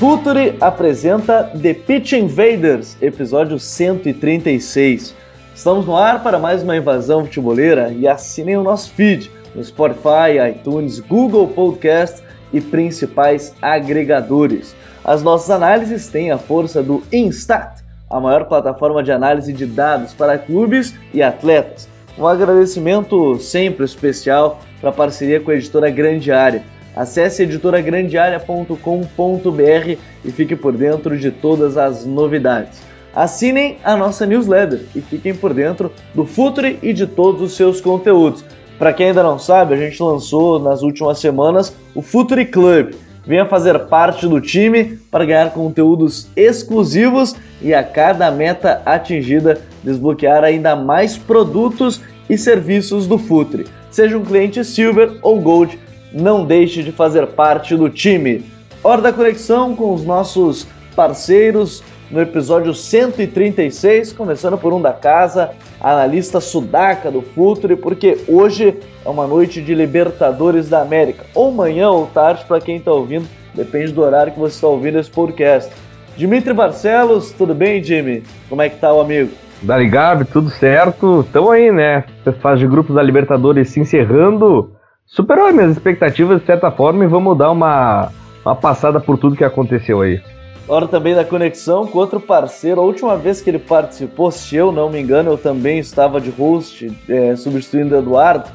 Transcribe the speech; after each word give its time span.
Futuri 0.00 0.56
apresenta 0.62 1.52
The 1.60 1.74
Pitch 1.74 2.12
Invaders, 2.12 2.96
episódio 3.02 3.58
136. 3.58 5.14
Estamos 5.54 5.84
no 5.84 5.94
ar 5.94 6.22
para 6.22 6.38
mais 6.38 6.62
uma 6.62 6.74
invasão 6.74 7.26
futeboleira 7.26 7.92
e 7.92 8.08
assinem 8.08 8.56
o 8.56 8.62
nosso 8.62 8.90
feed 8.92 9.30
no 9.54 9.62
Spotify, 9.62 10.38
iTunes, 10.50 11.00
Google 11.00 11.48
Podcast 11.48 12.22
e 12.50 12.62
principais 12.62 13.54
agregadores. 13.60 14.74
As 15.04 15.22
nossas 15.22 15.50
análises 15.50 16.08
têm 16.08 16.30
a 16.30 16.38
força 16.38 16.82
do 16.82 17.02
Instat, 17.12 17.82
a 18.08 18.18
maior 18.18 18.46
plataforma 18.46 19.02
de 19.02 19.12
análise 19.12 19.52
de 19.52 19.66
dados 19.66 20.14
para 20.14 20.38
clubes 20.38 20.94
e 21.12 21.22
atletas. 21.22 21.90
Um 22.18 22.26
agradecimento 22.26 23.38
sempre 23.38 23.84
especial 23.84 24.60
para 24.80 24.88
a 24.88 24.94
parceria 24.94 25.40
com 25.40 25.50
a 25.50 25.56
editora 25.56 25.90
Grande 25.90 26.32
Área. 26.32 26.64
Acesse 27.00 27.44
editoragrandearea.com.br 27.44 29.98
e 30.22 30.30
fique 30.30 30.54
por 30.54 30.76
dentro 30.76 31.16
de 31.16 31.30
todas 31.30 31.78
as 31.78 32.04
novidades. 32.04 32.82
Assinem 33.14 33.78
a 33.82 33.96
nossa 33.96 34.26
newsletter 34.26 34.82
e 34.94 35.00
fiquem 35.00 35.34
por 35.34 35.54
dentro 35.54 35.90
do 36.14 36.26
Futre 36.26 36.78
e 36.82 36.92
de 36.92 37.06
todos 37.06 37.40
os 37.40 37.56
seus 37.56 37.80
conteúdos. 37.80 38.44
Para 38.78 38.92
quem 38.92 39.06
ainda 39.06 39.22
não 39.22 39.38
sabe, 39.38 39.72
a 39.72 39.78
gente 39.78 40.02
lançou 40.02 40.58
nas 40.58 40.82
últimas 40.82 41.18
semanas 41.18 41.74
o 41.94 42.02
Futre 42.02 42.44
Club. 42.44 42.92
Venha 43.26 43.46
fazer 43.46 43.78
parte 43.86 44.28
do 44.28 44.38
time 44.38 44.98
para 45.10 45.24
ganhar 45.24 45.52
conteúdos 45.52 46.28
exclusivos 46.36 47.34
e 47.62 47.72
a 47.72 47.82
cada 47.82 48.30
meta 48.30 48.82
atingida 48.84 49.58
desbloquear 49.82 50.44
ainda 50.44 50.76
mais 50.76 51.16
produtos 51.16 52.02
e 52.28 52.36
serviços 52.36 53.06
do 53.06 53.16
Futre. 53.16 53.64
Seja 53.90 54.18
um 54.18 54.24
cliente 54.24 54.62
Silver 54.62 55.16
ou 55.22 55.40
Gold, 55.40 55.78
não 56.12 56.44
deixe 56.44 56.82
de 56.82 56.92
fazer 56.92 57.26
parte 57.28 57.76
do 57.76 57.88
time. 57.88 58.44
Hora 58.82 59.02
da 59.02 59.12
conexão 59.12 59.74
com 59.74 59.94
os 59.94 60.04
nossos 60.04 60.66
parceiros 60.96 61.82
no 62.10 62.20
episódio 62.20 62.74
136, 62.74 64.12
começando 64.12 64.58
por 64.58 64.72
um 64.72 64.82
da 64.82 64.92
casa, 64.92 65.50
analista 65.80 66.40
sudaca 66.40 67.10
do 67.10 67.22
Futre, 67.22 67.76
porque 67.76 68.18
hoje 68.26 68.76
é 69.04 69.08
uma 69.08 69.26
noite 69.26 69.62
de 69.62 69.74
Libertadores 69.74 70.68
da 70.68 70.82
América, 70.82 71.24
ou 71.34 71.52
manhã 71.52 71.90
ou 71.90 72.06
tarde 72.06 72.44
para 72.46 72.60
quem 72.60 72.78
está 72.78 72.90
ouvindo, 72.90 73.28
depende 73.54 73.92
do 73.92 74.02
horário 74.02 74.32
que 74.32 74.40
você 74.40 74.56
está 74.56 74.66
ouvindo 74.66 74.98
esse 74.98 75.10
podcast. 75.10 75.70
Dimitri 76.16 76.52
Barcelos, 76.52 77.30
tudo 77.30 77.54
bem, 77.54 77.82
Jimmy? 77.82 78.24
Como 78.48 78.60
é 78.60 78.68
que 78.68 78.76
tá 78.76 78.92
o 78.92 79.00
amigo? 79.00 79.30
Dali 79.62 79.88
Gabi, 79.88 80.24
tudo 80.24 80.50
certo? 80.50 81.20
Estamos 81.20 81.50
aí, 81.50 81.70
né? 81.70 82.04
Fase 82.40 82.60
de 82.60 82.66
grupos 82.66 82.94
da 82.94 83.02
Libertadores 83.02 83.70
se 83.70 83.78
encerrando. 83.78 84.72
Superou 85.12 85.48
as 85.48 85.54
minhas 85.54 85.72
expectativas 85.72 86.38
de 86.38 86.46
certa 86.46 86.70
forma 86.70 87.02
e 87.02 87.08
vamos 87.08 87.36
dar 87.36 87.50
uma, 87.50 88.12
uma 88.44 88.54
passada 88.54 89.00
por 89.00 89.18
tudo 89.18 89.34
que 89.34 89.42
aconteceu 89.42 90.00
aí. 90.02 90.22
Hora 90.68 90.86
também 90.86 91.16
da 91.16 91.24
conexão 91.24 91.84
com 91.84 91.98
outro 91.98 92.20
parceiro. 92.20 92.80
A 92.80 92.84
última 92.84 93.16
vez 93.16 93.40
que 93.40 93.50
ele 93.50 93.58
participou, 93.58 94.30
se 94.30 94.54
eu 94.54 94.70
não 94.70 94.88
me 94.88 95.00
engano, 95.00 95.32
eu 95.32 95.36
também 95.36 95.80
estava 95.80 96.20
de 96.20 96.30
host, 96.30 96.96
é, 97.08 97.34
substituindo 97.34 97.96
o 97.96 97.98
Eduardo, 97.98 98.48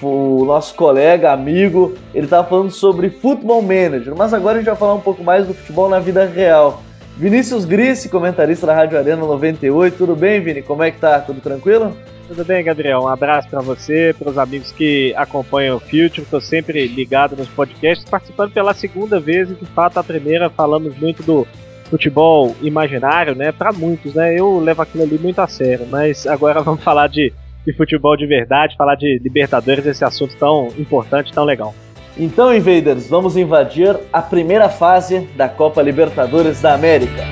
o 0.00 0.46
nosso 0.46 0.74
colega, 0.76 1.30
amigo. 1.30 1.94
Ele 2.14 2.24
estava 2.24 2.48
falando 2.48 2.70
sobre 2.70 3.10
Futebol 3.10 3.60
Manager, 3.60 4.14
mas 4.16 4.32
agora 4.32 4.54
a 4.54 4.58
gente 4.60 4.68
vai 4.68 4.76
falar 4.76 4.94
um 4.94 5.00
pouco 5.00 5.22
mais 5.22 5.46
do 5.46 5.52
futebol 5.52 5.90
na 5.90 6.00
vida 6.00 6.24
real. 6.24 6.82
Vinícius 7.18 7.64
Grissi, 7.64 8.08
comentarista 8.08 8.64
da 8.64 8.72
Rádio 8.72 8.96
Arena 8.96 9.16
98. 9.16 9.96
Tudo 9.98 10.14
bem, 10.14 10.40
Vini? 10.40 10.62
Como 10.62 10.84
é 10.84 10.92
que 10.92 11.00
tá? 11.00 11.18
Tudo 11.18 11.40
tranquilo? 11.40 11.96
Tudo 12.28 12.44
bem, 12.44 12.62
Gabriel? 12.62 13.00
Um 13.00 13.08
abraço 13.08 13.48
para 13.48 13.60
você, 13.60 14.14
para 14.16 14.30
os 14.30 14.38
amigos 14.38 14.70
que 14.70 15.12
acompanham 15.16 15.78
o 15.78 15.80
Future. 15.80 16.20
Estou 16.20 16.40
sempre 16.40 16.86
ligado 16.86 17.36
nos 17.36 17.48
podcasts, 17.48 18.08
participando 18.08 18.52
pela 18.52 18.72
segunda 18.72 19.18
vez 19.18 19.50
e, 19.50 19.54
de 19.54 19.66
fato, 19.66 19.98
a 19.98 20.04
primeira 20.04 20.48
falamos 20.48 20.96
muito 20.96 21.24
do 21.24 21.44
futebol 21.90 22.54
imaginário, 22.62 23.34
né? 23.34 23.50
Para 23.50 23.72
muitos, 23.72 24.14
né? 24.14 24.38
Eu 24.38 24.60
levo 24.60 24.82
aquilo 24.82 25.02
ali 25.02 25.18
muito 25.18 25.40
a 25.40 25.48
sério, 25.48 25.88
mas 25.90 26.24
agora 26.24 26.62
vamos 26.62 26.84
falar 26.84 27.08
de, 27.08 27.32
de 27.66 27.72
futebol 27.72 28.16
de 28.16 28.28
verdade, 28.28 28.76
falar 28.76 28.94
de 28.94 29.18
Libertadores, 29.24 29.84
esse 29.86 30.04
assunto 30.04 30.36
tão 30.36 30.68
importante, 30.78 31.32
tão 31.32 31.44
legal. 31.44 31.74
Então, 32.18 32.52
invaders, 32.52 33.06
vamos 33.06 33.36
invadir 33.36 33.96
a 34.12 34.20
primeira 34.20 34.68
fase 34.68 35.20
da 35.36 35.48
Copa 35.48 35.80
Libertadores 35.80 36.60
da 36.60 36.74
América. 36.74 37.24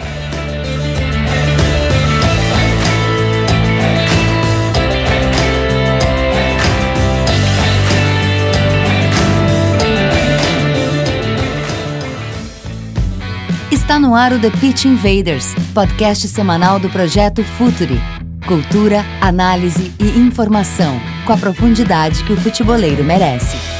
Está 13.72 13.98
no 13.98 14.14
ar 14.14 14.32
o 14.32 14.38
The 14.38 14.50
Pitch 14.50 14.84
Invaders, 14.84 15.52
podcast 15.74 16.28
semanal 16.28 16.78
do 16.78 16.88
projeto 16.88 17.42
Futuri. 17.42 18.00
Cultura, 18.46 19.04
análise 19.20 19.92
e 19.98 20.20
informação, 20.20 21.00
com 21.26 21.32
a 21.32 21.36
profundidade 21.36 22.22
que 22.22 22.32
o 22.32 22.36
futeboleiro 22.36 23.02
merece. 23.02 23.75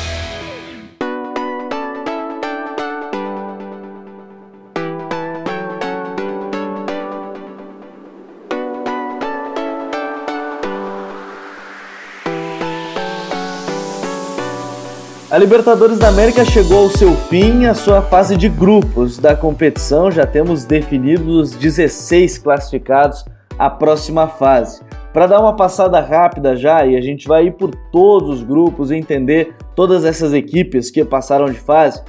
A 15.29 15.37
Libertadores 15.39 15.99
da 15.99 16.07
América 16.07 16.45
chegou 16.45 16.85
ao 16.85 16.89
seu 16.89 17.13
fim, 17.13 17.65
a 17.65 17.75
sua 17.75 18.01
fase 18.01 18.37
de 18.37 18.49
grupos 18.49 19.19
da 19.19 19.35
competição. 19.35 20.09
Já 20.09 20.25
temos 20.25 20.65
definidos 20.65 21.51
os 21.51 21.57
16 21.57 22.39
classificados 22.39 23.25
à 23.59 23.69
próxima 23.69 24.29
fase. 24.29 24.83
Para 25.13 25.27
dar 25.27 25.41
uma 25.41 25.57
passada 25.57 25.99
rápida 25.99 26.55
já, 26.55 26.87
e 26.87 26.97
a 26.97 27.01
gente 27.01 27.27
vai 27.27 27.47
ir 27.47 27.55
por 27.55 27.75
todos 27.91 28.37
os 28.37 28.43
grupos 28.45 28.93
e 28.93 28.95
entender 28.95 29.53
todas 29.75 30.05
essas 30.05 30.33
equipes 30.33 30.93
que 30.93 31.05
passaram 31.05 31.47
de 31.47 31.59
fase. 31.59 32.05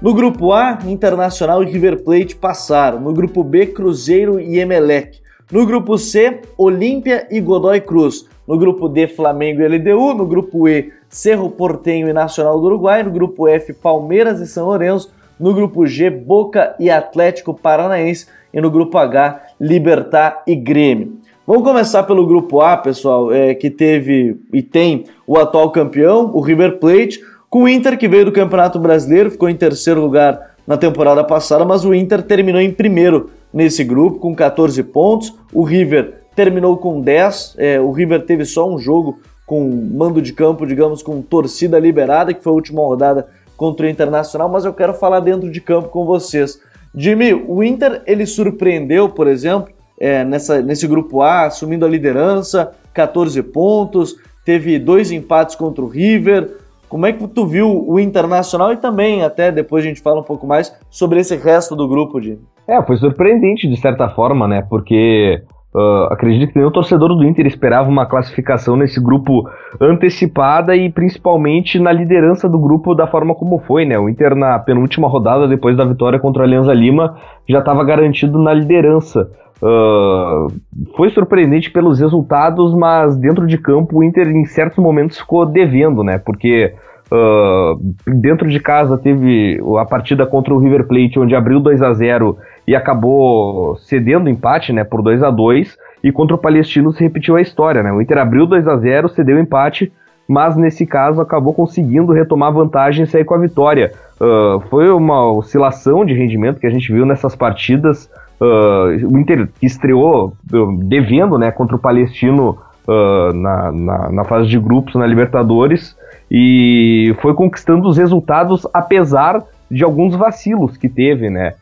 No 0.00 0.14
grupo 0.14 0.50
A, 0.54 0.78
Internacional 0.86 1.62
e 1.62 1.70
River 1.70 2.02
Plate 2.02 2.36
passaram. 2.36 2.98
No 2.98 3.12
grupo 3.12 3.44
B, 3.44 3.66
Cruzeiro 3.66 4.40
e 4.40 4.58
Emelec. 4.58 5.20
No 5.52 5.66
grupo 5.66 5.98
C, 5.98 6.40
Olímpia 6.56 7.28
e 7.30 7.38
Godoy 7.38 7.82
Cruz. 7.82 8.26
No 8.48 8.56
grupo 8.56 8.88
D, 8.88 9.08
Flamengo 9.08 9.60
e 9.60 9.68
LDU. 9.68 10.14
No 10.14 10.26
grupo 10.26 10.66
E, 10.66 10.90
Cerro 11.12 11.50
Portenho 11.50 12.08
e 12.08 12.12
Nacional 12.12 12.58
do 12.58 12.66
Uruguai. 12.66 13.02
No 13.02 13.12
grupo 13.12 13.46
F, 13.46 13.74
Palmeiras 13.74 14.40
e 14.40 14.46
São 14.46 14.66
Lourenço. 14.66 15.12
No 15.38 15.52
grupo 15.52 15.86
G, 15.86 16.08
Boca 16.08 16.74
e 16.80 16.90
Atlético 16.90 17.52
Paranaense. 17.52 18.26
E 18.52 18.60
no 18.60 18.70
grupo 18.70 18.96
H, 18.96 19.40
Libertar 19.60 20.42
e 20.46 20.56
Grêmio. 20.56 21.18
Vamos 21.46 21.64
começar 21.64 22.04
pelo 22.04 22.26
grupo 22.26 22.60
A, 22.60 22.76
pessoal, 22.76 23.32
é, 23.32 23.54
que 23.54 23.68
teve 23.68 24.38
e 24.52 24.62
tem 24.62 25.04
o 25.26 25.36
atual 25.36 25.70
campeão, 25.70 26.30
o 26.32 26.40
River 26.40 26.78
Plate, 26.78 27.20
com 27.50 27.64
o 27.64 27.68
Inter 27.68 27.98
que 27.98 28.08
veio 28.08 28.24
do 28.24 28.32
Campeonato 28.32 28.78
Brasileiro, 28.78 29.30
ficou 29.30 29.48
em 29.48 29.56
terceiro 29.56 30.00
lugar 30.00 30.52
na 30.66 30.76
temporada 30.76 31.24
passada, 31.24 31.64
mas 31.64 31.84
o 31.84 31.92
Inter 31.92 32.22
terminou 32.22 32.60
em 32.60 32.70
primeiro 32.70 33.28
nesse 33.52 33.84
grupo 33.84 34.18
com 34.18 34.34
14 34.34 34.82
pontos. 34.84 35.34
O 35.52 35.62
River 35.62 36.22
terminou 36.34 36.76
com 36.76 37.00
10. 37.00 37.56
É, 37.58 37.80
o 37.80 37.90
River 37.90 38.24
teve 38.24 38.44
só 38.44 38.68
um 38.68 38.78
jogo 38.78 39.18
com 39.46 39.68
mando 39.92 40.22
de 40.22 40.32
campo, 40.32 40.66
digamos, 40.66 41.02
com 41.02 41.20
torcida 41.20 41.78
liberada, 41.78 42.32
que 42.32 42.42
foi 42.42 42.52
a 42.52 42.54
última 42.56 42.82
rodada 42.82 43.26
contra 43.56 43.86
o 43.86 43.88
Internacional, 43.88 44.48
mas 44.48 44.64
eu 44.64 44.72
quero 44.72 44.94
falar 44.94 45.20
dentro 45.20 45.50
de 45.50 45.60
campo 45.60 45.88
com 45.88 46.04
vocês. 46.04 46.60
Jimmy, 46.94 47.32
o 47.32 47.62
Inter 47.62 48.02
ele 48.06 48.26
surpreendeu, 48.26 49.08
por 49.08 49.26
exemplo, 49.26 49.72
é, 49.98 50.24
nessa, 50.24 50.60
nesse 50.60 50.86
grupo 50.86 51.22
A, 51.22 51.46
assumindo 51.46 51.86
a 51.86 51.88
liderança, 51.88 52.72
14 52.92 53.42
pontos, 53.42 54.16
teve 54.44 54.78
dois 54.78 55.10
empates 55.10 55.54
contra 55.54 55.82
o 55.82 55.88
River. 55.88 56.56
Como 56.88 57.06
é 57.06 57.12
que 57.12 57.26
tu 57.28 57.46
viu 57.46 57.88
o 57.88 57.98
Internacional 57.98 58.72
e 58.72 58.76
também, 58.76 59.22
até 59.22 59.50
depois 59.50 59.84
a 59.84 59.88
gente 59.88 60.02
fala 60.02 60.20
um 60.20 60.24
pouco 60.24 60.46
mais 60.46 60.74
sobre 60.90 61.20
esse 61.20 61.36
resto 61.36 61.74
do 61.74 61.88
grupo, 61.88 62.20
Jimmy? 62.20 62.40
É, 62.68 62.82
foi 62.82 62.96
surpreendente 62.96 63.68
de 63.68 63.80
certa 63.80 64.08
forma, 64.10 64.46
né? 64.46 64.66
Porque 64.68 65.42
Uh, 65.74 66.12
acredito 66.12 66.52
que 66.52 66.58
o 66.58 66.70
torcedor 66.70 67.16
do 67.16 67.24
Inter 67.24 67.46
esperava 67.46 67.88
uma 67.88 68.04
classificação 68.04 68.76
nesse 68.76 69.00
grupo 69.02 69.48
antecipada 69.80 70.76
e 70.76 70.90
principalmente 70.90 71.78
na 71.78 71.90
liderança 71.90 72.46
do 72.46 72.58
grupo 72.58 72.94
da 72.94 73.06
forma 73.06 73.34
como 73.34 73.58
foi, 73.60 73.86
né? 73.86 73.98
O 73.98 74.06
Inter 74.06 74.36
na 74.36 74.58
penúltima 74.58 75.08
rodada, 75.08 75.48
depois 75.48 75.74
da 75.74 75.84
vitória 75.86 76.18
contra 76.18 76.42
o 76.42 76.44
Alianza 76.44 76.74
Lima, 76.74 77.16
já 77.48 77.60
estava 77.60 77.82
garantido 77.84 78.38
na 78.38 78.52
liderança. 78.52 79.30
Uh, 79.62 80.52
foi 80.94 81.08
surpreendente 81.08 81.70
pelos 81.70 82.00
resultados, 82.00 82.74
mas 82.74 83.16
dentro 83.16 83.46
de 83.46 83.56
campo 83.56 83.98
o 83.98 84.04
Inter 84.04 84.28
em 84.28 84.44
certos 84.44 84.76
momentos 84.76 85.18
ficou 85.18 85.46
devendo, 85.46 86.04
né? 86.04 86.18
Porque 86.18 86.74
uh, 87.10 87.78
dentro 88.06 88.46
de 88.48 88.60
casa 88.60 88.98
teve 88.98 89.58
a 89.78 89.86
partida 89.86 90.26
contra 90.26 90.52
o 90.52 90.58
River 90.58 90.86
Plate, 90.86 91.18
onde 91.18 91.34
abriu 91.34 91.60
2 91.60 91.80
a 91.80 91.94
0 91.94 92.36
e 92.66 92.76
acabou 92.76 93.76
cedendo 93.76 94.30
empate, 94.30 94.72
né, 94.72 94.84
por 94.84 95.02
2 95.02 95.22
a 95.22 95.30
2 95.30 95.76
e 96.02 96.10
contra 96.10 96.34
o 96.34 96.38
Palestino 96.38 96.92
se 96.92 97.02
repetiu 97.02 97.36
a 97.36 97.40
história, 97.40 97.82
né? 97.82 97.92
O 97.92 98.00
Inter 98.00 98.18
abriu 98.18 98.46
2 98.46 98.66
a 98.66 98.76
0 98.76 99.08
cedeu 99.08 99.38
empate, 99.38 99.92
mas 100.28 100.56
nesse 100.56 100.86
caso 100.86 101.20
acabou 101.20 101.52
conseguindo 101.52 102.12
retomar 102.12 102.52
vantagem 102.52 103.04
e 103.04 103.06
sair 103.06 103.24
com 103.24 103.34
a 103.34 103.38
vitória. 103.38 103.92
Uh, 104.20 104.60
foi 104.68 104.90
uma 104.90 105.30
oscilação 105.30 106.04
de 106.04 106.14
rendimento 106.14 106.58
que 106.58 106.66
a 106.66 106.70
gente 106.70 106.92
viu 106.92 107.06
nessas 107.06 107.36
partidas. 107.36 108.10
Uh, 108.40 109.06
o 109.12 109.18
Inter 109.18 109.48
estreou 109.60 110.32
uh, 110.52 110.76
devendo 110.78 111.38
né, 111.38 111.50
contra 111.52 111.76
o 111.76 111.78
Palestino 111.78 112.58
uh, 112.88 113.32
na, 113.32 113.72
na, 113.72 114.10
na, 114.10 114.24
fase 114.24 114.48
de 114.48 114.58
grupos 114.58 114.94
na 114.94 115.06
Libertadores 115.06 115.96
e 116.30 117.14
foi 117.20 117.34
conquistando 117.34 117.88
os 117.88 117.96
resultados 117.96 118.66
apesar 118.72 119.42
de 119.70 119.84
alguns 119.84 120.14
vacilos 120.16 120.76
que 120.76 120.88
teve, 120.88 121.30
né? 121.30 121.54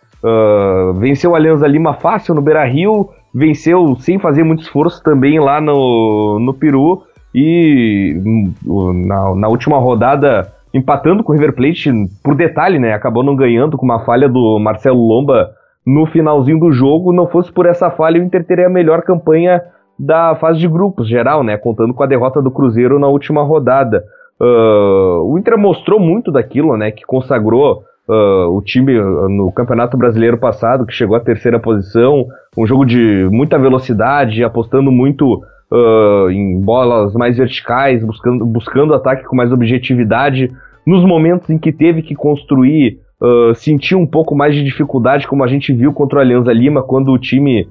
Venceu 0.98 1.34
a 1.34 1.38
Alianza 1.38 1.66
Lima 1.66 1.94
fácil 1.94 2.34
no 2.34 2.42
Beira 2.42 2.64
Rio, 2.64 3.08
venceu 3.34 3.96
sem 3.96 4.18
fazer 4.18 4.42
muito 4.42 4.62
esforço 4.62 5.02
também 5.02 5.38
lá 5.38 5.60
no, 5.60 6.38
no 6.40 6.52
Peru 6.54 7.02
e 7.34 8.20
hum, 8.24 9.04
na, 9.06 9.34
na 9.34 9.48
última 9.48 9.78
rodada 9.78 10.52
empatando 10.72 11.22
com 11.22 11.32
o 11.32 11.34
River 11.34 11.54
Plate 11.54 11.90
por 12.22 12.34
detalhe, 12.34 12.78
né? 12.78 12.92
Acabou 12.92 13.22
não 13.22 13.36
ganhando 13.36 13.76
com 13.76 13.84
uma 13.84 14.04
falha 14.04 14.28
do 14.28 14.58
Marcelo 14.58 15.06
Lomba 15.06 15.50
no 15.86 16.06
finalzinho 16.06 16.60
do 16.60 16.72
jogo. 16.72 17.12
Não 17.12 17.26
fosse 17.26 17.52
por 17.52 17.66
essa 17.66 17.90
falha, 17.90 18.20
o 18.20 18.24
Inter 18.24 18.44
teria 18.44 18.66
a 18.66 18.70
melhor 18.70 19.02
campanha 19.02 19.60
da 19.98 20.34
fase 20.36 20.58
de 20.58 20.68
grupos 20.68 21.08
geral, 21.08 21.42
né? 21.42 21.56
Contando 21.56 21.92
com 21.92 22.02
a 22.02 22.06
derrota 22.06 22.40
do 22.40 22.50
Cruzeiro 22.50 22.98
na 22.98 23.08
última 23.08 23.42
rodada. 23.42 24.04
Uh, 24.40 25.22
o 25.24 25.38
Inter 25.38 25.58
mostrou 25.58 26.00
muito 26.00 26.32
daquilo, 26.32 26.76
né? 26.76 26.90
Que 26.90 27.04
consagrou 27.04 27.82
uh, 28.10 28.56
o 28.56 28.60
time 28.60 28.92
no 29.28 29.52
Campeonato 29.52 29.96
Brasileiro 29.96 30.36
passado, 30.36 30.84
que 30.84 30.92
chegou 30.92 31.16
à 31.16 31.20
terceira 31.20 31.60
posição. 31.60 32.26
Um 32.58 32.66
jogo 32.66 32.84
de 32.84 33.28
muita 33.30 33.58
velocidade, 33.58 34.42
apostando 34.42 34.90
muito 34.90 35.42
uh, 35.70 36.30
em 36.30 36.60
bolas 36.60 37.14
mais 37.14 37.36
verticais, 37.36 38.04
buscando, 38.04 38.44
buscando 38.44 38.94
ataque 38.94 39.24
com 39.24 39.36
mais 39.36 39.52
objetividade. 39.52 40.50
Nos 40.84 41.04
momentos 41.04 41.48
em 41.50 41.58
que 41.58 41.72
teve 41.72 42.02
que 42.02 42.16
construir 42.16 42.98
uh, 43.22 43.54
sentiu 43.54 43.98
um 43.98 44.06
pouco 44.06 44.34
mais 44.34 44.54
de 44.54 44.64
dificuldade, 44.64 45.28
como 45.28 45.44
a 45.44 45.46
gente 45.46 45.72
viu 45.72 45.92
contra 45.92 46.18
o 46.18 46.20
Alianza 46.20 46.52
Lima, 46.52 46.82
quando 46.82 47.12
o 47.12 47.18
time 47.18 47.68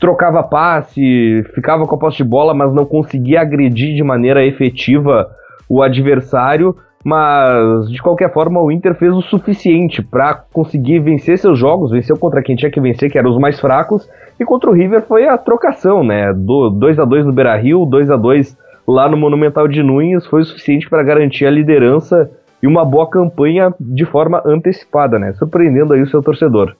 trocava 0.00 0.42
passe, 0.42 1.44
ficava 1.54 1.84
com 1.84 1.94
a 1.94 1.98
posse 1.98 2.16
de 2.16 2.24
bola, 2.24 2.54
mas 2.54 2.72
não 2.72 2.86
conseguia 2.86 3.42
agredir 3.42 3.94
de 3.94 4.02
maneira 4.02 4.44
efetiva 4.44 5.28
o 5.68 5.82
adversário. 5.82 6.74
Mas, 7.04 7.90
de 7.90 8.00
qualquer 8.00 8.32
forma, 8.32 8.62
o 8.62 8.72
Inter 8.72 8.94
fez 8.94 9.12
o 9.12 9.20
suficiente 9.20 10.02
para 10.02 10.42
conseguir 10.50 11.00
vencer 11.00 11.36
seus 11.36 11.58
jogos, 11.58 11.90
venceu 11.90 12.16
contra 12.16 12.42
quem 12.42 12.56
tinha 12.56 12.70
que 12.70 12.80
vencer, 12.80 13.10
que 13.10 13.18
eram 13.18 13.30
os 13.30 13.38
mais 13.38 13.60
fracos, 13.60 14.08
e 14.40 14.44
contra 14.44 14.70
o 14.70 14.72
River 14.72 15.02
foi 15.02 15.28
a 15.28 15.36
trocação, 15.36 16.02
né? 16.02 16.32
Do 16.32 16.70
2 16.70 16.98
a 16.98 17.04
2 17.04 17.26
no 17.26 17.32
Beira-Rio, 17.32 17.84
2 17.84 18.10
a 18.10 18.16
2 18.16 18.56
lá 18.88 19.06
no 19.06 19.18
Monumental 19.18 19.68
de 19.68 19.82
Nunes, 19.82 20.26
foi 20.26 20.40
o 20.40 20.44
suficiente 20.44 20.88
para 20.88 21.02
garantir 21.02 21.44
a 21.44 21.50
liderança 21.50 22.30
e 22.62 22.66
uma 22.66 22.84
boa 22.86 23.08
campanha 23.08 23.74
de 23.78 24.06
forma 24.06 24.42
antecipada, 24.46 25.18
né? 25.18 25.34
Surpreendendo 25.34 25.92
aí 25.92 26.00
o 26.00 26.08
seu 26.08 26.22
torcedor. 26.22 26.74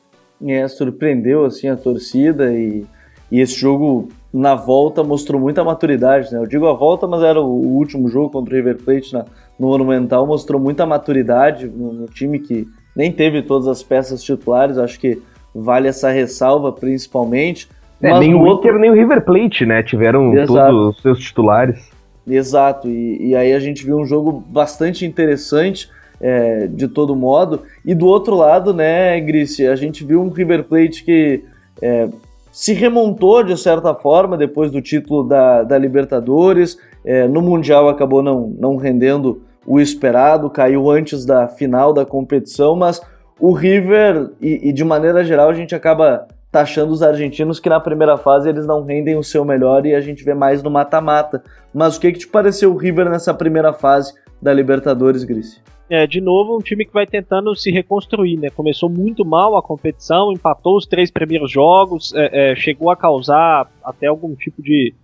É, 0.46 0.66
surpreendeu 0.66 1.44
assim 1.44 1.68
a 1.68 1.76
torcida 1.76 2.50
e, 2.50 2.84
e 3.30 3.40
esse 3.40 3.60
jogo 3.60 4.08
na 4.34 4.56
volta 4.56 5.04
mostrou 5.04 5.40
muita 5.40 5.62
maturidade, 5.62 6.32
né? 6.32 6.40
Eu 6.40 6.46
digo 6.46 6.66
a 6.66 6.72
volta, 6.72 7.06
mas 7.06 7.22
era 7.22 7.40
o, 7.40 7.76
último 7.76 8.08
jogo 8.08 8.30
contra 8.30 8.52
o 8.52 8.56
River 8.56 8.78
Plate 8.82 9.12
na, 9.12 9.24
no 9.56 9.68
Monumental, 9.68 10.26
mostrou 10.26 10.60
muita 10.60 10.84
maturidade 10.84 11.68
no, 11.68 11.92
no 11.92 12.06
time 12.06 12.40
que 12.40 12.66
nem 12.96 13.12
teve 13.12 13.42
todas 13.42 13.68
as 13.68 13.80
peças 13.80 14.24
titulares, 14.24 14.76
acho 14.76 14.98
que 14.98 15.22
vale 15.54 15.86
essa 15.86 16.10
ressalva 16.10 16.72
principalmente. 16.72 17.68
É, 18.02 18.18
nem 18.18 18.34
o 18.34 18.40
outro... 18.40 18.68
Inter 18.68 18.80
nem 18.80 18.90
o 18.90 18.94
River 18.94 19.24
Plate, 19.24 19.64
né? 19.64 19.84
Tiveram 19.84 20.36
Exato. 20.36 20.72
todos 20.72 20.96
os 20.96 21.02
seus 21.02 21.20
titulares. 21.20 21.88
Exato, 22.26 22.88
e, 22.88 23.28
e 23.28 23.36
aí 23.36 23.52
a 23.52 23.60
gente 23.60 23.84
viu 23.84 23.98
um 23.98 24.04
jogo 24.04 24.42
bastante 24.48 25.06
interessante 25.06 25.88
é, 26.20 26.66
de 26.66 26.88
todo 26.88 27.14
modo. 27.14 27.62
E 27.84 27.94
do 27.94 28.06
outro 28.06 28.34
lado, 28.34 28.74
né, 28.74 29.20
Gris, 29.20 29.60
a 29.60 29.76
gente 29.76 30.04
viu 30.04 30.20
um 30.20 30.28
River 30.28 30.64
Plate 30.64 31.04
que 31.04 31.44
é, 31.80 32.08
se 32.54 32.72
remontou 32.72 33.42
de 33.42 33.58
certa 33.58 33.92
forma 33.96 34.36
depois 34.36 34.70
do 34.70 34.80
título 34.80 35.24
da, 35.24 35.64
da 35.64 35.76
Libertadores. 35.76 36.78
É, 37.04 37.26
no 37.26 37.42
Mundial 37.42 37.88
acabou 37.88 38.22
não, 38.22 38.54
não 38.56 38.76
rendendo 38.76 39.42
o 39.66 39.80
esperado, 39.80 40.48
caiu 40.48 40.88
antes 40.88 41.26
da 41.26 41.48
final 41.48 41.92
da 41.92 42.06
competição, 42.06 42.76
mas 42.76 43.02
o 43.40 43.52
River, 43.52 44.30
e, 44.40 44.68
e 44.68 44.72
de 44.72 44.84
maneira 44.84 45.24
geral, 45.24 45.50
a 45.50 45.52
gente 45.52 45.74
acaba 45.74 46.28
taxando 46.52 46.92
os 46.92 47.02
argentinos 47.02 47.58
que 47.58 47.68
na 47.68 47.80
primeira 47.80 48.16
fase 48.16 48.48
eles 48.48 48.68
não 48.68 48.84
rendem 48.84 49.16
o 49.16 49.24
seu 49.24 49.44
melhor 49.44 49.84
e 49.84 49.92
a 49.92 50.00
gente 50.00 50.22
vê 50.22 50.32
mais 50.32 50.62
no 50.62 50.70
mata-mata. 50.70 51.42
Mas 51.74 51.96
o 51.96 52.00
que, 52.00 52.12
que 52.12 52.20
te 52.20 52.28
pareceu 52.28 52.72
o 52.72 52.76
River 52.76 53.10
nessa 53.10 53.34
primeira 53.34 53.72
fase 53.72 54.14
da 54.40 54.52
Libertadores, 54.52 55.24
Grice? 55.24 55.60
É, 55.88 56.06
de 56.06 56.20
novo, 56.20 56.56
um 56.56 56.60
time 56.60 56.86
que 56.86 56.92
vai 56.92 57.06
tentando 57.06 57.54
se 57.54 57.70
reconstruir, 57.70 58.38
né? 58.38 58.48
Começou 58.48 58.88
muito 58.88 59.24
mal 59.24 59.56
a 59.56 59.62
competição, 59.62 60.32
empatou 60.32 60.78
os 60.78 60.86
três 60.86 61.10
primeiros 61.10 61.50
jogos, 61.50 62.12
é, 62.14 62.52
é, 62.52 62.56
chegou 62.56 62.90
a 62.90 62.96
causar 62.96 63.70
até 63.82 64.06
algum 64.06 64.34
tipo 64.34 64.62
de, 64.62 64.94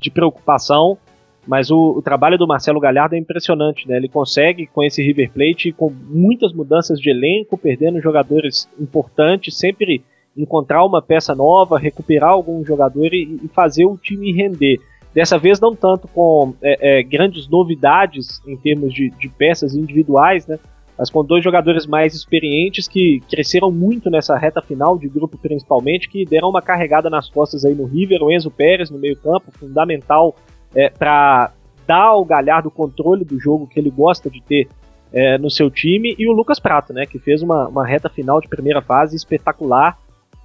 de 0.00 0.10
preocupação, 0.10 0.98
mas 1.46 1.70
o, 1.70 1.98
o, 1.98 2.02
trabalho 2.02 2.36
do 2.36 2.48
Marcelo 2.48 2.80
Galhardo 2.80 3.14
é 3.14 3.18
impressionante, 3.18 3.86
né? 3.86 3.96
Ele 3.96 4.08
consegue, 4.08 4.66
com 4.66 4.82
esse 4.82 5.00
River 5.02 5.30
Plate, 5.30 5.70
com 5.70 5.88
muitas 5.90 6.52
mudanças 6.52 6.98
de 6.98 7.10
elenco, 7.10 7.56
perdendo 7.56 8.00
jogadores 8.00 8.68
importantes, 8.80 9.56
sempre 9.56 10.02
encontrar 10.36 10.84
uma 10.84 11.00
peça 11.00 11.32
nova, 11.32 11.78
recuperar 11.78 12.30
algum 12.30 12.64
jogador 12.64 13.14
e, 13.14 13.38
e 13.44 13.48
fazer 13.48 13.84
o 13.84 13.96
time 13.96 14.32
render. 14.32 14.80
Dessa 15.14 15.38
vez 15.38 15.60
não 15.60 15.76
tanto 15.76 16.08
com 16.08 16.54
é, 16.60 16.98
é, 16.98 17.02
grandes 17.02 17.48
novidades 17.48 18.42
em 18.46 18.56
termos 18.56 18.92
de, 18.92 19.10
de, 19.10 19.28
peças 19.28 19.74
individuais, 19.74 20.46
né? 20.46 20.58
Mas 20.98 21.08
com 21.08 21.24
dois 21.24 21.42
jogadores 21.42 21.86
mais 21.86 22.14
experientes 22.14 22.88
que 22.88 23.20
cresceram 23.28 23.70
muito 23.70 24.10
nessa 24.10 24.36
reta 24.36 24.60
final 24.60 24.98
de 24.98 25.08
grupo 25.08 25.38
principalmente, 25.38 26.08
que 26.08 26.24
deram 26.24 26.50
uma 26.50 26.60
carregada 26.60 27.08
nas 27.08 27.28
costas 27.28 27.64
aí 27.64 27.74
no 27.74 27.84
River, 27.84 28.22
o 28.22 28.30
Enzo 28.30 28.50
Pérez 28.50 28.90
no 28.90 28.98
meio 28.98 29.16
campo, 29.16 29.52
fundamental 29.52 30.34
é, 30.74 30.88
para 30.88 31.52
dar 31.86 32.02
ao 32.02 32.24
Galhardo 32.24 32.68
o 32.68 32.72
controle 32.72 33.24
do 33.24 33.38
jogo 33.38 33.68
que 33.68 33.78
ele 33.78 33.90
gosta 33.90 34.28
de 34.28 34.40
ter 34.42 34.68
é, 35.12 35.38
no 35.38 35.48
seu 35.48 35.70
time, 35.70 36.14
e 36.18 36.28
o 36.28 36.32
Lucas 36.32 36.58
Prato, 36.58 36.92
né, 36.92 37.06
que 37.06 37.20
fez 37.20 37.40
uma, 37.40 37.68
uma 37.68 37.86
reta 37.86 38.08
final 38.08 38.40
de 38.40 38.48
primeira 38.48 38.82
fase 38.82 39.14
espetacular, 39.14 39.96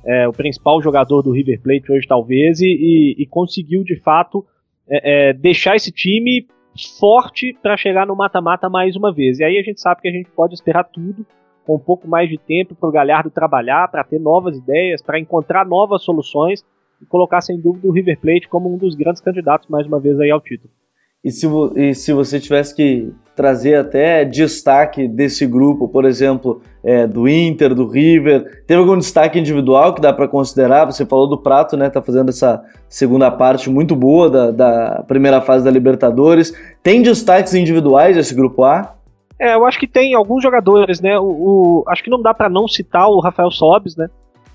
é, 0.05 0.27
o 0.27 0.31
principal 0.31 0.81
jogador 0.81 1.23
do 1.23 1.31
River 1.31 1.59
Plate 1.61 1.91
hoje, 1.91 2.07
talvez, 2.07 2.59
e, 2.61 2.67
e, 2.67 3.23
e 3.23 3.25
conseguiu 3.25 3.83
de 3.83 3.95
fato 3.99 4.45
é, 4.89 5.29
é 5.29 5.33
deixar 5.33 5.75
esse 5.75 5.91
time 5.91 6.47
forte 6.99 7.57
para 7.61 7.77
chegar 7.77 8.07
no 8.07 8.15
mata-mata 8.15 8.69
mais 8.69 8.95
uma 8.95 9.13
vez. 9.13 9.39
E 9.39 9.43
aí 9.43 9.57
a 9.57 9.63
gente 9.63 9.81
sabe 9.81 10.01
que 10.01 10.07
a 10.07 10.11
gente 10.11 10.29
pode 10.31 10.53
esperar 10.53 10.83
tudo 10.85 11.25
com 11.65 11.75
um 11.75 11.79
pouco 11.79 12.07
mais 12.07 12.29
de 12.29 12.37
tempo 12.37 12.73
para 12.73 12.89
o 12.89 12.91
Galhardo 12.91 13.29
trabalhar, 13.29 13.89
para 13.89 14.03
ter 14.03 14.19
novas 14.19 14.57
ideias, 14.57 15.01
para 15.01 15.19
encontrar 15.19 15.65
novas 15.65 16.03
soluções 16.03 16.65
e 17.01 17.05
colocar 17.05 17.41
sem 17.41 17.59
dúvida 17.59 17.87
o 17.87 17.91
River 17.91 18.19
Plate 18.19 18.47
como 18.47 18.73
um 18.73 18.77
dos 18.77 18.95
grandes 18.95 19.21
candidatos 19.21 19.67
mais 19.69 19.85
uma 19.85 19.99
vez 19.99 20.19
aí 20.19 20.31
ao 20.31 20.41
título. 20.41 20.71
E 21.23 21.31
se, 21.31 21.47
e 21.75 21.93
se 21.93 22.13
você 22.13 22.39
tivesse 22.39 22.73
que 22.73 23.11
trazer 23.35 23.75
até 23.75 24.23
destaque 24.23 25.07
desse 25.07 25.45
grupo, 25.45 25.87
por 25.87 26.05
exemplo, 26.05 26.61
é, 26.83 27.05
do 27.05 27.27
Inter, 27.27 27.73
do 27.73 27.87
River, 27.87 28.63
teve 28.65 28.79
algum 28.79 28.97
destaque 28.97 29.39
individual 29.39 29.93
que 29.93 30.01
dá 30.01 30.13
para 30.13 30.27
considerar? 30.27 30.85
Você 30.85 31.05
falou 31.05 31.27
do 31.27 31.37
Prato, 31.37 31.75
né? 31.75 31.89
Tá 31.89 32.01
fazendo 32.01 32.29
essa 32.29 32.63
segunda 32.87 33.29
parte 33.31 33.69
muito 33.69 33.95
boa 33.95 34.29
da, 34.29 34.51
da 34.51 35.03
primeira 35.07 35.41
fase 35.41 35.63
da 35.63 35.71
Libertadores. 35.71 36.53
Tem 36.81 37.01
destaques 37.01 37.53
individuais 37.53 38.17
esse 38.17 38.33
grupo 38.33 38.63
A? 38.63 38.95
É, 39.39 39.55
eu 39.55 39.65
acho 39.65 39.79
que 39.79 39.87
tem 39.87 40.13
alguns 40.13 40.43
jogadores, 40.43 40.99
né? 40.99 41.17
O, 41.17 41.23
o 41.23 41.83
acho 41.87 42.03
que 42.03 42.09
não 42.09 42.21
dá 42.21 42.33
para 42.33 42.49
não 42.49 42.67
citar 42.67 43.07
o 43.09 43.19
Rafael 43.19 43.51
Sobes, 43.51 43.95
né? 43.95 44.09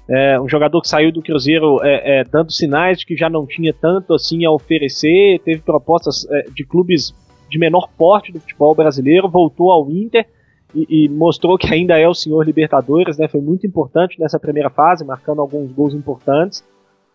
É, 0.08 0.38
um 0.38 0.48
jogador 0.48 0.82
que 0.82 0.88
saiu 0.88 1.10
do 1.10 1.22
Cruzeiro 1.22 1.78
é, 1.82 2.20
é, 2.20 2.24
dando 2.24 2.52
sinais 2.52 2.98
de 2.98 3.06
que 3.06 3.16
já 3.16 3.30
não 3.30 3.46
tinha 3.46 3.72
tanto 3.72 4.12
assim 4.12 4.44
a 4.44 4.50
oferecer, 4.50 5.40
teve 5.40 5.62
propostas 5.62 6.26
é, 6.30 6.42
de 6.54 6.64
clubes 6.64 7.14
de 7.50 7.58
menor 7.58 7.88
porte 7.96 8.32
do 8.32 8.40
futebol 8.40 8.74
brasileiro, 8.74 9.28
voltou 9.28 9.70
ao 9.70 9.90
Inter 9.90 10.26
e, 10.74 11.04
e, 11.04 11.08
mostrou 11.08 11.56
que 11.56 11.72
ainda 11.72 11.98
é 11.98 12.06
o 12.06 12.14
senhor 12.14 12.44
Libertadores, 12.44 13.16
né? 13.16 13.28
Foi 13.28 13.40
muito 13.40 13.66
importante 13.66 14.18
nessa 14.20 14.38
primeira 14.40 14.68
fase, 14.68 15.04
marcando 15.04 15.40
alguns 15.40 15.70
gols 15.72 15.94
importantes. 15.94 16.64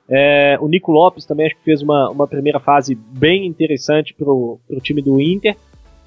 É, 0.09 0.57
o 0.59 0.67
Nico 0.67 0.91
Lopes 0.91 1.25
também 1.25 1.45
acho 1.45 1.55
que 1.55 1.63
fez 1.63 1.81
uma, 1.83 2.09
uma 2.09 2.27
primeira 2.27 2.59
fase 2.59 2.95
bem 2.95 3.45
interessante 3.45 4.15
para 4.15 4.31
o 4.31 4.59
time 4.81 5.01
do 5.01 5.21
Inter, 5.21 5.55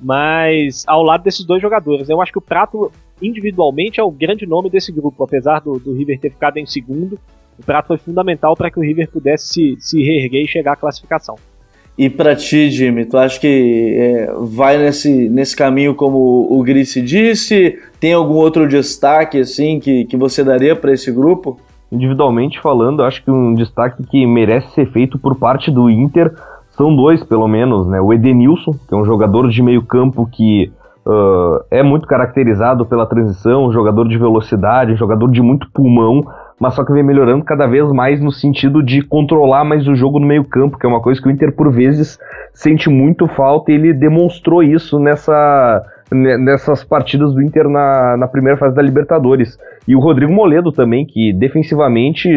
mas 0.01 0.85
ao 0.89 1.03
lado 1.03 1.23
desses 1.23 1.45
dois 1.45 1.63
jogadores. 1.63 2.09
Eu 2.09 2.21
acho 2.21 2.33
que 2.33 2.39
o 2.39 2.43
Prato, 2.43 2.91
individualmente, 3.23 4.01
é 4.01 4.03
o 4.03 4.11
grande 4.11 4.47
nome 4.47 4.69
desse 4.69 4.93
grupo, 4.93 5.23
apesar 5.23 5.61
do, 5.61 5.79
do 5.79 5.95
River 5.95 6.19
ter 6.19 6.31
ficado 6.31 6.59
em 6.59 6.67
segundo. 6.67 7.19
O 7.59 7.65
Prato 7.65 7.89
foi 7.89 7.99
fundamental 7.99 8.57
para 8.57 8.71
que 8.71 8.79
o 8.79 8.83
River 8.83 9.11
pudesse 9.11 9.49
se, 9.49 9.77
se 9.79 10.03
reerguer 10.03 10.45
e 10.45 10.49
chegar 10.49 10.73
à 10.73 10.77
classificação. 10.77 11.37
E 11.97 12.09
para 12.09 12.35
ti, 12.35 12.71
Jimmy, 12.71 13.05
tu 13.05 13.19
acha 13.19 13.39
que 13.39 13.95
é, 13.99 14.33
vai 14.41 14.79
nesse, 14.79 15.29
nesse 15.29 15.55
caminho 15.55 15.95
como 15.95 16.49
o 16.51 16.63
Grice 16.63 17.03
disse? 17.03 17.79
Tem 18.01 18.15
algum 18.15 18.35
outro 18.35 18.67
destaque 18.67 19.39
assim 19.39 19.79
que, 19.79 20.07
que 20.07 20.17
você 20.17 20.43
daria 20.43 20.75
para 20.75 20.93
esse 20.93 21.13
grupo? 21.13 21.61
Individualmente 21.91 22.59
falando, 22.61 23.03
acho 23.03 23.23
que 23.23 23.31
um 23.31 23.53
destaque 23.53 24.03
que 24.05 24.27
merece 24.27 24.73
ser 24.73 24.91
feito 24.91 25.19
por 25.19 25.37
parte 25.37 25.71
do 25.71 25.91
Inter 25.91 26.33
são 26.71 26.97
dois, 26.97 27.23
pelo 27.23 27.47
menos, 27.47 27.87
né? 27.87 28.01
O 28.01 28.15
Edenilson, 28.15 28.73
que 28.73 28.95
é 28.95 28.97
um 28.97 29.05
jogador 29.05 29.51
de 29.51 29.63
meio 29.63 29.83
campo 29.83 30.27
que 30.27 30.73
uh, 31.07 31.65
é 31.71 31.83
muito 31.83 32.07
caracterizado 32.07 32.87
pela 32.87 33.07
transição, 33.07 33.73
jogador 33.73 34.09
de 34.09 34.19
velocidade, 34.19 34.95
jogador 34.97 35.31
de 35.31 35.43
muito 35.43 35.71
pulmão, 35.73 36.25
mas 36.59 36.75
só 36.75 36.85
que 36.85 36.93
vem 36.93 37.03
melhorando 37.03 37.45
cada 37.45 37.67
vez 37.67 37.91
mais 37.91 38.21
no 38.21 38.31
sentido 38.31 38.83
de 38.83 39.03
controlar 39.03 39.65
mais 39.65 39.87
o 39.89 39.95
jogo 39.95 40.19
no 40.19 40.27
meio-campo, 40.27 40.79
que 40.79 40.87
é 40.87 40.89
uma 40.89 41.01
coisa 41.01 41.21
que 41.21 41.29
o 41.29 41.31
Inter 41.31 41.55
por 41.55 41.73
vezes 41.73 42.19
sente 42.53 42.89
muito 42.89 43.27
falta 43.27 43.73
e 43.73 43.75
ele 43.75 43.93
demonstrou 43.93 44.63
isso 44.63 44.99
nessa 44.99 45.83
nessas 46.15 46.85
partidas 46.85 47.33
do 47.33 47.43
Inter 47.43 47.69
na, 47.69 48.17
na 48.19 48.29
primeira 48.29 48.59
fase 48.59 48.75
da 48.75 48.83
Libertadores. 48.83 49.59
E 49.89 49.97
o 49.97 50.01
Rodrigo 50.01 50.33
Moledo 50.33 50.71
também, 50.71 51.07
que 51.07 51.33
defensivamente 51.33 52.29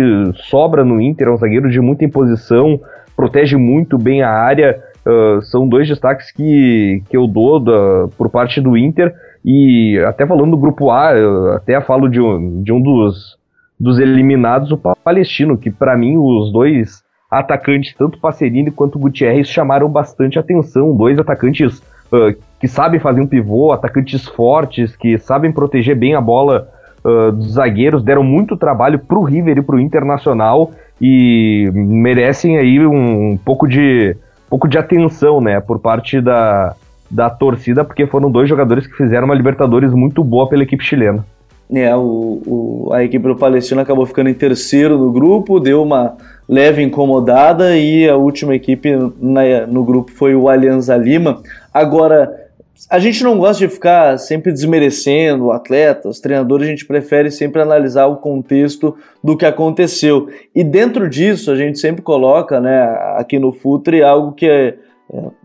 sobra 0.49 0.83
no 0.83 1.01
Inter, 1.01 1.27
é 1.27 1.31
um 1.31 1.37
zagueiro 1.37 1.69
de 1.69 1.79
muita 1.81 2.05
imposição, 2.05 2.79
protege 3.15 3.57
muito 3.57 3.97
bem 3.97 4.21
a 4.21 4.29
área. 4.29 4.81
Uh, 5.05 5.41
são 5.43 5.67
dois 5.67 5.87
destaques 5.87 6.31
que, 6.31 7.03
que 7.09 7.15
eu 7.15 7.27
dou 7.27 7.59
da, 7.59 8.07
por 8.17 8.29
parte 8.29 8.59
do 8.59 8.75
Inter. 8.75 9.13
E 9.43 9.99
até 10.07 10.25
falando 10.25 10.51
do 10.51 10.57
grupo 10.57 10.89
A, 10.89 11.11
até 11.55 11.79
falo 11.79 12.09
de 12.09 12.19
um, 12.19 12.63
de 12.63 12.73
um 12.73 12.81
dos, 12.81 13.37
dos 13.79 13.99
eliminados, 13.99 14.71
o 14.71 14.77
Palestino, 14.77 15.57
que 15.57 15.69
para 15.69 15.95
mim 15.95 16.17
os 16.17 16.51
dois 16.51 17.03
atacantes, 17.29 17.93
tanto 17.95 18.19
Passerini 18.19 18.71
quanto 18.71 18.97
Gutierrez, 18.99 19.47
chamaram 19.47 19.89
bastante 19.89 20.39
atenção. 20.39 20.95
Dois 20.95 21.19
atacantes 21.19 21.79
uh, 22.11 22.35
que 22.59 22.67
sabem 22.67 22.99
fazer 22.99 23.21
um 23.21 23.27
pivô, 23.27 23.71
atacantes 23.71 24.25
fortes, 24.27 24.95
que 24.95 25.17
sabem 25.19 25.51
proteger 25.51 25.95
bem 25.95 26.15
a 26.15 26.21
bola 26.21 26.67
uh, 27.03 27.31
dos 27.31 27.53
zagueiros, 27.53 28.03
deram 28.03 28.23
muito 28.23 28.57
trabalho 28.57 28.99
pro 28.99 29.23
River 29.23 29.57
e 29.57 29.61
pro 29.61 29.79
Internacional 29.79 30.71
e 30.99 31.69
merecem 31.73 32.57
aí 32.57 32.85
um, 32.85 33.31
um 33.31 33.37
pouco 33.37 33.67
de 33.67 34.15
pouco 34.49 34.67
de 34.67 34.77
atenção, 34.77 35.41
né, 35.41 35.59
por 35.59 35.79
parte 35.79 36.21
da, 36.21 36.75
da 37.09 37.29
torcida, 37.29 37.83
porque 37.83 38.05
foram 38.07 38.29
dois 38.29 38.49
jogadores 38.49 38.87
que 38.87 38.95
fizeram 38.95 39.25
uma 39.25 39.35
Libertadores 39.35 39.91
muito 39.91 40.23
boa 40.23 40.47
pela 40.47 40.63
equipe 40.63 40.83
chilena. 40.83 41.25
É, 41.73 41.95
o, 41.95 42.41
o, 42.45 42.89
a 42.93 43.03
equipe 43.03 43.27
do 43.27 43.35
Palestino 43.35 43.81
acabou 43.81 44.05
ficando 44.05 44.29
em 44.29 44.33
terceiro 44.35 44.97
no 44.97 45.11
grupo, 45.11 45.59
deu 45.59 45.81
uma 45.81 46.15
leve 46.47 46.83
incomodada 46.83 47.75
e 47.75 48.07
a 48.07 48.15
última 48.15 48.53
equipe 48.53 48.91
na, 49.19 49.65
no 49.67 49.83
grupo 49.83 50.11
foi 50.11 50.35
o 50.35 50.47
Alianza 50.47 50.95
Lima. 50.95 51.41
Agora, 51.73 52.44
a 52.89 52.99
gente 52.99 53.23
não 53.23 53.37
gosta 53.37 53.65
de 53.65 53.73
ficar 53.73 54.17
sempre 54.19 54.51
desmerecendo 54.51 55.45
o 55.45 55.51
atleta, 55.51 56.09
os 56.09 56.19
treinadores, 56.19 56.67
a 56.67 56.69
gente 56.69 56.85
prefere 56.85 57.31
sempre 57.31 57.61
analisar 57.61 58.05
o 58.07 58.17
contexto 58.17 58.95
do 59.23 59.37
que 59.37 59.45
aconteceu. 59.45 60.27
E 60.53 60.63
dentro 60.63 61.09
disso, 61.09 61.51
a 61.51 61.55
gente 61.55 61.79
sempre 61.79 62.01
coloca, 62.01 62.59
né, 62.59 62.83
aqui 63.15 63.39
no 63.39 63.53
Futre, 63.53 64.03
algo 64.03 64.33
que 64.33 64.45
é, 64.45 64.75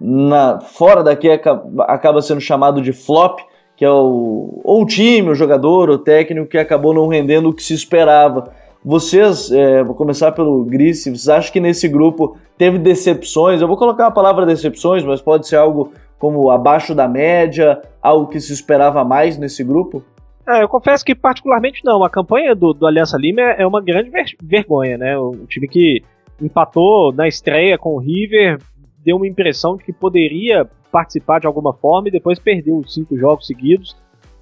na, 0.00 0.60
fora 0.60 1.04
daqui 1.04 1.28
acaba 1.30 2.20
sendo 2.20 2.40
chamado 2.40 2.82
de 2.82 2.92
flop, 2.92 3.38
que 3.76 3.84
é 3.84 3.90
o, 3.90 4.60
ou 4.64 4.82
o 4.82 4.86
time, 4.86 5.30
o 5.30 5.34
jogador, 5.34 5.88
o 5.88 5.98
técnico 5.98 6.48
que 6.48 6.58
acabou 6.58 6.92
não 6.92 7.06
rendendo 7.06 7.48
o 7.48 7.54
que 7.54 7.62
se 7.62 7.74
esperava. 7.74 8.50
Vocês, 8.84 9.50
é, 9.52 9.84
vou 9.84 9.94
começar 9.94 10.32
pelo 10.32 10.64
Gris, 10.64 11.04
vocês 11.04 11.28
acham 11.28 11.52
que 11.52 11.60
nesse 11.60 11.86
grupo 11.86 12.36
teve 12.58 12.78
decepções? 12.78 13.60
Eu 13.60 13.68
vou 13.68 13.76
colocar 13.76 14.06
a 14.06 14.10
palavra 14.10 14.44
decepções, 14.44 15.04
mas 15.04 15.20
pode 15.20 15.46
ser 15.46 15.56
algo 15.56 15.92
como 16.20 16.50
abaixo 16.50 16.94
da 16.94 17.08
média, 17.08 17.80
algo 18.00 18.28
que 18.28 18.38
se 18.38 18.52
esperava 18.52 19.02
mais 19.02 19.38
nesse 19.38 19.64
grupo? 19.64 20.04
É, 20.46 20.62
eu 20.62 20.68
confesso 20.68 21.04
que 21.04 21.14
particularmente 21.14 21.80
não. 21.82 22.04
A 22.04 22.10
campanha 22.10 22.54
do, 22.54 22.74
do 22.74 22.86
Aliança 22.86 23.16
Lima 23.16 23.40
é 23.40 23.66
uma 23.66 23.80
grande 23.80 24.10
ver 24.10 24.26
vergonha, 24.40 24.98
né? 24.98 25.18
O 25.18 25.46
time 25.48 25.66
que 25.66 26.04
empatou 26.40 27.10
na 27.12 27.26
estreia 27.26 27.78
com 27.78 27.94
o 27.94 27.98
River 27.98 28.58
deu 29.02 29.16
uma 29.16 29.26
impressão 29.26 29.76
de 29.76 29.84
que 29.84 29.92
poderia 29.94 30.68
participar 30.92 31.40
de 31.40 31.46
alguma 31.46 31.72
forma 31.72 32.08
e 32.08 32.12
depois 32.12 32.38
perdeu 32.38 32.76
os 32.76 32.92
cinco 32.92 33.16
jogos 33.16 33.46
seguidos. 33.46 33.96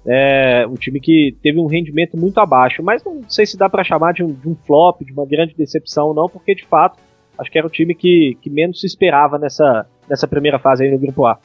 É 0.05 0.67
um 0.67 0.75
time 0.75 0.99
que 0.99 1.37
teve 1.41 1.59
um 1.59 1.67
rendimento 1.67 2.17
muito 2.17 2.39
abaixo, 2.39 2.83
mas 2.83 3.03
não 3.05 3.21
sei 3.29 3.45
se 3.45 3.57
dá 3.57 3.69
para 3.69 3.85
chamar 3.85 4.13
de 4.13 4.23
um, 4.23 4.33
de 4.33 4.49
um, 4.49 4.55
flop, 4.55 5.01
de 5.01 5.13
uma 5.13 5.25
grande 5.25 5.53
decepção, 5.55 6.13
não, 6.13 6.27
porque 6.27 6.55
de 6.55 6.65
fato 6.65 6.99
acho 7.37 7.49
que 7.49 7.57
era 7.57 7.67
o 7.67 7.69
time 7.69 7.95
que, 7.95 8.37
que 8.41 8.49
menos 8.49 8.81
se 8.81 8.87
esperava 8.87 9.37
nessa, 9.37 9.85
nessa 10.09 10.27
primeira 10.27 10.59
fase 10.59 10.83
aí 10.83 10.91
no 10.91 10.99
Grupo 10.99 11.25
A. 11.25 11.39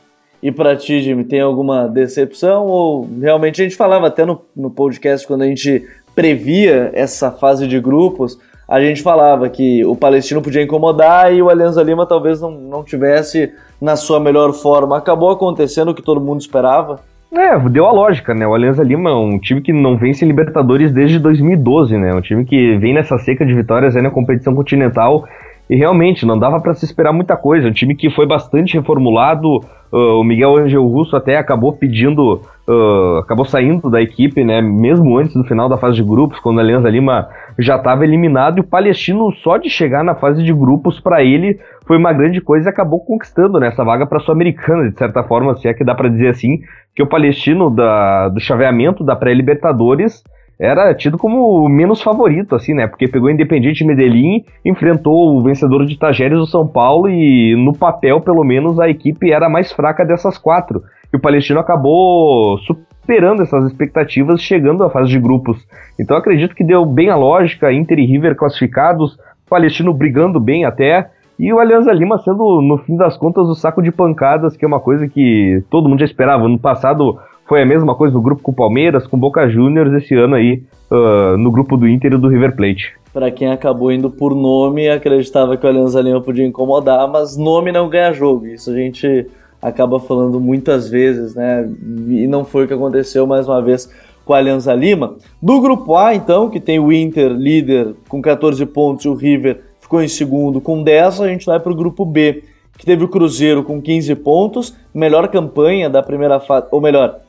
E 0.45 0.53
para 0.53 0.77
ti, 0.77 1.01
Jimmy, 1.01 1.25
tem 1.25 1.41
alguma 1.41 1.89
decepção? 1.89 2.67
Ou 2.67 3.09
realmente 3.19 3.63
a 3.63 3.65
gente 3.65 3.77
falava 3.77 4.09
até 4.09 4.27
no, 4.27 4.43
no 4.55 4.71
podcast 4.71 5.27
quando 5.27 5.41
a 5.41 5.47
gente 5.47 5.83
previa 6.15 6.91
essa 6.93 7.31
fase 7.31 7.67
de 7.67 7.81
grupos, 7.81 8.39
a 8.69 8.79
gente 8.79 9.03
falava 9.03 9.49
que 9.49 9.83
o 9.87 9.97
Palestino 9.97 10.43
podia 10.43 10.63
incomodar 10.63 11.33
e 11.35 11.41
o 11.41 11.49
Alianza 11.49 11.83
Lima 11.83 12.05
talvez 12.05 12.43
não, 12.43 12.51
não 12.51 12.85
tivesse 12.85 13.55
na 13.81 13.97
sua 13.97 14.21
melhor 14.21 14.53
forma. 14.53 14.99
Acabou 14.99 15.31
acontecendo 15.31 15.93
o 15.93 15.95
que 15.95 16.03
todo 16.03 16.21
mundo 16.21 16.43
esperava? 16.43 17.01
É, 17.33 17.59
deu 17.71 17.87
a 17.87 17.93
lógica, 17.93 18.35
né? 18.35 18.47
O 18.47 18.53
Alianza 18.53 18.83
Lima 18.83 19.09
é 19.09 19.15
um 19.15 19.39
time 19.39 19.63
que 19.63 19.73
não 19.73 19.97
vence 19.97 20.27
Libertadores 20.27 20.93
desde 20.93 21.19
2012, 21.19 21.97
né? 21.97 22.15
Um 22.15 22.21
time 22.21 22.45
que 22.45 22.77
vem 22.77 22.93
nessa 22.93 23.17
seca 23.17 23.47
de 23.47 23.55
vitórias 23.55 23.97
aí 23.97 24.03
na 24.03 24.11
competição 24.11 24.55
continental 24.55 25.25
e 25.69 25.77
realmente 25.77 26.27
não 26.27 26.39
dava 26.39 26.61
para 26.61 26.75
se 26.75 26.85
esperar 26.85 27.13
muita 27.13 27.37
coisa. 27.37 27.69
Um 27.69 27.73
time 27.73 27.95
que 27.95 28.11
foi 28.11 28.27
bastante 28.27 28.75
reformulado. 28.75 29.61
Uh, 29.93 30.21
o 30.21 30.25
Miguel 30.25 30.59
Angel 30.59 30.85
Russo 30.85 31.17
até 31.17 31.37
acabou 31.37 31.73
pedindo, 31.73 32.41
uh, 32.69 33.19
acabou 33.19 33.45
saindo 33.45 33.89
da 33.89 34.03
equipe, 34.03 34.45
né? 34.45 34.61
Mesmo 34.61 35.17
antes 35.17 35.35
do 35.35 35.45
final 35.45 35.69
da 35.69 35.79
fase 35.79 35.97
de 35.97 36.03
grupos, 36.03 36.41
quando 36.41 36.59
a 36.59 36.63
Alianza 36.63 36.91
Lima 36.91 37.29
já 37.59 37.77
estava 37.77 38.05
eliminado. 38.05 38.59
E 38.59 38.61
o 38.61 38.65
Palestino, 38.65 39.33
só 39.43 39.57
de 39.57 39.71
chegar 39.71 40.05
na 40.05 40.15
fase 40.15 40.43
de 40.43 40.53
grupos, 40.53 41.01
para 41.01 41.23
ele 41.23 41.59
foi 41.87 41.97
uma 41.97 42.13
grande 42.13 42.41
coisa 42.41 42.69
e 42.69 42.71
acabou 42.71 43.01
conquistando 43.01 43.61
né, 43.61 43.69
essa 43.69 43.85
vaga 43.85 44.07
para 44.07 44.19
a 44.19 44.21
Sul-Americana, 44.21 44.91
de 44.91 44.99
certa 44.99 45.23
forma, 45.23 45.55
se 45.57 45.69
é 45.69 45.75
que 45.75 45.85
dá 45.85 45.95
para 45.95 46.09
dizer 46.09 46.29
assim, 46.29 46.61
que 46.95 47.03
o 47.03 47.07
Palestino 47.07 47.71
da, 47.71 48.29
do 48.29 48.41
chaveamento 48.41 49.05
da 49.05 49.15
pré-Libertadores 49.15 50.23
era 50.59 50.95
tido 50.95 51.19
como 51.19 51.69
menos 51.69 52.01
favorito, 52.03 52.55
assim, 52.55 52.75
né? 52.75 52.87
Porque 52.87 53.09
pegou 53.09 53.29
o 53.29 53.33
Independiente 53.33 53.85
Medellín, 53.85 54.45
enfrentou 54.65 55.37
o 55.37 55.43
vencedor 55.43 55.85
de 55.85 55.99
Tajeres 55.99 56.39
do 56.39 56.47
São 56.47 56.67
Paulo 56.67 57.09
e 57.09 57.57
no 57.57 57.73
papel, 57.73 58.21
pelo 58.21 58.45
menos, 58.45 58.79
a 58.79 58.89
equipe 58.89 59.33
era 59.33 59.47
a 59.47 59.51
mais 59.51 59.73
fraca 59.73 60.05
dessas 60.05 60.39
quatro. 60.39 60.83
E 61.13 61.17
o 61.17 61.21
Palestino 61.21 61.61
acabou 61.61 62.59
superando 62.59 63.43
essas 63.43 63.67
expectativas, 63.67 64.41
chegando 64.41 64.85
à 64.85 64.91
fase 64.91 65.11
de 65.11 65.19
grupos. 65.19 65.59
Então 65.99 66.17
acredito 66.17 66.55
que 66.55 66.65
deu 66.65 66.85
bem 66.87 67.11
a 67.11 67.17
lógica, 67.17 67.73
Inter 67.73 67.99
e 67.99 68.07
River 68.07 68.37
classificados, 68.37 69.19
Palestino 69.49 69.93
brigando 69.93 70.41
bem 70.41 70.65
até, 70.65 71.11
e 71.39 71.53
o 71.53 71.59
Alianza 71.59 71.93
Lima 71.93 72.19
sendo, 72.19 72.63
no 72.63 72.79
fim 72.79 72.97
das 72.97 73.17
contas, 73.17 73.49
o 73.49 73.55
saco 73.55 73.83
de 73.83 73.91
pancadas, 73.91 74.57
que 74.57 74.65
é 74.65 74.69
uma 74.69 74.79
coisa 74.79 75.09
que 75.09 75.65
todo 75.69 75.89
mundo 75.89 75.99
já 75.99 76.05
esperava. 76.05 76.49
No 76.49 76.59
passado 76.59 77.19
foi 77.47 77.63
a 77.63 77.67
mesma 77.67 77.95
coisa 77.95 78.15
no 78.15 78.23
grupo 78.23 78.43
com 78.43 78.53
o 78.53 78.55
Palmeiras, 78.55 79.07
com 79.07 79.19
Boca 79.19 79.49
Juniors, 79.49 79.93
esse 79.93 80.15
ano 80.15 80.35
aí 80.35 80.63
uh, 80.91 81.37
no 81.37 81.51
grupo 81.51 81.77
do 81.77 81.87
Inter 81.87 82.15
e 82.15 82.19
do 82.19 82.29
River 82.29 82.57
Plate. 82.57 82.95
Para 83.13 83.31
quem 83.31 83.49
acabou 83.49 83.93
indo 83.93 84.11
por 84.11 84.35
nome, 84.35 84.89
acreditava 84.89 85.57
que 85.57 85.65
o 85.65 85.69
Alianza 85.69 86.01
Lima 86.01 86.21
podia 86.21 86.45
incomodar, 86.45 87.09
mas 87.09 87.37
nome 87.37 87.71
não 87.71 87.89
ganha 87.89 88.13
jogo. 88.13 88.47
Isso 88.47 88.71
a 88.71 88.75
gente 88.75 89.27
acaba 89.63 90.01
falando 90.01 90.41
muitas 90.41 90.89
vezes, 90.91 91.35
né? 91.35 91.69
E 92.09 92.27
não 92.27 92.45
foi 92.45 92.65
o 92.65 92.69
que 92.69 92.75
aconteceu 92.75 93.27
mais 93.27 93.47
uma 93.47 93.63
vez 93.63 93.89
com 94.25 94.33
a 94.33 94.39
Alianza 94.39 94.75
Lima. 94.75 95.17
Do 95.41 95.61
grupo 95.61 95.95
A, 95.95 96.15
então, 96.15 96.51
que 96.51 96.59
tem 96.59 96.79
o 96.79 96.93
Inter 96.93 97.31
líder 97.31 97.95
com 98.09 98.21
14 98.21 98.65
pontos 98.67 99.05
e 99.05 99.09
o 99.09 99.15
River 99.15 99.61
ficou 99.81 100.03
em 100.03 100.09
segundo 100.09 100.61
com 100.61 100.83
10, 100.83 101.21
a 101.21 101.29
gente 101.29 101.47
vai 101.47 101.61
para 101.61 101.73
o 101.73 101.77
grupo 101.77 102.05
B, 102.05 102.43
que 102.77 102.87
teve 102.87 103.05
o 103.05 103.09
Cruzeiro 103.09 103.63
com 103.63 103.81
15 103.81 104.15
pontos, 104.17 104.75
melhor 104.93 105.29
campanha 105.29 105.89
da 105.89 106.03
primeira 106.03 106.41
fase, 106.41 106.67
ou 106.71 106.81
melhor, 106.81 107.21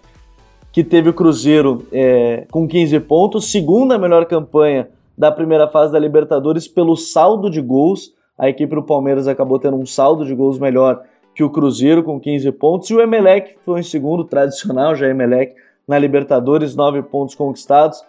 que 0.76 0.84
teve 0.84 1.10
o 1.10 1.14
Cruzeiro 1.14 1.88
é, 1.90 2.46
com 2.52 2.68
15 2.68 3.00
pontos, 3.00 3.50
segunda 3.50 3.98
melhor 3.98 4.26
campanha 4.26 4.90
da 5.18 5.32
primeira 5.32 5.70
fase 5.70 5.94
da 5.94 5.98
Libertadores 5.98 6.68
pelo 6.68 6.98
saldo 6.98 7.50
de 7.50 7.62
gols. 7.62 8.14
A 8.38 8.50
equipe 8.50 8.76
do 8.76 8.84
Palmeiras 8.84 9.26
acabou 9.26 9.58
tendo 9.58 9.78
um 9.78 9.86
saldo 9.86 10.26
de 10.26 10.36
gols 10.36 10.60
melhor 10.60 11.02
que 11.34 11.46
o 11.46 11.50
Cruzeiro 11.50 12.04
com 12.04 12.20
15 12.20 12.52
pontos 12.52 12.90
e 12.90 12.94
o 12.94 13.00
Emelec 13.00 13.56
foi 13.64 13.80
em 13.80 13.84
segundo, 13.84 14.26
tradicional 14.26 14.94
já 14.98 15.08
Emelec 15.08 15.56
na 15.88 15.98
Libertadores, 15.98 16.76
9 16.76 17.04
pontos 17.04 17.36
conquistados. 17.36 18.04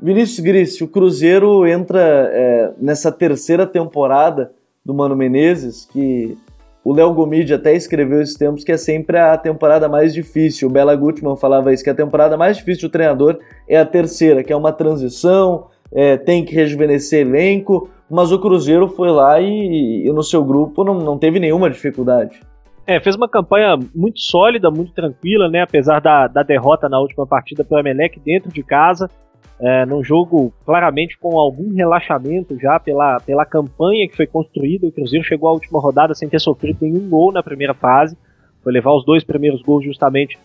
Vinícius 0.00 0.40
Gris, 0.40 0.80
o 0.80 0.88
Cruzeiro 0.88 1.68
entra 1.68 2.00
é, 2.00 2.72
nessa 2.80 3.12
terceira 3.12 3.64
temporada 3.64 4.50
do 4.84 4.92
Mano 4.92 5.14
Menezes, 5.14 5.84
que 5.84 6.36
o 6.84 6.92
Léo 6.92 7.12
Gomide 7.12 7.54
até 7.54 7.74
escreveu 7.74 8.20
esses 8.20 8.36
tempos 8.36 8.64
que 8.64 8.72
é 8.72 8.76
sempre 8.76 9.18
a 9.18 9.36
temporada 9.36 9.88
mais 9.88 10.14
difícil. 10.14 10.68
O 10.68 10.70
Bela 10.70 10.94
Gutmann 10.94 11.36
falava 11.36 11.72
isso, 11.72 11.84
que 11.84 11.90
a 11.90 11.94
temporada 11.94 12.36
mais 12.36 12.56
difícil 12.56 12.88
do 12.88 12.92
treinador 12.92 13.38
é 13.68 13.76
a 13.76 13.84
terceira, 13.84 14.42
que 14.42 14.52
é 14.52 14.56
uma 14.56 14.72
transição, 14.72 15.66
é, 15.92 16.16
tem 16.16 16.44
que 16.44 16.54
rejuvenescer 16.54 17.26
elenco, 17.26 17.90
mas 18.10 18.32
o 18.32 18.38
Cruzeiro 18.38 18.88
foi 18.88 19.10
lá 19.10 19.40
e, 19.40 20.06
e 20.06 20.12
no 20.12 20.22
seu 20.22 20.44
grupo 20.44 20.84
não, 20.84 20.94
não 20.94 21.18
teve 21.18 21.38
nenhuma 21.38 21.68
dificuldade. 21.68 22.40
É, 22.86 22.98
fez 23.00 23.16
uma 23.16 23.28
campanha 23.28 23.78
muito 23.94 24.18
sólida, 24.18 24.70
muito 24.70 24.94
tranquila, 24.94 25.46
né? 25.46 25.60
Apesar 25.60 26.00
da, 26.00 26.26
da 26.26 26.42
derrota 26.42 26.88
na 26.88 26.98
última 26.98 27.26
partida 27.26 27.62
para 27.62 27.76
o 27.76 27.80
Emelec 27.80 28.18
dentro 28.20 28.50
de 28.50 28.62
casa, 28.62 29.10
é, 29.60 29.84
num 29.86 30.04
jogo 30.04 30.52
claramente 30.64 31.18
com 31.18 31.38
algum 31.38 31.74
relaxamento 31.74 32.58
já 32.58 32.78
pela, 32.78 33.18
pela 33.20 33.44
campanha 33.44 34.08
que 34.08 34.16
foi 34.16 34.26
construída. 34.26 34.86
O 34.86 34.92
Cruzeiro 34.92 35.24
chegou 35.24 35.48
à 35.48 35.52
última 35.52 35.80
rodada 35.80 36.14
sem 36.14 36.28
ter 36.28 36.40
sofrido 36.40 36.78
nenhum 36.82 37.08
gol 37.08 37.32
na 37.32 37.42
primeira 37.42 37.74
fase, 37.74 38.16
foi 38.62 38.72
levar 38.72 38.92
os 38.94 39.04
dois 39.04 39.24
primeiros 39.24 39.62
gols 39.62 39.84
justamente 39.84 40.38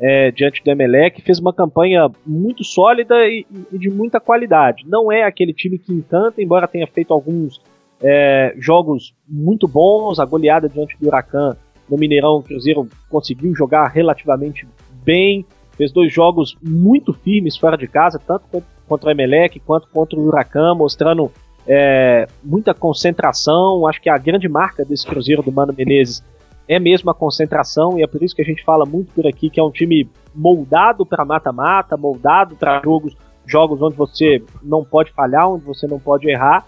é, 0.00 0.30
diante 0.30 0.62
do 0.62 0.70
Emelec. 0.70 1.22
Fez 1.22 1.38
uma 1.38 1.52
campanha 1.52 2.10
muito 2.26 2.62
sólida 2.62 3.14
e, 3.26 3.46
e, 3.72 3.78
de 3.78 3.90
muita 3.90 4.20
qualidade. 4.20 4.84
Não 4.86 5.10
é 5.10 5.24
aquele 5.24 5.52
time 5.52 5.78
que 5.78 5.92
encanta, 5.92 6.42
embora 6.42 6.68
tenha 6.68 6.86
feito 6.86 7.12
alguns 7.12 7.60
é, 8.02 8.54
jogos 8.58 9.14
muito 9.28 9.66
bons. 9.66 10.18
A 10.18 10.24
goleada 10.24 10.68
diante 10.68 10.96
do 10.98 11.08
Huracan 11.08 11.56
no 11.88 11.96
Mineirão, 11.96 12.36
o 12.36 12.42
Cruzeiro 12.42 12.86
conseguiu 13.08 13.54
jogar 13.54 13.88
relativamente 13.88 14.66
bem, 15.02 15.44
fez 15.78 15.92
dois 15.92 16.12
jogos 16.12 16.56
muito 16.60 17.14
firmes 17.14 17.56
fora 17.56 17.78
de 17.78 17.86
casa, 17.86 18.18
tanto 18.18 18.62
contra 18.88 19.08
o 19.08 19.10
Emelec 19.12 19.60
quanto 19.60 19.88
contra 19.88 20.18
o 20.18 20.26
Huracan, 20.26 20.74
mostrando 20.74 21.30
é, 21.66 22.26
muita 22.42 22.74
concentração. 22.74 23.86
Acho 23.86 24.02
que 24.02 24.10
a 24.10 24.18
grande 24.18 24.48
marca 24.48 24.84
desse 24.84 25.06
Cruzeiro 25.06 25.42
do 25.42 25.52
Mano 25.52 25.72
Menezes 25.72 26.22
é 26.66 26.78
mesmo 26.78 27.10
a 27.10 27.14
concentração, 27.14 27.98
e 27.98 28.02
é 28.02 28.06
por 28.06 28.22
isso 28.22 28.34
que 28.34 28.42
a 28.42 28.44
gente 28.44 28.62
fala 28.62 28.84
muito 28.84 29.12
por 29.14 29.26
aqui 29.26 29.48
que 29.48 29.58
é 29.58 29.62
um 29.62 29.70
time 29.70 30.06
moldado 30.34 31.06
para 31.06 31.24
mata-mata, 31.24 31.96
moldado 31.96 32.56
para 32.56 32.82
jogos, 32.84 33.16
jogos 33.46 33.80
onde 33.80 33.96
você 33.96 34.42
não 34.62 34.84
pode 34.84 35.10
falhar, 35.12 35.48
onde 35.48 35.64
você 35.64 35.86
não 35.86 35.98
pode 35.98 36.28
errar, 36.28 36.66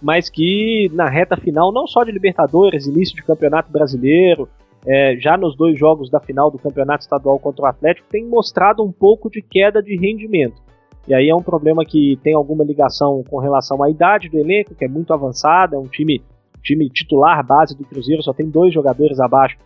mas 0.00 0.30
que 0.30 0.90
na 0.94 1.08
reta 1.08 1.36
final, 1.36 1.70
não 1.70 1.86
só 1.86 2.02
de 2.02 2.10
Libertadores, 2.10 2.86
início 2.86 3.14
de 3.14 3.22
Campeonato 3.22 3.70
Brasileiro, 3.70 4.48
é, 4.86 5.16
já 5.18 5.36
nos 5.36 5.56
dois 5.56 5.78
jogos 5.78 6.10
da 6.10 6.20
final 6.20 6.50
do 6.50 6.58
campeonato 6.58 7.02
estadual 7.02 7.38
contra 7.38 7.64
o 7.64 7.68
Atlético, 7.68 8.08
tem 8.10 8.26
mostrado 8.26 8.82
um 8.82 8.90
pouco 8.90 9.30
de 9.30 9.40
queda 9.40 9.82
de 9.82 9.96
rendimento. 9.96 10.60
E 11.06 11.14
aí 11.14 11.28
é 11.28 11.34
um 11.34 11.42
problema 11.42 11.84
que 11.84 12.18
tem 12.22 12.34
alguma 12.34 12.64
ligação 12.64 13.24
com 13.28 13.38
relação 13.38 13.82
à 13.82 13.90
idade 13.90 14.28
do 14.28 14.38
elenco, 14.38 14.74
que 14.74 14.84
é 14.84 14.88
muito 14.88 15.12
avançada, 15.12 15.76
é 15.76 15.78
um 15.78 15.88
time, 15.88 16.22
time 16.62 16.88
titular 16.88 17.44
base 17.44 17.76
do 17.76 17.84
Cruzeiro, 17.84 18.22
só 18.22 18.32
tem 18.32 18.48
dois 18.48 18.72
jogadores 18.72 19.18
abaixo 19.18 19.56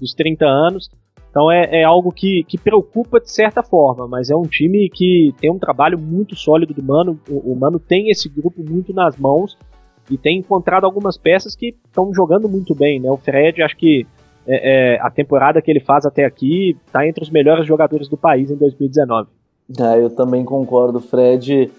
dos 0.00 0.14
30 0.14 0.46
anos. 0.46 0.90
Então 1.30 1.52
é, 1.52 1.82
é 1.82 1.84
algo 1.84 2.10
que, 2.10 2.44
que 2.44 2.56
preocupa 2.56 3.20
de 3.20 3.30
certa 3.30 3.62
forma, 3.62 4.08
mas 4.08 4.30
é 4.30 4.36
um 4.36 4.44
time 4.44 4.88
que 4.88 5.34
tem 5.38 5.50
um 5.50 5.58
trabalho 5.58 5.98
muito 5.98 6.34
sólido 6.34 6.72
do 6.72 6.82
Mano. 6.82 7.20
O, 7.28 7.52
o 7.52 7.56
Mano 7.56 7.78
tem 7.78 8.08
esse 8.08 8.26
grupo 8.26 8.64
muito 8.66 8.94
nas 8.94 9.18
mãos 9.18 9.56
e 10.10 10.16
tem 10.16 10.38
encontrado 10.38 10.84
algumas 10.84 11.18
peças 11.18 11.54
que 11.54 11.74
estão 11.84 12.12
jogando 12.14 12.48
muito 12.48 12.74
bem, 12.74 12.98
né? 13.00 13.10
O 13.10 13.18
Fred, 13.18 13.62
acho 13.62 13.76
que 13.76 14.06
é, 14.46 14.94
é, 14.94 15.00
a 15.00 15.10
temporada 15.10 15.60
que 15.60 15.70
ele 15.70 15.80
faz 15.80 16.06
até 16.06 16.24
aqui 16.24 16.76
está 16.86 17.06
entre 17.06 17.22
os 17.22 17.30
melhores 17.30 17.66
jogadores 17.66 18.08
do 18.08 18.16
país 18.16 18.50
em 18.50 18.56
2019. 18.56 19.28
É, 19.78 20.00
eu 20.00 20.10
também 20.10 20.44
concordo. 20.44 21.00
Fred 21.00 21.70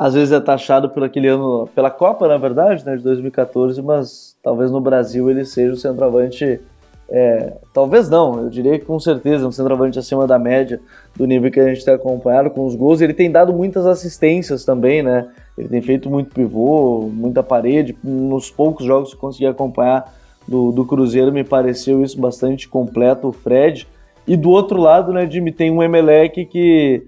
às 0.00 0.14
vezes 0.14 0.32
é 0.32 0.40
taxado 0.40 0.88
por 0.88 1.04
aquele 1.04 1.28
ano, 1.28 1.68
pela 1.74 1.90
Copa, 1.90 2.26
na 2.26 2.38
verdade, 2.38 2.86
né, 2.86 2.96
de 2.96 3.02
2014, 3.02 3.82
mas 3.82 4.34
talvez 4.42 4.70
no 4.70 4.80
Brasil 4.80 5.28
ele 5.28 5.44
seja 5.44 5.74
o 5.74 5.76
centroavante. 5.76 6.58
É, 7.12 7.52
talvez 7.74 8.08
não, 8.08 8.44
eu 8.44 8.48
diria 8.48 8.78
que 8.78 8.86
com 8.86 8.98
certeza 8.98 9.46
um 9.46 9.52
centroavante 9.52 9.98
acima 9.98 10.26
da 10.26 10.38
média 10.38 10.80
do 11.16 11.26
nível 11.26 11.50
que 11.50 11.60
a 11.60 11.68
gente 11.68 11.84
tem 11.84 11.92
acompanhado 11.92 12.48
com 12.48 12.64
os 12.64 12.74
gols. 12.74 13.02
Ele 13.02 13.12
tem 13.12 13.30
dado 13.30 13.52
muitas 13.52 13.84
assistências 13.84 14.64
também, 14.64 15.02
né? 15.02 15.28
Ele 15.58 15.68
tem 15.68 15.82
feito 15.82 16.08
muito 16.08 16.32
pivô, 16.32 17.10
muita 17.12 17.42
parede. 17.42 17.94
Nos 18.02 18.50
poucos 18.50 18.86
jogos 18.86 19.12
que 19.12 19.20
consegui 19.20 19.46
acompanhar, 19.46 20.10
do, 20.50 20.72
do 20.72 20.84
Cruzeiro, 20.84 21.32
me 21.32 21.44
pareceu 21.44 22.02
isso 22.02 22.20
bastante 22.20 22.68
completo, 22.68 23.28
o 23.28 23.32
Fred. 23.32 23.86
E 24.26 24.36
do 24.36 24.50
outro 24.50 24.80
lado, 24.80 25.12
né, 25.12 25.30
Jimmy, 25.30 25.52
tem 25.52 25.70
um 25.70 25.80
Emelec 25.80 26.44
que 26.46 27.04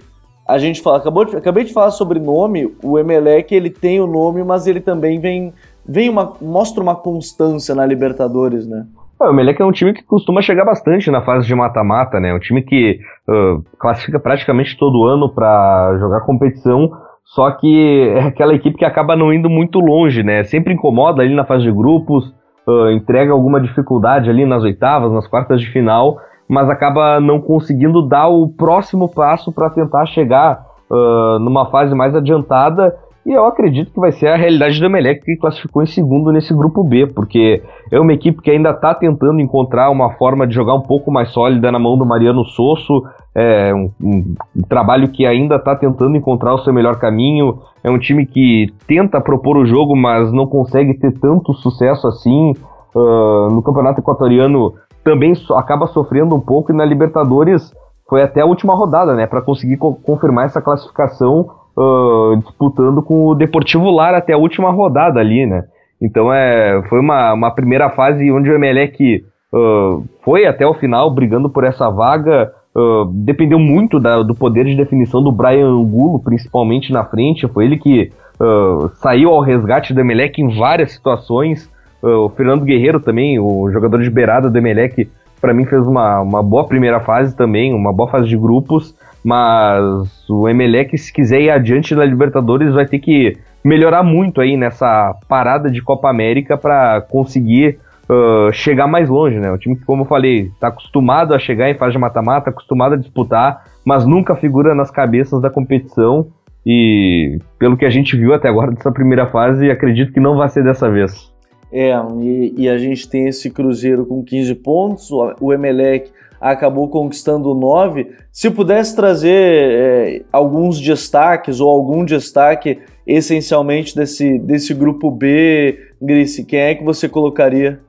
a 0.47 0.59
gente 0.59 0.81
fala, 0.81 0.99
acabou 0.99 1.25
de, 1.25 1.37
acabei 1.37 1.65
de 1.65 1.73
falar 1.73 1.91
sobre 1.91 2.21
nome, 2.21 2.73
o 2.83 2.99
Emelec 2.99 3.53
ele 3.53 3.69
tem 3.69 4.01
o 4.01 4.07
nome, 4.07 4.45
mas 4.45 4.69
ele 4.69 4.81
também 4.81 5.19
vem, 5.19 5.53
vem 5.85 6.09
uma, 6.09 6.35
mostra 6.41 6.81
uma 6.81 6.95
constância 6.95 7.75
na 7.75 7.85
Libertadores, 7.85 8.67
né? 8.67 8.87
O 9.19 9.29
Emelec 9.29 9.61
é 9.61 9.65
um 9.65 9.73
time 9.73 9.93
que 9.93 10.03
costuma 10.03 10.41
chegar 10.41 10.65
bastante 10.65 11.11
na 11.11 11.23
fase 11.23 11.47
de 11.47 11.55
mata-mata, 11.55 12.19
né? 12.19 12.35
Um 12.35 12.41
time 12.41 12.63
que 12.63 12.99
uh, 13.29 13.63
classifica 13.79 14.19
praticamente 14.19 14.77
todo 14.77 15.05
ano 15.05 15.29
para 15.29 15.97
jogar 15.99 16.23
competição, 16.23 16.91
só 17.25 17.51
que 17.53 18.09
é 18.17 18.21
aquela 18.21 18.55
equipe 18.55 18.77
que 18.77 18.85
acaba 18.85 19.17
não 19.17 19.33
indo 19.33 19.49
muito 19.49 19.79
longe, 19.79 20.23
né? 20.23 20.43
Sempre 20.45 20.75
incomoda 20.75 21.23
ali 21.23 21.35
na 21.35 21.45
fase 21.45 21.63
de 21.63 21.73
grupos, 21.73 22.33
uh, 22.67 22.91
entrega 22.91 23.33
alguma 23.33 23.61
dificuldade 23.61 24.29
ali 24.29 24.45
nas 24.47 24.63
oitavas, 24.63 25.13
nas 25.13 25.27
quartas 25.27 25.61
de 25.61 25.71
final, 25.71 26.19
mas 26.49 26.69
acaba 26.69 27.21
não 27.21 27.41
conseguindo 27.41 28.07
dar 28.07 28.29
o 28.29 28.49
próximo 28.49 29.09
passo 29.09 29.53
para 29.53 29.71
tentar 29.71 30.07
chegar 30.07 30.65
uh, 30.91 31.39
numa 31.39 31.67
fase 31.71 31.95
mais 31.95 32.15
adiantada. 32.15 32.95
E 33.25 33.33
eu 33.33 33.47
acredito 33.47 33.93
que 33.93 34.01
vai 34.01 34.11
ser 34.11 34.27
a 34.29 34.37
realidade 34.37 34.81
do 34.81 34.87
Emelec 34.87 35.25
que 35.25 35.37
classificou 35.37 35.83
em 35.83 35.87
segundo 35.87 36.33
nesse 36.33 36.53
grupo 36.53 36.83
B, 36.83 37.07
porque 37.07 37.63
é 37.91 38.01
uma 38.01 38.13
equipe 38.13 38.43
que 38.43 38.51
ainda 38.51 38.71
está 38.71 38.93
tentando 38.93 39.41
encontrar 39.41 39.91
uma 39.91 40.11
forma 40.15 40.45
de 40.45 40.53
jogar 40.53 40.75
um 40.75 40.83
pouco 40.83 41.11
mais 41.11 41.31
sólida 41.31 41.71
na 41.71 41.79
mão 41.79 41.97
do 41.97 42.05
Mariano 42.05 42.45
Sosso, 42.45 43.05
é 43.35 43.75
um, 43.75 43.91
um, 44.01 44.35
um 44.57 44.63
trabalho 44.69 45.09
que 45.09 45.27
ainda 45.27 45.57
está 45.57 45.75
tentando 45.75 46.17
encontrar 46.17 46.55
o 46.55 46.59
seu 46.59 46.73
melhor 46.73 46.97
caminho. 46.97 47.61
É 47.83 47.91
um 47.91 47.99
time 47.99 48.27
que 48.27 48.73
tenta 48.87 49.21
propor 49.21 49.57
o 49.57 49.67
jogo, 49.67 49.97
mas 49.97 50.31
não 50.33 50.47
consegue 50.47 50.95
ter 50.95 51.13
tanto 51.19 51.55
sucesso 51.55 52.07
assim. 52.07 52.53
Uh, 52.95 53.49
no 53.51 53.63
Campeonato 53.63 54.01
Equatoriano 54.01 54.75
também 55.03 55.35
so 55.35 55.55
acaba 55.55 55.87
sofrendo 55.87 56.35
um 56.35 56.41
pouco 56.41 56.71
e 56.71 56.77
na 56.77 56.85
Libertadores 56.85 57.73
foi 58.09 58.23
até 58.23 58.43
a 58.43 58.47
última 58.47 58.75
rodada, 58.75 59.15
né, 59.15 59.27
para 59.27 59.41
conseguir 59.41 59.79
co 59.79 59.95
confirmar 59.95 60.45
essa 60.45 60.61
classificação 60.61 61.49
uh, 61.75 62.37
disputando 62.37 63.03
com 63.03 63.29
o 63.29 63.35
Deportivo 63.35 63.91
Lara 63.91 64.19
até 64.19 64.35
a 64.35 64.39
última 64.39 64.71
rodada 64.71 65.19
ali, 65.19 65.47
né. 65.47 65.65
Então 66.01 66.31
é, 66.33 66.83
foi 66.91 67.01
uma, 67.01 67.33
uma 67.33 67.51
primeira 67.51 67.89
fase 67.89 68.31
onde 68.31 68.51
o 68.51 68.55
Emelec 68.55 69.25
uh, 69.55 70.05
foi 70.23 70.47
até 70.47 70.67
o 70.67 70.75
final 70.75 71.11
brigando 71.11 71.49
por 71.49 71.65
essa 71.65 71.89
vaga, 71.89 72.53
Uh, 72.75 73.05
dependeu 73.13 73.59
muito 73.59 74.01
da, 74.01 74.23
do 74.23 74.35
poder 74.35 74.65
de 74.65 74.75
definição 74.75 75.23
do 75.23 75.31
Brian 75.31 75.69
Angulo, 75.69 76.19
principalmente 76.21 76.93
na 76.93 77.05
frente. 77.05 77.47
Foi 77.47 77.67
ele 77.67 77.77
que 77.77 78.11
uh, 78.41 78.89
saiu 78.97 79.31
ao 79.31 79.41
resgate 79.41 79.93
do 79.93 80.01
Emelec 80.01 80.41
em 80.41 80.57
várias 80.59 80.93
situações. 80.93 81.71
Uh, 82.03 82.25
o 82.25 82.29
Fernando 82.31 82.65
Guerreiro 82.65 82.99
também, 82.99 83.39
o 83.39 83.71
jogador 83.71 84.03
de 84.03 84.11
beirada 84.11 84.49
do 84.49 84.57
Emelec, 84.57 85.09
para 85.41 85.53
mim 85.53 85.67
fez 85.67 85.87
uma, 85.87 86.21
uma 86.21 86.43
boa 86.43 86.67
primeira 86.67 87.01
fase 87.01 87.37
também, 87.37 87.75
uma 87.75 87.93
boa 87.93 88.09
fase 88.09 88.27
de 88.27 88.37
grupos. 88.37 88.95
Mas 89.25 90.29
o 90.29 90.49
Emelec, 90.49 90.97
se 90.97 91.13
quiser 91.13 91.43
ir 91.43 91.51
adiante 91.51 91.95
na 91.95 92.05
Libertadores, 92.05 92.73
vai 92.73 92.87
ter 92.87 92.99
que 92.99 93.37
melhorar 93.63 94.03
muito 94.03 94.41
aí 94.41 94.57
nessa 94.57 95.15
parada 95.29 95.71
de 95.71 95.81
Copa 95.83 96.09
América 96.09 96.57
para 96.57 97.03
conseguir 97.03 97.79
uh, 98.13 98.53
chegar 98.53 98.87
mais 98.87 99.09
longe, 99.09 99.39
né? 99.39 99.51
O 99.51 99.59
time 99.59 99.77
que, 99.77 99.85
como 99.85 100.03
eu 100.03 100.07
falei, 100.07 100.49
está 100.49 100.69
acostumado 100.69 101.35
a 101.35 101.39
chegar 101.39 101.71
em 101.71 101.79
fase 101.79 101.93
de 101.93 101.99
mata-mata, 101.99 102.51
acostumado 102.51 102.95
a 102.95 102.99
disputar, 102.99 103.65
mas 103.85 104.05
nunca 104.05 104.37
figura 104.37 104.75
nas 104.75 104.91
cabeças 104.91 105.41
da 105.41 105.51
competição. 105.51 106.27
E 106.65 107.39
pelo 107.59 107.77
que 107.77 107.85
a 107.85 107.91
gente 107.91 108.17
viu 108.17 108.33
até 108.35 108.49
agora 108.49 108.71
dessa 108.71 108.93
primeira 108.93 109.27
fase, 109.27 109.71
acredito 109.71 110.13
que 110.13 110.21
não 110.21 110.37
vai 110.37 110.49
ser 110.49 110.63
dessa 110.63 110.91
vez. 110.91 111.33
É, 111.73 111.93
e, 112.21 112.55
e 112.59 112.69
a 112.69 112.77
gente 112.77 113.09
tem 113.09 113.27
esse 113.27 113.51
Cruzeiro 113.51 114.05
com 114.05 114.23
15 114.23 114.55
pontos, 114.57 115.11
o 115.41 115.53
Emelec 115.53 116.11
acabou 116.43 116.89
conquistando 116.89 117.55
9. 117.55 118.09
Se 118.33 118.51
pudesse 118.51 118.97
trazer 118.97 119.31
é, 119.31 120.23
alguns 120.33 120.81
destaques 120.81 121.61
ou 121.61 121.71
algum 121.71 122.05
destaque 122.05 122.81
essencialmente 123.07 123.95
desse, 123.95 124.39
desse 124.41 124.75
grupo 124.75 125.11
B, 125.11 125.79
Grice, 126.01 126.45
quem 126.45 126.59
é 126.59 126.75
que 126.75 126.83
você 126.83 127.09
colocaria? 127.09 127.81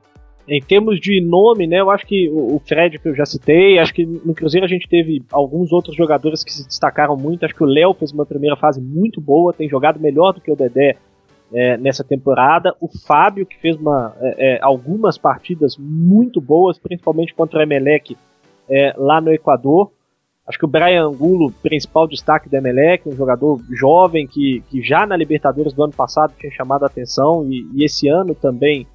Em 0.46 0.60
termos 0.60 1.00
de 1.00 1.22
nome, 1.22 1.66
né, 1.66 1.80
eu 1.80 1.90
acho 1.90 2.06
que 2.06 2.28
o 2.28 2.60
Fred 2.66 2.98
que 2.98 3.08
eu 3.08 3.14
já 3.14 3.24
citei, 3.24 3.78
acho 3.78 3.94
que 3.94 4.04
no 4.04 4.34
Cruzeiro 4.34 4.66
a 4.66 4.68
gente 4.68 4.86
teve 4.86 5.22
alguns 5.32 5.72
outros 5.72 5.96
jogadores 5.96 6.44
que 6.44 6.52
se 6.52 6.66
destacaram 6.66 7.16
muito. 7.16 7.44
Acho 7.44 7.54
que 7.54 7.62
o 7.62 7.66
Léo 7.66 7.94
fez 7.94 8.12
uma 8.12 8.26
primeira 8.26 8.54
fase 8.54 8.78
muito 8.78 9.22
boa, 9.22 9.54
tem 9.54 9.68
jogado 9.68 9.98
melhor 9.98 10.34
do 10.34 10.42
que 10.42 10.52
o 10.52 10.56
Dedé 10.56 10.96
é, 11.52 11.78
nessa 11.78 12.04
temporada. 12.04 12.74
O 12.78 12.88
Fábio, 12.88 13.46
que 13.46 13.58
fez 13.58 13.74
uma, 13.76 14.14
é, 14.20 14.56
é 14.56 14.58
algumas 14.60 15.16
partidas 15.16 15.78
muito 15.78 16.42
boas, 16.42 16.78
principalmente 16.78 17.34
contra 17.34 17.60
o 17.60 17.62
Emelec 17.62 18.14
é, 18.68 18.92
lá 18.98 19.22
no 19.22 19.32
Equador. 19.32 19.90
Acho 20.46 20.58
que 20.58 20.66
o 20.66 20.68
Brian 20.68 21.06
Angulo, 21.06 21.50
principal 21.62 22.06
destaque 22.06 22.50
do 22.50 22.56
Emelec, 22.56 23.08
um 23.08 23.16
jogador 23.16 23.58
jovem 23.70 24.26
que, 24.26 24.62
que 24.68 24.82
já 24.82 25.06
na 25.06 25.16
Libertadores 25.16 25.72
do 25.72 25.82
ano 25.82 25.94
passado 25.94 26.34
tinha 26.38 26.52
chamado 26.52 26.82
a 26.82 26.86
atenção 26.86 27.46
e, 27.50 27.66
e 27.74 27.82
esse 27.82 28.08
ano 28.08 28.34
também 28.34 28.86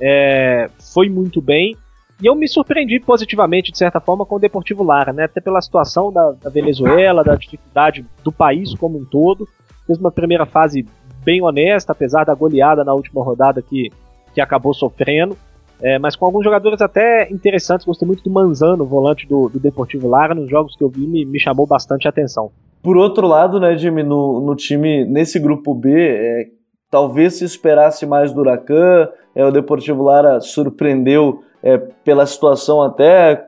é, 0.00 0.68
foi 0.92 1.08
muito 1.08 1.40
bem. 1.40 1.76
E 2.20 2.26
eu 2.26 2.34
me 2.34 2.48
surpreendi 2.48 2.98
positivamente, 2.98 3.70
de 3.70 3.78
certa 3.78 4.00
forma, 4.00 4.26
com 4.26 4.36
o 4.36 4.40
Deportivo 4.40 4.82
Lara, 4.82 5.12
né? 5.12 5.24
Até 5.24 5.40
pela 5.40 5.60
situação 5.60 6.12
da, 6.12 6.32
da 6.32 6.50
Venezuela, 6.50 7.22
da 7.22 7.36
dificuldade 7.36 8.04
do 8.24 8.32
país 8.32 8.74
como 8.74 8.98
um 8.98 9.04
todo. 9.04 9.48
Fez 9.86 9.98
uma 9.98 10.10
primeira 10.10 10.44
fase 10.44 10.84
bem 11.24 11.42
honesta, 11.42 11.92
apesar 11.92 12.24
da 12.24 12.34
goleada 12.34 12.82
na 12.84 12.92
última 12.92 13.22
rodada 13.22 13.62
que, 13.62 13.90
que 14.34 14.40
acabou 14.40 14.74
sofrendo. 14.74 15.36
É, 15.80 15.96
mas 15.96 16.16
com 16.16 16.26
alguns 16.26 16.42
jogadores 16.42 16.82
até 16.82 17.30
interessantes. 17.30 17.86
Gostei 17.86 18.06
muito 18.06 18.24
do 18.24 18.30
Manzano, 18.30 18.84
volante 18.84 19.26
do, 19.28 19.48
do 19.48 19.60
Deportivo 19.60 20.08
Lara. 20.08 20.34
Nos 20.34 20.50
jogos 20.50 20.74
que 20.74 20.82
eu 20.82 20.88
vi, 20.88 21.06
me, 21.06 21.24
me 21.24 21.38
chamou 21.38 21.68
bastante 21.68 22.08
a 22.08 22.10
atenção. 22.10 22.50
Por 22.82 22.96
outro 22.96 23.28
lado, 23.28 23.60
né, 23.60 23.76
Jimmy, 23.76 24.02
no, 24.02 24.40
no 24.40 24.56
time, 24.56 25.04
nesse 25.04 25.38
grupo 25.38 25.72
B, 25.72 25.92
é, 25.94 26.48
talvez 26.90 27.34
se 27.34 27.44
esperasse 27.44 28.06
mais 28.06 28.32
do 28.32 28.40
Huracan. 28.40 29.08
É, 29.34 29.44
o 29.44 29.52
Deportivo 29.52 30.02
Lara 30.02 30.40
surpreendeu 30.40 31.42
é, 31.62 31.78
pela 31.78 32.26
situação 32.26 32.82
até 32.82 33.46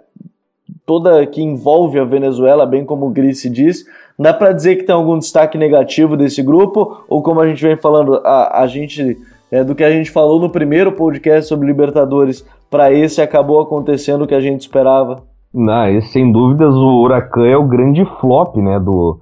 toda 0.87 1.27
que 1.27 1.43
envolve 1.43 1.99
a 1.99 2.05
Venezuela, 2.05 2.67
bem 2.67 2.85
como 2.85 3.07
o 3.07 3.11
Grice 3.11 3.49
diz. 3.49 3.85
Dá 4.19 4.33
para 4.35 4.53
dizer 4.53 4.77
que 4.77 4.85
tem 4.85 4.95
algum 4.95 5.19
destaque 5.19 5.57
negativo 5.57 6.17
desse 6.17 6.43
grupo? 6.43 7.05
Ou 7.09 7.23
como 7.23 7.41
a 7.41 7.49
gente 7.49 7.63
vem 7.63 7.77
falando, 7.77 8.17
a, 8.25 8.63
a 8.63 8.67
gente 8.67 9.17
é, 9.51 9.65
do 9.65 9.75
que 9.75 9.83
a 9.83 9.91
gente 9.91 10.11
falou 10.11 10.39
no 10.39 10.51
primeiro 10.51 10.93
podcast 10.93 11.49
sobre 11.49 11.67
Libertadores 11.67 12.47
para 12.71 12.93
esse 12.93 13.21
acabou 13.21 13.61
acontecendo 13.61 14.23
o 14.23 14.27
que 14.27 14.35
a 14.35 14.41
gente 14.41 14.61
esperava? 14.61 15.25
Não, 15.53 15.89
esse, 15.89 16.09
sem 16.09 16.31
dúvidas 16.31 16.75
o 16.75 17.03
Huracan 17.03 17.47
é 17.47 17.57
o 17.57 17.67
grande 17.67 18.05
flop 18.21 18.57
né, 18.57 18.79
do, 18.79 19.19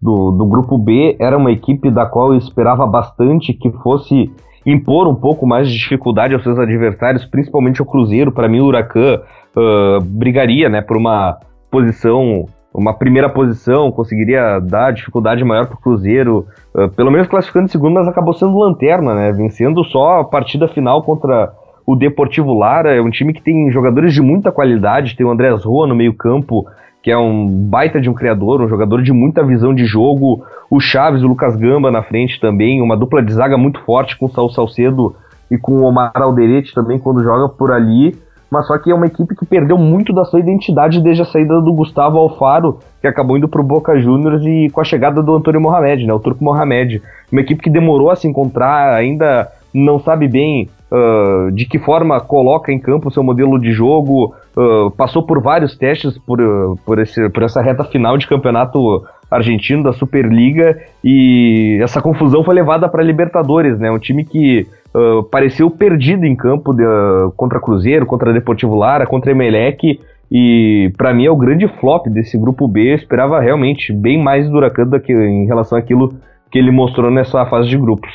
do, 0.00 0.30
do 0.30 0.46
grupo 0.46 0.78
B. 0.78 1.16
Era 1.18 1.36
uma 1.36 1.52
equipe 1.52 1.90
da 1.90 2.06
qual 2.06 2.32
eu 2.32 2.38
esperava 2.38 2.86
bastante 2.86 3.52
que 3.52 3.70
fosse 3.82 4.32
impor 4.64 5.08
um 5.08 5.14
pouco 5.14 5.46
mais 5.46 5.68
de 5.68 5.78
dificuldade 5.78 6.34
aos 6.34 6.42
seus 6.42 6.58
adversários, 6.58 7.24
principalmente 7.24 7.80
o 7.82 7.86
Cruzeiro. 7.86 8.32
Para 8.32 8.48
mim, 8.48 8.60
o 8.60 8.66
Huracan 8.66 9.20
uh, 9.56 10.04
brigaria 10.04 10.68
né, 10.68 10.80
por 10.80 10.96
uma 10.96 11.38
posição 11.70 12.46
uma 12.72 12.94
primeira 12.94 13.28
posição, 13.28 13.90
conseguiria 13.90 14.60
dar 14.60 14.92
dificuldade 14.92 15.42
maior 15.44 15.66
para 15.66 15.74
o 15.74 15.80
Cruzeiro, 15.80 16.46
uh, 16.74 16.88
pelo 16.90 17.10
menos 17.10 17.26
classificando 17.26 17.66
em 17.66 17.68
segundo, 17.68 17.94
mas 17.94 18.06
acabou 18.06 18.32
sendo 18.32 18.56
lanterna, 18.56 19.14
né? 19.14 19.32
Vencendo 19.32 19.82
só 19.84 20.20
a 20.20 20.24
partida 20.24 20.68
final 20.68 21.02
contra 21.02 21.52
o 21.84 21.96
Deportivo 21.96 22.54
Lara. 22.54 22.94
É 22.94 23.00
um 23.00 23.10
time 23.10 23.32
que 23.32 23.42
tem 23.42 23.70
jogadores 23.72 24.14
de 24.14 24.22
muita 24.22 24.52
qualidade, 24.52 25.16
tem 25.16 25.26
o 25.26 25.30
Andrés 25.30 25.64
Roa 25.64 25.86
no 25.86 25.96
meio-campo, 25.96 26.64
que 27.02 27.10
é 27.10 27.16
um 27.16 27.46
baita 27.46 28.00
de 28.00 28.10
um 28.10 28.14
criador, 28.14 28.60
um 28.60 28.68
jogador 28.68 29.02
de 29.02 29.12
muita 29.12 29.44
visão 29.44 29.74
de 29.74 29.84
jogo. 29.84 30.44
O 30.70 30.80
Chaves, 30.80 31.22
o 31.22 31.28
Lucas 31.28 31.56
Gamba 31.56 31.90
na 31.90 32.02
frente 32.02 32.40
também, 32.40 32.82
uma 32.82 32.96
dupla 32.96 33.22
de 33.22 33.32
zaga 33.32 33.56
muito 33.56 33.80
forte 33.84 34.16
com 34.18 34.26
o 34.26 34.30
Saul 34.30 34.50
Salcedo 34.50 35.16
e 35.50 35.58
com 35.58 35.72
o 35.72 35.84
Omar 35.84 36.12
Alderete 36.14 36.74
também 36.74 36.98
quando 36.98 37.22
joga 37.22 37.48
por 37.48 37.72
ali 37.72 38.14
mas 38.50 38.66
só 38.66 38.76
que 38.76 38.90
é 38.90 38.94
uma 38.94 39.06
equipe 39.06 39.36
que 39.36 39.46
perdeu 39.46 39.78
muito 39.78 40.12
da 40.12 40.24
sua 40.24 40.40
identidade 40.40 41.00
desde 41.00 41.22
a 41.22 41.26
saída 41.26 41.60
do 41.60 41.72
Gustavo 41.72 42.18
Alfaro, 42.18 42.80
que 43.00 43.06
acabou 43.06 43.38
indo 43.38 43.48
para 43.48 43.60
o 43.60 43.64
Boca 43.64 43.98
Juniors 44.00 44.44
e 44.44 44.68
com 44.70 44.80
a 44.80 44.84
chegada 44.84 45.22
do 45.22 45.36
Antônio 45.36 45.60
Mohamed, 45.60 46.04
né, 46.04 46.12
o 46.12 46.18
Turco 46.18 46.42
Mohamed. 46.42 47.00
Uma 47.30 47.40
equipe 47.42 47.62
que 47.62 47.70
demorou 47.70 48.10
a 48.10 48.16
se 48.16 48.26
encontrar, 48.26 48.92
ainda 48.92 49.48
não 49.72 50.00
sabe 50.00 50.26
bem 50.26 50.68
uh, 50.90 51.50
de 51.52 51.66
que 51.66 51.78
forma 51.78 52.20
coloca 52.20 52.72
em 52.72 52.78
campo 52.78 53.08
o 53.08 53.12
seu 53.12 53.22
modelo 53.22 53.58
de 53.58 53.72
jogo, 53.72 54.34
uh, 54.56 54.90
passou 54.92 55.24
por 55.24 55.42
vários 55.42 55.76
testes 55.76 56.18
por, 56.18 56.38
por, 56.84 56.98
esse, 56.98 57.28
por 57.30 57.42
essa 57.42 57.62
reta 57.62 57.84
final 57.84 58.16
de 58.16 58.26
campeonato 58.26 59.02
argentino 59.30 59.84
da 59.84 59.92
Superliga 59.92 60.76
e 61.04 61.78
essa 61.80 62.02
confusão 62.02 62.42
foi 62.42 62.54
levada 62.54 62.88
para 62.88 63.02
Libertadores, 63.02 63.78
né? 63.78 63.90
Um 63.90 63.98
time 63.98 64.24
que 64.24 64.66
uh, 64.94 65.22
pareceu 65.24 65.70
perdido 65.70 66.26
em 66.26 66.34
campo 66.34 66.74
de, 66.74 66.84
uh, 66.84 67.32
contra 67.36 67.60
Cruzeiro, 67.60 68.04
contra 68.04 68.32
Deportivo 68.32 68.74
Lara, 68.74 69.06
contra 69.06 69.30
Emelec 69.30 70.00
e 70.30 70.92
para 70.96 71.14
mim 71.14 71.26
é 71.26 71.30
o 71.30 71.36
grande 71.36 71.68
flop 71.78 72.06
desse 72.08 72.36
grupo 72.36 72.66
B. 72.66 72.92
Eu 72.92 72.96
esperava 72.96 73.40
realmente 73.40 73.92
bem 73.92 74.20
mais 74.20 74.48
do 74.48 74.56
Huracan 74.56 74.86
do 74.86 75.00
que, 75.00 75.12
em 75.12 75.46
relação 75.46 75.78
àquilo 75.78 76.12
que 76.50 76.58
ele 76.58 76.72
mostrou 76.72 77.10
nessa 77.10 77.46
fase 77.46 77.68
de 77.68 77.78
grupos. 77.78 78.10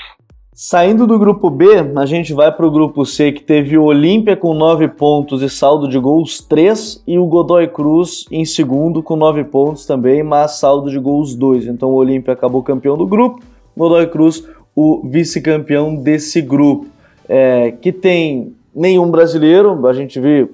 Saindo 0.57 1.05
do 1.05 1.19
grupo 1.19 1.49
B, 1.49 1.65
a 1.97 2.05
gente 2.05 2.33
vai 2.33 2.49
para 2.49 2.65
o 2.65 2.71
grupo 2.71 3.05
C, 3.05 3.33
que 3.33 3.43
teve 3.43 3.77
o 3.77 3.83
Olímpia 3.83 4.37
com 4.37 4.53
9 4.53 4.87
pontos 4.87 5.41
e 5.41 5.49
saldo 5.49 5.85
de 5.85 5.99
gols 5.99 6.39
3, 6.39 7.03
e 7.05 7.19
o 7.19 7.25
Godoy 7.25 7.67
Cruz 7.67 8.23
em 8.31 8.45
segundo 8.45 9.03
com 9.03 9.17
9 9.17 9.43
pontos 9.43 9.85
também, 9.85 10.23
mas 10.23 10.51
saldo 10.51 10.89
de 10.89 10.97
gols 10.97 11.35
2. 11.35 11.67
Então 11.67 11.89
o 11.89 11.95
Olímpia 11.95 12.31
acabou 12.31 12.63
campeão 12.63 12.95
do 12.95 13.05
grupo, 13.05 13.41
Godoy 13.75 14.07
Cruz 14.07 14.47
o 14.73 15.01
vice-campeão 15.03 15.93
desse 15.93 16.41
grupo, 16.41 16.85
é, 17.27 17.71
que 17.71 17.91
tem 17.91 18.55
nenhum 18.73 19.11
brasileiro, 19.11 19.85
a 19.85 19.91
gente 19.91 20.21
vê 20.21 20.47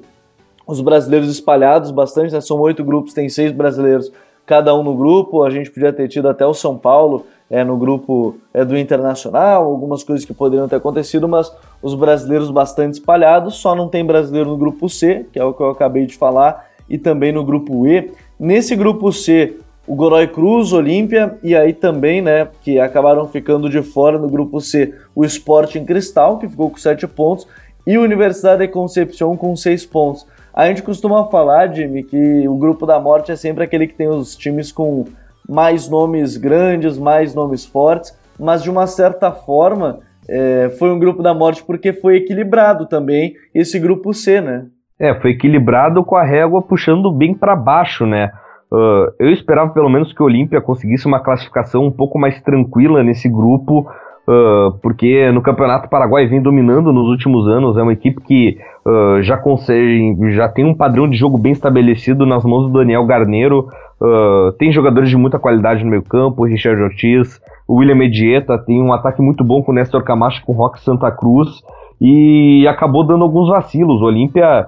os 0.65 0.81
brasileiros 0.81 1.29
espalhados 1.29 1.91
bastante, 1.91 2.33
né? 2.33 2.41
são 2.41 2.59
oito 2.59 2.83
grupos, 2.83 3.13
tem 3.13 3.29
seis 3.29 3.51
brasileiros 3.51 4.11
cada 4.45 4.75
um 4.75 4.84
no 4.84 4.95
grupo, 4.95 5.43
a 5.43 5.49
gente 5.49 5.71
podia 5.71 5.93
ter 5.93 6.08
tido 6.08 6.27
até 6.27 6.45
o 6.45 6.54
São 6.54 6.77
Paulo, 6.77 7.25
é, 7.49 7.65
no 7.65 7.75
grupo 7.75 8.38
é, 8.54 8.63
do 8.63 8.77
Internacional, 8.77 9.65
algumas 9.65 10.04
coisas 10.04 10.23
que 10.23 10.34
poderiam 10.34 10.69
ter 10.69 10.77
acontecido, 10.77 11.27
mas 11.27 11.54
os 11.82 11.93
brasileiros 11.93 12.49
bastante 12.49 12.93
espalhados, 12.93 13.56
só 13.56 13.75
não 13.75 13.89
tem 13.89 14.06
brasileiro 14.06 14.49
no 14.49 14.58
grupo 14.58 14.88
C, 14.88 15.25
que 15.34 15.38
é 15.38 15.43
o 15.43 15.54
que 15.54 15.62
eu 15.62 15.69
acabei 15.69 16.06
de 16.06 16.15
falar, 16.15 16.65
e 16.89 16.97
também 16.97 17.34
no 17.34 17.43
grupo 17.43 17.86
E. 17.86 18.12
Nesse 18.39 18.73
grupo 18.75 19.12
C, 19.12 19.58
o 19.86 19.95
Godoy 19.95 20.27
Cruz, 20.27 20.71
Olímpia, 20.71 21.38
e 21.43 21.54
aí 21.54 21.73
também, 21.73 22.21
né, 22.21 22.47
que 22.62 22.80
acabaram 22.80 23.27
ficando 23.27 23.69
de 23.69 23.82
fora 23.82 24.17
no 24.17 24.30
grupo 24.30 24.62
C, 24.62 24.93
o 25.13 25.25
Sporting 25.25 25.84
Cristal, 25.84 26.38
que 26.38 26.47
ficou 26.47 26.69
com 26.69 26.77
7 26.77 27.06
pontos, 27.08 27.45
e 27.86 27.97
Universidade 27.97 28.65
de 28.65 28.69
Concepción 28.69 29.36
com 29.36 29.54
6 29.56 29.86
pontos. 29.88 30.25
A 30.53 30.67
gente 30.67 30.83
costuma 30.83 31.25
falar, 31.25 31.73
Jimmy, 31.73 32.03
que 32.03 32.47
o 32.47 32.55
grupo 32.55 32.85
da 32.85 32.99
morte 32.99 33.31
é 33.31 33.35
sempre 33.35 33.63
aquele 33.63 33.87
que 33.87 33.93
tem 33.93 34.07
os 34.07 34.35
times 34.35 34.71
com 34.71 35.05
mais 35.47 35.89
nomes 35.89 36.37
grandes, 36.37 36.97
mais 36.97 37.33
nomes 37.33 37.65
fortes, 37.65 38.17
mas 38.39 38.61
de 38.61 38.69
uma 38.69 38.87
certa 38.87 39.31
forma 39.31 39.99
é, 40.29 40.69
foi 40.77 40.91
um 40.91 40.99
grupo 40.99 41.23
da 41.23 41.33
morte 41.33 41.63
porque 41.63 41.93
foi 41.93 42.17
equilibrado 42.17 42.85
também 42.85 43.33
esse 43.53 43.79
grupo 43.79 44.13
C, 44.13 44.41
né? 44.41 44.65
É, 44.99 45.13
foi 45.19 45.31
equilibrado 45.31 46.03
com 46.03 46.15
a 46.15 46.23
régua 46.23 46.61
puxando 46.61 47.11
bem 47.11 47.33
para 47.33 47.55
baixo, 47.55 48.05
né? 48.05 48.31
Uh, 48.71 49.11
eu 49.19 49.29
esperava 49.31 49.71
pelo 49.71 49.89
menos 49.89 50.13
que 50.13 50.21
o 50.21 50.25
Olímpia 50.25 50.61
conseguisse 50.61 51.05
uma 51.05 51.19
classificação 51.19 51.85
um 51.85 51.91
pouco 51.91 52.17
mais 52.17 52.39
tranquila 52.41 53.03
nesse 53.03 53.27
grupo, 53.27 53.89
uh, 54.27 54.77
porque 54.81 55.31
no 55.31 55.41
Campeonato 55.41 55.89
Paraguai 55.89 56.27
vem 56.27 56.41
dominando 56.41 56.91
nos 56.91 57.07
últimos 57.07 57.47
anos. 57.47 57.77
É 57.77 57.81
uma 57.81 57.93
equipe 57.93 58.21
que 58.21 58.57
uh, 58.86 59.21
já 59.21 59.38
consegue, 59.38 60.31
já 60.31 60.47
tem 60.47 60.65
um 60.65 60.73
padrão 60.73 61.10
de 61.10 61.17
jogo 61.17 61.38
bem 61.38 61.51
estabelecido 61.51 62.25
nas 62.25 62.43
mãos 62.43 62.67
do 62.67 62.79
Daniel 62.79 63.05
Garneiro. 63.05 63.67
Uh, 63.99 64.51
tem 64.53 64.71
jogadores 64.71 65.10
de 65.10 65.17
muita 65.17 65.38
qualidade 65.38 65.84
no 65.84 65.89
meio 65.89 66.03
campo, 66.03 66.45
Richard 66.45 66.81
Ortiz, 66.81 67.39
o 67.67 67.75
William 67.75 67.95
Medieta, 67.95 68.57
tem 68.57 68.81
um 68.81 68.91
ataque 68.91 69.21
muito 69.21 69.43
bom 69.43 69.62
com 69.62 69.71
o 69.71 69.75
Nestor 69.75 70.03
Camacho, 70.03 70.43
com 70.43 70.53
o 70.53 70.55
Roque 70.55 70.81
Santa 70.81 71.12
Cruz, 71.12 71.62
e 71.99 72.67
acabou 72.67 73.05
dando 73.05 73.23
alguns 73.23 73.47
vacilos. 73.47 74.01
O 74.01 74.05
Olímpia 74.05 74.65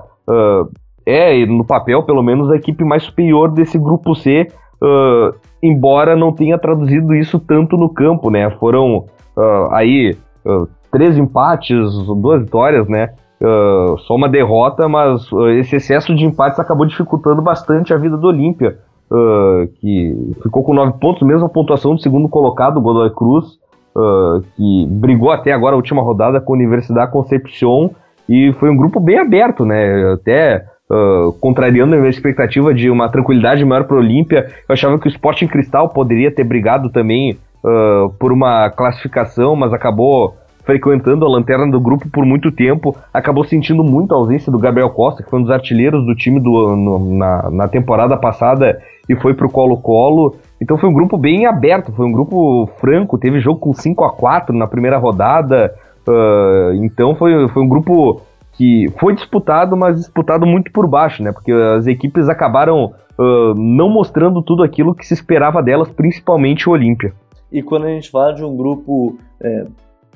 é, 1.03 1.45
no 1.47 1.65
papel, 1.65 2.03
pelo 2.03 2.21
menos, 2.21 2.51
a 2.51 2.55
equipe 2.55 2.83
mais 2.83 3.03
superior 3.03 3.49
desse 3.49 3.77
grupo 3.79 4.13
C, 4.13 4.47
embora 5.63 6.15
não 6.15 6.31
tenha 6.31 6.59
traduzido 6.59 7.15
isso 7.15 7.39
tanto 7.39 7.75
no 7.75 7.89
campo, 7.89 8.29
né? 8.29 8.51
Foram 8.59 9.05
aí 9.71 10.15
três 10.91 11.17
empates, 11.17 11.77
duas 12.17 12.43
vitórias, 12.43 12.87
né? 12.87 13.09
só 14.07 14.15
uma 14.15 14.29
derrota, 14.29 14.87
mas 14.87 15.27
esse 15.59 15.75
excesso 15.75 16.15
de 16.15 16.25
empates 16.25 16.59
acabou 16.59 16.85
dificultando 16.85 17.41
bastante 17.41 17.93
a 17.93 17.97
vida 17.97 18.15
do 18.15 18.27
Olímpia 18.27 18.77
uh, 19.13 19.67
que 19.79 20.33
ficou 20.41 20.63
com 20.63 20.73
nove 20.73 20.93
pontos, 20.99 21.25
mesma 21.25 21.47
pontuação 21.47 21.95
do 21.95 22.01
segundo 22.01 22.27
colocado, 22.27 22.81
Godoy 22.81 23.11
Cruz, 23.11 23.45
uh, 23.95 24.41
que 24.55 24.87
brigou 24.89 25.31
até 25.31 25.51
agora 25.51 25.75
a 25.75 25.77
última 25.77 26.01
rodada 26.01 26.41
com 26.41 26.53
a 26.53 26.57
Universidade 26.57 27.11
Concepción, 27.11 27.91
e 28.27 28.53
foi 28.53 28.69
um 28.69 28.77
grupo 28.77 28.99
bem 28.99 29.19
aberto, 29.19 29.65
né? 29.65 30.13
Até 30.13 30.65
uh, 30.89 31.33
contrariando 31.33 31.93
a 31.93 31.97
minha 31.97 32.09
expectativa 32.09 32.73
de 32.73 32.89
uma 32.89 33.09
tranquilidade 33.09 33.63
maior 33.63 33.83
para 33.85 33.97
o 33.97 33.99
Olímpia, 33.99 34.47
eu 34.67 34.73
achava 34.73 34.97
que 34.97 35.07
o 35.07 35.09
Sporting 35.11 35.47
Cristal 35.47 35.89
poderia 35.89 36.33
ter 36.33 36.43
brigado 36.43 36.89
também 36.89 37.37
por 38.19 38.33
uma 38.33 38.69
classificação, 38.69 39.55
mas 39.55 39.71
acabou 39.71 40.35
frequentando 40.63 41.25
a 41.25 41.29
lanterna 41.29 41.69
do 41.69 41.79
grupo 41.79 42.09
por 42.09 42.25
muito 42.25 42.51
tempo, 42.51 42.95
acabou 43.13 43.43
sentindo 43.43 43.83
muito 43.83 44.13
a 44.13 44.17
ausência 44.17 44.51
do 44.51 44.57
Gabriel 44.57 44.89
Costa, 44.89 45.23
que 45.23 45.29
foi 45.29 45.39
um 45.39 45.43
dos 45.43 45.51
artilheiros 45.51 46.05
do 46.05 46.15
time 46.15 46.39
do, 46.39 46.75
no, 46.75 47.17
na, 47.17 47.49
na 47.51 47.67
temporada 47.67 48.17
passada 48.17 48.81
e 49.07 49.15
foi 49.15 49.33
pro 49.33 49.49
Colo-Colo. 49.49 50.35
Então 50.61 50.77
foi 50.77 50.89
um 50.89 50.93
grupo 50.93 51.17
bem 51.17 51.45
aberto, 51.45 51.91
foi 51.91 52.05
um 52.05 52.11
grupo 52.11 52.69
franco, 52.79 53.17
teve 53.17 53.39
jogo 53.39 53.59
com 53.59 53.73
5 53.73 54.03
a 54.03 54.11
4 54.11 54.55
na 54.55 54.67
primeira 54.67 54.97
rodada. 54.97 55.73
Uh, 56.07 56.73
então 56.75 57.15
foi, 57.15 57.47
foi 57.49 57.61
um 57.61 57.67
grupo 57.67 58.21
que 58.53 58.91
foi 58.99 59.13
disputado, 59.13 59.75
mas 59.75 59.97
disputado 59.97 60.45
muito 60.45 60.71
por 60.71 60.87
baixo, 60.87 61.21
né? 61.23 61.31
Porque 61.31 61.51
as 61.51 61.87
equipes 61.87 62.29
acabaram 62.29 62.93
uh, 63.17 63.53
não 63.55 63.89
mostrando 63.89 64.41
tudo 64.41 64.63
aquilo 64.63 64.93
que 64.93 65.05
se 65.05 65.13
esperava 65.13 65.61
delas, 65.61 65.89
principalmente 65.89 66.69
o 66.69 66.71
Olímpia. 66.71 67.13
E 67.53 67.61
quando 67.61 67.85
a 67.85 67.89
gente 67.89 68.09
fala 68.09 68.33
de 68.33 68.43
um 68.43 68.57
grupo 68.57 69.17
é, 69.39 69.67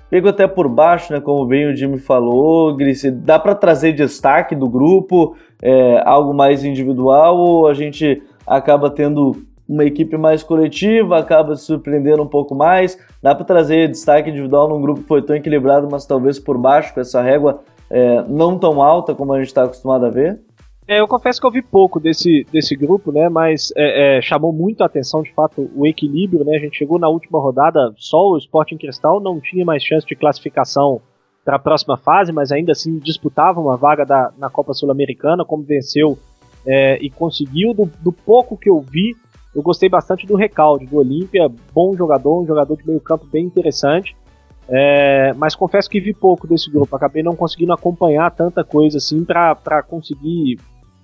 pego 0.10 0.28
até 0.28 0.47
por 0.47 0.67
baixo, 0.67 1.13
né? 1.13 1.21
Como 1.21 1.45
bem 1.45 1.67
o 1.67 1.76
Jimmy 1.76 2.00
falou, 2.00 2.76
Gris, 2.76 3.04
dá 3.23 3.38
para 3.38 3.54
trazer 3.54 3.93
destaque 3.93 4.56
do 4.56 4.67
grupo, 4.67 5.36
é, 5.62 6.02
algo 6.04 6.34
mais 6.34 6.63
individual, 6.63 7.38
ou 7.38 7.67
a 7.67 7.73
gente 7.73 8.23
acaba 8.45 8.89
tendo 8.89 9.36
uma 9.69 9.84
equipe 9.84 10.17
mais 10.17 10.43
coletiva, 10.43 11.19
acaba 11.19 11.56
se 11.56 11.65
surpreendendo 11.65 12.23
um 12.23 12.28
pouco 12.28 12.56
mais. 12.56 12.97
Dá 13.21 13.36
para 13.36 13.45
trazer 13.45 13.89
destaque 13.89 14.30
individual 14.30 14.67
num 14.67 14.82
grupo 14.82 15.02
que 15.02 15.08
foi 15.08 15.21
tão 15.21 15.36
equilibrado, 15.36 15.88
mas 15.91 16.06
talvez 16.06 16.39
por 16.39 16.58
baixo, 16.58 16.93
com 16.93 17.02
essa 17.02 17.21
régua 17.21 17.62
é, 17.89 18.23
não 18.28 18.58
tão 18.58 18.82
alta 18.82 19.13
como 19.13 19.34
a 19.34 19.38
gente 19.38 19.47
está 19.47 19.63
acostumado 19.63 20.06
a 20.06 20.10
ver? 20.10 20.39
É, 20.88 21.02
eu 21.02 21.08
confesso 21.08 21.41
que 21.41 21.45
eu 21.45 21.52
vi 21.52 21.62
pouco 21.62 22.00
desse, 22.00 22.45
desse 22.50 22.73
grupo, 22.73 23.12
né? 23.12 23.28
Mas 23.28 23.73
é, 23.76 24.17
é, 24.17 24.21
chamou 24.21 24.54
muito 24.54 24.82
a 24.82 24.86
atenção, 24.86 25.21
de 25.21 25.34
fato, 25.34 25.69
o 25.76 25.86
equilíbrio, 25.86 26.45
né? 26.45 26.56
A 26.56 26.60
gente 26.60 26.78
chegou 26.78 26.97
na 26.97 27.10
última 27.10 27.39
rodada, 27.39 27.93
só 27.97 28.30
o 28.30 28.38
Sporting 28.38 28.78
Cristal 28.78 29.19
não 29.19 29.41
tinha 29.41 29.65
mais 29.65 29.84
chance 29.84 30.08
de 30.08 30.15
classificação 30.15 31.02
para 31.43 31.58
a 31.58 31.60
próxima 31.60 31.97
fase, 31.97 32.32
mas 32.32 32.54
ainda 32.54 32.71
assim 32.71 33.00
disputava 33.00 33.60
uma 33.60 33.76
vaga 33.76 34.06
da, 34.06 34.32
na 34.38 34.50
Copa 34.50 34.73
Sul-Americana, 34.73 35.43
como 35.43 35.63
venceu 35.63 36.17
é, 36.65 36.97
e 37.02 37.10
conseguiu. 37.10 37.73
Do, 37.73 37.91
do, 38.02 38.13
pouco 38.13 38.56
que 38.58 38.69
eu 38.69 38.80
vi, 38.80 39.13
eu 39.54 39.62
gostei 39.62 39.89
bastante 39.89 40.26
do 40.26 40.36
recalde 40.36 40.86
do 40.86 40.97
Olímpia, 40.97 41.52
bom 41.73 41.93
jogador, 41.97 42.41
um 42.41 42.47
jogador 42.47 42.78
de 42.78 42.88
meio 42.88 43.02
campo 43.02 43.26
bem 43.26 43.43
interessante. 43.43 44.15
É, 44.69 45.34
mas 45.34 45.54
confesso 45.54 45.89
que 45.89 46.00
vi 46.00 46.13
pouco 46.13 46.47
desse 46.47 46.69
grupo, 46.69 46.95
acabei 46.95 47.23
não 47.23 47.36
conseguindo 47.36 47.73
acompanhar 47.73 48.30
tanta 48.32 48.63
coisa 48.63 48.97
assim 48.97 49.23
para 49.23 49.84
conseguir 49.84 50.58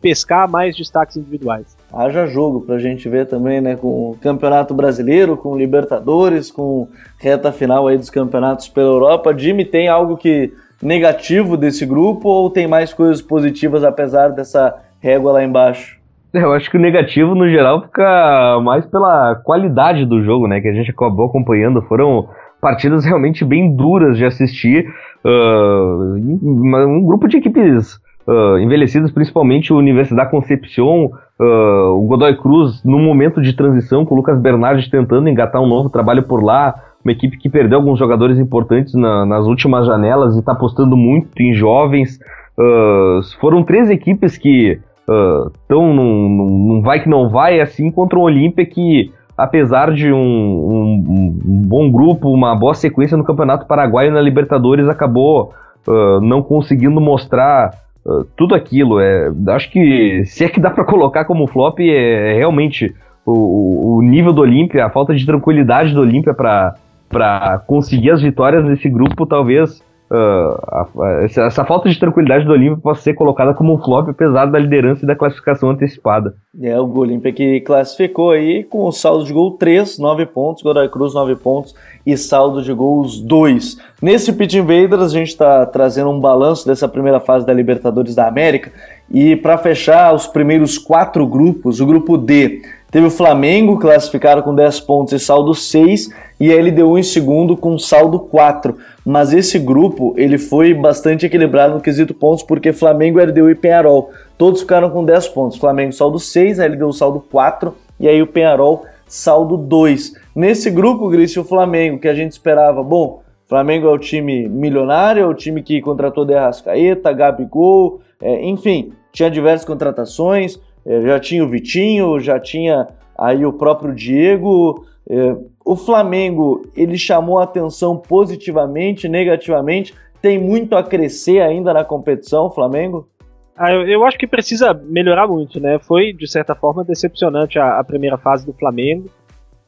pescar 0.03 0.51
mais 0.51 0.75
destaques 0.75 1.15
individuais. 1.15 1.77
Haja 1.91 2.27
jogo 2.27 2.59
pra 2.59 2.77
gente 2.77 3.07
ver 3.07 3.25
também, 3.25 3.61
né, 3.61 3.77
com 3.77 4.11
o 4.11 4.17
Campeonato 4.21 4.73
Brasileiro, 4.73 5.37
com 5.37 5.57
Libertadores, 5.57 6.51
com 6.51 6.89
reta 7.17 7.53
final 7.53 7.87
aí 7.87 7.97
dos 7.97 8.09
campeonatos 8.09 8.67
pela 8.67 8.89
Europa. 8.89 9.33
Jimmy, 9.35 9.63
tem 9.63 9.87
algo 9.87 10.17
que 10.17 10.51
negativo 10.81 11.55
desse 11.55 11.85
grupo 11.85 12.27
ou 12.27 12.49
tem 12.49 12.67
mais 12.67 12.93
coisas 12.93 13.21
positivas 13.21 13.85
apesar 13.85 14.29
dessa 14.29 14.75
régua 14.99 15.31
lá 15.31 15.43
embaixo? 15.43 15.97
É, 16.33 16.43
eu 16.43 16.51
acho 16.51 16.69
que 16.69 16.77
o 16.77 16.81
negativo, 16.81 17.33
no 17.33 17.47
geral, 17.47 17.83
fica 17.83 18.59
mais 18.61 18.85
pela 18.87 19.35
qualidade 19.35 20.05
do 20.05 20.21
jogo, 20.23 20.47
né? 20.47 20.59
Que 20.59 20.67
a 20.67 20.73
gente 20.73 20.91
acabou 20.91 21.27
acompanhando. 21.27 21.81
Foram 21.83 22.27
partidas 22.59 23.05
realmente 23.05 23.45
bem 23.45 23.73
duras 23.73 24.17
de 24.17 24.25
assistir. 24.25 24.85
Uh, 25.23 26.15
um 26.17 27.05
grupo 27.05 27.27
de 27.29 27.37
equipes 27.37 28.02
uh, 28.27 28.57
envelhecidos, 28.59 29.11
principalmente 29.11 29.73
o 29.73 29.77
Universidade 29.77 30.31
Concepción, 30.31 31.11
uh, 31.39 31.97
o 31.97 32.05
Godoy 32.07 32.35
Cruz, 32.37 32.83
no 32.83 32.99
momento 32.99 33.41
de 33.41 33.53
transição, 33.53 34.05
com 34.05 34.15
o 34.15 34.17
Lucas 34.17 34.39
Bernardes 34.39 34.89
tentando 34.89 35.29
engatar 35.29 35.61
um 35.61 35.67
novo 35.67 35.89
trabalho 35.89 36.23
por 36.23 36.43
lá, 36.43 36.75
uma 37.03 37.11
equipe 37.11 37.37
que 37.37 37.49
perdeu 37.49 37.77
alguns 37.79 37.99
jogadores 37.99 38.37
importantes 38.39 38.93
na, 38.93 39.25
nas 39.25 39.45
últimas 39.45 39.85
janelas 39.85 40.35
e 40.35 40.39
está 40.39 40.53
apostando 40.53 40.95
muito 40.95 41.41
em 41.41 41.53
jovens. 41.53 42.17
Uh, 42.57 43.19
foram 43.39 43.63
três 43.63 43.89
equipes 43.89 44.37
que 44.37 44.79
estão 45.01 45.91
uh, 45.91 45.93
num, 45.93 46.29
num, 46.29 46.81
vai 46.81 47.01
que 47.01 47.09
não 47.09 47.29
vai, 47.29 47.59
assim, 47.59 47.91
contra 47.91 48.17
o 48.17 48.21
Olímpia 48.21 48.65
que, 48.65 49.11
apesar 49.37 49.91
de 49.91 50.13
um, 50.13 50.17
um, 50.17 51.03
um, 51.45 51.61
bom 51.65 51.91
grupo, 51.91 52.29
uma 52.29 52.55
boa 52.55 52.73
sequência 52.73 53.17
no 53.17 53.23
Campeonato 53.23 53.67
Paraguaio 53.67 54.09
e 54.09 54.13
na 54.13 54.21
Libertadores, 54.21 54.87
acabou 54.87 55.51
uh, 55.87 56.21
não 56.21 56.41
conseguindo 56.41 57.01
mostrar 57.01 57.71
ah, 58.05 58.23
tudo 58.35 58.55
aquilo. 58.55 58.99
É, 58.99 59.31
acho 59.49 59.71
que 59.71 60.23
se 60.25 60.43
é 60.43 60.49
que 60.49 60.59
dá 60.59 60.69
para 60.69 60.85
colocar 60.85 61.25
como 61.25 61.47
flop, 61.47 61.79
é, 61.79 62.31
é 62.31 62.33
realmente 62.35 62.93
o, 63.25 63.97
o, 63.97 64.01
nível 64.01 64.33
do 64.33 64.41
Olímpia, 64.41 64.85
a 64.85 64.89
falta 64.89 65.15
de 65.15 65.25
tranquilidade 65.25 65.93
do 65.93 66.01
Olímpia 66.01 66.33
para 66.33 67.59
conseguir 67.65 68.11
as 68.11 68.21
vitórias 68.21 68.63
nesse 68.65 68.89
grupo, 68.89 69.25
talvez 69.25 69.81
Uh, 70.13 70.59
a, 70.67 70.87
a, 70.99 71.23
essa, 71.23 71.65
falta 71.65 71.89
de 71.89 71.97
tranquilidade 71.97 72.45
do 72.45 72.51
Olímpia 72.51 72.77
pode 72.77 72.99
ser 72.99 73.15
colocada 73.15 73.51
como 73.51 73.73
um 73.73 73.79
flop, 73.79 74.09
apesar 74.09 74.45
da 74.45 74.59
liderança 74.59 75.03
e 75.03 75.07
da 75.07 75.15
classificação 75.15 75.71
antecipada. 75.71 76.35
É, 76.61 76.79
o 76.79 76.95
Olímpia 76.95 77.33
que 77.33 77.61
classificou 77.61 78.29
aí 78.29 78.63
com 78.63 78.85
o 78.85 78.91
saldo 78.91 79.25
de 79.25 79.33
gol 79.33 79.57
3, 79.57 79.97
9 79.97 80.27
pontos, 80.27 80.61
Godoy 80.61 80.87
Cruz 80.87 81.15
9 81.15 81.35
pontos 81.37 81.73
e 82.05 82.15
saldo 82.15 82.61
de 82.61 82.71
gols 82.71 83.19
2. 83.21 83.79
Nesse 84.03 84.31
Pit 84.33 84.55
Invaders 84.55 85.01
a 85.01 85.17
gente 85.17 85.29
está 85.29 85.65
trazendo 85.65 86.11
um 86.11 86.19
balanço 86.19 86.67
dessa 86.67 86.87
primeira 86.87 87.19
fase 87.19 87.43
da 87.43 87.53
Libertadores 87.53 88.13
da 88.13 88.27
América 88.27 88.71
e 89.09 89.35
para 89.35 89.57
fechar 89.57 90.13
os 90.13 90.27
primeiros 90.27 90.77
quatro 90.77 91.25
grupos, 91.25 91.81
o 91.81 91.87
grupo 91.87 92.19
D 92.19 92.61
Teve 92.93 93.07
o 93.07 93.09
Flamengo 93.09 93.79
classificado 93.79 94.43
com 94.43 94.53
10 94.53 94.81
pontos 94.81 95.13
e 95.13 95.19
saldo 95.19 95.55
6 95.55 96.09
e 96.39 96.53
a 96.53 96.61
LDU 96.61 96.95
em 96.95 97.01
segundo 97.01 97.57
com 97.57 97.75
saldo 97.79 98.19
4. 98.19 98.77
Mas 99.03 99.33
esse 99.33 99.57
grupo 99.57 100.13
ele 100.15 100.37
foi 100.37 100.75
bastante 100.75 101.25
equilibrado 101.25 101.73
no 101.73 101.81
quesito 101.81 102.13
pontos 102.13 102.43
porque 102.43 102.71
Flamengo, 102.71 103.19
LDU 103.19 103.49
e 103.49 103.55
Penharol 103.55 104.11
todos 104.37 104.61
ficaram 104.61 104.91
com 104.91 105.03
10 105.03 105.27
pontos. 105.29 105.57
Flamengo 105.57 105.91
saldo 105.91 106.19
6, 106.19 106.59
a 106.59 106.67
LDU 106.67 106.93
saldo 106.93 107.19
4 107.31 107.75
e 107.99 108.07
aí 108.07 108.21
o 108.21 108.27
Penharol 108.27 108.85
saldo 109.07 109.57
2. 109.57 110.13
Nesse 110.35 110.69
grupo, 110.69 111.09
Gris, 111.09 111.35
o 111.35 111.43
Flamengo 111.43 111.97
que 111.97 112.07
a 112.07 112.13
gente 112.13 112.33
esperava, 112.33 112.83
bom, 112.83 113.23
Flamengo 113.47 113.87
é 113.87 113.91
o 113.91 113.97
time 113.97 114.47
milionário, 114.47 115.23
é 115.23 115.25
o 115.25 115.33
time 115.33 115.63
que 115.63 115.81
contratou 115.81 116.25
De 116.25 116.35
Arrascaeta, 116.35 117.11
Gabigol, 117.11 118.01
é, 118.21 118.45
enfim, 118.45 118.93
tinha 119.11 119.31
diversas 119.31 119.65
contratações. 119.65 120.59
É, 120.85 121.01
já 121.01 121.19
tinha 121.19 121.43
o 121.43 121.49
Vitinho, 121.49 122.19
já 122.19 122.39
tinha 122.39 122.87
aí 123.17 123.45
o 123.45 123.53
próprio 123.53 123.93
Diego. 123.93 124.85
É, 125.09 125.35
o 125.65 125.75
Flamengo 125.75 126.63
ele 126.75 126.97
chamou 126.97 127.39
a 127.39 127.43
atenção 127.43 127.97
positivamente, 127.97 129.07
negativamente. 129.07 129.93
Tem 130.21 130.39
muito 130.39 130.75
a 130.75 130.83
crescer 130.83 131.41
ainda 131.41 131.73
na 131.73 131.83
competição, 131.83 132.49
Flamengo? 132.49 133.07
Ah, 133.55 133.71
eu, 133.71 133.87
eu, 133.87 134.05
acho 134.05 134.17
que 134.17 134.25
precisa 134.25 134.73
melhorar 134.73 135.27
muito, 135.27 135.59
né? 135.59 135.77
Foi, 135.79 136.11
de 136.11 136.27
certa 136.27 136.55
forma, 136.55 136.83
decepcionante 136.83 137.59
a, 137.59 137.79
a 137.79 137.83
primeira 137.83 138.17
fase 138.17 138.45
do 138.45 138.53
Flamengo. 138.53 139.09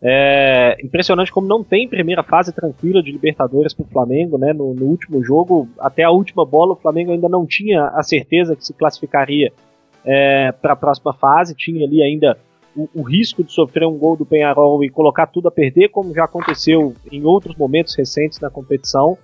É 0.01 0.78
impressionante 0.84 1.32
como 1.32 1.47
não 1.47 1.63
tem 1.63 1.88
primeira 1.88 2.21
fase 2.21 2.54
tranquila 2.54 3.01
de 3.01 3.12
Libertadores 3.12 3.73
para 3.73 3.86
o 3.86 3.89
Flamengo, 3.89 4.38
né? 4.38 4.54
No, 4.54 4.73
no, 4.73 4.86
último 4.86 5.23
jogo, 5.23 5.67
até 5.80 6.04
a 6.04 6.12
última 6.12 6.45
bola, 6.45 6.73
o 6.73 6.75
Flamengo 6.75 7.12
ainda 7.12 7.30
não 7.30 7.45
tinha 7.45 7.88
a 7.88 8.04
certeza 8.04 8.56
que 8.56 8.65
se 8.65 8.73
classificaria 8.73 9.51
é, 10.06 10.52
para 10.52 10.74
a 10.74 10.76
próxima 10.76 11.13
fase. 11.13 11.56
Tinha 11.56 11.86
ali 11.86 12.02
ainda 12.02 12.38
o, 12.76 12.89
o, 12.94 13.02
risco 13.02 13.44
de 13.44 13.52
sofrer 13.52 13.88
um 13.88 13.98
gol 13.98 14.15
do 14.15 14.26
Penharol 14.26 14.84
e 14.84 14.89
colocar 14.89 15.28
tudo 15.28 15.48
a 15.48 15.52
perder, 15.52 15.89
como 15.89 16.13
já 16.13 16.26
aconteceu 16.26 16.94
em 17.12 17.24
outros 17.24 17.56
momentos 17.56 17.96
recentes 17.96 18.39
na 18.39 18.50
competição. 18.50 19.18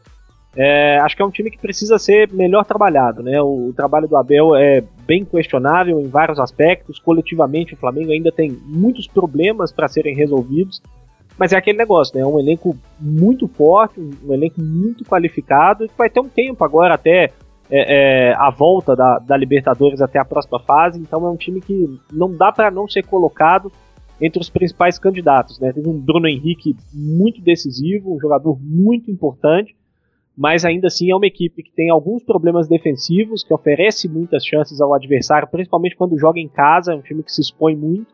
É, 0.55 0.97
acho 0.99 1.15
que 1.15 1.21
é 1.21 1.25
um 1.25 1.31
time 1.31 1.49
que 1.49 1.57
precisa 1.57 1.97
ser 1.97 2.29
melhor 2.31 2.65
trabalhado. 2.65 3.23
Né? 3.23 3.41
O, 3.41 3.69
o, 3.69 3.73
trabalho 3.73 4.07
do 4.07 4.17
Abel 4.17 4.55
é 4.55 4.83
bem 5.05 5.23
questionável 5.23 5.99
em 5.99 6.07
vários 6.07 6.39
aspectos. 6.39 6.99
Coletivamente, 6.99 7.73
o 7.73 7.77
Flamengo 7.77 8.11
ainda 8.11 8.31
tem 8.31 8.51
muitos 8.65 9.07
problemas 9.07 9.71
para 9.71 9.87
serem 9.87 10.15
resolvidos. 10.15 10.81
Mas 11.37 11.53
é 11.53 11.57
aquele 11.57 11.77
negócio, 11.77 12.15
né? 12.15 12.21
É 12.21 12.25
um 12.25 12.37
elenco 12.37 12.77
muito 12.99 13.47
forte, 13.47 13.99
um, 13.99 14.33
elenco 14.33 14.61
muito 14.61 15.03
qualificado, 15.05 15.87
que 15.87 15.97
vai 15.97 16.09
ter 16.09 16.19
um 16.19 16.27
tempo 16.27 16.63
agora 16.63 16.93
até 16.93 17.31
é, 17.71 18.29
é, 18.29 18.33
a 18.33 18.49
volta 18.49 18.95
da, 18.95 19.17
da, 19.19 19.37
Libertadores 19.37 20.01
até 20.01 20.19
a 20.19 20.25
próxima 20.25 20.59
fase, 20.59 20.99
então 20.99 21.25
é 21.25 21.29
um 21.29 21.37
time 21.37 21.61
que 21.61 21.97
não 22.11 22.35
dá 22.35 22.51
para 22.51 22.69
não 22.69 22.85
ser 22.85 23.05
colocado 23.05 23.71
entre 24.19 24.41
os 24.41 24.49
principais 24.49 24.99
candidatos. 24.99 25.57
Né? 25.57 25.71
Teve 25.71 25.87
um 25.87 25.97
Bruno 25.97 26.27
Henrique 26.27 26.75
muito 26.93 27.41
decisivo, 27.41 28.13
um 28.13 28.19
jogador 28.19 28.59
muito 28.61 29.09
importante, 29.09 29.73
mas 30.37 30.65
ainda 30.65 30.87
assim 30.87 31.09
é 31.09 31.15
uma 31.15 31.25
equipe 31.25 31.63
que 31.63 31.71
tem 31.71 31.89
alguns 31.89 32.23
problemas 32.23 32.67
defensivos, 32.67 33.41
que 33.43 33.53
oferece 33.53 34.09
muitas 34.09 34.45
chances 34.45 34.81
ao 34.81 34.93
adversário, 34.93 35.47
principalmente 35.47 35.95
quando 35.95 36.19
joga 36.19 36.39
em 36.39 36.49
casa, 36.49 36.91
é 36.91 36.95
um 36.95 37.01
time 37.01 37.23
que 37.23 37.31
se 37.31 37.41
expõe 37.41 37.75
muito 37.75 38.13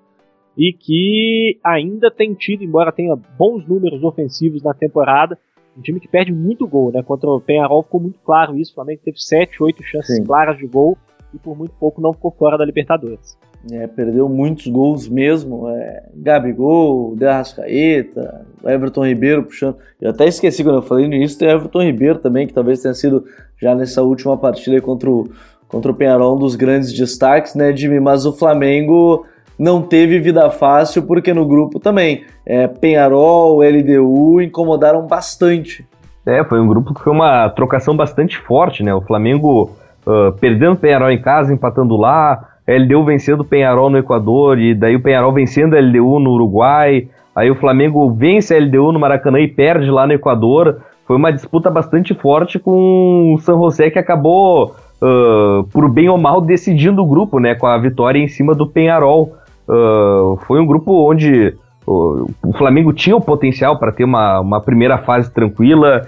e 0.55 0.71
que 0.71 1.59
ainda 1.63 2.11
tem 2.11 2.33
tido, 2.33 2.63
embora 2.63 2.91
tenha 2.91 3.15
bons 3.15 3.67
números 3.67 4.03
ofensivos 4.03 4.61
na 4.61 4.73
temporada, 4.73 5.37
um 5.77 5.81
time 5.81 5.99
que 5.99 6.07
perde 6.07 6.33
muito 6.33 6.67
gol, 6.67 6.91
né? 6.91 7.03
Contra 7.03 7.29
o 7.29 7.39
Penharol 7.39 7.83
ficou 7.83 8.01
muito 8.01 8.19
claro 8.25 8.57
isso. 8.57 8.71
O 8.71 8.75
Flamengo 8.75 9.01
teve 9.03 9.19
7, 9.19 9.61
8 9.61 9.83
chances 9.83 10.15
Sim. 10.15 10.23
claras 10.23 10.57
de 10.57 10.65
gol 10.65 10.97
e 11.33 11.37
por 11.37 11.55
muito 11.55 11.73
pouco 11.79 12.01
não 12.01 12.13
ficou 12.13 12.31
fora 12.31 12.57
da 12.57 12.65
Libertadores. 12.65 13.37
É, 13.71 13.85
perdeu 13.85 14.29
muitos 14.29 14.67
gols 14.67 15.07
mesmo. 15.07 15.69
É, 15.69 16.03
Gabigol, 16.15 17.15
De 17.15 17.25
Arrascaeta, 17.25 18.45
Everton 18.65 19.05
Ribeiro 19.05 19.43
puxando. 19.43 19.77
Eu 20.01 20.11
até 20.11 20.25
esqueci 20.27 20.63
quando 20.63 20.77
eu 20.77 20.81
falei 20.81 21.07
no 21.07 21.13
início, 21.13 21.37
tem 21.37 21.49
Everton 21.49 21.83
Ribeiro 21.83 22.19
também, 22.19 22.47
que 22.47 22.53
talvez 22.53 22.81
tenha 22.81 22.93
sido 22.93 23.25
já 23.61 23.75
nessa 23.75 24.01
última 24.01 24.37
partida 24.37 24.81
contra 24.81 25.09
o, 25.09 25.29
contra 25.67 25.91
o 25.91 25.95
Penharol 25.95 26.35
um 26.35 26.39
dos 26.39 26.55
grandes 26.55 26.93
destaques, 26.93 27.55
né, 27.55 27.75
Jimmy? 27.75 27.99
Mas 27.99 28.25
o 28.25 28.33
Flamengo 28.33 29.25
não 29.57 29.81
teve 29.81 30.19
vida 30.19 30.49
fácil, 30.49 31.03
porque 31.03 31.33
no 31.33 31.45
grupo 31.45 31.79
também 31.79 32.23
é, 32.45 32.67
Penharol, 32.67 33.61
LDU 33.61 34.41
incomodaram 34.41 35.07
bastante. 35.07 35.85
É, 36.25 36.43
foi 36.43 36.59
um 36.59 36.67
grupo 36.67 36.93
que 36.93 37.01
foi 37.01 37.13
uma 37.13 37.49
trocação 37.49 37.95
bastante 37.95 38.37
forte, 38.37 38.83
né? 38.83 38.93
O 38.93 39.01
Flamengo 39.01 39.71
uh, 40.05 40.31
perdendo 40.39 40.73
o 40.73 40.77
Penharol 40.77 41.09
em 41.09 41.21
casa, 41.21 41.53
empatando 41.53 41.95
lá, 41.95 42.49
LDU 42.67 43.05
vencendo 43.05 43.41
o 43.41 43.45
Penharol 43.45 43.89
no 43.89 43.97
Equador, 43.97 44.59
e 44.59 44.75
daí 44.75 44.95
o 44.95 45.01
Penharol 45.01 45.31
vencendo 45.31 45.75
a 45.75 45.79
LDU 45.79 46.19
no 46.19 46.31
Uruguai, 46.31 47.07
aí 47.33 47.49
o 47.49 47.55
Flamengo 47.55 48.11
vence 48.11 48.53
a 48.53 48.59
LDU 48.59 48.91
no 48.91 48.99
Maracanã 48.99 49.39
e 49.39 49.47
perde 49.47 49.89
lá 49.89 50.05
no 50.05 50.13
Equador. 50.13 50.81
Foi 51.05 51.15
uma 51.15 51.31
disputa 51.31 51.69
bastante 51.69 52.13
forte 52.13 52.59
com 52.59 53.33
o 53.33 53.37
San 53.39 53.53
José 53.53 53.89
que 53.89 53.97
acabou, 53.97 54.75
uh, 55.01 55.63
por 55.71 55.89
bem 55.89 56.09
ou 56.09 56.17
mal, 56.17 56.41
decidindo 56.41 57.01
o 57.01 57.07
grupo, 57.07 57.39
né, 57.39 57.55
com 57.55 57.67
a 57.67 57.77
vitória 57.77 58.19
em 58.19 58.27
cima 58.27 58.53
do 58.53 58.67
Penharol. 58.67 59.33
Uh, 59.67 60.37
foi 60.47 60.61
um 60.61 60.65
grupo 60.65 61.09
onde 61.09 61.55
o, 61.85 62.29
o 62.43 62.53
Flamengo 62.53 62.93
tinha 62.93 63.15
o 63.15 63.21
potencial 63.21 63.77
para 63.77 63.91
ter 63.91 64.03
uma, 64.03 64.39
uma 64.39 64.61
primeira 64.61 64.97
fase 64.97 65.31
tranquila, 65.31 66.01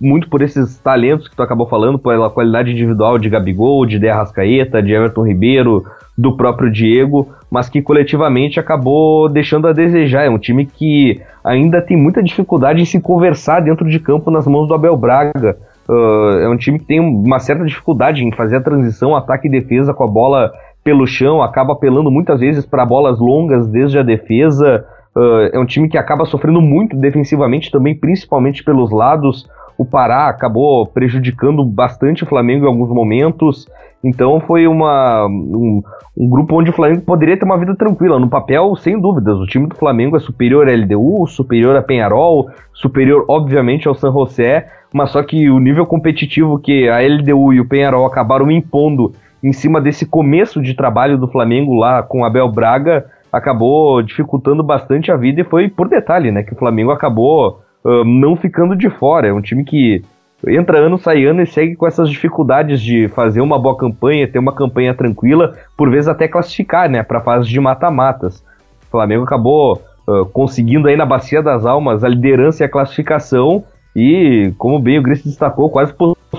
muito 0.00 0.28
por 0.28 0.42
esses 0.42 0.78
talentos 0.78 1.28
que 1.28 1.36
tu 1.36 1.42
acabou 1.42 1.66
falando, 1.66 1.98
pela 1.98 2.30
qualidade 2.30 2.70
individual 2.70 3.18
de 3.18 3.28
Gabigol, 3.28 3.84
de 3.84 3.98
De 3.98 4.08
Arrascaeta, 4.08 4.82
de 4.82 4.92
Everton 4.92 5.26
Ribeiro, 5.26 5.84
do 6.16 6.36
próprio 6.36 6.70
Diego, 6.70 7.28
mas 7.50 7.68
que 7.68 7.80
coletivamente 7.80 8.58
acabou 8.58 9.28
deixando 9.28 9.68
a 9.68 9.72
desejar. 9.72 10.24
É 10.24 10.30
um 10.30 10.38
time 10.38 10.66
que 10.66 11.20
ainda 11.44 11.80
tem 11.80 11.96
muita 11.96 12.22
dificuldade 12.22 12.82
em 12.82 12.84
se 12.84 13.00
conversar 13.00 13.60
dentro 13.60 13.88
de 13.88 14.00
campo 14.00 14.30
nas 14.30 14.46
mãos 14.46 14.66
do 14.66 14.74
Abel 14.74 14.96
Braga. 14.96 15.56
Uh, 15.88 16.38
é 16.40 16.48
um 16.48 16.56
time 16.56 16.78
que 16.78 16.84
tem 16.84 17.00
uma 17.00 17.38
certa 17.38 17.64
dificuldade 17.64 18.24
em 18.24 18.32
fazer 18.32 18.56
a 18.56 18.60
transição 18.60 19.16
ataque 19.16 19.48
e 19.48 19.50
defesa 19.50 19.94
com 19.94 20.04
a 20.04 20.08
bola 20.08 20.52
pelo 20.88 21.06
chão, 21.06 21.42
acaba 21.42 21.74
apelando 21.74 22.10
muitas 22.10 22.40
vezes 22.40 22.64
para 22.64 22.86
bolas 22.86 23.18
longas 23.18 23.68
desde 23.68 23.98
a 23.98 24.02
defesa. 24.02 24.86
Uh, 25.14 25.50
é 25.52 25.58
um 25.58 25.66
time 25.66 25.86
que 25.86 25.98
acaba 25.98 26.24
sofrendo 26.24 26.62
muito 26.62 26.96
defensivamente 26.96 27.70
também, 27.70 27.94
principalmente 27.94 28.64
pelos 28.64 28.90
lados. 28.90 29.46
O 29.76 29.84
Pará 29.84 30.30
acabou 30.30 30.86
prejudicando 30.86 31.62
bastante 31.62 32.24
o 32.24 32.26
Flamengo 32.26 32.64
em 32.64 32.68
alguns 32.68 32.88
momentos. 32.88 33.66
Então 34.02 34.40
foi 34.40 34.66
uma, 34.66 35.26
um, 35.26 35.82
um, 36.16 36.26
grupo 36.26 36.58
onde 36.58 36.70
o 36.70 36.72
Flamengo 36.72 37.02
poderia 37.02 37.36
ter 37.36 37.44
uma 37.44 37.58
vida 37.58 37.76
tranquila. 37.76 38.18
No 38.18 38.30
papel, 38.30 38.74
sem 38.76 38.98
dúvidas, 38.98 39.38
o 39.38 39.44
time 39.44 39.66
do 39.66 39.76
Flamengo 39.76 40.16
é 40.16 40.20
superior 40.20 40.70
à 40.70 40.72
LDU, 40.72 41.26
superior 41.26 41.76
a 41.76 41.82
Penharol, 41.82 42.48
superior, 42.72 43.26
obviamente, 43.28 43.86
ao 43.86 43.94
San 43.94 44.10
José, 44.10 44.66
mas 44.94 45.10
só 45.10 45.22
que 45.22 45.50
o 45.50 45.58
nível 45.58 45.84
competitivo 45.84 46.58
que 46.58 46.88
a 46.88 47.00
LDU 47.00 47.52
e 47.52 47.60
o 47.60 47.68
Penharol 47.68 48.06
acabaram 48.06 48.50
impondo 48.50 49.12
em 49.42 49.52
cima 49.52 49.80
desse 49.80 50.06
começo 50.06 50.60
de 50.60 50.74
trabalho 50.74 51.18
do 51.18 51.28
Flamengo 51.28 51.74
lá 51.74 52.02
com 52.02 52.24
Abel 52.24 52.50
Braga 52.50 53.06
acabou 53.32 54.02
dificultando 54.02 54.62
bastante 54.62 55.12
a 55.12 55.16
vida 55.16 55.40
e 55.40 55.44
foi 55.44 55.68
por 55.68 55.88
detalhe, 55.88 56.30
né, 56.30 56.42
que 56.42 56.52
o 56.52 56.56
Flamengo 56.56 56.90
acabou 56.90 57.60
uh, 57.84 58.04
não 58.04 58.36
ficando 58.36 58.74
de 58.74 58.88
fora. 58.90 59.28
É 59.28 59.32
um 59.32 59.40
time 59.40 59.64
que 59.64 60.02
entra 60.46 60.78
ano, 60.78 60.98
sai 60.98 61.24
ano 61.24 61.42
e 61.42 61.46
segue 61.46 61.76
com 61.76 61.86
essas 61.86 62.08
dificuldades 62.08 62.80
de 62.80 63.08
fazer 63.08 63.40
uma 63.40 63.58
boa 63.58 63.76
campanha, 63.76 64.28
ter 64.28 64.38
uma 64.38 64.54
campanha 64.54 64.94
tranquila, 64.94 65.54
por 65.76 65.90
vezes 65.90 66.08
até 66.08 66.26
classificar, 66.26 66.88
né, 66.88 67.02
para 67.02 67.20
fase 67.20 67.48
de 67.48 67.60
mata-matas. 67.60 68.42
O 68.86 68.90
Flamengo 68.90 69.24
acabou 69.24 69.80
uh, 70.06 70.24
conseguindo 70.26 70.88
aí 70.88 70.96
na 70.96 71.06
bacia 71.06 71.42
das 71.42 71.66
almas 71.66 72.02
a 72.02 72.08
liderança 72.08 72.62
e 72.62 72.66
a 72.66 72.68
classificação 72.68 73.64
e, 73.94 74.52
como 74.56 74.78
bem 74.78 74.98
o 74.98 75.02
Gris 75.02 75.24
destacou, 75.24 75.70
quase 75.70 75.92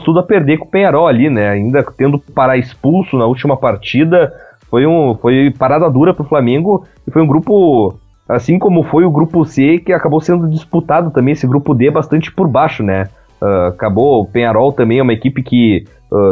tudo 0.04 0.20
a 0.20 0.24
perder 0.24 0.58
com 0.58 0.66
o 0.66 0.70
Penharol 0.70 1.08
ali, 1.08 1.30
né? 1.30 1.50
Ainda 1.50 1.84
tendo 1.98 2.20
parar 2.20 2.58
expulso 2.58 3.18
na 3.18 3.26
última 3.26 3.58
partida. 3.58 4.34
Foi, 4.70 4.86
um, 4.86 5.16
foi 5.16 5.52
parada 5.58 5.90
dura 5.90 6.14
para 6.14 6.24
o 6.24 6.28
Flamengo 6.28 6.86
e 7.08 7.12
foi 7.12 7.22
um 7.22 7.28
grupo, 7.28 7.98
assim 8.28 8.60
como 8.60 8.84
foi 8.84 9.04
o 9.04 9.12
grupo 9.12 9.44
C, 9.44 9.80
que 9.80 9.92
acabou 9.92 10.22
sendo 10.22 10.48
disputado 10.48 11.10
também, 11.10 11.32
esse 11.32 11.48
grupo 11.48 11.74
D, 11.74 11.90
bastante 11.90 12.32
por 12.32 12.48
baixo, 12.48 12.84
né? 12.84 13.10
Uh, 13.42 13.70
acabou, 13.70 14.22
o 14.22 14.26
Penharol 14.28 14.72
também 14.72 15.00
é 15.00 15.04
uma 15.04 15.14
equipe 15.14 15.42
que 15.42 15.86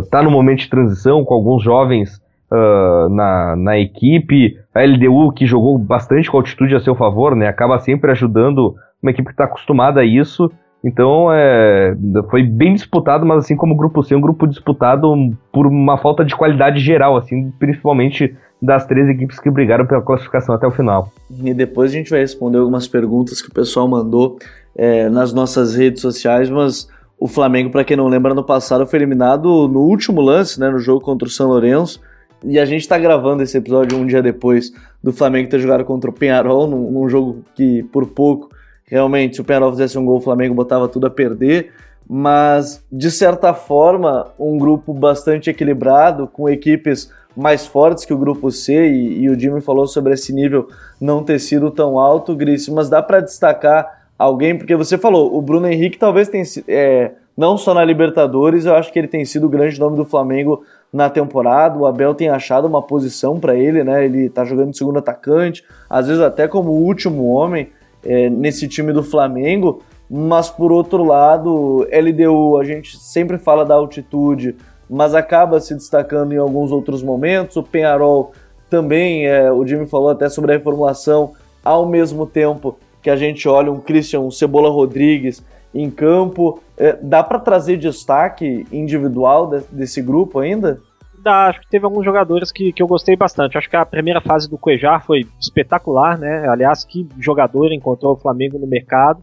está 0.04 0.20
uh, 0.20 0.24
no 0.24 0.30
momento 0.30 0.60
de 0.60 0.70
transição, 0.70 1.24
com 1.24 1.34
alguns 1.34 1.64
jovens 1.64 2.22
uh, 2.52 3.10
na, 3.10 3.56
na 3.56 3.80
equipe. 3.80 4.58
A 4.76 4.82
LDU, 4.84 5.32
que 5.32 5.48
jogou 5.48 5.78
bastante 5.78 6.30
com 6.30 6.38
altitude 6.38 6.76
a 6.76 6.80
seu 6.80 6.96
favor, 6.96 7.36
né? 7.36 7.48
Acaba 7.48 7.80
sempre 7.80 8.12
ajudando 8.12 8.76
uma 9.02 9.12
equipe 9.12 9.28
que 9.28 9.34
está 9.34 9.46
acostumada 9.46 10.02
a 10.02 10.06
isso. 10.06 10.52
Então 10.84 11.32
é, 11.32 11.96
foi 12.30 12.44
bem 12.44 12.74
disputado, 12.74 13.26
mas 13.26 13.40
assim 13.40 13.56
como 13.56 13.74
o 13.74 13.78
grupo 13.78 14.04
C, 14.04 14.16
um 14.16 14.22
grupo 14.22 14.48
disputado 14.48 15.14
por 15.52 15.66
uma 15.66 15.98
falta 15.98 16.24
de 16.24 16.36
qualidade 16.36 16.80
geral, 16.80 17.18
assim, 17.18 17.52
principalmente 17.60 18.36
das 18.62 18.86
três 18.86 19.08
equipes 19.10 19.40
que 19.40 19.50
brigaram 19.50 19.86
pela 19.86 20.02
classificação 20.02 20.56
até 20.56 20.66
o 20.68 20.72
final. 20.72 21.12
E 21.44 21.54
depois 21.54 21.92
a 21.92 21.94
gente 21.94 22.10
vai 22.10 22.20
responder 22.20 22.58
algumas 22.58 22.88
perguntas 22.88 23.42
que 23.42 23.50
o 23.50 23.54
pessoal 23.54 23.88
mandou 23.88 24.38
é, 24.76 25.10
nas 25.10 25.34
nossas 25.34 25.76
redes 25.76 26.02
sociais, 26.02 26.50
mas 26.50 26.88
o 27.20 27.28
Flamengo, 27.28 27.72
para 27.72 27.84
quem 27.84 27.98
não 27.98 28.08
lembra, 28.08 28.34
no 28.34 28.44
passado 28.44 28.86
foi 28.86 29.00
eliminado 29.00 29.68
no 29.68 29.80
último 29.80 30.22
lance, 30.22 30.60
né, 30.60 30.70
no 30.70 30.80
jogo 30.80 31.02
contra 31.02 31.28
o 31.28 31.32
São 31.32 31.48
Lourenço. 31.48 32.00
E 32.44 32.60
a 32.60 32.66
gente 32.66 32.82
está 32.82 32.98
gravando 33.00 33.42
esse 33.42 33.58
episódio 33.58 33.98
um 33.98 34.06
dia 34.06 34.22
depois 34.22 34.72
do 35.04 35.12
Flamengo 35.12 35.50
ter 35.50 35.60
jogado 35.60 35.84
contra 35.84 36.10
o 36.10 36.14
Penharol, 36.14 36.68
num, 36.68 36.92
num 36.92 37.10
jogo 37.10 37.44
que 37.56 37.82
por 37.92 38.06
pouco 38.08 38.50
Realmente, 38.88 39.36
se 39.36 39.42
o 39.42 39.44
Penarol 39.44 39.72
fizesse 39.72 39.98
um 39.98 40.06
gol, 40.06 40.18
o 40.18 40.22
Flamengo 40.22 40.56
botava 40.56 40.88
tudo 40.88 41.08
a 41.08 41.10
perder. 41.10 41.72
Mas, 42.10 42.84
de 42.90 43.12
certa 43.12 43.54
forma, 43.54 44.28
um 44.40 44.58
grupo 44.58 44.94
bastante 44.94 45.50
equilibrado, 45.50 46.26
com 46.28 46.48
equipes 46.48 47.12
mais 47.36 47.68
fortes 47.68 48.06
que 48.06 48.14
o 48.14 48.18
grupo 48.18 48.50
C, 48.50 48.88
e, 48.88 49.24
e 49.24 49.30
o 49.30 49.38
Jimmy 49.38 49.62
falou 49.62 49.86
sobre 49.86 50.14
esse 50.14 50.34
nível 50.34 50.70
não 51.00 51.22
ter 51.22 51.38
sido 51.40 51.70
tão 51.70 52.00
alto, 52.00 52.36
Gris, 52.36 52.68
mas 52.70 52.90
dá 52.90 53.04
para 53.04 53.20
destacar 53.20 54.08
alguém, 54.18 54.58
porque 54.58 54.76
você 54.76 54.98
falou, 54.98 55.38
o 55.38 55.42
Bruno 55.42 55.68
Henrique 55.68 56.00
talvez 56.00 56.30
tenha 56.30 56.44
é, 56.68 57.12
não 57.38 57.56
só 57.56 57.74
na 57.74 57.86
Libertadores, 57.86 58.66
eu 58.66 58.74
acho 58.74 58.92
que 58.92 58.98
ele 58.98 59.08
tem 59.08 59.24
sido 59.24 59.46
o 59.46 59.50
grande 59.50 59.80
nome 59.80 59.96
do 59.96 60.06
Flamengo 60.06 60.64
na 60.92 61.08
temporada. 61.08 61.78
O 61.78 61.86
Abel 61.86 62.16
tem 62.16 62.30
achado 62.30 62.66
uma 62.66 62.82
posição 62.82 63.40
para 63.40 63.56
ele, 63.56 63.84
né? 63.84 64.06
Ele 64.06 64.28
tá 64.28 64.44
jogando 64.44 64.72
de 64.72 64.78
segundo 64.78 64.98
atacante, 64.98 65.64
às 65.88 66.08
vezes 66.08 66.22
até 66.22 66.48
como 66.48 66.72
último 66.72 67.28
homem 67.28 67.70
é, 68.08 68.30
nesse 68.30 68.68
time 68.68 68.94
do 68.94 69.04
Flamengo, 69.04 69.84
mas 70.10 70.50
por 70.50 70.72
outro 70.72 71.04
lado, 71.04 71.86
LDU, 71.92 72.58
a 72.58 72.64
gente 72.64 72.98
sempre 72.98 73.38
fala 73.38 73.66
da 73.66 73.76
altitude, 73.76 74.56
mas 74.90 75.14
acaba 75.14 75.60
se 75.60 75.74
destacando 75.74 76.34
em 76.34 76.38
alguns 76.38 76.72
outros 76.72 77.04
momentos. 77.04 77.58
O 77.58 77.64
Penharol 77.64 78.32
também, 78.70 79.28
é, 79.28 79.52
o 79.52 79.68
Jimmy 79.68 79.86
falou 79.86 80.10
até 80.10 80.30
sobre 80.30 80.54
a 80.54 80.58
reformulação, 80.58 81.34
ao 81.64 81.86
mesmo 81.86 82.26
tempo 82.26 82.78
que 83.02 83.10
a 83.10 83.18
gente 83.18 83.48
olha 83.48 83.72
um 83.72 83.80
Christian 83.80 84.22
um 84.22 84.32
Cebola 84.32 84.70
Rodrigues 84.70 85.44
em 85.74 85.90
campo. 85.90 86.62
É, 86.78 86.94
dá 86.94 87.22
para 87.22 87.40
trazer 87.40 87.78
destaque 87.78 88.66
individual 88.72 89.48
de, 89.48 89.62
desse 89.70 90.02
grupo 90.02 90.40
ainda? 90.40 90.80
Dá, 91.28 91.48
acho 91.48 91.60
que 91.60 91.70
teve 91.70 91.84
alguns 91.84 92.06
jogadores 92.06 92.54
que, 92.54 92.72
que 92.72 92.82
eu 92.82 92.88
gostei 92.88 93.18
bastante. 93.18 93.58
Acho 93.58 93.70
que 93.70 93.76
a 93.76 93.86
primeira 93.86 94.22
fase 94.22 94.50
do 94.50 94.58
Cuejar 94.58 95.06
foi 95.06 95.26
espetacular, 95.42 96.18
né? 96.18 96.48
Aliás, 96.48 96.86
que 96.86 97.06
jogador 97.20 97.74
encontrou 97.74 98.14
o 98.14 98.18
Flamengo 98.18 98.58
no 98.58 98.66
mercado. 98.66 99.22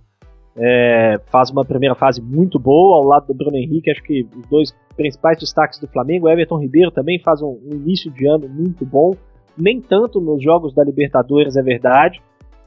É, 0.54 1.18
faz 1.32 1.48
uma 1.48 1.64
primeira 1.64 1.94
fase 1.94 2.20
muito 2.20 2.58
boa 2.58 2.96
ao 2.96 3.04
lado 3.04 3.28
do 3.28 3.32
Bruno 3.32 3.56
Henrique. 3.56 3.90
Acho 3.90 4.02
que 4.02 4.28
os 4.36 4.46
dois 4.50 4.74
principais 4.94 5.38
destaques 5.38 5.78
do 5.78 5.88
Flamengo, 5.88 6.28
Everton 6.28 6.58
Ribeiro 6.58 6.90
também 6.90 7.18
faz 7.20 7.40
um, 7.40 7.58
um 7.64 7.74
início 7.74 8.10
de 8.10 8.26
ano 8.26 8.46
muito 8.50 8.84
bom. 8.84 9.14
Nem 9.56 9.80
tanto 9.80 10.20
nos 10.20 10.42
jogos 10.42 10.74
da 10.74 10.84
Libertadores, 10.84 11.56
é 11.56 11.62
verdade. 11.62 12.20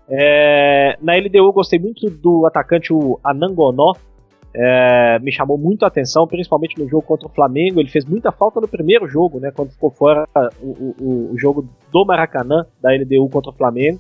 É, 0.10 0.97
na 1.00 1.13
LDU 1.15 1.54
gostei 1.54 1.78
muito 1.78 2.10
do 2.10 2.43
atacante 2.47 2.91
o 2.91 3.19
Anangonó, 3.23 3.93
é, 4.54 5.20
me 5.20 5.32
chamou 5.32 5.58
muito 5.58 5.84
a 5.84 5.88
atenção, 5.88 6.28
principalmente 6.28 6.80
no 6.80 6.88
jogo 6.88 7.04
contra 7.04 7.28
o 7.28 7.32
Flamengo. 7.32 7.80
Ele 7.80 7.90
fez 7.90 8.06
muita 8.06 8.32
falta 8.32 8.60
no 8.60 8.68
primeiro 8.68 9.08
jogo, 9.08 9.40
né, 9.40 9.52
quando 9.52 9.72
ficou 9.72 9.92
fora 9.92 10.28
o, 10.62 10.96
o, 11.00 11.32
o 11.34 11.38
jogo 11.38 11.68
do 11.92 12.06
Maracanã, 12.06 12.66
da 12.82 12.92
LDU 12.92 13.30
contra 13.30 13.52
o 13.52 13.54
Flamengo. 13.54 14.00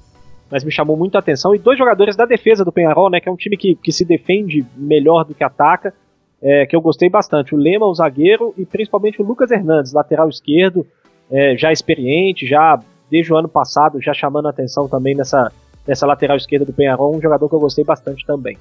Mas 0.49 0.63
me 0.63 0.71
chamou 0.71 0.95
muito 0.95 1.15
a 1.15 1.19
atenção. 1.19 1.53
E 1.53 1.59
dois 1.59 1.77
jogadores 1.77 2.15
da 2.15 2.25
defesa 2.25 2.63
do 2.63 2.71
Penharol, 2.71 3.09
né, 3.09 3.19
que 3.19 3.27
é 3.27 3.31
um 3.31 3.35
time 3.35 3.57
que, 3.57 3.75
que 3.75 3.91
se 3.91 4.05
defende 4.05 4.65
melhor 4.75 5.25
do 5.25 5.35
que 5.35 5.43
ataca, 5.43 5.93
é, 6.41 6.65
que 6.65 6.75
eu 6.75 6.81
gostei 6.81 7.09
bastante. 7.09 7.53
O 7.53 7.57
Lema, 7.57 7.85
o 7.85 7.93
zagueiro, 7.93 8.53
e 8.57 8.65
principalmente 8.65 9.21
o 9.21 9.25
Lucas 9.25 9.51
Hernandes, 9.51 9.91
lateral 9.91 10.29
esquerdo, 10.29 10.85
é, 11.29 11.57
já 11.57 11.71
experiente, 11.71 12.47
já 12.47 12.79
desde 13.09 13.33
o 13.33 13.37
ano 13.37 13.49
passado, 13.49 14.01
já 14.01 14.13
chamando 14.13 14.47
a 14.47 14.49
atenção 14.49 14.87
também 14.87 15.15
nessa, 15.15 15.51
nessa 15.85 16.05
lateral 16.05 16.37
esquerda 16.37 16.65
do 16.65 16.73
Penharol, 16.73 17.15
um 17.15 17.21
jogador 17.21 17.47
que 17.49 17.55
eu 17.55 17.59
gostei 17.59 17.83
bastante 17.83 18.25
também. 18.25 18.57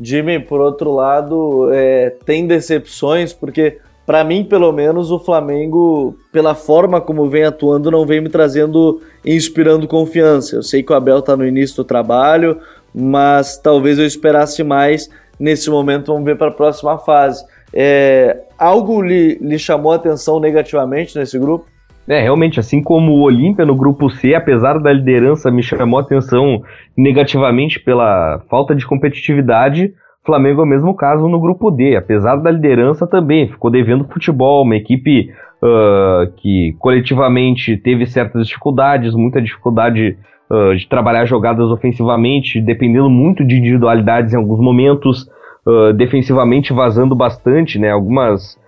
Jimmy, 0.00 0.40
por 0.40 0.60
outro 0.60 0.92
lado, 0.92 1.70
é, 1.72 2.10
tem 2.24 2.46
decepções, 2.46 3.32
porque 3.32 3.78
para 4.04 4.24
mim, 4.24 4.44
pelo 4.44 4.72
menos, 4.72 5.10
o 5.10 5.18
Flamengo, 5.18 6.16
pela 6.32 6.54
forma 6.54 7.00
como 7.00 7.28
vem 7.28 7.44
atuando, 7.44 7.90
não 7.90 8.04
vem 8.04 8.20
me 8.20 8.28
trazendo 8.28 9.00
inspirando 9.24 9.86
confiança. 9.86 10.56
Eu 10.56 10.62
sei 10.62 10.82
que 10.82 10.92
o 10.92 10.96
Abel 10.96 11.20
está 11.20 11.36
no 11.36 11.46
início 11.46 11.76
do 11.76 11.84
trabalho, 11.84 12.58
mas 12.92 13.56
talvez 13.56 13.98
eu 13.98 14.06
esperasse 14.06 14.64
mais 14.64 15.08
nesse 15.38 15.70
momento. 15.70 16.12
Vamos 16.12 16.24
ver 16.24 16.36
para 16.36 16.48
a 16.48 16.54
próxima 16.54 16.98
fase. 16.98 17.44
É, 17.72 18.42
algo 18.58 19.00
lhe, 19.00 19.38
lhe 19.40 19.58
chamou 19.58 19.92
a 19.92 19.96
atenção 19.96 20.40
negativamente 20.40 21.16
nesse 21.16 21.38
grupo? 21.38 21.66
É, 22.08 22.20
realmente, 22.20 22.58
assim 22.58 22.82
como 22.82 23.12
o 23.12 23.22
Olímpia 23.22 23.64
no 23.64 23.76
grupo 23.76 24.10
C, 24.10 24.34
apesar 24.34 24.78
da 24.78 24.92
liderança, 24.92 25.50
me 25.50 25.62
chamou 25.62 26.00
a 26.00 26.02
atenção 26.02 26.62
negativamente 26.96 27.78
pela 27.78 28.42
falta 28.50 28.74
de 28.74 28.84
competitividade. 28.84 29.92
Flamengo 30.24 30.60
é 30.60 30.64
o 30.64 30.68
mesmo 30.68 30.94
caso 30.94 31.28
no 31.28 31.40
grupo 31.40 31.70
D, 31.70 31.96
apesar 31.96 32.36
da 32.36 32.50
liderança 32.50 33.06
também, 33.06 33.48
ficou 33.48 33.70
devendo 33.70 34.04
futebol, 34.04 34.62
uma 34.62 34.76
equipe 34.76 35.30
uh, 35.62 36.30
que 36.36 36.74
coletivamente 36.78 37.76
teve 37.76 38.06
certas 38.06 38.46
dificuldades, 38.46 39.14
muita 39.14 39.40
dificuldade 39.40 40.16
uh, 40.50 40.76
de 40.76 40.88
trabalhar 40.88 41.24
jogadas 41.24 41.70
ofensivamente, 41.70 42.60
dependendo 42.60 43.08
muito 43.08 43.44
de 43.44 43.56
individualidades 43.56 44.32
em 44.32 44.36
alguns 44.36 44.60
momentos, 44.60 45.28
uh, 45.66 45.92
defensivamente 45.92 46.72
vazando 46.72 47.14
bastante, 47.14 47.78
né? 47.78 47.90
Algumas 47.90 48.60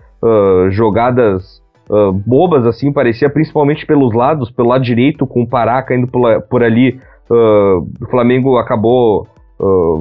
jogadas 0.71 1.63
bobas 2.27 2.67
assim, 2.67 2.93
parecia 2.93 3.29
principalmente 3.29 3.87
pelos 3.87 4.15
lados, 4.15 4.51
pelo 4.51 4.69
lado 4.69 4.85
direito 4.85 5.27
com 5.27 5.43
o 5.43 5.49
Pará 5.49 5.83
caindo 5.83 6.07
por, 6.07 6.43
por 6.43 6.63
ali, 6.63 6.99
o 7.31 8.07
Flamengo 8.11 8.57
acabou 8.57 9.27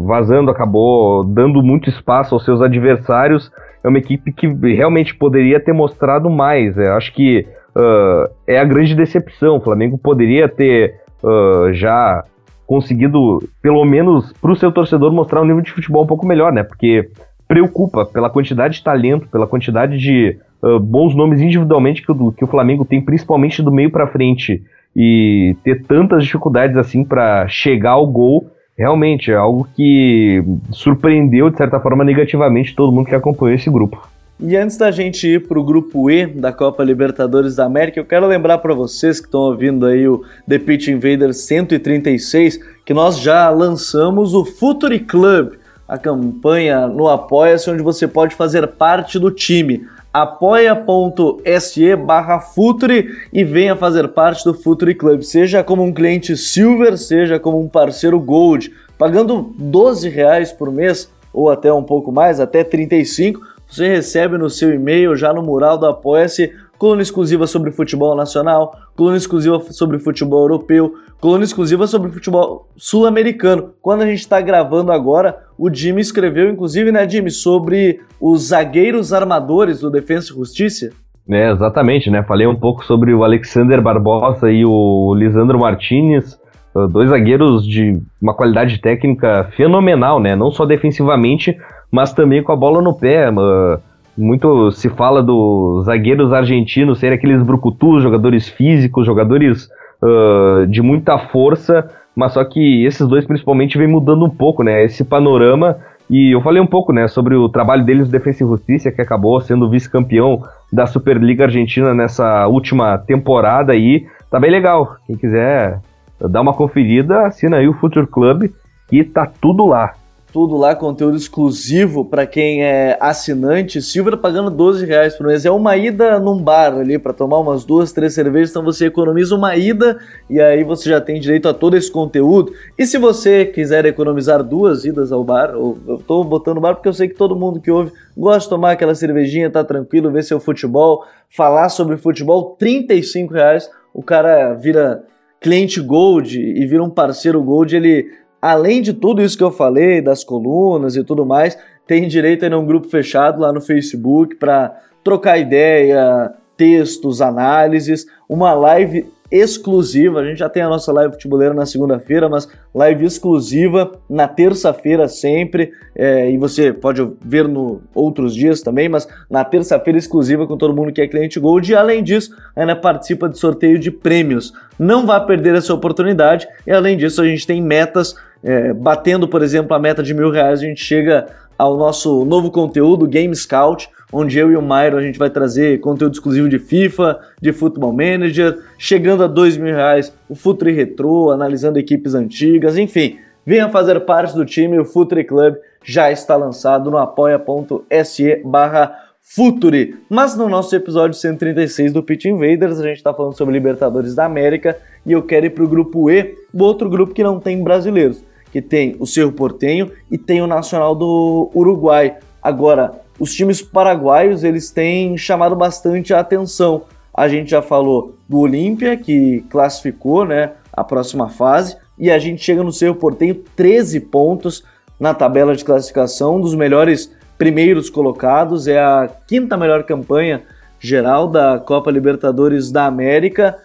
vazando, 0.05 0.49
acabou 0.49 1.23
dando 1.23 1.61
muito 1.61 1.89
espaço 1.89 2.33
aos 2.33 2.45
seus 2.45 2.61
adversários 2.61 3.51
é 3.83 3.87
uma 3.87 3.97
equipe 3.97 4.31
que 4.31 4.47
realmente 4.73 5.13
poderia 5.13 5.59
ter 5.59 5.73
mostrado 5.73 6.29
mais. 6.29 6.77
Eu 6.77 6.93
acho 6.93 7.13
que 7.13 7.45
uh, 7.75 8.33
é 8.47 8.57
a 8.57 8.63
grande 8.63 8.95
decepção. 8.95 9.57
O 9.57 9.61
Flamengo 9.61 9.97
poderia 9.97 10.47
ter 10.47 10.95
uh, 11.21 11.73
já 11.73 12.23
conseguido, 12.65 13.39
pelo 13.61 13.83
menos 13.83 14.31
para 14.33 14.51
o 14.51 14.55
seu 14.55 14.71
torcedor, 14.71 15.11
mostrar 15.11 15.41
um 15.41 15.45
nível 15.45 15.61
de 15.61 15.71
futebol 15.71 16.03
um 16.03 16.07
pouco 16.07 16.25
melhor, 16.25 16.53
né? 16.53 16.63
Porque 16.63 17.09
preocupa 17.45 18.05
pela 18.05 18.29
quantidade 18.29 18.75
de 18.75 18.83
talento, 18.83 19.27
pela 19.27 19.45
quantidade 19.45 19.97
de 19.97 20.39
uh, 20.63 20.79
bons 20.79 21.13
nomes 21.13 21.41
individualmente 21.41 22.01
que 22.01 22.11
o, 22.11 22.31
que 22.31 22.43
o 22.43 22.47
Flamengo 22.47 22.85
tem, 22.85 23.01
principalmente 23.01 23.61
do 23.61 23.71
meio 23.71 23.91
para 23.91 24.07
frente, 24.07 24.63
e 24.95 25.55
ter 25.63 25.83
tantas 25.83 26.23
dificuldades 26.23 26.77
assim 26.77 27.03
para 27.03 27.47
chegar 27.47 27.91
ao 27.91 28.07
gol 28.07 28.49
realmente 28.77 29.31
é 29.31 29.35
algo 29.35 29.67
que 29.75 30.43
surpreendeu, 30.71 31.49
de 31.49 31.57
certa 31.57 31.79
forma, 31.79 32.03
negativamente 32.03 32.75
todo 32.75 32.91
mundo 32.91 33.07
que 33.07 33.15
acompanhou 33.15 33.55
esse 33.55 33.69
grupo. 33.69 34.09
E 34.39 34.57
antes 34.57 34.77
da 34.77 34.89
gente 34.89 35.27
ir 35.27 35.47
para 35.47 35.59
o 35.59 35.63
grupo 35.63 36.09
E 36.09 36.25
da 36.25 36.51
Copa 36.51 36.83
Libertadores 36.83 37.55
da 37.55 37.65
América, 37.65 37.99
eu 37.99 38.05
quero 38.05 38.27
lembrar 38.27 38.57
para 38.57 38.73
vocês 38.73 39.19
que 39.19 39.27
estão 39.27 39.41
ouvindo 39.41 39.85
aí 39.85 40.07
o 40.07 40.23
The 40.49 40.57
Pitch 40.57 40.87
Invaders 40.87 41.37
136 41.45 42.59
que 42.83 42.93
nós 42.93 43.19
já 43.19 43.49
lançamos 43.49 44.33
o 44.33 44.43
Futuri 44.43 44.99
Club, 44.99 45.53
a 45.87 45.97
campanha 45.97 46.87
no 46.87 47.07
Apoia-se, 47.07 47.69
onde 47.69 47.83
você 47.83 48.07
pode 48.07 48.35
fazer 48.35 48.67
parte 48.67 49.19
do 49.19 49.29
time 49.29 49.85
apoia.se 50.13 51.95
barra 51.95 52.39
Futuri 52.39 53.09
e 53.33 53.43
venha 53.43 53.75
fazer 53.75 54.09
parte 54.09 54.45
do 54.45 54.53
Futuri 54.53 54.93
Club, 54.93 55.23
seja 55.23 55.63
como 55.63 55.81
um 55.81 55.91
cliente 55.91 56.37
Silver, 56.37 56.95
seja 56.97 57.39
como 57.39 57.59
um 57.59 57.67
parceiro 57.67 58.19
Gold, 58.19 58.71
pagando 58.95 59.53
12 59.57 60.07
reais 60.09 60.51
por 60.51 60.71
mês 60.71 61.11
ou 61.33 61.49
até 61.49 61.73
um 61.73 61.83
pouco 61.83 62.11
mais, 62.11 62.39
até 62.39 62.63
35, 62.63 63.41
você 63.67 63.87
recebe 63.87 64.37
no 64.37 64.51
seu 64.51 64.71
e-mail 64.71 65.15
já 65.15 65.33
no 65.33 65.41
mural 65.41 65.79
do 65.79 65.87
Apoia-se 65.87 66.53
coluna 66.83 67.01
exclusiva 67.01 67.47
sobre 67.47 67.71
futebol 67.71 68.13
nacional, 68.13 68.77
coluna 68.93 69.15
exclusiva 69.15 69.57
sobre 69.71 69.99
futebol 69.99 70.41
europeu, 70.41 70.95
coluna 71.21 71.45
exclusiva 71.45 71.87
sobre 71.87 72.11
futebol 72.11 72.67
sul-americano. 72.75 73.73
Quando 73.81 74.01
a 74.01 74.05
gente 74.05 74.19
está 74.19 74.41
gravando 74.41 74.91
agora, 74.91 75.45
o 75.63 75.73
Jimmy 75.73 76.01
escreveu, 76.01 76.49
inclusive, 76.49 76.91
né, 76.91 77.07
Jimmy, 77.07 77.31
sobre 77.31 78.01
os 78.19 78.49
zagueiros 78.49 79.13
armadores 79.13 79.79
do 79.79 79.89
Defensa 79.89 80.33
e 80.33 80.35
Justiça. 80.35 80.89
É, 81.29 81.51
exatamente, 81.51 82.11
né? 82.11 82.21
Falei 82.23 82.45
um 82.45 82.55
pouco 82.55 82.83
sobre 82.83 83.13
o 83.13 83.23
Alexander 83.23 83.81
Barbosa 83.81 84.51
e 84.51 84.65
o 84.65 85.15
Lisandro 85.15 85.57
Martinez, 85.57 86.37
ah, 86.75 86.85
dois 86.85 87.11
zagueiros 87.11 87.65
de 87.65 87.97
uma 88.21 88.33
qualidade 88.33 88.81
técnica 88.81 89.49
fenomenal, 89.55 90.19
né? 90.19 90.35
Não 90.35 90.51
só 90.51 90.65
defensivamente, 90.65 91.57
mas 91.89 92.11
também 92.11 92.43
com 92.43 92.51
a 92.51 92.57
bola 92.57 92.81
no 92.81 92.93
pé. 92.93 93.29
Uh, 93.29 93.79
muito 94.17 94.69
se 94.71 94.89
fala 94.89 95.23
dos 95.23 95.85
zagueiros 95.85 96.33
argentinos 96.33 96.99
serem 96.99 97.17
aqueles 97.17 97.41
brucutus, 97.41 98.03
jogadores 98.03 98.49
físicos, 98.49 99.05
jogadores 99.05 99.69
uh, 100.03 100.67
de 100.67 100.81
muita 100.81 101.17
força, 101.17 101.89
mas 102.15 102.33
só 102.33 102.43
que 102.43 102.85
esses 102.85 103.07
dois 103.07 103.25
principalmente 103.25 103.77
vem 103.77 103.87
mudando 103.87 104.25
um 104.25 104.29
pouco, 104.29 104.63
né? 104.63 104.83
Esse 104.83 105.03
panorama. 105.03 105.77
E 106.09 106.35
eu 106.35 106.41
falei 106.41 106.61
um 106.61 106.67
pouco, 106.67 106.91
né, 106.91 107.07
sobre 107.07 107.33
o 107.33 107.47
trabalho 107.47 107.85
deles 107.85 108.07
no 108.07 108.11
Defensa 108.11 108.43
e 108.43 108.47
Justiça, 108.47 108.91
que 108.91 109.01
acabou 109.01 109.39
sendo 109.39 109.69
vice-campeão 109.69 110.43
da 110.71 110.85
Superliga 110.85 111.45
Argentina 111.45 111.93
nessa 111.93 112.45
última 112.47 112.97
temporada 112.97 113.71
aí. 113.71 114.05
Tá 114.29 114.39
bem 114.39 114.51
legal. 114.51 114.97
Quem 115.07 115.15
quiser 115.15 115.79
dar 116.19 116.41
uma 116.41 116.53
conferida, 116.53 117.25
assina 117.25 117.57
aí 117.57 117.67
o 117.67 117.73
Future 117.73 118.05
Club, 118.05 118.49
que 118.89 119.03
tá 119.03 119.25
tudo 119.25 119.65
lá 119.65 119.93
tudo 120.33 120.57
lá, 120.57 120.75
conteúdo 120.75 121.15
exclusivo 121.15 122.03
para 122.03 122.25
quem 122.25 122.63
é 122.63 122.97
assinante. 122.99 123.79
Silver 123.83 124.17
pagando 124.17 124.49
12 124.49 124.83
reais 124.83 125.15
por 125.15 125.27
mês. 125.27 125.45
É 125.45 125.51
uma 125.51 125.77
ida 125.77 126.19
num 126.19 126.41
bar 126.41 126.73
ali 126.73 126.97
para 126.97 127.13
tomar 127.13 127.39
umas 127.39 127.63
duas, 127.63 127.93
três 127.93 128.15
cervejas. 128.15 128.49
Então 128.49 128.63
você 128.63 128.87
economiza 128.87 129.35
uma 129.35 129.55
ida 129.55 129.99
e 130.27 130.41
aí 130.41 130.63
você 130.63 130.89
já 130.89 130.99
tem 130.99 131.21
direito 131.21 131.47
a 131.47 131.53
todo 131.53 131.77
esse 131.77 131.91
conteúdo. 131.91 132.51
E 132.75 132.83
se 132.87 132.97
você 132.97 133.45
quiser 133.45 133.85
economizar 133.85 134.41
duas 134.43 134.85
idas 134.85 135.11
ao 135.11 135.23
bar, 135.23 135.51
eu 135.51 136.03
tô 136.07 136.23
botando 136.23 136.59
bar 136.59 136.73
porque 136.73 136.89
eu 136.89 136.93
sei 136.93 137.07
que 137.07 137.15
todo 137.15 137.35
mundo 137.35 137.61
que 137.61 137.69
ouve 137.69 137.91
gosta 138.17 138.41
de 138.41 138.49
tomar 138.49 138.71
aquela 138.71 138.95
cervejinha, 138.95 139.51
tá 139.51 139.63
tranquilo, 139.63 140.09
ver 140.09 140.23
seu 140.23 140.39
futebol, 140.39 141.05
falar 141.29 141.69
sobre 141.69 141.95
futebol, 141.95 142.55
35 142.57 143.31
reais. 143.31 143.69
O 143.93 144.01
cara 144.01 144.55
vira 144.55 145.03
cliente 145.39 145.79
Gold 145.79 146.39
e 146.39 146.65
vira 146.65 146.83
um 146.83 146.89
parceiro 146.89 147.43
Gold, 147.43 147.75
ele 147.75 148.22
além 148.43 148.81
de 148.81 148.91
tudo 148.91 149.21
isso 149.21 149.37
que 149.37 149.43
eu 149.43 149.51
falei, 149.51 150.01
das 150.01 150.21
colunas 150.21 150.97
e 150.97 151.03
tudo 151.03 151.25
mais, 151.25 151.57
tem 151.87 152.09
direito 152.09 152.43
a 152.43 152.57
um 152.57 152.65
grupo 152.65 152.89
fechado 152.89 153.39
lá 153.39 153.53
no 153.53 153.61
Facebook 153.61 154.35
para 154.35 154.77
trocar 155.01 155.37
ideia, 155.37 156.29
textos, 156.57 157.21
análises, 157.21 158.05
uma 158.27 158.53
live 158.53 159.05
exclusiva. 159.33 160.19
A 160.19 160.25
gente 160.25 160.37
já 160.37 160.47
tem 160.47 160.61
a 160.61 160.69
nossa 160.69 160.91
live 160.91 161.13
futebolera 161.13 161.55
na 161.55 161.65
segunda-feira, 161.65 162.29
mas 162.29 162.47
live 162.75 163.05
exclusiva 163.05 163.93
na 164.07 164.27
terça-feira 164.27 165.07
sempre. 165.07 165.71
É, 165.95 166.29
e 166.29 166.37
você 166.37 166.71
pode 166.71 167.01
ver 167.25 167.47
no 167.47 167.81
outros 167.95 168.35
dias 168.35 168.61
também, 168.61 168.87
mas 168.87 169.07
na 169.29 169.43
terça-feira 169.43 169.97
exclusiva 169.97 170.45
com 170.45 170.55
todo 170.55 170.75
mundo 170.75 170.91
que 170.91 171.01
é 171.01 171.07
cliente 171.07 171.39
Gold. 171.39 171.71
E 171.71 171.75
além 171.75 172.03
disso, 172.03 172.35
ainda 172.55 172.75
participa 172.75 173.27
de 173.27 173.39
sorteio 173.39 173.79
de 173.79 173.89
prêmios. 173.89 174.53
Não 174.77 175.05
vá 175.05 175.19
perder 175.19 175.55
essa 175.55 175.73
oportunidade. 175.73 176.47
E 176.67 176.71
além 176.71 176.95
disso, 176.95 177.21
a 177.21 177.25
gente 177.25 177.47
tem 177.47 177.61
metas. 177.61 178.15
É, 178.43 178.73
batendo, 178.73 179.27
por 179.27 179.41
exemplo, 179.41 179.73
a 179.73 179.79
meta 179.79 180.03
de 180.03 180.13
mil 180.13 180.29
reais, 180.29 180.59
a 180.59 180.63
gente 180.63 180.83
chega 180.83 181.27
ao 181.57 181.77
nosso 181.77 182.25
novo 182.25 182.51
conteúdo, 182.51 183.07
Game 183.07 183.33
Scout, 183.35 183.89
onde 184.11 184.37
eu 184.37 184.51
e 184.51 184.55
o 184.55 184.61
Mairo 184.61 184.97
a 184.97 185.01
gente 185.01 185.17
vai 185.17 185.29
trazer 185.29 185.79
conteúdo 185.79 186.13
exclusivo 186.13 186.49
de 186.49 186.59
FIFA, 186.59 187.19
de 187.41 187.53
Football 187.53 187.93
Manager, 187.93 188.59
chegando 188.77 189.23
a 189.23 189.27
dois 189.27 189.57
mil 189.57 189.73
reais, 189.73 190.13
o 190.27 190.35
Futre 190.35 190.71
Retro, 190.71 191.31
analisando 191.31 191.79
equipes 191.79 192.13
antigas, 192.13 192.77
enfim, 192.77 193.17
venha 193.45 193.69
fazer 193.69 193.99
parte 194.01 194.35
do 194.35 194.45
time, 194.45 194.79
o 194.79 194.85
Futre 194.85 195.23
Club 195.23 195.55
já 195.83 196.11
está 196.11 196.35
lançado 196.35 196.91
no 196.91 196.97
apoia.se 196.97 198.41
barra 198.43 198.99
Futuri. 199.21 199.95
Mas 200.09 200.35
no 200.35 200.49
nosso 200.49 200.75
episódio 200.75 201.17
136 201.17 201.93
do 201.93 202.03
Pitch 202.03 202.25
Invaders, 202.25 202.79
a 202.79 202.83
gente 202.83 202.97
está 202.97 203.13
falando 203.13 203.37
sobre 203.37 203.53
Libertadores 203.53 204.13
da 204.13 204.25
América 204.25 204.77
e 205.05 205.13
eu 205.13 205.23
quero 205.23 205.45
ir 205.45 205.51
para 205.51 205.63
o 205.63 205.67
grupo 205.67 206.09
E, 206.09 206.35
o 206.53 206.61
outro 206.61 206.89
grupo 206.89 207.13
que 207.13 207.23
não 207.23 207.39
tem 207.39 207.63
brasileiros, 207.63 208.23
que 208.53 208.61
tem 208.61 208.95
o 208.99 209.07
Cerro 209.07 209.31
Portenho 209.31 209.91
e 210.11 210.15
tem 210.15 210.39
o 210.39 210.45
Nacional 210.45 210.93
do 210.93 211.49
Uruguai. 211.55 212.17
Agora, 212.39 213.01
os 213.19 213.33
times 213.33 213.63
paraguaios 213.63 214.43
eles 214.43 214.69
têm 214.69 215.17
chamado 215.17 215.55
bastante 215.55 216.13
a 216.13 216.19
atenção. 216.19 216.83
A 217.11 217.27
gente 217.27 217.49
já 217.49 217.63
falou 217.63 218.13
do 218.29 218.37
Olímpia, 218.37 218.95
que 218.95 219.43
classificou 219.49 220.23
né, 220.23 220.51
a 220.71 220.83
próxima 220.83 221.29
fase, 221.29 221.75
e 221.97 222.11
a 222.11 222.19
gente 222.19 222.43
chega 222.43 222.61
no 222.61 222.71
Cerro 222.71 222.93
Portenho 222.93 223.43
13 223.55 223.99
pontos 224.01 224.63
na 224.99 225.15
tabela 225.15 225.55
de 225.55 225.65
classificação, 225.65 226.35
um 226.35 226.41
dos 226.41 226.53
melhores 226.53 227.11
primeiros 227.39 227.89
colocados, 227.89 228.67
é 228.67 228.79
a 228.79 229.09
quinta 229.27 229.57
melhor 229.57 229.83
campanha 229.83 230.43
geral 230.79 231.27
da 231.27 231.57
Copa 231.57 231.89
Libertadores 231.89 232.71
da 232.71 232.85
América. 232.85 233.57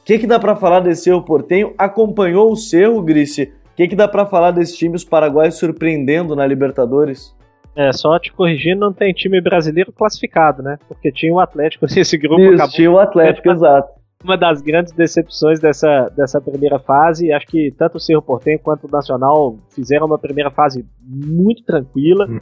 O 0.00 0.04
que, 0.04 0.18
que 0.18 0.26
dá 0.26 0.40
para 0.40 0.56
falar 0.56 0.80
desse 0.80 1.04
Cerro 1.04 1.22
Portenho? 1.22 1.74
Acompanhou 1.78 2.50
o 2.50 2.56
Cerro, 2.56 3.00
Grice? 3.02 3.52
O 3.72 3.74
que, 3.74 3.88
que 3.88 3.96
dá 3.96 4.06
para 4.06 4.26
falar 4.26 4.50
desse 4.50 4.76
time, 4.76 4.94
os 4.94 5.04
paraguaios 5.04 5.56
surpreendendo 5.56 6.36
na 6.36 6.46
Libertadores? 6.46 7.34
É, 7.74 7.90
só 7.90 8.18
te 8.18 8.30
corrigindo, 8.30 8.80
não 8.80 8.92
tem 8.92 9.14
time 9.14 9.40
brasileiro 9.40 9.90
classificado, 9.92 10.62
né? 10.62 10.78
Porque 10.86 11.10
tinha 11.10 11.32
o 11.32 11.40
Atlético, 11.40 11.86
esse 11.96 12.18
grupo 12.18 12.40
Isso, 12.40 12.54
acabou. 12.54 12.70
Tinha 12.70 12.90
o 12.90 12.98
Atlético, 12.98 13.48
é, 13.48 13.52
exato. 13.52 14.02
Uma 14.22 14.36
das 14.36 14.60
grandes 14.60 14.92
decepções 14.92 15.58
dessa, 15.58 16.08
dessa 16.10 16.40
primeira 16.40 16.78
fase, 16.78 17.32
acho 17.32 17.46
que 17.46 17.72
tanto 17.76 17.96
o 17.96 18.00
Cerro 18.00 18.22
Portenho 18.22 18.58
quanto 18.58 18.86
o 18.86 18.90
Nacional 18.90 19.56
fizeram 19.74 20.06
uma 20.06 20.18
primeira 20.18 20.50
fase 20.50 20.86
muito 21.02 21.64
tranquila, 21.64 22.28
hum. 22.28 22.40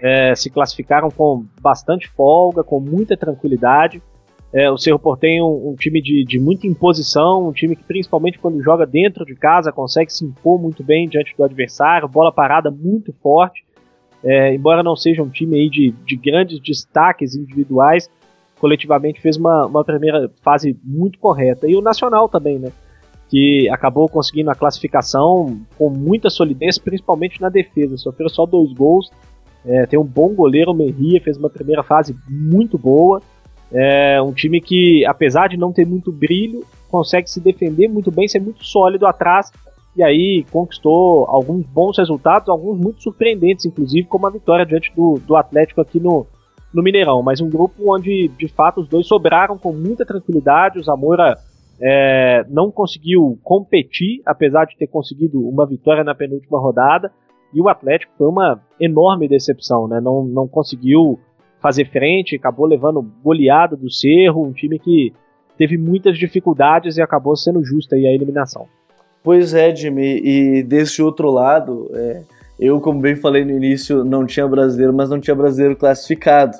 é, 0.00 0.34
se 0.34 0.48
classificaram 0.48 1.10
com 1.10 1.44
bastante 1.60 2.08
folga, 2.08 2.62
com 2.62 2.80
muita 2.80 3.16
tranquilidade. 3.16 4.00
É, 4.52 4.70
o 4.70 4.78
Cerro 4.78 4.98
Portenho 4.98 5.44
um, 5.46 5.70
um 5.70 5.74
time 5.74 6.00
de, 6.00 6.24
de 6.24 6.38
muita 6.38 6.66
imposição, 6.66 7.48
um 7.48 7.52
time 7.52 7.76
que 7.76 7.84
principalmente 7.84 8.38
quando 8.38 8.62
joga 8.62 8.86
dentro 8.86 9.24
de 9.24 9.34
casa 9.34 9.70
consegue 9.70 10.12
se 10.12 10.24
impor 10.24 10.60
muito 10.60 10.82
bem 10.82 11.08
diante 11.08 11.34
do 11.36 11.44
adversário, 11.44 12.08
bola 12.08 12.32
parada 12.32 12.70
muito 12.70 13.12
forte. 13.22 13.64
É, 14.24 14.54
embora 14.54 14.82
não 14.82 14.96
seja 14.96 15.22
um 15.22 15.28
time 15.28 15.56
aí 15.56 15.70
de, 15.70 15.94
de 16.04 16.16
grandes 16.16 16.58
destaques 16.60 17.34
individuais, 17.34 18.10
coletivamente 18.58 19.20
fez 19.20 19.36
uma, 19.36 19.66
uma 19.66 19.84
primeira 19.84 20.30
fase 20.42 20.76
muito 20.82 21.18
correta. 21.18 21.68
E 21.68 21.76
o 21.76 21.80
Nacional 21.80 22.28
também, 22.28 22.58
né? 22.58 22.72
Que 23.28 23.68
acabou 23.68 24.08
conseguindo 24.08 24.50
a 24.50 24.54
classificação 24.54 25.60
com 25.76 25.90
muita 25.90 26.30
solidez, 26.30 26.78
principalmente 26.78 27.40
na 27.40 27.48
defesa. 27.48 27.96
Sofreu 27.96 28.28
só 28.28 28.46
dois 28.46 28.72
gols. 28.72 29.10
É, 29.64 29.86
tem 29.86 29.98
um 29.98 30.04
bom 30.04 30.34
goleiro, 30.34 30.72
o 30.72 30.74
Merria, 30.74 31.20
fez 31.20 31.36
uma 31.36 31.50
primeira 31.50 31.82
fase 31.82 32.16
muito 32.28 32.78
boa. 32.78 33.22
É 33.72 34.20
um 34.22 34.32
time 34.32 34.60
que, 34.60 35.04
apesar 35.06 35.48
de 35.48 35.56
não 35.56 35.72
ter 35.72 35.86
muito 35.86 36.10
brilho, 36.10 36.64
consegue 36.90 37.28
se 37.28 37.40
defender 37.40 37.88
muito 37.88 38.10
bem, 38.10 38.26
ser 38.26 38.40
muito 38.40 38.64
sólido 38.64 39.06
atrás. 39.06 39.50
E 39.96 40.02
aí 40.02 40.44
conquistou 40.50 41.26
alguns 41.26 41.66
bons 41.66 41.98
resultados, 41.98 42.48
alguns 42.48 42.78
muito 42.78 43.02
surpreendentes, 43.02 43.66
inclusive, 43.66 44.06
como 44.06 44.26
a 44.26 44.30
vitória 44.30 44.64
diante 44.64 44.92
do, 44.94 45.18
do 45.26 45.36
Atlético 45.36 45.80
aqui 45.80 45.98
no, 45.98 46.26
no 46.72 46.82
Mineirão, 46.82 47.22
mas 47.22 47.40
um 47.40 47.50
grupo 47.50 47.92
onde 47.94 48.28
de 48.28 48.48
fato 48.48 48.80
os 48.80 48.88
dois 48.88 49.06
sobraram 49.06 49.58
com 49.58 49.72
muita 49.72 50.06
tranquilidade. 50.06 50.78
O 50.78 50.82
Zamora 50.82 51.36
é, 51.80 52.44
não 52.48 52.70
conseguiu 52.70 53.38
competir, 53.42 54.22
apesar 54.24 54.66
de 54.66 54.76
ter 54.76 54.86
conseguido 54.86 55.46
uma 55.46 55.66
vitória 55.66 56.04
na 56.04 56.14
penúltima 56.14 56.58
rodada. 56.58 57.10
E 57.52 57.60
o 57.60 57.68
Atlético 57.68 58.12
foi 58.16 58.28
uma 58.28 58.60
enorme 58.78 59.26
decepção, 59.26 59.88
né? 59.88 60.00
Não, 60.00 60.22
não 60.24 60.46
conseguiu 60.46 61.18
fazer 61.60 61.90
frente, 61.90 62.36
acabou 62.36 62.66
levando 62.66 63.02
goleada 63.22 63.76
do 63.76 63.90
Cerro, 63.90 64.44
um 64.44 64.52
time 64.52 64.78
que 64.78 65.12
teve 65.56 65.76
muitas 65.76 66.16
dificuldades 66.16 66.96
e 66.96 67.02
acabou 67.02 67.36
sendo 67.36 67.64
justa 67.64 67.96
aí 67.96 68.06
a 68.06 68.14
eliminação. 68.14 68.66
Pois 69.22 69.52
é, 69.52 69.74
Jimmy, 69.74 70.20
e 70.24 70.62
desse 70.62 71.02
outro 71.02 71.30
lado, 71.30 71.90
é, 71.92 72.22
eu, 72.58 72.80
como 72.80 73.00
bem 73.00 73.16
falei 73.16 73.44
no 73.44 73.50
início, 73.50 74.04
não 74.04 74.24
tinha 74.24 74.46
brasileiro, 74.46 74.92
mas 74.92 75.10
não 75.10 75.20
tinha 75.20 75.34
brasileiro 75.34 75.76
classificado. 75.76 76.56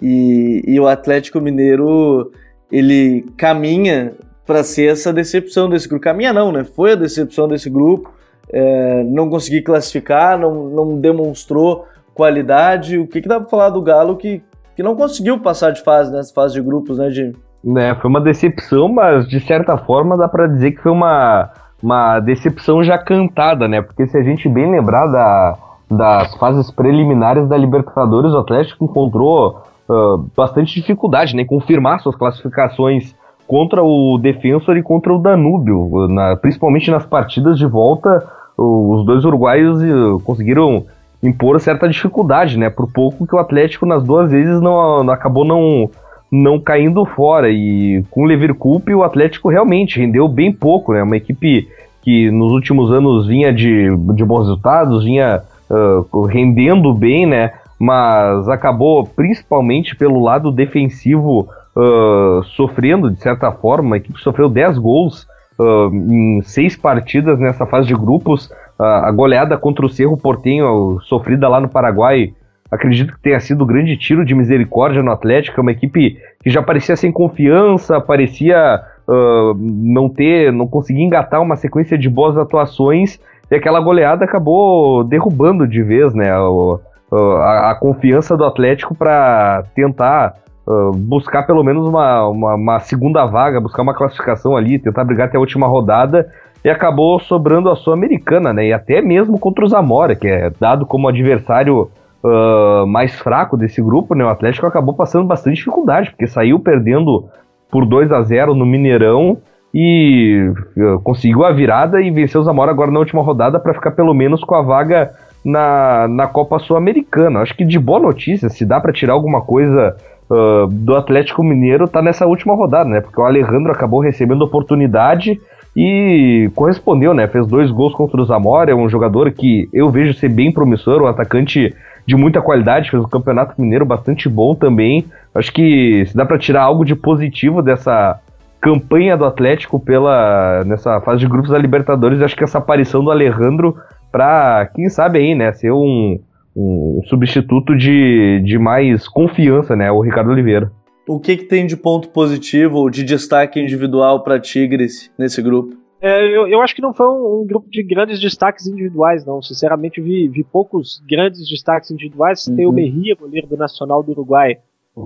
E, 0.00 0.62
e 0.66 0.80
o 0.80 0.86
Atlético 0.86 1.40
Mineiro, 1.40 2.32
ele 2.70 3.26
caminha 3.36 4.14
para 4.46 4.62
ser 4.64 4.90
essa 4.90 5.12
decepção 5.12 5.68
desse 5.68 5.88
grupo. 5.88 6.04
Caminha 6.04 6.32
não, 6.32 6.50
né? 6.50 6.64
Foi 6.64 6.92
a 6.92 6.96
decepção 6.96 7.46
desse 7.46 7.68
grupo. 7.68 8.12
É, 8.50 9.04
não 9.04 9.28
conseguiu 9.28 9.62
classificar, 9.62 10.38
não, 10.38 10.70
não 10.70 10.98
demonstrou 10.98 11.84
qualidade. 12.18 12.98
O 12.98 13.06
que, 13.06 13.22
que 13.22 13.28
dá 13.28 13.38
para 13.38 13.48
falar 13.48 13.70
do 13.70 13.80
Galo 13.80 14.16
que, 14.16 14.42
que 14.74 14.82
não 14.82 14.96
conseguiu 14.96 15.38
passar 15.38 15.70
de 15.70 15.82
fase 15.82 16.12
nessa 16.12 16.34
fase 16.34 16.54
de 16.54 16.60
grupos, 16.60 16.98
né, 16.98 17.08
Jimmy? 17.10 17.36
Né, 17.62 17.94
foi 17.94 18.10
uma 18.10 18.20
decepção, 18.20 18.88
mas 18.88 19.28
de 19.28 19.40
certa 19.40 19.76
forma 19.78 20.16
dá 20.16 20.28
para 20.28 20.48
dizer 20.48 20.72
que 20.72 20.82
foi 20.82 20.92
uma 20.92 21.50
uma 21.80 22.18
decepção 22.18 22.82
já 22.82 22.98
cantada, 22.98 23.68
né? 23.68 23.80
Porque 23.80 24.04
se 24.08 24.18
a 24.18 24.22
gente 24.22 24.48
bem 24.48 24.68
lembrar 24.68 25.06
da, 25.06 25.56
das 25.88 26.34
fases 26.36 26.70
preliminares 26.72 27.48
da 27.48 27.56
Libertadores, 27.56 28.32
o 28.32 28.38
Atlético 28.38 28.84
encontrou 28.84 29.62
uh, 29.88 30.28
bastante 30.36 30.74
dificuldade 30.74 31.36
né, 31.36 31.42
em 31.42 31.46
confirmar 31.46 32.00
suas 32.00 32.16
classificações 32.16 33.14
contra 33.46 33.82
o 33.82 34.18
Defensor 34.18 34.76
e 34.76 34.82
contra 34.82 35.14
o 35.14 35.18
Danúbio, 35.18 36.08
na, 36.08 36.36
principalmente 36.36 36.90
nas 36.90 37.06
partidas 37.06 37.56
de 37.56 37.66
volta, 37.66 38.26
os 38.56 39.06
dois 39.06 39.24
uruguaios 39.24 39.80
uh, 39.80 40.20
conseguiram 40.24 40.84
impor 41.22 41.60
certa 41.60 41.88
dificuldade, 41.88 42.58
né? 42.58 42.70
Por 42.70 42.90
pouco 42.92 43.26
que 43.26 43.34
o 43.34 43.38
Atlético 43.38 43.86
nas 43.86 44.04
duas 44.04 44.30
vezes 44.30 44.60
não, 44.60 45.10
acabou 45.10 45.44
não 45.44 45.90
não 46.30 46.60
caindo 46.60 47.04
fora. 47.04 47.50
E 47.50 48.04
com 48.10 48.22
o 48.22 48.26
Leverkusen, 48.26 48.94
o 48.94 49.02
Atlético 49.02 49.48
realmente 49.48 49.98
rendeu 49.98 50.28
bem 50.28 50.52
pouco, 50.52 50.92
né? 50.92 51.02
Uma 51.02 51.16
equipe 51.16 51.68
que 52.02 52.30
nos 52.30 52.52
últimos 52.52 52.92
anos 52.92 53.26
vinha 53.26 53.52
de, 53.52 53.88
de 54.14 54.24
bons 54.24 54.40
resultados, 54.40 55.04
vinha 55.04 55.42
uh, 55.70 56.22
rendendo 56.22 56.92
bem, 56.94 57.26
né? 57.26 57.52
Mas 57.78 58.48
acabou 58.48 59.06
principalmente 59.06 59.96
pelo 59.96 60.20
lado 60.20 60.50
defensivo 60.50 61.48
uh, 61.76 62.42
sofrendo, 62.56 63.10
de 63.10 63.20
certa 63.20 63.52
forma. 63.52 63.96
A 63.96 63.98
equipe 63.98 64.20
sofreu 64.20 64.48
10 64.48 64.78
gols 64.78 65.26
uh, 65.58 65.94
em 65.94 66.42
seis 66.42 66.76
partidas 66.76 67.38
nessa 67.38 67.66
fase 67.66 67.86
de 67.86 67.94
grupos. 67.94 68.50
A 68.78 69.10
goleada 69.10 69.56
contra 69.56 69.84
o 69.84 69.88
Cerro 69.88 70.16
Portenho, 70.16 71.00
sofrida 71.02 71.48
lá 71.48 71.60
no 71.60 71.68
Paraguai, 71.68 72.32
acredito 72.70 73.14
que 73.14 73.20
tenha 73.20 73.40
sido 73.40 73.64
um 73.64 73.66
grande 73.66 73.96
tiro 73.96 74.24
de 74.24 74.34
misericórdia 74.34 75.02
no 75.02 75.10
Atlético, 75.10 75.58
é 75.58 75.62
uma 75.62 75.72
equipe 75.72 76.18
que 76.42 76.50
já 76.50 76.62
parecia 76.62 76.96
sem 76.96 77.10
confiança, 77.10 78.00
parecia 78.00 78.80
uh, 79.08 79.54
não 79.58 80.08
ter, 80.08 80.52
não 80.52 80.66
conseguir 80.66 81.02
engatar 81.02 81.42
uma 81.42 81.56
sequência 81.56 81.98
de 81.98 82.08
boas 82.08 82.36
atuações, 82.36 83.18
e 83.50 83.54
aquela 83.54 83.80
goleada 83.80 84.24
acabou 84.24 85.02
derrubando 85.02 85.66
de 85.66 85.82
vez, 85.82 86.14
né, 86.14 86.30
a, 86.30 87.70
a 87.70 87.74
confiança 87.74 88.36
do 88.36 88.44
Atlético 88.44 88.94
para 88.94 89.64
tentar 89.74 90.34
uh, 90.66 90.92
buscar 90.92 91.44
pelo 91.44 91.64
menos 91.64 91.88
uma, 91.88 92.28
uma, 92.28 92.54
uma 92.54 92.80
segunda 92.80 93.24
vaga, 93.24 93.60
buscar 93.60 93.82
uma 93.82 93.94
classificação 93.94 94.56
ali, 94.56 94.78
tentar 94.78 95.04
brigar 95.04 95.28
até 95.28 95.38
a 95.38 95.40
última 95.40 95.66
rodada, 95.66 96.30
e 96.68 96.70
acabou 96.70 97.18
sobrando 97.18 97.70
a 97.70 97.76
Sul-Americana, 97.76 98.52
né? 98.52 98.66
E 98.66 98.72
até 98.74 99.00
mesmo 99.00 99.38
contra 99.38 99.64
o 99.64 99.68
Zamora, 99.68 100.14
que 100.14 100.28
é 100.28 100.50
dado 100.60 100.84
como 100.84 101.08
adversário 101.08 101.90
uh, 102.22 102.86
mais 102.86 103.18
fraco 103.18 103.56
desse 103.56 103.80
grupo, 103.80 104.14
né? 104.14 104.22
O 104.22 104.28
Atlético 104.28 104.66
acabou 104.66 104.94
passando 104.94 105.26
bastante 105.26 105.56
dificuldade, 105.56 106.10
porque 106.10 106.26
saiu 106.26 106.60
perdendo 106.60 107.24
por 107.70 107.86
2 107.86 108.12
a 108.12 108.22
0 108.22 108.54
no 108.54 108.66
Mineirão 108.66 109.38
e 109.72 110.52
uh, 110.76 111.00
conseguiu 111.00 111.42
a 111.42 111.52
virada 111.52 112.02
e 112.02 112.10
venceu 112.10 112.42
o 112.42 112.44
Zamora 112.44 112.70
agora 112.70 112.90
na 112.90 112.98
última 112.98 113.22
rodada 113.22 113.58
para 113.58 113.72
ficar 113.72 113.92
pelo 113.92 114.12
menos 114.12 114.44
com 114.44 114.54
a 114.54 114.60
vaga 114.60 115.10
na, 115.42 116.06
na 116.06 116.26
Copa 116.26 116.58
Sul-Americana. 116.58 117.40
Acho 117.40 117.56
que 117.56 117.64
de 117.64 117.78
boa 117.78 117.98
notícia, 117.98 118.50
se 118.50 118.66
dá 118.66 118.78
para 118.78 118.92
tirar 118.92 119.14
alguma 119.14 119.40
coisa 119.40 119.96
uh, 120.28 120.66
do 120.66 120.94
Atlético 120.94 121.42
Mineiro, 121.42 121.88
tá 121.88 122.02
nessa 122.02 122.26
última 122.26 122.54
rodada, 122.54 122.90
né? 122.90 123.00
Porque 123.00 123.18
o 123.18 123.24
Alejandro 123.24 123.72
acabou 123.72 124.00
recebendo 124.00 124.42
oportunidade 124.42 125.40
e 125.80 126.50
correspondeu, 126.56 127.14
né? 127.14 127.28
Fez 127.28 127.46
dois 127.46 127.70
gols 127.70 127.94
contra 127.94 128.20
o 128.20 128.24
Zamora, 128.24 128.72
é 128.72 128.74
um 128.74 128.88
jogador 128.88 129.30
que 129.30 129.68
eu 129.72 129.88
vejo 129.88 130.12
ser 130.12 130.28
bem 130.28 130.52
promissor, 130.52 131.00
um 131.00 131.06
atacante 131.06 131.72
de 132.04 132.16
muita 132.16 132.42
qualidade, 132.42 132.90
fez 132.90 133.00
um 133.00 133.08
campeonato 133.08 133.54
mineiro 133.60 133.86
bastante 133.86 134.28
bom 134.28 134.56
também. 134.56 135.04
Acho 135.32 135.52
que 135.52 136.04
se 136.04 136.16
dá 136.16 136.26
para 136.26 136.36
tirar 136.36 136.62
algo 136.62 136.84
de 136.84 136.96
positivo 136.96 137.62
dessa 137.62 138.18
campanha 138.60 139.16
do 139.16 139.24
Atlético 139.24 139.78
pela 139.78 140.64
nessa 140.64 141.00
fase 141.00 141.20
de 141.20 141.28
grupos 141.28 141.50
da 141.50 141.58
Libertadores, 141.58 142.20
acho 142.20 142.34
que 142.34 142.42
essa 142.42 142.58
aparição 142.58 143.04
do 143.04 143.12
Alejandro 143.12 143.76
para 144.10 144.68
quem 144.74 144.88
sabe 144.88 145.20
aí, 145.20 145.32
né, 145.32 145.52
ser 145.52 145.70
um, 145.70 146.18
um 146.56 147.00
substituto 147.06 147.76
de, 147.76 148.42
de 148.44 148.58
mais 148.58 149.06
confiança, 149.06 149.76
né, 149.76 149.92
o 149.92 150.00
Ricardo 150.00 150.32
Oliveira. 150.32 150.72
O 151.08 151.18
que, 151.18 151.38
que 151.38 151.44
tem 151.44 151.66
de 151.66 151.76
ponto 151.76 152.10
positivo 152.10 152.78
ou 152.78 152.90
de 152.90 153.02
destaque 153.02 153.58
individual 153.58 154.22
para 154.22 154.38
Tigres 154.38 155.10
nesse 155.18 155.40
grupo? 155.40 155.76
É, 156.00 156.24
eu, 156.24 156.46
eu, 156.46 156.60
acho 156.60 156.76
que 156.76 156.82
não 156.82 156.94
foi 156.94 157.08
um, 157.08 157.40
um, 157.40 157.46
grupo 157.46 157.68
de 157.68 157.82
grandes 157.82 158.20
destaques 158.20 158.66
individuais, 158.66 159.24
não. 159.24 159.42
Sinceramente, 159.42 160.00
vi, 160.00 160.28
vi 160.28 160.44
poucos 160.44 161.02
grandes 161.08 161.48
destaques 161.48 161.90
individuais. 161.90 162.46
Uhum. 162.46 162.56
Tem 162.56 162.66
o 162.66 162.72
Merria, 162.72 163.16
goleiro 163.16 163.48
do 163.48 163.56
Nacional 163.56 164.02
do 164.02 164.12
Uruguai, 164.12 164.58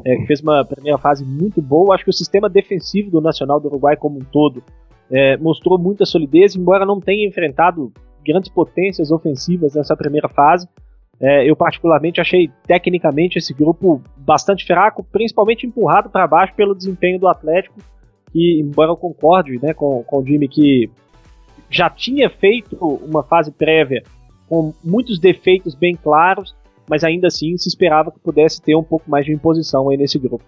é, 0.05 0.17
que 0.17 0.27
fez 0.27 0.41
uma 0.41 0.65
primeira 0.65 0.99
fase 0.99 1.25
muito 1.25 1.63
boa. 1.63 1.95
Acho 1.95 2.05
que 2.05 2.11
o 2.11 2.15
sistema 2.15 2.49
defensivo 2.49 3.11
do 3.11 3.21
Nacional 3.21 3.59
do 3.59 3.69
Uruguai 3.69 3.97
como 3.97 4.19
um 4.19 4.25
todo 4.25 4.63
é, 5.11 5.37
mostrou 5.37 5.79
muita 5.79 6.05
solidez, 6.05 6.57
embora 6.57 6.85
não 6.85 7.01
tenha 7.01 7.27
enfrentado 7.27 7.93
grandes 8.25 8.51
potências 8.51 9.11
ofensivas 9.11 9.75
nessa 9.75 9.97
primeira 9.97 10.29
fase. 10.29 10.69
É, 11.23 11.49
eu 11.49 11.55
particularmente 11.55 12.21
achei 12.21 12.51
tecnicamente 12.67 13.39
esse 13.39 13.55
grupo 13.55 14.03
bastante 14.17 14.67
fraco, 14.67 15.05
principalmente 15.05 15.67
empurrado 15.67 16.11
para 16.11 16.27
baixo 16.27 16.53
pelo 16.55 16.75
desempenho 16.75 17.21
do 17.21 17.29
Atlético 17.29 17.79
que, 18.33 18.61
embora 18.61 18.91
eu 18.91 18.97
concorde 18.97 19.61
né, 19.63 19.75
com, 19.75 20.03
com 20.03 20.19
o 20.19 20.27
Jimmy 20.27 20.49
que 20.49 20.91
já 21.71 21.89
tinha 21.89 22.29
feito 22.29 22.77
uma 22.77 23.23
fase 23.23 23.53
prévia 23.53 24.03
com 24.49 24.75
muitos 24.83 25.19
defeitos 25.19 25.75
bem 25.75 25.95
claros, 25.95 26.55
mas 26.89 27.05
ainda 27.05 27.29
assim 27.29 27.57
se 27.57 27.69
esperava 27.69 28.11
que 28.11 28.19
pudesse 28.19 28.61
ter 28.61 28.75
um 28.75 28.83
pouco 28.83 29.09
mais 29.11 29.25
de 29.25 29.33
imposição 29.33 29.89
aí 29.89 29.97
nesse 29.97 30.19
grupo. 30.19 30.45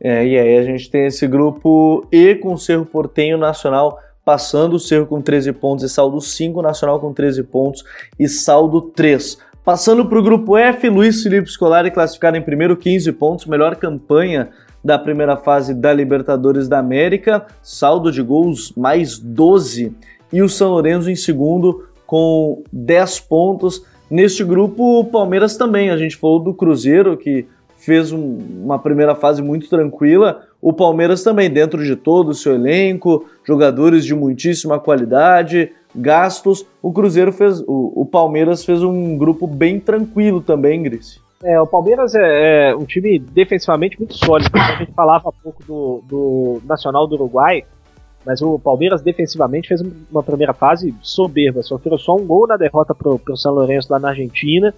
É, 0.00 0.26
e 0.26 0.38
aí 0.38 0.58
a 0.58 0.62
gente 0.62 0.90
tem 0.90 1.06
esse 1.06 1.26
grupo 1.26 2.06
E 2.12 2.34
com 2.36 2.52
o 2.52 2.58
Cerro 2.58 2.84
Portenho 2.84 3.38
Nacional 3.38 3.98
passando 4.24 4.74
o 4.74 4.78
Cerro 4.78 5.06
com 5.06 5.22
13 5.22 5.54
pontos 5.54 5.84
e 5.84 5.88
saldo 5.88 6.20
5, 6.20 6.60
Nacional 6.60 7.00
com 7.00 7.12
13 7.14 7.42
pontos 7.44 7.82
e 8.18 8.28
saldo 8.28 8.82
3. 8.82 9.38
Passando 9.68 10.06
para 10.06 10.18
o 10.18 10.22
grupo 10.22 10.56
F, 10.56 10.88
Luiz 10.88 11.22
Felipe 11.22 11.50
Scolari 11.50 11.90
classificado 11.90 12.38
em 12.38 12.40
primeiro, 12.40 12.74
15 12.74 13.12
pontos, 13.12 13.44
melhor 13.44 13.76
campanha 13.76 14.48
da 14.82 14.98
primeira 14.98 15.36
fase 15.36 15.74
da 15.74 15.92
Libertadores 15.92 16.66
da 16.68 16.78
América, 16.78 17.44
saldo 17.62 18.10
de 18.10 18.22
gols 18.22 18.72
mais 18.74 19.18
12, 19.18 19.92
e 20.32 20.40
o 20.40 20.48
São 20.48 20.70
Lourenço 20.70 21.10
em 21.10 21.14
segundo 21.14 21.86
com 22.06 22.62
10 22.72 23.20
pontos. 23.20 23.84
Neste 24.10 24.42
grupo, 24.42 25.00
o 25.00 25.04
Palmeiras 25.04 25.54
também, 25.58 25.90
a 25.90 25.98
gente 25.98 26.16
falou 26.16 26.40
do 26.40 26.54
Cruzeiro 26.54 27.14
que 27.18 27.46
fez 27.76 28.10
um, 28.10 28.38
uma 28.64 28.78
primeira 28.78 29.14
fase 29.14 29.42
muito 29.42 29.68
tranquila, 29.68 30.46
o 30.62 30.72
Palmeiras 30.72 31.22
também, 31.22 31.50
dentro 31.50 31.84
de 31.84 31.94
todo 31.94 32.30
o 32.30 32.34
seu 32.34 32.54
elenco, 32.54 33.26
jogadores 33.44 34.02
de 34.06 34.14
muitíssima 34.14 34.80
qualidade, 34.80 35.72
gastos. 35.98 36.64
O 36.82 36.92
Cruzeiro 36.92 37.32
fez, 37.32 37.60
o, 37.60 37.92
o 38.02 38.06
Palmeiras 38.06 38.64
fez 38.64 38.82
um 38.82 39.16
grupo 39.16 39.46
bem 39.46 39.78
tranquilo 39.80 40.40
também, 40.40 40.82
Gris. 40.82 41.20
É, 41.42 41.60
o 41.60 41.66
Palmeiras 41.66 42.14
é, 42.14 42.70
é, 42.70 42.76
um 42.76 42.84
time 42.84 43.18
defensivamente 43.18 43.98
muito 43.98 44.14
sólido. 44.14 44.50
A 44.54 44.76
gente 44.76 44.92
falava 44.92 45.28
há 45.28 45.32
pouco 45.32 45.62
do, 45.64 46.02
do 46.08 46.62
Nacional 46.64 47.06
do 47.06 47.14
Uruguai, 47.14 47.64
mas 48.26 48.42
o 48.42 48.58
Palmeiras 48.58 49.02
defensivamente 49.02 49.68
fez 49.68 49.80
uma 50.10 50.22
primeira 50.22 50.52
fase 50.52 50.94
soberba. 51.00 51.62
Sofreu 51.62 51.96
só 51.96 52.16
um 52.16 52.26
gol 52.26 52.46
na 52.46 52.56
derrota 52.56 52.94
para 52.94 53.08
o 53.08 53.36
São 53.36 53.54
Lourenço 53.54 53.92
lá 53.92 53.98
na 53.98 54.08
Argentina. 54.08 54.74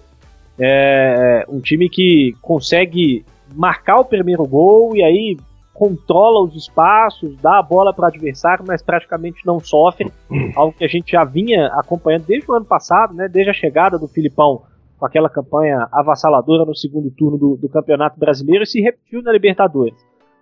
É, 0.59 1.45
é 1.47 1.51
um 1.51 1.59
time 1.59 1.89
que 1.89 2.35
consegue 2.41 3.25
marcar 3.55 3.99
o 3.99 4.05
primeiro 4.05 4.45
gol 4.45 4.95
e 4.95 5.03
aí 5.03 5.37
controla 5.81 6.43
os 6.43 6.55
espaços, 6.55 7.35
dá 7.41 7.57
a 7.57 7.63
bola 7.63 7.91
para 7.91 8.03
o 8.03 8.07
adversário, 8.07 8.63
mas 8.67 8.83
praticamente 8.83 9.43
não 9.43 9.59
sofre. 9.59 10.11
Algo 10.55 10.77
que 10.77 10.85
a 10.85 10.87
gente 10.87 11.13
já 11.13 11.23
vinha 11.23 11.71
acompanhando 11.73 12.27
desde 12.27 12.51
o 12.51 12.53
ano 12.53 12.65
passado, 12.65 13.15
né, 13.15 13.27
desde 13.27 13.49
a 13.49 13.53
chegada 13.53 13.97
do 13.97 14.07
Filipão 14.07 14.61
com 14.99 15.05
aquela 15.07 15.27
campanha 15.27 15.87
avassaladora 15.91 16.65
no 16.65 16.75
segundo 16.75 17.09
turno 17.09 17.35
do, 17.35 17.57
do 17.57 17.67
Campeonato 17.67 18.19
Brasileiro 18.19 18.63
e 18.63 18.67
se 18.67 18.79
repetiu 18.79 19.23
na 19.23 19.31
Libertadores. 19.31 19.97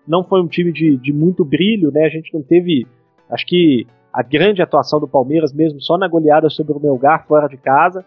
Não 0.05 0.25
foi 0.25 0.41
um 0.41 0.47
time 0.47 0.73
de, 0.73 0.97
de 0.97 1.13
muito 1.13 1.45
brilho, 1.45 1.89
né? 1.89 2.03
A 2.03 2.09
gente 2.09 2.33
não 2.33 2.41
teve, 2.41 2.85
acho 3.31 3.45
que 3.45 3.87
a 4.11 4.21
grande 4.21 4.61
atuação 4.61 4.99
do 4.99 5.07
Palmeiras 5.07 5.53
mesmo 5.53 5.79
só 5.79 5.97
na 5.97 6.09
goleada 6.09 6.49
sobre 6.49 6.73
o 6.73 6.81
Melgar 6.81 7.25
fora 7.25 7.47
de 7.47 7.55
casa, 7.55 8.03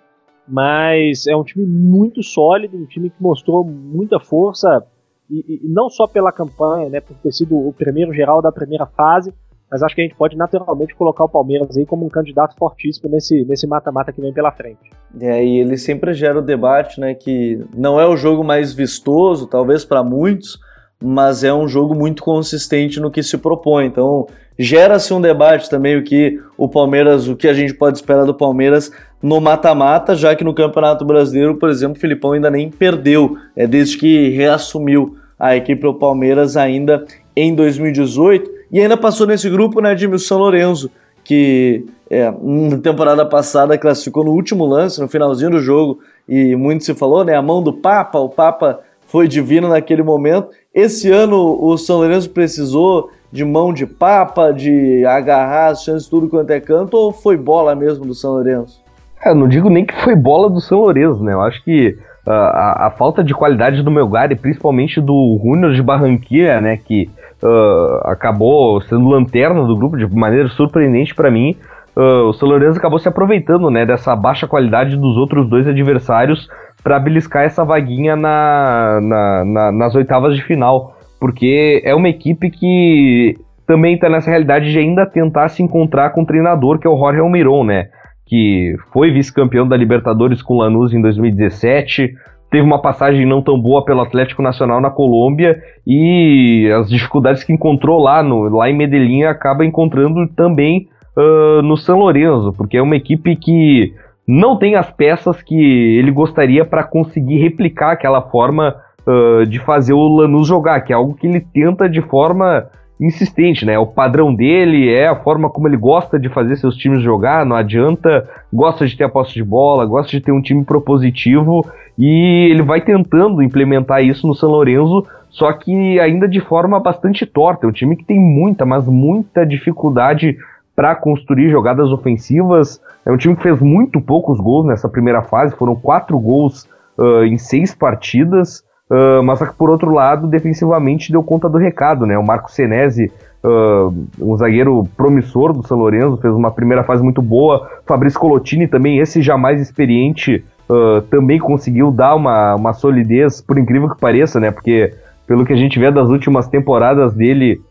mas 0.47 1.27
é 1.27 1.35
um 1.35 1.45
time 1.45 1.65
muito 1.65 2.23
sólido, 2.23 2.77
um 2.77 2.85
time 2.85 3.09
que 3.09 3.23
mostrou 3.23 3.65
muita 3.65 4.21
força 4.21 4.87
e, 5.33 5.61
e, 5.65 5.69
não 5.69 5.89
só 5.89 6.07
pela 6.07 6.31
campanha, 6.31 6.91
né, 6.91 7.01
por 7.01 7.17
ter 7.17 7.33
sido 7.33 7.57
o 7.57 7.73
primeiro 7.73 8.13
geral 8.13 8.43
da 8.43 8.53
primeira 8.53 8.87
fase, 8.87 9.33
mas 9.71 9.83
acho 9.83 9.95
que 9.95 10.03
a 10.03 10.05
gente 10.05 10.17
pode 10.17 10.37
naturalmente 10.37 10.95
colocar 10.95 11.25
o 11.25 11.29
Palmeiras 11.29 11.75
aí 11.79 11.87
como 11.87 12.05
um 12.05 12.11
candidato 12.11 12.55
fortíssimo 12.59 13.09
nesse 13.09 13.43
nesse 13.47 13.67
mata-mata 13.67 14.13
que 14.13 14.21
vem 14.21 14.33
pela 14.33 14.53
frente. 14.53 14.91
É, 15.19 15.43
e 15.43 15.61
ele 15.61 15.79
sempre 15.79 16.13
gera 16.13 16.39
o 16.39 16.43
debate, 16.43 17.01
né, 17.01 17.15
que 17.15 17.65
não 17.75 17.99
é 17.99 18.07
o 18.07 18.17
jogo 18.17 18.45
mais 18.45 18.75
vistoso, 18.75 19.47
talvez 19.47 19.85
para 19.85 20.05
muitos, 20.05 20.61
mas 21.03 21.43
é 21.43 21.53
um 21.53 21.67
jogo 21.67 21.95
muito 21.95 22.23
consistente 22.23 23.01
no 23.01 23.11
que 23.11 23.23
se 23.23 23.39
propõe. 23.39 23.87
Então, 23.87 24.27
gera-se 24.59 25.13
um 25.13 25.21
debate 25.21 25.69
também 25.69 25.97
o 25.97 26.05
que 26.05 26.39
o 26.57 26.69
Palmeiras, 26.69 27.27
o 27.27 27.35
que 27.35 27.49
a 27.49 27.55
gente 27.55 27.75
pode 27.75 27.97
esperar 27.97 28.25
do 28.25 28.35
Palmeiras 28.35 28.93
no 29.23 29.41
mata-mata, 29.41 30.15
já 30.15 30.35
que 30.35 30.45
no 30.45 30.55
Campeonato 30.55 31.05
Brasileiro, 31.05 31.57
por 31.57 31.69
exemplo, 31.69 31.97
o 31.97 32.01
Filipão 32.01 32.33
ainda 32.33 32.51
nem 32.51 32.71
perdeu, 32.71 33.37
é 33.57 33.67
desde 33.67 33.97
que 33.97 34.29
reassumiu 34.31 35.17
a 35.43 35.57
equipe 35.57 35.83
do 35.83 35.93
Palmeiras 35.93 36.57
ainda 36.57 37.05
em 37.35 37.53
2018 37.53 38.49
e 38.71 38.81
ainda 38.81 38.97
passou 38.97 39.27
nesse 39.27 39.51
grupo, 39.51 39.81
né, 39.81 39.93
de 39.93 40.17
São 40.21 40.39
Lourenço, 40.39 40.89
que 41.25 41.85
é, 42.09 42.33
na 42.41 42.79
temporada 42.79 43.27
passada 43.27 43.77
classificou 43.77 44.25
no 44.25 44.31
último 44.31 44.65
lance, 44.65 45.01
no 45.01 45.09
finalzinho 45.09 45.51
do 45.51 45.59
jogo, 45.59 45.99
e 46.29 46.55
muito 46.55 46.85
se 46.85 46.95
falou, 46.95 47.25
né, 47.25 47.35
a 47.35 47.43
mão 47.43 47.61
do 47.61 47.73
Papa, 47.73 48.21
o 48.21 48.29
Papa 48.29 48.79
foi 49.09 49.27
divino 49.27 49.69
naquele 49.69 50.05
momento. 50.05 50.49
Esse 50.73 51.11
ano 51.11 51.59
o 51.61 51.77
São 51.77 51.97
Lourenço 51.97 52.31
precisou 52.31 53.11
de 53.33 53.45
mão 53.45 53.75
de 53.75 53.85
Papa, 53.85 54.53
de 54.53 55.05
agarrar 55.05 55.73
as 55.73 55.83
chances 55.83 56.09
tudo 56.09 56.29
quanto 56.29 56.51
é 56.51 56.61
canto, 56.61 56.97
ou 56.97 57.13
foi 57.13 57.37
bola 57.37 57.75
mesmo 57.75 58.07
do 58.07 58.15
São 58.15 58.35
Lourenço? 58.35 58.81
É, 59.25 59.35
não 59.35 59.49
digo 59.49 59.69
nem 59.69 59.85
que 59.85 60.01
foi 60.05 60.15
bola 60.15 60.49
do 60.49 60.61
São 60.61 60.79
Lourenço, 60.79 61.21
né? 61.25 61.33
Eu 61.33 61.41
acho 61.41 61.65
que 61.65 61.99
a, 62.27 62.87
a, 62.87 62.91
falta 62.91 63.23
de 63.23 63.35
qualidade 63.35 63.83
do 63.83 63.91
Melgar 63.91 64.31
e 64.31 64.37
principalmente 64.37 65.01
do 65.01 65.41
Júnior 65.43 65.73
de 65.73 65.83
Barranquilla, 65.83 66.61
né? 66.61 66.77
Que 66.77 67.11
uh, 67.43 68.09
acabou 68.11 68.81
sendo 68.83 69.09
lanterna 69.09 69.65
do 69.65 69.77
grupo 69.77 69.97
de 69.97 70.07
maneira 70.07 70.49
surpreendente 70.49 71.15
para 71.15 71.31
mim. 71.31 71.57
Uh, 71.97 72.29
o 72.29 72.33
São 72.33 72.49
Lourenço 72.49 72.79
acabou 72.79 72.99
se 72.99 73.09
aproveitando, 73.09 73.71
né? 73.71 73.85
Dessa 73.85 74.15
baixa 74.15 74.47
qualidade 74.47 74.97
dos 74.97 75.17
outros 75.17 75.49
dois 75.49 75.67
adversários 75.67 76.49
para 76.83 76.99
beliscar 76.99 77.45
essa 77.45 77.65
vaguinha 77.65 78.17
na, 78.17 79.01
na, 79.03 79.45
na, 79.45 79.73
nas 79.73 79.95
oitavas 79.95 80.37
de 80.37 80.43
final. 80.43 80.97
Porque 81.19 81.83
é 81.85 81.95
uma 81.95 82.09
equipe 82.09 82.51
que 82.51 83.37
também 83.67 83.95
está 83.95 84.09
nessa 84.09 84.31
realidade 84.31 84.71
de 84.71 84.79
ainda 84.79 85.07
tentar 85.07 85.49
se 85.49 85.63
encontrar 85.63 86.11
com 86.11 86.23
o 86.23 86.27
treinador, 86.27 86.79
que 86.79 86.87
é 86.87 86.91
o 86.91 86.99
Jorge 86.99 87.21
Almiron, 87.21 87.65
né? 87.65 87.89
Que 88.33 88.79
foi 88.91 89.11
vice-campeão 89.11 89.69
da 89.69 89.77
Libertadores 89.77 90.41
com 90.41 90.57
Lanús 90.57 90.95
em 90.95 91.03
2017, 91.03 92.15
teve 92.51 92.65
uma 92.65 92.81
passagem 92.81 93.27
não 93.27 93.43
tão 93.43 93.61
boa 93.61 93.85
pelo 93.85 94.01
Atlético 94.01 94.41
Nacional 94.41 94.81
na 94.81 94.89
Colômbia 94.89 95.63
e 95.87 96.67
as 96.75 96.89
dificuldades 96.89 97.45
que 97.45 97.53
encontrou 97.53 98.01
lá, 98.01 98.23
no, 98.23 98.49
lá 98.49 98.71
em 98.71 98.75
Medellín 98.75 99.25
acaba 99.25 99.67
encontrando 99.67 100.27
também 100.29 100.89
uh, 101.15 101.61
no 101.61 101.77
São 101.77 101.99
Lourenço, 101.99 102.55
porque 102.55 102.79
é 102.79 102.83
uma 102.83 102.97
equipe 102.97 103.37
que 103.37 103.93
não 104.27 104.57
tem 104.57 104.77
as 104.77 104.91
peças 104.91 105.43
que 105.43 105.99
ele 105.99 106.11
gostaria 106.11 106.65
para 106.65 106.85
conseguir 106.85 107.37
replicar 107.37 107.93
aquela 107.93 108.23
forma 108.23 108.75
uh, 109.07 109.45
de 109.45 109.59
fazer 109.59 109.93
o 109.93 110.09
Lanús 110.09 110.49
jogar, 110.49 110.81
que 110.81 110.95
é 110.95 110.97
algo 110.97 111.13
que 111.13 111.27
ele 111.27 111.41
tenta 111.53 111.87
de 111.87 112.01
forma 112.01 112.67
insistente, 113.03 113.67
né? 113.67 113.79
O 113.79 113.87
padrão 113.87 114.33
dele 114.33 114.89
é 114.89 115.09
a 115.09 115.17
forma 115.17 115.51
como 115.51 115.67
ele 115.67 115.77
gosta 115.77 116.19
de 116.19 116.29
fazer 116.29 116.57
seus 116.57 116.77
times 116.77 117.03
jogar, 117.03 117.45
não 117.45 117.57
adianta, 117.57 118.29
gosta 118.53 118.87
de 118.87 118.97
ter 118.97 119.05
a 119.05 119.09
posse 119.09 119.35
de 119.35 119.43
bola, 119.43 119.85
gosta 119.85 120.13
de 120.13 120.21
ter 120.21 120.31
um 120.31 120.41
time 120.41 120.65
propositivo 120.65 121.67
e 121.99 122.49
ele 122.51 122.63
vai 122.63 122.81
tentando 122.81 123.43
implementar 123.43 124.05
isso 124.05 124.27
no 124.27 124.35
São 124.35 124.51
Lourenço, 124.51 125.05
só 125.29 125.53
que 125.53 125.99
ainda 125.99 126.29
de 126.29 126.41
forma 126.41 126.79
bastante 126.79 127.27
torta. 127.27 127.67
É 127.67 127.69
um 127.69 127.73
time 127.73 127.97
que 127.97 128.05
tem 128.05 128.21
muita, 128.21 128.65
mas 128.65 128.87
muita 128.87 129.45
dificuldade 129.45 130.37
para 130.77 130.95
construir 130.95 131.51
jogadas 131.51 131.91
ofensivas. 131.91 132.81
É 133.05 133.11
um 133.11 133.17
time 133.17 133.35
que 133.35 133.43
fez 133.43 133.61
muito 133.61 134.01
poucos 134.01 134.39
gols 134.39 134.67
nessa 134.67 134.89
primeira 134.89 135.23
fase, 135.23 135.57
foram 135.57 135.75
quatro 135.75 136.19
gols 136.19 136.69
uh, 136.97 137.25
em 137.25 137.37
seis 137.37 137.75
partidas. 137.75 138.65
Uh, 138.93 139.23
mas 139.23 139.41
por 139.57 139.71
outro 139.71 139.91
lado, 139.91 140.27
defensivamente 140.27 141.11
deu 141.11 141.23
conta 141.23 141.49
do 141.49 141.57
recado, 141.57 142.05
né? 142.05 142.19
O 142.19 142.23
Marco 142.23 142.53
Senesi, 142.53 143.11
uh, 143.43 143.91
um 144.21 144.37
zagueiro 144.37 144.87
promissor 144.95 145.55
do 145.55 145.67
São 145.67 145.79
Lourenço, 145.79 146.19
fez 146.19 146.35
uma 146.35 146.51
primeira 146.51 146.85
fase 146.85 147.03
muito 147.03 147.23
boa. 147.23 147.71
Fabrício 147.87 148.21
Colotini 148.21 148.69
também, 148.69 148.99
esse 148.99 149.23
já 149.23 149.39
mais 149.39 149.63
experiente, 149.63 150.45
uh, 150.69 151.01
também 151.11 151.39
conseguiu 151.39 151.91
dar 151.91 152.15
uma, 152.15 152.55
uma 152.55 152.75
solidez, 152.75 153.41
por 153.41 153.57
incrível 153.57 153.89
que 153.89 153.99
pareça, 153.99 154.39
né? 154.39 154.51
Porque 154.51 154.93
pelo 155.27 155.47
que 155.47 155.55
a 155.55 155.57
gente 155.57 155.79
vê 155.79 155.91
das 155.91 156.11
últimas 156.11 156.47
temporadas 156.47 157.15
dele, 157.15 157.63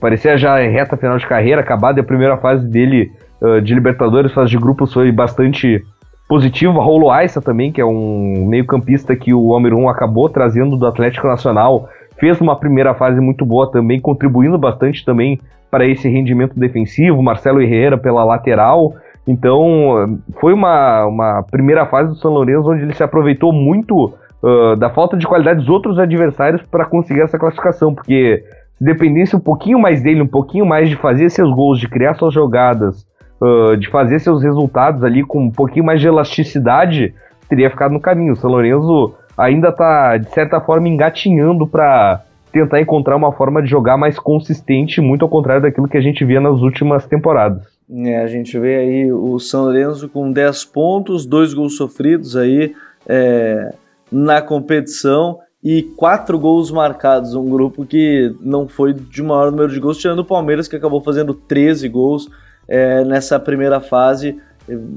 parecia 0.00 0.38
já 0.38 0.56
reta 0.58 0.96
final 0.96 1.18
de 1.18 1.26
carreira, 1.26 1.60
acabada 1.60 2.00
a 2.00 2.04
primeira 2.04 2.36
fase 2.36 2.66
dele 2.66 3.10
de 3.62 3.74
Libertadores, 3.74 4.32
fase 4.32 4.50
de 4.50 4.58
grupos 4.58 4.92
foi 4.92 5.10
bastante 5.10 5.84
positivo. 6.34 6.80
A 6.80 6.84
Rolo 6.84 7.12
Aissa 7.12 7.40
também, 7.40 7.70
que 7.70 7.80
é 7.80 7.84
um 7.84 8.46
meio-campista 8.48 9.14
que 9.14 9.32
o 9.32 9.54
Almiron 9.54 9.88
acabou 9.88 10.28
trazendo 10.28 10.76
do 10.76 10.84
Atlético 10.84 11.28
Nacional, 11.28 11.88
fez 12.18 12.40
uma 12.40 12.56
primeira 12.56 12.92
fase 12.92 13.20
muito 13.20 13.46
boa 13.46 13.70
também, 13.70 14.00
contribuindo 14.00 14.58
bastante 14.58 15.04
também 15.04 15.40
para 15.70 15.86
esse 15.86 16.08
rendimento 16.08 16.58
defensivo. 16.58 17.22
Marcelo 17.22 17.62
Herrera 17.62 17.96
pela 17.96 18.24
lateral. 18.24 18.94
Então, 19.28 20.18
foi 20.40 20.52
uma, 20.52 21.06
uma 21.06 21.44
primeira 21.48 21.86
fase 21.86 22.08
do 22.08 22.16
São 22.16 22.32
Lourenço 22.32 22.68
onde 22.68 22.82
ele 22.82 22.94
se 22.94 23.04
aproveitou 23.04 23.52
muito 23.52 24.12
uh, 24.42 24.74
da 24.76 24.90
falta 24.90 25.16
de 25.16 25.28
qualidade 25.28 25.60
dos 25.60 25.68
outros 25.68 26.00
adversários 26.00 26.62
para 26.62 26.84
conseguir 26.84 27.20
essa 27.20 27.38
classificação, 27.38 27.94
porque 27.94 28.42
se 28.76 28.84
dependesse 28.84 29.36
um 29.36 29.40
pouquinho 29.40 29.78
mais 29.78 30.02
dele, 30.02 30.20
um 30.20 30.26
pouquinho 30.26 30.66
mais 30.66 30.88
de 30.88 30.96
fazer 30.96 31.30
seus 31.30 31.54
gols, 31.54 31.78
de 31.78 31.88
criar 31.88 32.14
suas 32.14 32.34
jogadas, 32.34 33.06
de 33.78 33.88
fazer 33.90 34.18
seus 34.18 34.42
resultados 34.42 35.02
ali 35.04 35.22
com 35.22 35.44
um 35.44 35.50
pouquinho 35.50 35.84
mais 35.84 36.00
de 36.00 36.06
elasticidade, 36.06 37.14
teria 37.48 37.70
ficado 37.70 37.92
no 37.92 38.00
caminho. 38.00 38.32
O 38.32 38.36
São 38.36 38.50
Lourenço 38.50 39.14
ainda 39.36 39.68
está, 39.68 40.16
de 40.16 40.30
certa 40.30 40.60
forma, 40.60 40.88
engatinhando 40.88 41.66
para 41.66 42.22
tentar 42.52 42.80
encontrar 42.80 43.16
uma 43.16 43.32
forma 43.32 43.60
de 43.60 43.68
jogar 43.68 43.96
mais 43.96 44.18
consistente, 44.18 45.00
muito 45.00 45.24
ao 45.24 45.28
contrário 45.28 45.62
daquilo 45.62 45.88
que 45.88 45.96
a 45.96 46.00
gente 46.00 46.24
via 46.24 46.40
nas 46.40 46.60
últimas 46.60 47.04
temporadas. 47.04 47.64
É, 47.90 48.22
a 48.22 48.26
gente 48.28 48.58
vê 48.58 48.76
aí 48.76 49.12
o 49.12 49.38
São 49.38 49.64
Lourenço 49.64 50.08
com 50.08 50.30
10 50.30 50.64
pontos, 50.66 51.26
dois 51.26 51.52
gols 51.52 51.76
sofridos 51.76 52.36
aí 52.36 52.72
é, 53.06 53.74
na 54.10 54.40
competição 54.40 55.38
e 55.62 55.82
quatro 55.82 56.38
gols 56.38 56.70
marcados. 56.70 57.34
Um 57.34 57.48
grupo 57.50 57.84
que 57.84 58.34
não 58.40 58.68
foi 58.68 58.94
de 58.94 59.22
maior 59.22 59.50
número 59.50 59.72
de 59.72 59.80
gols, 59.80 59.98
tirando 59.98 60.20
o 60.20 60.24
Palmeiras, 60.24 60.68
que 60.68 60.76
acabou 60.76 61.00
fazendo 61.00 61.34
13 61.34 61.88
gols 61.88 62.30
é, 62.68 63.04
nessa 63.04 63.38
primeira 63.38 63.80
fase. 63.80 64.40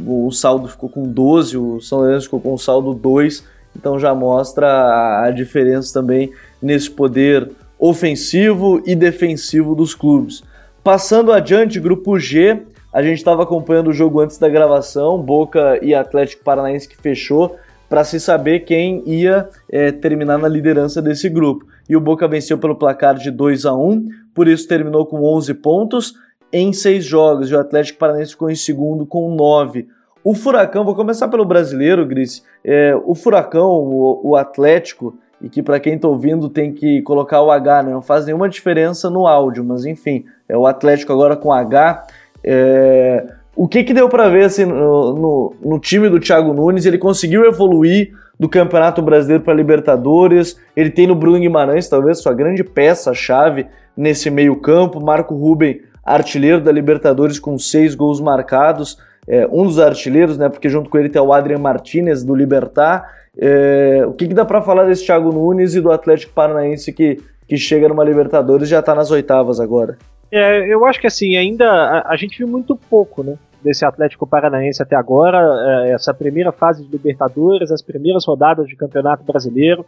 O 0.06 0.32
saldo 0.32 0.68
ficou 0.68 0.90
com 0.90 1.04
12, 1.04 1.58
o 1.58 1.82
São 1.82 2.00
Lourenço 2.00 2.26
ficou 2.26 2.40
com 2.40 2.54
o 2.54 2.58
saldo 2.58 2.94
2, 2.94 3.44
então 3.76 4.00
já 4.00 4.16
mostra 4.16 5.24
a 5.24 5.30
diferença 5.30 5.94
também 5.94 6.32
nesse 6.62 6.90
poder 6.90 7.50
ofensivo 7.78 8.82
e 8.86 8.96
defensivo 8.96 9.76
dos 9.76 9.94
clubes. 9.94 10.42
Passando 10.84 11.34
adiante, 11.34 11.80
grupo 11.80 12.18
G, 12.18 12.62
a 12.94 13.04
gente 13.04 13.18
estava 13.18 13.44
acompanhando 13.44 13.90
o 13.90 13.94
jogo 13.94 14.22
antes 14.22 14.38
da 14.38 14.48
gravação, 14.48 15.22
Boca 15.22 15.78
e 15.84 15.94
Atlético 15.94 16.44
Paranaense 16.44 16.88
que 16.88 16.98
fechou, 16.98 17.58
para 17.90 18.04
se 18.04 18.20
saber 18.20 18.62
quem 18.62 19.04
ia 19.06 19.50
é, 19.70 19.92
terminar 19.92 20.38
na 20.38 20.48
liderança 20.48 21.02
desse 21.02 21.30
grupo. 21.30 21.66
E 21.88 21.96
o 21.96 22.02
Boca 22.02 22.28
venceu 22.28 22.58
pelo 22.58 22.76
placar 22.76 23.16
de 23.16 23.32
2 23.32 23.66
a 23.66 23.74
1, 23.74 24.06
por 24.34 24.48
isso 24.48 24.68
terminou 24.68 25.06
com 25.06 25.24
11 25.24 25.54
pontos 25.56 26.14
em 26.52 26.72
seis 26.74 27.06
jogos 27.06 27.50
e 27.50 27.56
o 27.56 27.60
Atlético 27.60 28.00
Paranaense 28.00 28.32
ficou 28.32 28.50
em 28.50 28.56
segundo 28.56 29.06
com 29.06 29.34
nove. 29.36 29.88
O 30.24 30.34
Furacão, 30.34 30.84
vou 30.84 30.96
começar 30.96 31.28
pelo 31.28 31.46
brasileiro, 31.46 32.06
Gris. 32.06 32.44
É, 32.64 32.94
o 33.06 33.16
Furacão, 33.16 33.70
o, 33.70 34.32
o 34.32 34.36
Atlético, 34.36 35.18
e 35.42 35.50
que 35.50 35.62
para 35.62 35.80
quem 35.80 35.96
está 35.96 36.08
ouvindo 36.08 36.50
tem 36.50 36.74
que 36.74 37.02
colocar 37.04 37.42
o 37.42 37.52
H, 37.52 37.84
né? 37.84 37.92
não 37.92 38.02
faz 38.02 38.26
nenhuma 38.26 38.50
diferença 38.50 39.10
no 39.10 39.28
áudio, 39.28 39.64
mas 39.64 39.86
enfim, 39.86 40.26
é 40.50 40.58
o 40.58 40.66
Atlético 40.66 41.14
agora 41.14 41.36
com 41.36 41.54
H. 41.54 42.08
É, 42.44 43.26
o 43.56 43.68
que, 43.68 43.84
que 43.84 43.94
deu 43.94 44.08
para 44.08 44.30
ver 44.30 44.46
assim, 44.46 44.66
no, 44.66 45.14
no, 45.14 45.56
no, 45.64 45.80
time 45.80 46.10
do 46.10 46.20
Thiago 46.20 46.54
Nunes? 46.54 46.86
Ele 46.86 46.98
conseguiu 46.98 47.46
evoluir 47.46 48.12
do 48.40 48.48
Campeonato 48.48 49.02
Brasileiro 49.02 49.44
para 49.44 49.54
Libertadores. 49.54 50.60
Ele 50.76 50.90
tem 50.90 51.08
no 51.08 51.16
Bruno 51.16 51.40
Guimarães, 51.40 51.90
talvez, 51.90 52.20
sua 52.20 52.34
grande 52.34 52.64
peça-chave 52.64 53.66
nesse 53.96 54.30
meio-campo. 54.30 55.04
Marco 55.04 55.34
Ruben, 55.34 55.82
artilheiro 56.14 56.62
da 56.62 56.72
Libertadores, 56.72 57.40
com 57.40 57.58
seis 57.58 57.94
gols 57.96 58.20
marcados. 58.20 58.98
É, 59.28 59.46
um 59.52 59.64
dos 59.64 59.78
artilheiros, 59.80 60.38
né? 60.38 60.48
Porque 60.48 60.70
junto 60.70 60.90
com 60.90 60.98
ele 60.98 61.10
tem 61.10 61.22
o 61.22 61.34
Adrian 61.34 61.60
Martinez 61.60 62.24
do 62.24 62.34
Libertar. 62.34 63.18
É, 63.38 64.04
o 64.08 64.14
que, 64.14 64.28
que 64.28 64.34
dá 64.34 64.46
para 64.46 64.62
falar 64.62 64.86
desse 64.86 65.06
Thiago 65.06 65.32
Nunes 65.32 65.76
e 65.76 65.82
do 65.82 65.92
Atlético 65.92 66.34
Paranaense 66.34 66.92
que, 66.92 67.22
que 67.48 67.58
chega 67.58 67.88
numa 67.88 68.04
Libertadores 68.04 68.68
e 68.68 68.72
já 68.72 68.80
está 68.80 68.96
nas 68.96 69.12
oitavas 69.12 69.60
agora? 69.60 69.98
É, 70.32 70.74
eu 70.74 70.86
acho 70.86 71.00
que 71.00 71.08
assim, 71.08 71.36
ainda 71.36 71.70
a, 71.70 72.14
a, 72.14 72.16
gente 72.18 72.38
viu 72.38 72.48
muito 72.48 72.76
pouco, 72.76 73.24
né? 73.24 73.36
Desse 73.64 73.86
Atlético 73.86 74.26
Paranaense 74.26 74.82
até 74.82 74.96
agora, 74.96 75.40
é, 75.88 75.92
essa 75.92 76.14
primeira 76.14 76.52
fase 76.52 76.84
de 76.84 76.92
Libertadores, 76.92 77.72
as 77.72 77.82
primeiras 77.82 78.26
rodadas 78.26 78.68
de 78.68 78.76
Campeonato 78.76 79.24
Brasileiro, 79.24 79.86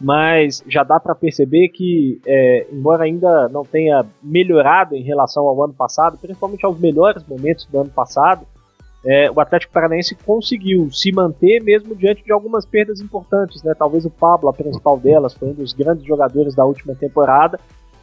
mas 0.00 0.62
já 0.66 0.82
dá 0.82 0.98
para 0.98 1.14
perceber 1.14 1.68
que, 1.68 2.20
é, 2.26 2.66
embora 2.72 3.04
ainda 3.04 3.48
não 3.48 3.62
tenha 3.62 4.04
melhorado 4.22 4.94
em 4.94 5.02
relação 5.02 5.46
ao 5.46 5.62
ano 5.62 5.74
passado, 5.74 6.18
principalmente 6.18 6.64
aos 6.66 6.78
melhores 6.78 7.24
momentos 7.26 7.64
do 7.66 7.80
ano 7.80 7.90
passado, 7.90 8.46
é, 9.06 9.30
o 9.30 9.38
Atlético 9.38 9.72
Paranaense 9.72 10.14
conseguiu 10.14 10.90
se 10.90 11.12
manter 11.12 11.62
mesmo 11.62 11.94
diante 11.94 12.24
de 12.24 12.32
algumas 12.32 12.64
perdas 12.64 13.00
importantes, 13.00 13.62
né? 13.62 13.74
Talvez 13.78 14.04
o 14.06 14.10
Pablo, 14.10 14.48
a 14.48 14.52
principal 14.52 14.98
delas, 14.98 15.34
foi 15.34 15.50
um 15.50 15.52
dos 15.52 15.74
grandes 15.74 16.04
jogadores 16.04 16.54
da 16.54 16.64
última 16.64 16.94
temporada, 16.94 17.60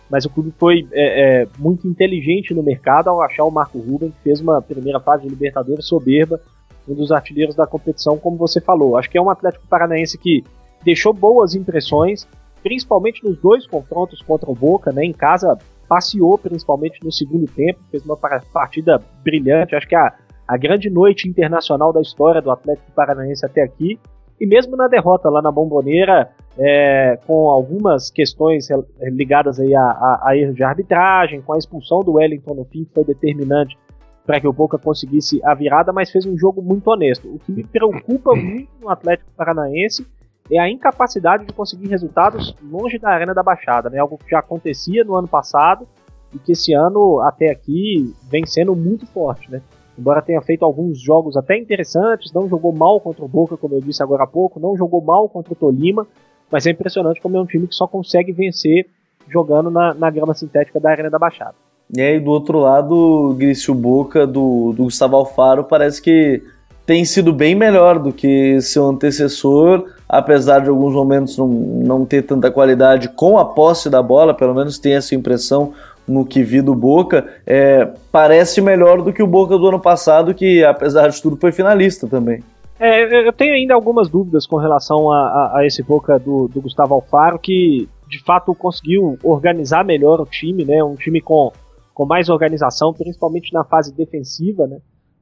mas 0.10 0.26
o 0.26 0.30
clube 0.30 0.54
foi 0.60 0.88
é, 0.92 1.42
é, 1.42 1.48
muito 1.58 1.88
inteligente 1.88 2.54
no 2.54 2.62
mercado 2.62 3.10
ao 3.10 3.22
achar 3.22 3.46
o 3.46 3.50
Marco 3.50 3.80
Ruben, 3.80 4.12
que 4.12 4.24
fez 4.24 4.40
uma 4.40 4.62
primeira 4.62 5.00
fase 5.00 5.24
de 5.24 5.30
Libertadores 5.30 5.88
soberba, 5.88 6.40
um 6.88 6.94
dos 6.94 7.12
artilheiros 7.12 7.56
da 7.56 7.66
competição, 7.66 8.18
como 8.18 8.38
você 8.38 8.62
falou. 8.62 8.96
Acho 8.96 9.10
que 9.10 9.18
é 9.18 9.22
um 9.22 9.30
Atlético 9.30 9.66
Paranaense 9.68 10.18
que 10.18 10.44
deixou 10.84 11.14
boas 11.14 11.56
impressões, 11.56 12.28
principalmente 12.64 13.24
nos 13.24 13.38
dois 13.38 13.66
confrontos 13.68 14.22
contra 14.22 14.50
o 14.50 14.56
Boca, 14.56 14.92
né? 14.92 15.04
Em 15.04 15.14
casa 15.14 15.58
passeou 15.88 16.38
principalmente 16.38 17.00
no 17.04 17.12
segundo 17.12 17.46
tempo, 17.52 17.80
fez 17.92 18.06
uma 18.06 18.16
partida 18.16 19.02
brilhante. 19.24 19.76
Acho 19.76 19.88
que 19.88 19.96
a, 19.96 20.14
a 20.48 20.58
grande 20.58 20.90
noite 20.90 21.28
internacional 21.28 21.92
da 21.92 22.00
história 22.00 22.42
do 22.42 22.50
Atlético 22.50 22.92
Paranaense 22.94 23.46
até 23.46 23.62
aqui. 23.62 24.00
E 24.40 24.48
mesmo 24.48 24.76
na 24.76 24.88
derrota 24.88 25.30
lá 25.30 25.42
na 25.42 25.52
Bomboneira, 25.52 26.32
é, 26.58 27.20
com 27.28 27.50
algumas 27.50 28.10
questões 28.10 28.70
ligadas 29.02 29.60
aí 29.60 29.76
a, 29.76 29.82
a, 29.82 30.30
a 30.30 30.38
erro 30.38 30.54
de 30.54 30.64
arbitragem, 30.64 31.42
com 31.42 31.54
a 31.54 31.58
expulsão 31.58 32.00
do 32.00 32.14
Wellington 32.14 32.56
no 32.56 32.66
fim, 32.66 32.86
que 32.86 32.94
foi 32.94 33.04
determinante 33.04 33.78
para 34.26 34.40
que 34.40 34.48
o 34.48 34.54
Boca 34.54 34.78
conseguisse 34.78 35.42
a 35.44 35.54
virada, 35.54 35.92
mas 35.92 36.10
fez 36.10 36.26
um 36.26 36.38
jogo 36.38 36.62
muito 36.62 36.88
honesto. 36.90 37.28
O 37.28 37.38
que 37.40 37.52
me 37.52 37.64
preocupa 37.64 38.34
muito 38.36 38.70
no 38.80 38.90
Atlético 38.90 39.30
Paranaense 39.36 40.08
é 40.52 40.60
a 40.60 40.70
incapacidade 40.70 41.46
de 41.46 41.54
conseguir 41.54 41.88
resultados 41.88 42.54
longe 42.62 43.00
da 43.00 43.10
Arena 43.10 43.34
da 43.34 43.42
Baixada, 43.42 43.90
né? 43.90 44.00
algo 44.00 44.18
que 44.18 44.30
já 44.30 44.40
acontecia 44.40 45.04
no 45.04 45.16
ano 45.16 45.28
passado 45.28 45.88
e 46.34 46.40
que 46.40 46.52
esse 46.52 46.74
ano, 46.74 47.22
até 47.22 47.50
aqui, 47.50 48.14
vem 48.30 48.46
sendo 48.46 48.76
muito 48.76 49.06
forte. 49.08 49.50
Né? 49.50 49.62
Embora 49.98 50.22
tenha 50.22 50.42
feito 50.42 50.66
alguns 50.66 51.00
jogos 51.00 51.38
até 51.38 51.58
interessantes, 51.58 52.34
não 52.34 52.50
jogou 52.50 52.74
mal 52.74 53.00
contra 53.00 53.24
o 53.24 53.28
Boca, 53.28 53.56
como 53.56 53.76
eu 53.76 53.82
disse 53.82 54.04
agora 54.04 54.24
há 54.24 54.28
pouco, 54.28 54.60
não 54.60 54.76
jogou 54.76 55.02
mal 55.02 55.30
contra 55.30 55.54
o 55.54 55.56
Tolima, 55.56 56.06
mas 56.52 56.68
é 56.68 56.72
impressionante 56.72 57.22
como 57.22 57.38
é 57.38 57.42
um 57.42 57.46
time 57.46 57.68
que 57.68 57.76
só 57.76 57.88
consegue 57.88 58.34
vencer 58.34 58.88
jogando 59.30 59.72
na, 59.72 59.94
na 59.94 60.10
grama 60.10 60.34
sintética 60.34 60.80
da 60.80 60.90
Arena 60.90 61.10
da 61.10 61.18
Baixada. 61.18 61.56
E 61.96 62.02
aí, 62.02 62.20
do 62.20 62.32
outro 62.32 62.60
lado, 62.60 63.36
Grício 63.38 63.74
Boca, 63.74 64.26
do, 64.26 64.74
do 64.74 64.84
Gustavo 64.84 65.16
Alfaro, 65.16 65.66
parece 65.66 66.02
que 66.02 66.42
tem 66.86 67.06
sido 67.06 67.32
bem 67.34 67.54
melhor 67.54 68.00
do 68.00 68.12
que 68.12 68.60
seu 68.62 68.88
antecessor, 68.88 69.86
apesar 70.12 70.60
de 70.60 70.68
alguns 70.68 70.94
momentos 70.94 71.38
não, 71.38 71.48
não 71.48 72.06
ter 72.06 72.24
tanta 72.24 72.52
qualidade 72.52 73.08
com 73.08 73.38
a 73.38 73.46
posse 73.46 73.90
da 73.90 74.04
bola, 74.04 74.34
pelo 74.34 74.54
menos 74.54 74.78
tem 74.78 74.94
essa 74.94 75.16
impressão 75.16 75.72
no 76.06 76.26
que 76.26 76.44
vi 76.44 76.62
do 76.62 76.76
Boca, 76.76 77.26
é, 77.48 77.88
parece 78.12 78.60
melhor 78.60 79.02
do 79.02 79.14
que 79.14 79.24
o 79.24 79.28
Boca 79.28 79.58
do 79.58 79.66
ano 79.66 79.80
passado, 79.80 80.34
que 80.34 80.66
apesar 80.66 81.08
de 81.08 81.22
tudo 81.22 81.38
foi 81.38 81.54
finalista 81.54 82.08
também. 82.08 82.44
É, 82.78 83.26
eu 83.26 83.32
tenho 83.32 83.54
ainda 83.54 83.74
algumas 83.74 84.10
dúvidas 84.10 84.46
com 84.46 84.58
relação 84.58 85.10
a, 85.10 85.16
a, 85.16 85.60
a 85.60 85.66
esse 85.66 85.82
Boca 85.82 86.20
do, 86.20 86.50
do, 86.50 86.60
Gustavo 86.60 86.94
Alfaro, 86.94 87.40
que 87.40 87.88
de 88.10 88.22
fato 88.22 88.54
conseguiu 88.54 89.18
organizar 89.24 89.86
melhor 89.86 90.20
o 90.20 90.26
time, 90.26 90.66
né? 90.66 90.84
Um 90.84 90.96
time 90.96 91.22
com, 91.22 91.54
com 91.94 92.06
mais 92.06 92.28
organização, 92.28 92.94
principalmente 92.94 93.54
na 93.54 93.64
fase 93.64 93.96
defensiva, 93.96 94.68
né? 94.68 94.80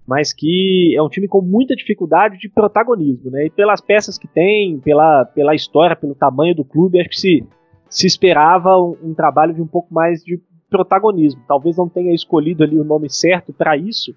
Mas 0.10 0.34
que 0.34 0.96
é 0.98 1.04
um 1.04 1.08
time 1.08 1.28
com 1.28 1.40
muita 1.40 1.76
dificuldade 1.76 2.40
de 2.40 2.50
protagonismo, 2.50 3.30
né? 3.30 3.46
E 3.46 3.50
pelas 3.52 3.80
peças 3.80 4.18
que 4.18 4.28
tem, 4.28 4.80
pela, 4.80 5.24
pela 5.24 5.54
história, 5.54 5.96
pelo 5.96 6.16
tamanho 6.16 6.56
do 6.56 6.66
clube, 6.66 7.00
acho 7.00 7.10
que 7.10 7.20
se, 7.20 7.48
se 7.88 8.08
esperava 8.08 8.76
um, 8.76 8.98
um 9.04 9.14
trabalho 9.14 9.54
de 9.54 9.62
um 9.62 9.68
pouco 9.68 9.94
mais 9.94 10.24
de 10.24 10.42
protagonismo. 10.68 11.44
Talvez 11.48 11.78
não 11.78 11.88
tenha 11.88 12.12
escolhido 12.12 12.64
ali 12.64 12.76
o 12.80 12.84
nome 12.84 13.08
certo 13.08 13.54
para 13.54 13.78
isso, 13.78 14.16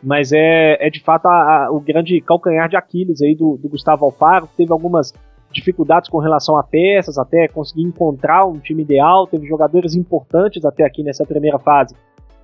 mas 0.00 0.30
é, 0.32 0.78
é 0.78 0.88
de 0.88 1.00
fato 1.00 1.26
a, 1.26 1.64
a, 1.64 1.72
o 1.72 1.80
grande 1.80 2.20
calcanhar 2.20 2.68
de 2.68 2.76
Aquiles 2.76 3.20
aí 3.20 3.34
do, 3.34 3.56
do 3.56 3.68
Gustavo 3.68 4.04
Alfaro, 4.04 4.48
teve 4.56 4.70
algumas 4.70 5.12
dificuldades 5.50 6.08
com 6.08 6.18
relação 6.18 6.56
a 6.56 6.62
peças, 6.62 7.18
até 7.18 7.48
conseguir 7.48 7.82
encontrar 7.82 8.46
um 8.46 8.60
time 8.60 8.82
ideal, 8.82 9.26
teve 9.26 9.44
jogadores 9.48 9.96
importantes 9.96 10.64
até 10.64 10.84
aqui 10.84 11.02
nessa 11.02 11.26
primeira 11.26 11.58
fase 11.58 11.96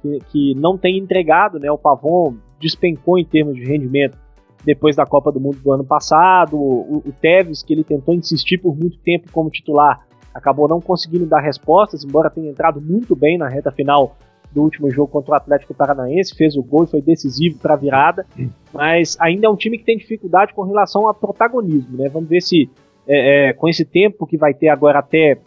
que, 0.02 0.18
que 0.30 0.54
não 0.56 0.76
tem 0.76 0.98
entregado, 0.98 1.60
né? 1.60 1.70
O 1.70 1.78
Pavon 1.78 2.34
despencou 2.60 3.18
em 3.18 3.24
termos 3.24 3.54
de 3.54 3.64
rendimento 3.64 4.18
depois 4.64 4.96
da 4.96 5.06
Copa 5.06 5.30
do 5.30 5.40
Mundo 5.40 5.58
do 5.58 5.72
ano 5.72 5.84
passado, 5.84 6.56
o, 6.56 7.02
o 7.06 7.12
Tevez, 7.20 7.62
que 7.62 7.72
ele 7.72 7.84
tentou 7.84 8.14
insistir 8.14 8.58
por 8.58 8.76
muito 8.76 8.98
tempo 8.98 9.30
como 9.32 9.50
titular, 9.50 10.06
acabou 10.34 10.68
não 10.68 10.80
conseguindo 10.80 11.26
dar 11.26 11.40
respostas, 11.40 12.04
embora 12.04 12.30
tenha 12.30 12.50
entrado 12.50 12.80
muito 12.80 13.14
bem 13.14 13.38
na 13.38 13.48
reta 13.48 13.70
final 13.70 14.16
do 14.52 14.62
último 14.62 14.90
jogo 14.90 15.08
contra 15.08 15.32
o 15.32 15.34
Atlético 15.34 15.74
Paranaense, 15.74 16.34
fez 16.34 16.56
o 16.56 16.62
gol 16.62 16.84
e 16.84 16.86
foi 16.86 17.02
decisivo 17.02 17.58
para 17.58 17.74
a 17.74 17.76
virada, 17.76 18.26
mas 18.72 19.16
ainda 19.20 19.46
é 19.46 19.50
um 19.50 19.56
time 19.56 19.78
que 19.78 19.84
tem 19.84 19.98
dificuldade 19.98 20.54
com 20.54 20.62
relação 20.62 21.06
a 21.06 21.14
protagonismo, 21.14 21.98
né? 21.98 22.08
Vamos 22.08 22.28
ver 22.28 22.40
se 22.40 22.70
é, 23.06 23.48
é, 23.48 23.52
com 23.52 23.68
esse 23.68 23.84
tempo 23.84 24.26
que 24.26 24.36
vai 24.36 24.54
ter 24.54 24.68
agora 24.68 24.98
até 24.98 25.38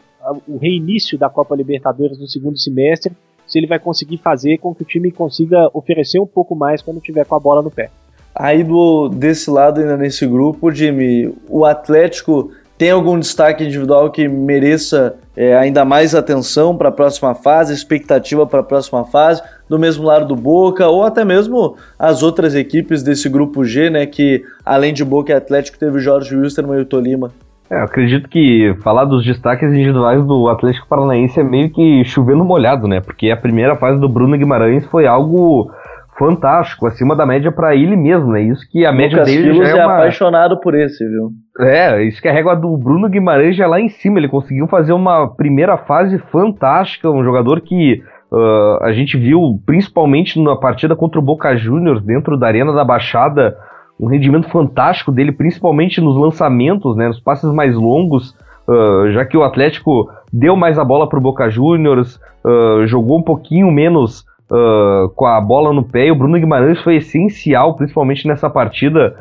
o 0.48 0.58
reinício 0.58 1.18
da 1.18 1.30
Copa 1.30 1.56
Libertadores 1.56 2.20
no 2.20 2.28
segundo 2.28 2.58
semestre, 2.60 3.16
se 3.52 3.58
ele 3.58 3.68
vai 3.68 3.80
conseguir 3.80 4.18
fazer 4.18 4.58
com 4.60 4.74
que 4.74 4.84
o 4.84 4.86
time 4.86 5.12
consiga 5.12 5.70
oferecer 5.74 6.20
um 6.20 6.26
pouco 6.26 6.56
mais 6.56 6.82
quando 6.82 7.02
tiver 7.02 7.26
com 7.26 7.36
a 7.36 7.40
bola 7.40 7.62
no 7.62 7.70
pé. 7.70 7.90
Aí 8.34 8.64
do 8.64 9.10
desse 9.10 9.50
lado 9.50 9.82
ainda 9.82 9.98
nesse 9.98 10.26
grupo, 10.26 10.72
Jimmy, 10.72 11.36
o 11.50 11.66
Atlético 11.66 12.52
tem 12.78 12.90
algum 12.90 13.20
destaque 13.20 13.64
individual 13.64 14.10
que 14.10 14.28
mereça 14.28 15.16
é, 15.36 15.56
ainda 15.56 15.84
mais 15.84 16.16
atenção 16.16 16.76
para 16.76 16.90
a 16.90 16.92
próxima 16.92 17.36
fase, 17.36 17.74
expectativa 17.74 18.48
para 18.48 18.62
a 18.62 18.64
próxima 18.64 19.04
fase, 19.06 19.42
do 19.70 19.78
mesmo 19.78 20.04
lado 20.04 20.26
do 20.26 20.36
Boca, 20.36 20.88
ou 20.88 21.04
até 21.04 21.24
mesmo 21.24 21.76
as 22.00 22.24
outras 22.24 22.56
equipes 22.56 23.04
desse 23.04 23.30
grupo 23.30 23.64
G, 23.64 23.90
né? 23.90 24.06
Que 24.06 24.44
além 24.66 24.94
de 24.94 25.04
Boca 25.06 25.32
e 25.32 25.36
Atlético, 25.36 25.78
teve 25.78 26.00
Jorge 26.00 26.36
Wilstermann 26.36 26.80
e 26.80 26.82
o 26.82 26.86
Tolima. 26.86 27.32
É, 27.72 27.80
eu 27.80 27.84
acredito 27.84 28.28
que 28.28 28.76
falar 28.84 29.06
dos 29.06 29.26
destaques 29.26 29.72
individuais 29.72 30.22
do 30.26 30.50
Atlético 30.50 30.88
Paranaense 30.90 31.40
é 31.40 31.44
meio 31.44 31.70
que 31.70 32.04
chovendo 32.04 32.44
molhado, 32.44 32.86
né? 32.86 33.00
Porque 33.00 33.32
a 33.32 33.38
primeira 33.38 33.78
fase 33.78 34.00
do 34.00 34.10
Bruno 34.10 34.38
Guimarães 34.38 34.86
foi 34.88 35.08
algo 35.08 35.72
fantástico, 36.18 36.86
acima 36.86 37.16
da 37.16 37.26
média 37.26 37.52
para 37.52 37.74
ele 37.74 37.96
mesmo, 37.96 38.32
né? 38.32 38.42
Isso 38.42 38.70
que 38.70 38.86
a 38.86 38.92
média 38.92 39.20
Lucas 39.20 39.34
dele 39.34 39.54
Filos 39.54 39.70
já 39.70 39.78
é, 39.78 39.80
é 39.80 39.86
uma... 39.86 39.96
apaixonado 39.96 40.60
por 40.60 40.76
esse, 40.76 41.04
viu? 41.08 41.32
É, 41.60 42.04
isso 42.04 42.22
que 42.22 42.28
a 42.28 42.34
régua 42.34 42.56
do 42.56 42.76
Bruno 42.78 43.10
Guimarães 43.10 43.56
já 43.56 43.64
é 43.64 43.68
lá 43.68 43.80
em 43.80 43.90
cima, 43.90 44.20
ele 44.20 44.28
conseguiu 44.28 44.68
fazer 44.68 44.92
uma 44.92 45.34
primeira 45.34 45.78
fase 45.78 46.20
fantástica, 46.32 47.10
um 47.10 47.24
jogador 47.24 47.62
que 47.62 48.04
uh, 48.32 48.84
a 48.84 48.92
gente 48.92 49.18
viu 49.18 49.40
principalmente 49.66 50.42
na 50.42 50.58
partida 50.58 50.96
contra 50.96 51.20
o 51.20 51.24
Boca 51.24 51.56
Juniors 51.56 52.04
dentro 52.04 52.38
da 52.38 52.48
Arena 52.48 52.74
da 52.74 52.84
Baixada, 52.84 53.56
um 54.02 54.08
rendimento 54.08 54.50
fantástico 54.50 55.12
dele, 55.12 55.32
principalmente 55.32 56.02
nos 56.02 56.18
lançamentos, 56.18 56.98
né, 56.98 57.08
nos 57.08 57.20
passes 57.20 57.54
mais 57.54 57.76
longos, 57.76 58.36
uh, 58.68 59.12
já 59.12 59.24
que 59.24 59.38
o 59.38 59.44
Atlético 59.44 60.10
deu 60.34 60.56
mais 60.56 60.80
a 60.80 60.84
bola 60.84 61.08
para 61.08 61.20
o 61.20 61.22
Boca 61.22 61.48
Juniors, 61.52 62.20
uh, 62.44 62.88
jogou 62.88 63.20
um 63.20 63.22
pouquinho 63.22 63.72
menos 63.72 64.26
uh, 64.50 65.08
com 65.16 65.28
a 65.28 65.40
bola 65.40 65.72
no 65.72 65.84
pé. 65.84 66.08
E 66.08 66.12
o 66.12 66.16
Bruno 66.16 66.40
Guimarães 66.40 66.82
foi 66.82 66.96
essencial, 66.96 67.76
principalmente 67.76 68.28
nessa 68.28 68.50
partida, 68.50 69.16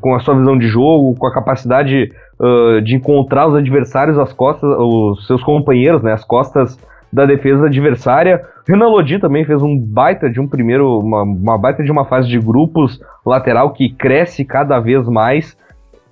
com 0.00 0.14
a 0.14 0.20
sua 0.20 0.34
visão 0.34 0.56
de 0.56 0.66
jogo, 0.66 1.14
com 1.18 1.26
a 1.26 1.32
capacidade 1.32 2.10
de 2.84 2.96
encontrar 2.96 3.46
os 3.46 3.54
adversários 3.54 4.18
às 4.18 4.32
costas, 4.32 4.68
os 4.78 5.26
seus 5.26 5.44
companheiros, 5.44 6.02
né, 6.02 6.14
às 6.14 6.24
costas 6.24 6.78
da 7.12 7.26
defesa 7.26 7.66
adversária. 7.66 8.42
Renan 8.66 8.88
Lodi 8.88 9.18
também 9.18 9.44
fez 9.44 9.60
um 9.60 9.78
baita 9.78 10.30
de 10.30 10.40
um 10.40 10.48
primeiro, 10.48 10.98
uma, 11.00 11.22
uma 11.22 11.58
baita 11.58 11.82
de 11.82 11.92
uma 11.92 12.04
fase 12.04 12.28
de 12.28 12.38
grupos 12.38 13.00
lateral 13.26 13.72
que 13.72 13.90
cresce 13.90 14.44
cada 14.44 14.80
vez 14.80 15.06
mais. 15.08 15.56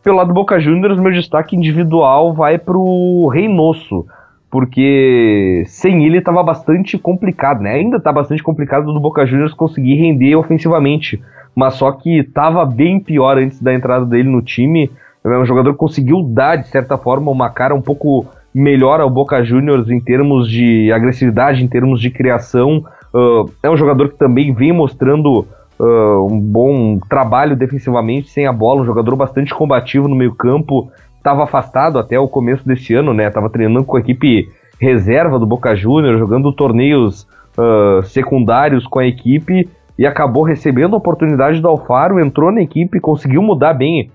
Pelo 0.03 0.17
lado 0.17 0.29
do 0.29 0.35
Boca 0.35 0.59
Juniors, 0.59 0.99
meu 0.99 1.13
destaque 1.13 1.57
individual 1.57 2.35
vai 2.35 2.59
para 2.59 2.77
o 2.77 3.29
Reynoso, 3.29 4.07
porque 4.51 5.63
sem 5.67 6.05
ele 6.05 6.19
estava 6.19 6.43
bastante 6.43 6.99
complicado, 6.99 7.63
né? 7.63 7.75
Ainda 7.75 7.97
está 7.97 8.13
bastante 8.13 8.43
complicado 8.43 8.93
do 8.93 9.01
Boca 9.01 9.25
Juniors 9.25 9.55
conseguir 9.55 9.95
render 9.95 10.35
ofensivamente, 10.37 11.23
mas 11.55 11.75
só 11.75 11.93
que 11.93 12.19
estava 12.19 12.65
bem 12.65 12.99
pior 13.01 13.39
antes 13.39 13.61
da 13.61 13.73
entrada 13.73 14.05
dele 14.05 14.29
no 14.29 14.43
time. 14.43 14.91
É 15.23 15.39
um 15.39 15.45
jogador 15.45 15.73
que 15.73 15.79
conseguiu 15.79 16.23
dar, 16.23 16.57
de 16.57 16.69
certa 16.69 16.97
forma, 16.97 17.31
uma 17.31 17.51
cara 17.51 17.75
um 17.75 17.83
pouco 17.83 18.27
melhor 18.55 19.01
ao 19.01 19.09
Boca 19.09 19.43
Juniors 19.43 19.89
em 19.89 20.01
termos 20.01 20.49
de 20.49 20.93
agressividade, 20.93 21.63
em 21.63 21.69
termos 21.69 22.01
de 22.01 22.11
criação. 22.11 22.85
Uh, 23.15 23.51
é 23.63 23.71
um 23.71 23.77
jogador 23.77 24.09
que 24.09 24.17
também 24.17 24.53
vem 24.53 24.73
mostrando 24.73 25.47
uh, 25.79 26.27
um 26.31 26.41
bom 26.41 26.99
trabalho 27.09 27.57
defensivamente 27.57 28.29
sem 28.29 28.47
a 28.47 28.53
bola, 28.53 28.83
um 28.83 28.87
jogador 28.87 29.17
bastante 29.17 29.55
combativo 29.55 30.09
no 30.09 30.17
meio 30.17 30.35
campo, 30.35 30.91
estava 31.17 31.45
afastado 31.45 31.99
até 31.99 32.19
o 32.19 32.29
começo 32.29 32.67
desse 32.67 32.95
ano, 32.95 33.15
né? 33.15 33.29
Estava 33.29 33.51
treinando 33.51 33.85
com 33.85 33.97
a 33.97 34.01
equipe 34.01 34.49
reserva 34.81 35.39
do 35.39 35.47
Boca 35.47 35.75
Juniors, 35.77 36.19
jogando 36.19 36.53
torneios 36.53 37.27
uh, 37.57 38.03
secundários 38.05 38.87
com 38.87 38.99
a 38.99 39.07
equipe 39.07 39.69
e 39.99 40.07
acabou 40.07 40.43
recebendo 40.43 40.95
a 40.95 40.99
oportunidade 40.99 41.61
do 41.61 41.69
Alfaro, 41.69 42.19
entrou 42.19 42.51
na 42.51 42.63
equipe, 42.63 42.99
conseguiu 43.01 43.43
mudar 43.43 43.75
bem 43.75 44.11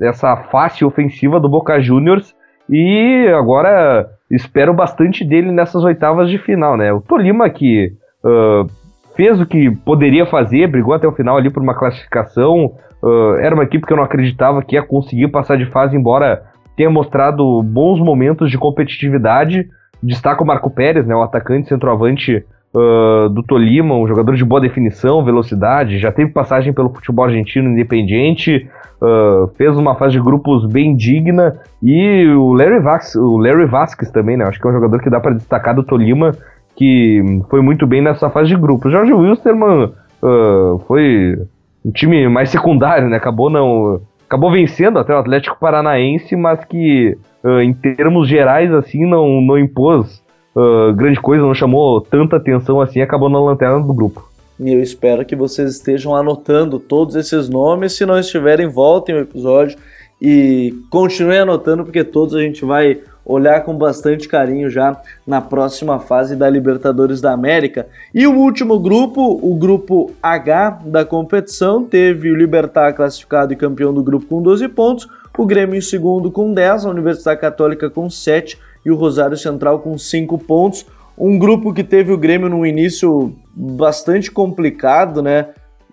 essa 0.00 0.34
face 0.34 0.82
ofensiva 0.82 1.38
do 1.38 1.46
Boca 1.46 1.78
Juniors 1.78 2.34
e 2.72 3.28
agora 3.28 4.08
espero 4.30 4.72
bastante 4.72 5.26
dele 5.26 5.52
nessas 5.52 5.84
oitavas 5.84 6.30
de 6.30 6.38
final, 6.38 6.74
né? 6.74 6.90
O 6.90 7.02
Tolima 7.02 7.50
que 7.50 7.92
uh, 8.24 8.66
fez 9.14 9.38
o 9.38 9.44
que 9.44 9.70
poderia 9.84 10.24
fazer, 10.24 10.66
brigou 10.68 10.94
até 10.94 11.06
o 11.06 11.12
final 11.12 11.36
ali 11.36 11.50
por 11.50 11.62
uma 11.62 11.74
classificação. 11.74 12.72
Uh, 13.02 13.34
era 13.42 13.54
uma 13.54 13.64
equipe 13.64 13.84
que 13.86 13.92
eu 13.92 13.96
não 13.98 14.04
acreditava 14.04 14.62
que 14.62 14.74
ia 14.74 14.82
conseguir 14.82 15.28
passar 15.28 15.58
de 15.58 15.66
fase, 15.66 15.94
embora 15.94 16.44
tenha 16.74 16.88
mostrado 16.88 17.62
bons 17.62 18.00
momentos 18.00 18.50
de 18.50 18.56
competitividade. 18.56 19.68
Destaca 20.02 20.42
o 20.42 20.46
Marco 20.46 20.70
Pérez, 20.70 21.06
né, 21.06 21.14
o 21.14 21.22
atacante 21.22 21.68
centroavante 21.68 22.42
uh, 22.74 23.28
do 23.28 23.42
Tolima, 23.42 23.94
um 23.94 24.06
jogador 24.06 24.34
de 24.34 24.44
boa 24.44 24.60
definição, 24.60 25.24
velocidade, 25.24 25.98
já 25.98 26.12
teve 26.12 26.30
passagem 26.30 26.72
pelo 26.72 26.90
futebol 26.90 27.24
argentino 27.24 27.70
independente, 27.70 28.68
uh, 29.00 29.48
fez 29.56 29.76
uma 29.76 29.94
fase 29.94 30.12
de 30.12 30.20
grupos 30.20 30.66
bem 30.66 30.96
digna. 30.96 31.56
E 31.82 32.26
o 32.28 32.52
Larry, 32.52 32.80
Vas 32.80 33.14
o 33.14 33.36
Larry 33.36 33.66
Vasquez 33.66 34.10
também, 34.10 34.36
né, 34.36 34.44
acho 34.44 34.60
que 34.60 34.66
é 34.66 34.70
um 34.70 34.74
jogador 34.74 35.00
que 35.00 35.10
dá 35.10 35.20
para 35.20 35.34
destacar 35.34 35.74
do 35.74 35.82
Tolima 35.82 36.32
que 36.76 37.22
foi 37.48 37.60
muito 37.60 37.86
bem 37.86 38.00
nessa 38.00 38.30
fase 38.30 38.48
de 38.48 38.56
grupos. 38.56 38.92
Jorge 38.92 39.12
Wilstermann 39.12 39.92
uh, 40.22 40.78
foi 40.86 41.38
um 41.84 41.90
time 41.90 42.28
mais 42.28 42.50
secundário, 42.50 43.08
né? 43.08 43.16
Acabou 43.16 43.50
não. 43.50 44.00
Acabou 44.26 44.50
vencendo 44.50 44.98
até 44.98 45.14
o 45.14 45.18
Atlético 45.18 45.58
Paranaense, 45.60 46.34
mas 46.36 46.64
que 46.64 47.16
uh, 47.44 47.60
em 47.60 47.74
termos 47.74 48.26
gerais, 48.26 48.72
assim, 48.72 49.04
não, 49.04 49.42
não 49.42 49.58
impôs 49.58 50.21
uh, 50.54 50.92
grande 50.94 51.20
coisa, 51.20 51.42
não 51.42 51.54
chamou 51.54 52.00
tanta 52.00 52.36
atenção 52.36 52.80
assim, 52.80 53.00
acabou 53.00 53.28
na 53.28 53.40
lanterna 53.40 53.80
do 53.80 53.92
grupo. 53.92 54.28
E 54.58 54.72
eu 54.72 54.82
espero 54.82 55.24
que 55.24 55.34
vocês 55.34 55.70
estejam 55.72 56.14
anotando 56.14 56.78
todos 56.78 57.16
esses 57.16 57.48
nomes. 57.48 57.94
Se 57.94 58.06
não 58.06 58.18
estiverem, 58.18 58.68
voltem 58.68 59.14
o 59.14 59.20
episódio 59.20 59.76
e 60.20 60.72
continuem 60.88 61.40
anotando, 61.40 61.84
porque 61.84 62.04
todos 62.04 62.34
a 62.34 62.40
gente 62.40 62.64
vai 62.64 63.00
olhar 63.24 63.62
com 63.62 63.74
bastante 63.74 64.28
carinho 64.28 64.68
já 64.70 65.00
na 65.26 65.40
próxima 65.40 65.98
fase 65.98 66.36
da 66.36 66.48
Libertadores 66.48 67.20
da 67.20 67.32
América. 67.32 67.86
E 68.14 68.26
o 68.26 68.34
último 68.34 68.78
grupo, 68.78 69.40
o 69.42 69.54
grupo 69.56 70.12
H 70.22 70.82
da 70.84 71.04
competição, 71.04 71.84
teve 71.84 72.30
o 72.30 72.36
Libertar 72.36 72.92
classificado 72.92 73.52
e 73.52 73.56
campeão 73.56 73.92
do 73.92 74.02
grupo 74.02 74.26
com 74.26 74.42
12 74.42 74.68
pontos, 74.68 75.08
o 75.36 75.46
Grêmio 75.46 75.76
em 75.76 75.80
segundo 75.80 76.30
com 76.30 76.52
10, 76.52 76.84
a 76.84 76.90
Universidade 76.90 77.40
Católica 77.40 77.88
com 77.88 78.10
7 78.10 78.58
e 78.84 78.90
o 78.90 78.96
Rosário 78.96 79.36
Central 79.36 79.80
com 79.80 79.96
5 79.96 80.38
pontos. 80.38 80.86
Um 81.16 81.38
grupo 81.38 81.72
que 81.72 81.84
teve 81.84 82.12
o 82.12 82.18
Grêmio 82.18 82.48
no 82.48 82.64
início 82.64 83.34
bastante 83.54 84.30
complicado, 84.30 85.22
né? 85.22 85.48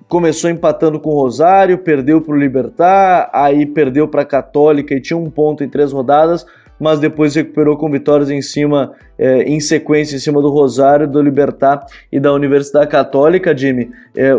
Começou 0.07 0.49
empatando 0.49 0.99
com 0.99 1.11
o 1.11 1.21
Rosário, 1.21 1.77
perdeu 1.77 2.19
para 2.21 2.33
o 2.33 2.37
Libertar, 2.37 3.29
aí 3.31 3.65
perdeu 3.65 4.07
para 4.07 4.23
a 4.23 4.25
Católica 4.25 4.95
e 4.95 5.01
tinha 5.01 5.17
um 5.17 5.29
ponto 5.29 5.63
em 5.63 5.69
três 5.69 5.91
rodadas, 5.91 6.45
mas 6.79 6.99
depois 6.99 7.35
recuperou 7.35 7.77
com 7.77 7.91
vitórias 7.91 8.29
em 8.29 8.41
cima, 8.41 8.93
é, 9.17 9.43
em 9.43 9.59
sequência, 9.59 10.15
em 10.15 10.19
cima 10.19 10.41
do 10.41 10.49
Rosário, 10.49 11.07
do 11.07 11.21
Libertar 11.21 11.85
e 12.11 12.19
da 12.19 12.33
Universidade 12.33 12.89
Católica, 12.89 13.55
Jimmy. 13.55 13.91
É, 14.15 14.35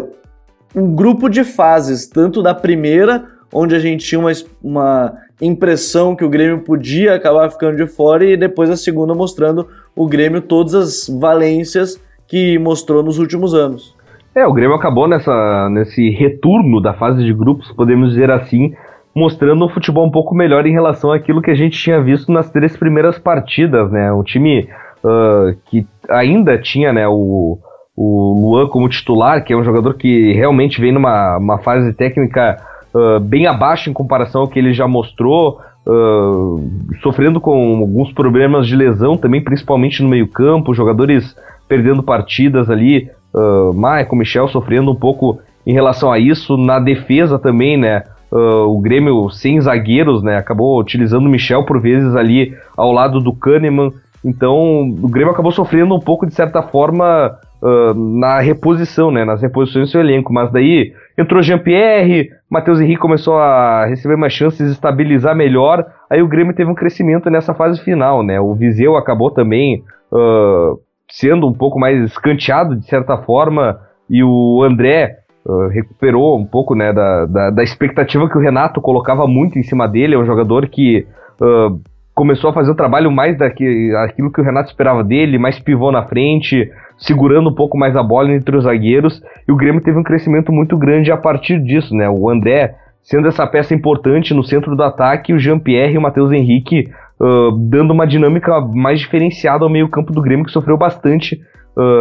um 0.75 0.95
grupo 0.95 1.29
de 1.29 1.45
fases, 1.45 2.09
tanto 2.09 2.43
da 2.43 2.55
primeira, 2.55 3.27
onde 3.53 3.75
a 3.75 3.79
gente 3.79 4.05
tinha 4.05 4.19
uma, 4.19 4.33
uma 4.63 5.15
impressão 5.41 6.15
que 6.15 6.25
o 6.25 6.29
Grêmio 6.29 6.61
podia 6.61 7.15
acabar 7.15 7.51
ficando 7.51 7.77
de 7.77 7.87
fora, 7.87 8.25
e 8.25 8.37
depois 8.37 8.71
a 8.71 8.77
segunda 8.77 9.15
mostrando 9.15 9.67
o 9.97 10.07
Grêmio 10.07 10.41
todas 10.41 10.75
as 10.75 11.19
valências 11.19 12.01
que 12.27 12.59
mostrou 12.59 13.03
nos 13.03 13.19
últimos 13.19 13.55
anos. 13.55 13.95
É, 14.35 14.47
o 14.47 14.53
Grêmio 14.53 14.77
acabou 14.77 15.09
nessa, 15.09 15.69
nesse 15.71 16.11
retorno 16.11 16.81
da 16.81 16.95
fase 16.95 17.25
de 17.25 17.33
grupos, 17.33 17.73
podemos 17.73 18.11
dizer 18.11 18.31
assim, 18.31 18.73
mostrando 19.15 19.65
um 19.65 19.69
futebol 19.69 20.07
um 20.07 20.11
pouco 20.11 20.35
melhor 20.35 20.67
em 20.67 20.73
relação 20.73 21.13
àquilo 21.13 21.43
que 21.43 21.51
a 21.51 21.55
gente 21.55 21.77
tinha 21.77 22.01
visto 22.01 22.31
nas 22.31 22.51
três 22.51 22.77
primeiras 22.77 23.19
partidas, 23.19 23.91
né? 23.91 24.13
Um 24.13 24.23
time 24.23 24.69
uh, 25.05 25.57
que 25.67 25.85
ainda 26.09 26.57
tinha, 26.59 26.93
né, 26.93 27.09
o, 27.09 27.59
o 27.97 28.41
Luan 28.41 28.69
como 28.69 28.89
titular, 28.89 29.45
que 29.45 29.53
é 29.53 29.57
um 29.57 29.65
jogador 29.65 29.95
que 29.95 30.33
realmente 30.33 30.81
vem 30.81 30.93
numa 30.93 31.37
uma 31.37 31.59
fase 31.59 31.93
técnica 31.93 32.57
uh, 32.95 33.21
bem 33.21 33.47
abaixo 33.47 33.91
em 33.91 33.93
comparação 33.93 34.43
ao 34.43 34.49
que 34.49 34.59
ele 34.59 34.73
já 34.73 34.87
mostrou, 34.87 35.61
uh, 35.87 36.63
sofrendo 37.03 37.41
com 37.41 37.79
alguns 37.79 38.13
problemas 38.13 38.67
de 38.67 38.77
lesão 38.77 39.17
também, 39.17 39.43
principalmente 39.43 40.03
no 40.03 40.09
meio 40.09 40.29
campo, 40.29 40.75
jogadores 40.75 41.37
perdendo 41.69 42.03
partidas 42.03 42.69
ali, 42.69 43.09
uh, 43.35 43.73
Michael, 43.73 44.17
Michel 44.17 44.49
sofrendo 44.49 44.91
um 44.91 44.97
pouco 44.97 45.39
em 45.67 45.73
relação 45.73 46.11
a 46.11 46.19
isso, 46.19 46.57
na 46.57 46.79
defesa 46.79 47.39
também, 47.39 47.77
né? 47.77 48.03
Uh, 48.33 48.67
o 48.67 48.81
Grêmio 48.81 49.29
sem 49.31 49.61
zagueiros, 49.61 50.23
né? 50.23 50.37
Acabou 50.37 50.81
utilizando 50.81 51.27
o 51.27 51.29
Michel 51.29 51.65
por 51.65 51.81
vezes 51.81 52.15
ali 52.15 52.55
ao 52.77 52.93
lado 52.93 53.21
do 53.21 53.33
Kahneman. 53.33 53.93
Então 54.25 54.83
o 55.03 55.09
Grêmio 55.09 55.33
acabou 55.33 55.53
sofrendo 55.53 55.95
um 55.95 56.01
pouco, 56.01 56.27
de 56.27 56.35
certa 56.35 56.63
forma, 56.63 57.37
uh, 57.63 57.95
na 57.95 58.41
reposição, 58.41 59.11
né? 59.11 59.25
Nas 59.25 59.43
reposições 59.43 59.89
do 59.89 59.91
seu 59.93 60.01
elenco. 60.01 60.33
Mas 60.33 60.51
daí 60.53 60.93
entrou 61.17 61.43
Jean-Pierre, 61.43 62.31
Matheus 62.49 62.81
Henrique 62.81 63.01
começou 63.01 63.39
a 63.39 63.87
receber 63.87 64.17
mais 64.17 64.33
chances, 64.33 64.71
estabilizar 64.71 65.37
melhor. 65.37 65.85
Aí 66.09 66.23
o 66.23 66.29
Grêmio 66.29 66.55
teve 66.55 66.71
um 66.71 66.75
crescimento 66.75 67.31
nessa 67.31 67.55
fase 67.55 67.83
final, 67.83 68.23
né? 68.23 68.41
O 68.41 68.55
Viseu 68.55 68.97
acabou 68.97 69.31
também 69.31 69.83
uh, 70.13 70.79
sendo 71.09 71.47
um 71.47 71.53
pouco 71.53 71.79
mais 71.79 72.03
escanteado, 72.03 72.77
de 72.77 72.87
certa 72.87 73.19
forma. 73.19 73.81
E 74.09 74.23
o 74.25 74.63
André 74.63 75.19
Uh, 75.43 75.69
recuperou 75.69 76.39
um 76.39 76.45
pouco 76.45 76.75
né, 76.75 76.93
da, 76.93 77.25
da, 77.25 77.49
da, 77.49 77.63
expectativa 77.63 78.29
que 78.29 78.37
o 78.37 78.41
Renato 78.41 78.79
colocava 78.79 79.27
muito 79.27 79.59
em 79.59 79.63
cima 79.63 79.89
dele. 79.89 80.15
É 80.15 80.19
um 80.19 80.27
jogador 80.27 80.69
que 80.69 81.07
uh, 81.41 81.81
começou 82.21 82.51
a 82.51 82.53
fazer 82.53 82.71
o 82.71 82.75
trabalho 82.75 83.11
mais 83.11 83.35
daquilo 83.39 84.31
que 84.31 84.43
o 84.43 84.45
Renato 84.45 84.69
esperava 84.69 85.03
dele, 85.03 85.39
mais 85.39 85.59
pivô 85.59 85.91
na 85.91 86.03
frente, 86.03 86.71
segurando 86.99 87.49
um 87.49 87.55
pouco 87.55 87.79
mais 87.79 87.97
a 87.97 88.03
bola 88.03 88.31
entre 88.31 88.55
os 88.59 88.65
zagueiros. 88.65 89.23
E 89.49 89.51
o 89.51 89.57
Grêmio 89.57 89.81
teve 89.81 89.99
um 89.99 90.03
crescimento 90.03 90.53
muito 90.53 90.77
grande 90.77 91.11
a 91.11 91.17
partir 91.17 91.59
disso. 91.59 91.95
Né? 91.95 92.11
O 92.11 92.29
André 92.29 92.75
sendo 93.03 93.27
essa 93.27 93.47
peça 93.47 93.75
importante 93.75 94.35
no 94.35 94.45
centro 94.45 94.77
do 94.77 94.83
ataque, 94.83 95.33
o 95.33 95.39
Jean-Pierre 95.39 95.95
e 95.95 95.97
o 95.97 96.03
Matheus 96.03 96.31
Henrique 96.31 96.91
uh, 97.19 97.53
dando 97.53 97.95
uma 97.95 98.07
dinâmica 98.07 98.61
mais 98.61 99.01
diferenciada 99.01 99.65
ao 99.65 99.71
meio-campo 99.71 100.13
do 100.13 100.21
Grêmio, 100.21 100.45
que 100.45 100.53
sofreu 100.53 100.77
bastante 100.77 101.41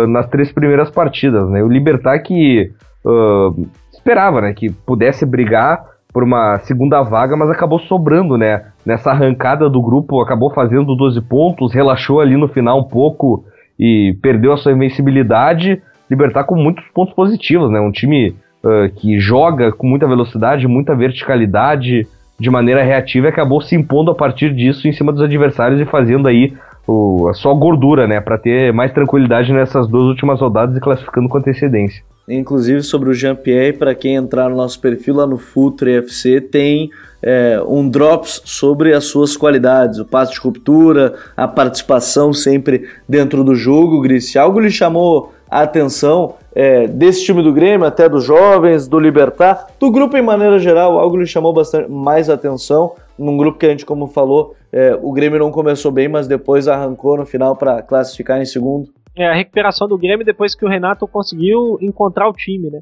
nas 0.10 0.28
três 0.28 0.52
primeiras 0.52 0.90
partidas. 0.90 1.50
Né? 1.50 1.64
O 1.64 1.70
Libertar 1.70 2.20
que 2.20 2.70
uh, 3.06 3.66
esperava, 3.94 4.42
né, 4.42 4.54
que 4.54 4.70
pudesse 4.70 5.26
brigar 5.26 5.82
por 6.12 6.24
uma 6.24 6.60
segunda 6.60 7.02
vaga, 7.04 7.38
mas 7.38 7.50
acabou 7.50 7.80
sobrando, 7.80 8.38
né, 8.38 8.66
nessa 8.86 9.12
arrancada 9.12 9.70
do 9.70 9.82
grupo, 9.82 10.22
acabou 10.22 10.52
fazendo 10.52 10.96
12 10.96 11.22
pontos, 11.22 11.74
relaxou 11.74 12.20
ali 12.20 12.36
no 12.36 12.48
final 12.48 12.80
um 12.80 12.88
pouco 12.88 13.46
e 13.80 14.18
perdeu 14.22 14.52
a 14.54 14.58
sua 14.58 14.72
invencibilidade, 14.72 15.82
Libertar 16.10 16.44
com 16.44 16.56
muitos 16.56 16.84
pontos 16.88 17.14
positivos, 17.14 17.70
né, 17.70 17.80
um 17.80 17.92
time 17.92 18.34
uh, 18.64 18.90
que 18.96 19.20
joga 19.20 19.72
com 19.72 19.86
muita 19.86 20.08
velocidade, 20.08 20.68
muita 20.68 20.96
verticalidade, 20.96 22.08
de 22.40 22.50
maneira 22.50 22.82
reativa 22.82 23.28
e 23.28 23.30
acabou 23.30 23.62
se 23.62 23.76
impondo 23.76 24.10
a 24.10 24.16
partir 24.16 24.54
disso 24.56 24.88
em 24.88 24.94
cima 24.94 25.12
dos 25.12 25.22
adversários 25.22 25.80
e 25.80 25.86
fazendo 25.86 26.28
aí 26.28 26.54
o, 26.88 27.28
a 27.28 27.34
sua 27.34 27.54
gordura, 27.54 28.08
né, 28.08 28.20
para 28.20 28.38
ter 28.38 28.74
mais 28.74 28.92
tranquilidade 28.92 29.54
nessas 29.54 29.88
duas 29.88 30.06
últimas 30.06 30.40
rodadas 30.40 30.76
e 30.76 30.80
classificando 30.80 31.30
com 31.30 31.38
antecedência. 31.38 32.04
Inclusive 32.30 32.84
sobre 32.84 33.10
o 33.10 33.14
Jean-Pierre, 33.14 33.78
para 33.78 33.96
quem 33.96 34.16
entrar 34.16 34.50
no 34.50 34.56
nosso 34.56 34.80
perfil 34.80 35.16
lá 35.16 35.26
no 35.26 35.38
Futre 35.38 35.98
FC, 35.98 36.40
tem 36.40 36.92
é, 37.22 37.62
um 37.68 37.90
drops 37.90 38.42
sobre 38.46 38.94
as 38.94 39.06
suas 39.06 39.36
qualidades, 39.36 40.00
o 40.00 40.06
passe 40.06 40.34
de 40.34 40.40
ruptura, 40.40 41.16
a 41.36 41.48
participação 41.48 42.32
sempre 42.32 42.88
dentro 43.08 43.44
do 43.44 43.56
jogo, 43.56 44.02
Gris. 44.02 44.36
Algo 44.36 44.60
lhe 44.60 44.72
chamou 44.72 45.34
a 45.50 45.62
atenção 45.62 46.36
é, 46.54 46.88
desse 46.88 47.26
time 47.26 47.42
do 47.42 47.52
Grêmio, 47.52 47.88
até 47.88 48.08
dos 48.08 48.24
jovens, 48.24 48.88
do 48.88 49.00
Libertar, 49.00 49.68
do 49.80 49.92
grupo 49.92 50.16
em 50.16 50.22
maneira 50.22 50.60
geral, 50.60 51.00
algo 51.00 51.18
lhe 51.18 51.26
chamou 51.26 51.52
bastante 51.52 51.90
mais 51.90 52.30
atenção, 52.30 52.94
num 53.18 53.36
grupo 53.36 53.58
que 53.58 53.66
a 53.66 53.70
gente, 53.70 53.86
como 53.86 54.08
falou, 54.08 54.56
é, 54.72 54.98
o 55.02 55.12
Grêmio 55.12 55.40
não 55.40 55.52
começou 55.52 55.92
bem, 55.92 56.08
mas 56.08 56.28
depois 56.28 56.68
arrancou 56.68 57.18
no 57.18 57.26
final 57.26 57.56
para 57.56 57.82
classificar 57.82 58.42
em 58.42 58.46
segundo. 58.46 58.90
É, 59.20 59.28
a 59.28 59.34
recuperação 59.34 59.86
do 59.86 59.98
Grêmio 59.98 60.26
depois 60.26 60.56
que 60.56 60.64
o 60.64 60.70
Renato 60.70 61.06
conseguiu 61.06 61.78
encontrar 61.82 62.30
o 62.30 62.34
time, 62.34 62.70
né? 62.70 62.80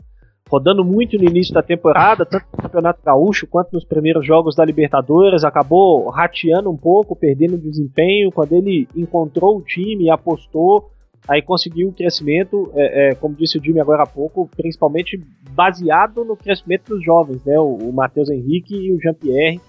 Rodando 0.48 0.86
muito 0.86 1.18
no 1.18 1.28
início 1.28 1.52
da 1.52 1.64
temporada, 1.64 2.28
tanto 2.28 2.46
no 2.56 2.62
Campeonato 2.62 3.02
Gaúcho 3.04 3.48
quanto 3.48 3.74
nos 3.74 3.84
primeiros 3.84 4.24
jogos 4.24 4.56
da 4.56 4.64
Libertadores, 4.64 5.44
acabou 5.44 6.08
rateando 6.12 6.70
um 6.70 6.78
pouco, 6.78 7.16
perdendo 7.16 7.58
desempenho. 7.58 8.32
Quando 8.32 8.54
ele 8.54 8.88
encontrou 8.96 9.58
o 9.58 9.64
time, 9.64 10.12
apostou, 10.12 10.92
aí 11.28 11.42
conseguiu 11.42 11.90
o 11.90 11.94
crescimento, 11.94 12.72
é, 12.76 13.10
é, 13.10 13.16
como 13.16 13.34
disse 13.34 13.58
o 13.58 13.64
Jimmy 13.64 13.80
agora 13.80 14.04
há 14.04 14.08
pouco, 14.08 14.48
principalmente 14.56 15.20
baseado 15.56 16.24
no 16.24 16.38
crescimento 16.38 16.90
dos 16.90 17.04
jovens, 17.04 17.44
né? 17.44 17.60
O, 17.60 17.78
o 17.78 17.92
Matheus 17.92 18.30
Henrique 18.30 18.76
e 18.76 18.94
o 18.94 19.02
Jean-Pierre, 19.02 19.60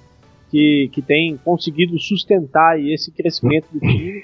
que, 0.50 0.90
que 0.92 1.00
tem 1.00 1.34
conseguido 1.38 1.98
sustentar 1.98 2.78
esse 2.78 3.10
crescimento 3.10 3.68
do 3.72 3.80
time. 3.80 4.22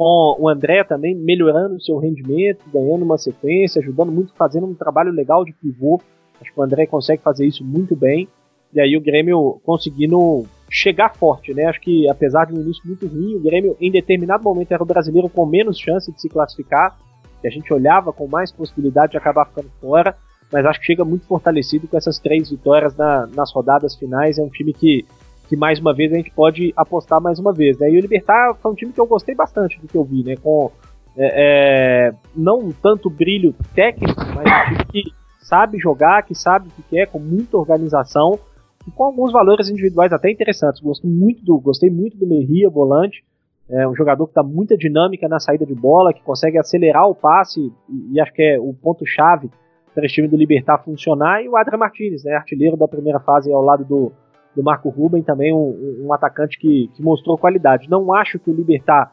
Com 0.00 0.34
o 0.38 0.48
André 0.48 0.82
também 0.82 1.14
melhorando 1.14 1.74
o 1.74 1.80
seu 1.82 1.98
rendimento, 1.98 2.64
ganhando 2.72 3.04
uma 3.04 3.18
sequência, 3.18 3.82
ajudando 3.82 4.10
muito, 4.10 4.32
fazendo 4.32 4.66
um 4.66 4.72
trabalho 4.72 5.12
legal 5.12 5.44
de 5.44 5.52
pivô. 5.52 6.00
Acho 6.40 6.54
que 6.54 6.58
o 6.58 6.62
André 6.62 6.86
consegue 6.86 7.22
fazer 7.22 7.44
isso 7.46 7.62
muito 7.62 7.94
bem. 7.94 8.26
E 8.72 8.80
aí 8.80 8.96
o 8.96 9.00
Grêmio 9.02 9.60
conseguindo 9.62 10.46
chegar 10.70 11.14
forte, 11.14 11.52
né? 11.52 11.66
Acho 11.66 11.82
que 11.82 12.08
apesar 12.08 12.46
de 12.46 12.54
um 12.54 12.62
início 12.62 12.82
muito 12.86 13.06
ruim, 13.06 13.34
o 13.34 13.40
Grêmio 13.40 13.76
em 13.78 13.90
determinado 13.90 14.42
momento 14.42 14.72
era 14.72 14.82
o 14.82 14.86
brasileiro 14.86 15.28
com 15.28 15.44
menos 15.44 15.78
chance 15.78 16.10
de 16.10 16.18
se 16.18 16.30
classificar, 16.30 16.96
e 17.44 17.46
a 17.46 17.50
gente 17.50 17.70
olhava 17.70 18.10
com 18.10 18.26
mais 18.26 18.50
possibilidade 18.50 19.12
de 19.12 19.18
acabar 19.18 19.44
ficando 19.48 19.68
fora, 19.82 20.16
mas 20.50 20.64
acho 20.64 20.80
que 20.80 20.86
chega 20.86 21.04
muito 21.04 21.26
fortalecido 21.26 21.86
com 21.86 21.98
essas 21.98 22.18
três 22.18 22.48
vitórias 22.48 22.96
na, 22.96 23.26
nas 23.36 23.52
rodadas 23.52 23.94
finais. 23.96 24.38
É 24.38 24.42
um 24.42 24.48
time 24.48 24.72
que, 24.72 25.04
que 25.50 25.56
mais 25.56 25.80
uma 25.80 25.92
vez 25.92 26.12
a 26.12 26.16
gente 26.16 26.30
pode 26.30 26.72
apostar 26.76 27.20
mais 27.20 27.40
uma 27.40 27.52
vez, 27.52 27.76
né? 27.76 27.90
E 27.90 27.98
o 27.98 28.00
Libertar 28.00 28.54
foi 28.54 28.70
um 28.70 28.74
time 28.76 28.92
que 28.92 29.00
eu 29.00 29.06
gostei 29.06 29.34
bastante 29.34 29.80
do 29.80 29.88
que 29.88 29.96
eu 29.96 30.04
vi, 30.04 30.22
né? 30.22 30.36
Com 30.36 30.70
é, 31.18 32.06
é, 32.08 32.14
não 32.36 32.70
tanto 32.70 33.10
brilho 33.10 33.52
técnico, 33.74 34.14
mas 34.32 34.46
um 34.46 34.76
time 34.76 34.84
que 34.84 35.12
sabe 35.40 35.76
jogar, 35.76 36.22
que 36.22 36.36
sabe 36.36 36.68
o 36.68 36.70
que 36.70 36.82
quer, 36.88 37.08
com 37.08 37.18
muita 37.18 37.56
organização 37.56 38.38
e 38.86 38.92
com 38.92 39.02
alguns 39.02 39.32
valores 39.32 39.68
individuais 39.68 40.12
até 40.12 40.30
interessantes. 40.30 40.80
Gostei 40.80 41.10
muito 41.10 41.44
do, 41.44 41.58
gostei 41.58 41.90
muito 41.90 42.16
do 42.16 42.28
Merria, 42.28 42.70
volante. 42.70 43.24
É 43.68 43.88
um 43.88 43.94
jogador 43.96 44.28
que 44.28 44.34
dá 44.34 44.44
muita 44.44 44.76
dinâmica 44.76 45.26
na 45.26 45.40
saída 45.40 45.66
de 45.66 45.74
bola, 45.74 46.14
que 46.14 46.22
consegue 46.22 46.58
acelerar 46.58 47.08
o 47.08 47.14
passe, 47.14 47.72
e, 47.88 48.14
e 48.14 48.20
acho 48.20 48.32
que 48.32 48.42
é 48.42 48.60
o 48.60 48.72
ponto-chave 48.72 49.50
para 49.92 50.06
esse 50.06 50.14
time 50.14 50.28
do 50.28 50.36
Libertar 50.36 50.78
funcionar. 50.78 51.42
E 51.42 51.48
o 51.48 51.56
Adra 51.56 51.76
Martinez, 51.76 52.22
né, 52.22 52.34
artilheiro 52.34 52.76
da 52.76 52.86
primeira 52.86 53.18
fase 53.18 53.52
ao 53.52 53.62
lado 53.62 53.84
do, 53.84 54.12
do 54.54 54.62
Marco 54.62 54.88
Ruben, 54.88 55.22
também 55.22 55.52
um, 55.52 56.04
um 56.06 56.12
atacante 56.12 56.58
que, 56.58 56.90
que, 56.94 57.02
mostrou 57.02 57.38
qualidade. 57.38 57.88
Não 57.88 58.12
acho 58.12 58.38
que 58.38 58.50
o 58.50 58.54
Libertar 58.54 59.12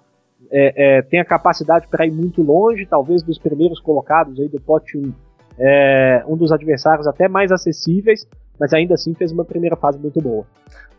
é, 0.51 0.97
é, 0.97 1.01
tenha 1.01 1.23
capacidade 1.23 1.87
para 1.87 2.05
ir 2.05 2.11
muito 2.11 2.41
longe, 2.41 2.85
talvez 2.85 3.21
dos 3.23 3.37
primeiros 3.37 3.79
colocados 3.79 4.39
aí 4.39 4.47
do 4.47 4.59
pote 4.59 4.97
1, 4.97 5.13
é, 5.59 6.23
um 6.27 6.35
dos 6.35 6.51
adversários 6.51 7.07
até 7.07 7.27
mais 7.27 7.51
acessíveis, 7.51 8.27
mas 8.59 8.73
ainda 8.73 8.95
assim 8.95 9.13
fez 9.13 9.31
uma 9.31 9.45
primeira 9.45 9.75
fase 9.75 9.99
muito 9.99 10.21
boa. 10.21 10.45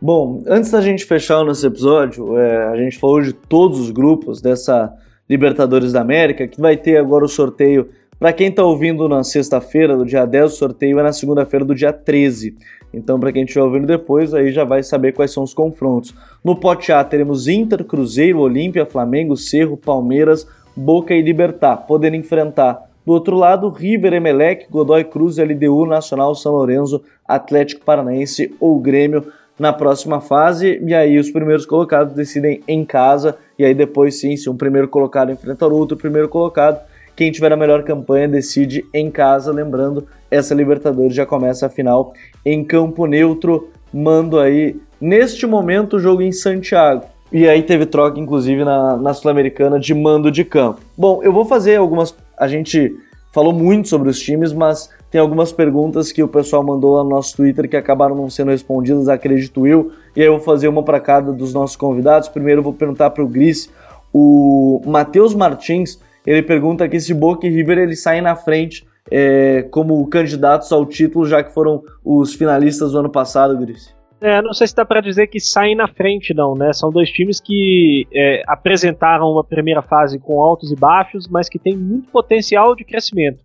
Bom, 0.01 0.43
antes 0.47 0.71
da 0.71 0.81
gente 0.81 1.05
fechar 1.05 1.39
o 1.39 1.45
nosso 1.45 1.65
episódio, 1.65 2.37
é, 2.37 2.67
a 2.67 2.75
gente 2.77 2.97
falou 2.97 3.21
de 3.21 3.33
todos 3.33 3.79
os 3.79 3.91
grupos 3.91 4.41
dessa 4.41 4.93
Libertadores 5.29 5.93
da 5.93 6.01
América, 6.01 6.47
que 6.47 6.59
vai 6.59 6.75
ter 6.75 6.97
agora 6.97 7.23
o 7.23 7.27
sorteio. 7.27 7.89
Para 8.17 8.33
quem 8.33 8.47
está 8.49 8.63
ouvindo 8.63 9.07
na 9.07 9.23
sexta-feira, 9.23 9.95
do 9.95 10.05
dia 10.05 10.25
10, 10.25 10.53
o 10.53 10.55
sorteio 10.55 10.99
é 10.99 11.03
na 11.03 11.13
segunda-feira 11.13 11.63
do 11.63 11.75
dia 11.75 11.93
13. 11.93 12.55
Então, 12.93 13.19
para 13.19 13.31
quem 13.31 13.43
estiver 13.43 13.63
ouvindo 13.63 13.85
depois, 13.85 14.33
aí 14.33 14.51
já 14.51 14.63
vai 14.63 14.81
saber 14.83 15.13
quais 15.13 15.31
são 15.31 15.43
os 15.43 15.53
confrontos. 15.53 16.13
No 16.43 16.55
pote 16.55 16.91
A 16.91 17.03
teremos 17.03 17.47
Inter, 17.47 17.83
Cruzeiro, 17.83 18.39
Olímpia, 18.39 18.85
Flamengo, 18.85 19.37
Cerro, 19.37 19.77
Palmeiras, 19.77 20.47
Boca 20.75 21.13
e 21.13 21.21
Libertar, 21.21 21.77
podendo 21.77 22.15
enfrentar 22.15 22.89
do 23.05 23.13
outro 23.13 23.35
lado, 23.35 23.69
River, 23.69 24.13
Emelec, 24.13 24.67
Godoy 24.69 25.03
Cruz, 25.03 25.37
LDU, 25.37 25.85
Nacional, 25.85 26.35
São 26.35 26.53
Lourenço, 26.53 27.01
Atlético 27.27 27.83
Paranaense 27.83 28.55
ou 28.59 28.79
Grêmio 28.79 29.25
na 29.57 29.73
próxima 29.73 30.21
fase. 30.21 30.79
E 30.85 30.93
aí 30.93 31.17
os 31.17 31.29
primeiros 31.29 31.65
colocados 31.65 32.13
decidem 32.13 32.61
em 32.67 32.85
casa. 32.85 33.37
E 33.57 33.65
aí 33.65 33.73
depois 33.73 34.19
sim, 34.19 34.37
se 34.37 34.49
um 34.49 34.55
primeiro 34.55 34.87
colocado 34.87 35.31
enfrentar 35.31 35.67
o 35.67 35.75
outro 35.75 35.97
primeiro 35.97 36.29
colocado, 36.29 36.79
quem 37.19 37.33
tiver 37.33 37.51
a 37.51 37.57
melhor 37.57 37.83
campanha 37.83 38.29
decide 38.29 38.85
em 38.93 39.11
casa. 39.11 39.51
Lembrando, 39.51 40.07
essa 40.31 40.55
Libertadores 40.55 41.13
já 41.13 41.25
começa 41.25 41.65
a 41.65 41.69
final 41.69 42.13
em 42.45 42.63
campo 42.63 43.05
neutro. 43.05 43.71
Mando 43.93 44.39
aí, 44.39 44.77
neste 45.01 45.45
momento, 45.45 45.97
o 45.97 45.99
jogo 45.99 46.21
em 46.21 46.31
Santiago. 46.31 47.03
E 47.29 47.45
aí 47.45 47.61
teve 47.61 47.85
troca, 47.85 48.17
inclusive, 48.17 48.63
na, 48.63 48.95
na 48.95 49.13
Sul-Americana 49.13 49.77
de 49.77 49.93
mando 49.93 50.31
de 50.31 50.45
campo. 50.45 50.79
Bom, 50.97 51.21
eu 51.21 51.33
vou 51.33 51.43
fazer 51.43 51.75
algumas 51.75 52.15
a 52.37 52.47
gente 52.47 52.95
falou 53.33 53.51
muito 53.51 53.89
sobre 53.89 54.07
os 54.07 54.17
times, 54.17 54.53
mas 54.53 54.89
tem 55.11 55.19
algumas 55.19 55.51
perguntas 55.51 56.13
que 56.13 56.23
o 56.23 56.27
pessoal 56.27 56.63
mandou 56.63 56.93
lá 56.93 57.03
no 57.03 57.09
nosso 57.09 57.35
Twitter 57.35 57.67
que 57.67 57.75
acabaram 57.75 58.15
não 58.15 58.29
sendo 58.29 58.51
respondidas, 58.51 59.09
acredito 59.09 59.67
eu. 59.67 59.91
E 60.15 60.21
aí 60.21 60.27
eu 60.27 60.37
vou 60.37 60.41
fazer 60.41 60.69
uma 60.69 60.83
para 60.83 61.01
cada 61.01 61.33
dos 61.33 61.53
nossos 61.53 61.75
convidados. 61.75 62.29
Primeiro 62.29 62.59
eu 62.59 62.63
vou 62.63 62.73
perguntar 62.73 63.09
para 63.09 63.25
o 63.25 63.27
Gris. 63.27 63.69
O 64.13 64.81
Matheus 64.85 65.35
Martins, 65.35 65.99
ele 66.25 66.43
pergunta 66.43 66.83
aqui 66.83 66.99
se 66.99 67.13
Boca 67.13 67.47
e 67.47 67.49
River 67.49 67.77
eles 67.77 68.01
saem 68.01 68.21
na 68.21 68.35
frente 68.35 68.85
é, 69.11 69.63
como 69.71 70.05
candidatos 70.07 70.71
ao 70.71 70.85
título, 70.85 71.25
já 71.25 71.43
que 71.43 71.53
foram 71.53 71.83
os 72.03 72.33
finalistas 72.33 72.91
do 72.91 72.99
ano 72.99 73.09
passado, 73.09 73.57
Gris. 73.57 73.95
É, 74.21 74.41
não 74.41 74.53
sei 74.53 74.67
se 74.67 74.75
dá 74.75 74.83
para 74.83 74.99
dizer 74.99 75.27
que 75.27 75.39
saem 75.39 75.75
na 75.75 75.87
frente, 75.87 76.33
não, 76.33 76.53
né? 76.53 76.73
São 76.73 76.91
dois 76.91 77.09
times 77.09 77.39
que 77.39 78.05
é, 78.13 78.43
apresentaram 78.47 79.31
uma 79.31 79.43
primeira 79.43 79.81
fase 79.81 80.19
com 80.19 80.41
altos 80.41 80.71
e 80.71 80.75
baixos, 80.75 81.27
mas 81.27 81.47
que 81.47 81.57
tem 81.57 81.75
muito 81.75 82.11
potencial 82.11 82.75
de 82.75 82.83
crescimento. 82.83 83.39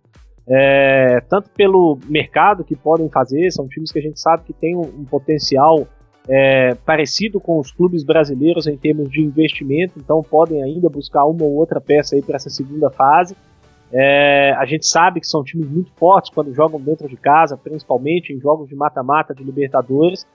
É, 0.47 1.21
tanto 1.29 1.49
pelo 1.51 1.97
mercado 2.07 2.63
que 2.63 2.75
podem 2.75 3.09
fazer, 3.09 3.49
são 3.51 3.67
times 3.67 3.91
que 3.91 3.99
a 3.99 4.01
gente 4.01 4.19
sabe 4.19 4.43
que 4.43 4.53
tem 4.53 4.75
um, 4.75 4.81
um 4.81 5.05
potencial 5.05 5.87
é, 6.27 6.75
parecido 6.85 7.39
com 7.39 7.59
os 7.59 7.71
clubes 7.71 8.03
brasileiros 8.03 8.67
em 8.67 8.77
termos 8.77 9.09
de 9.09 9.21
investimento, 9.21 9.93
então 9.97 10.23
podem 10.23 10.63
ainda 10.63 10.89
buscar 10.89 11.25
uma 11.25 11.43
ou 11.43 11.53
outra 11.53 11.79
peça 11.79 12.15
aí 12.15 12.21
para 12.21 12.35
essa 12.35 12.49
segunda 12.49 12.89
fase. 12.89 13.35
É, 13.91 14.51
a 14.57 14.65
gente 14.65 14.87
sabe 14.87 15.19
que 15.19 15.27
são 15.27 15.43
times 15.43 15.69
muito 15.69 15.91
fortes 15.93 16.31
quando 16.33 16.53
jogam 16.53 16.81
dentro 16.81 17.07
de 17.07 17.15
casa, 17.15 17.55
principalmente 17.55 18.33
em 18.33 18.39
jogos 18.39 18.67
de 18.67 18.75
mata-mata 18.75 19.33
de 19.33 19.43
Libertadores 19.43 20.25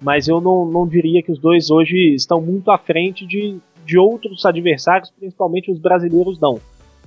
mas 0.00 0.28
eu 0.28 0.40
não, 0.40 0.66
não 0.66 0.86
diria 0.86 1.22
que 1.22 1.32
os 1.32 1.38
dois 1.38 1.70
hoje 1.70 2.14
estão 2.14 2.40
muito 2.40 2.70
à 2.70 2.78
frente 2.78 3.26
de, 3.26 3.58
de 3.84 3.98
outros 3.98 4.44
adversários, 4.44 5.10
principalmente 5.10 5.70
os 5.70 5.78
brasileiros 5.78 6.38
não. 6.38 6.58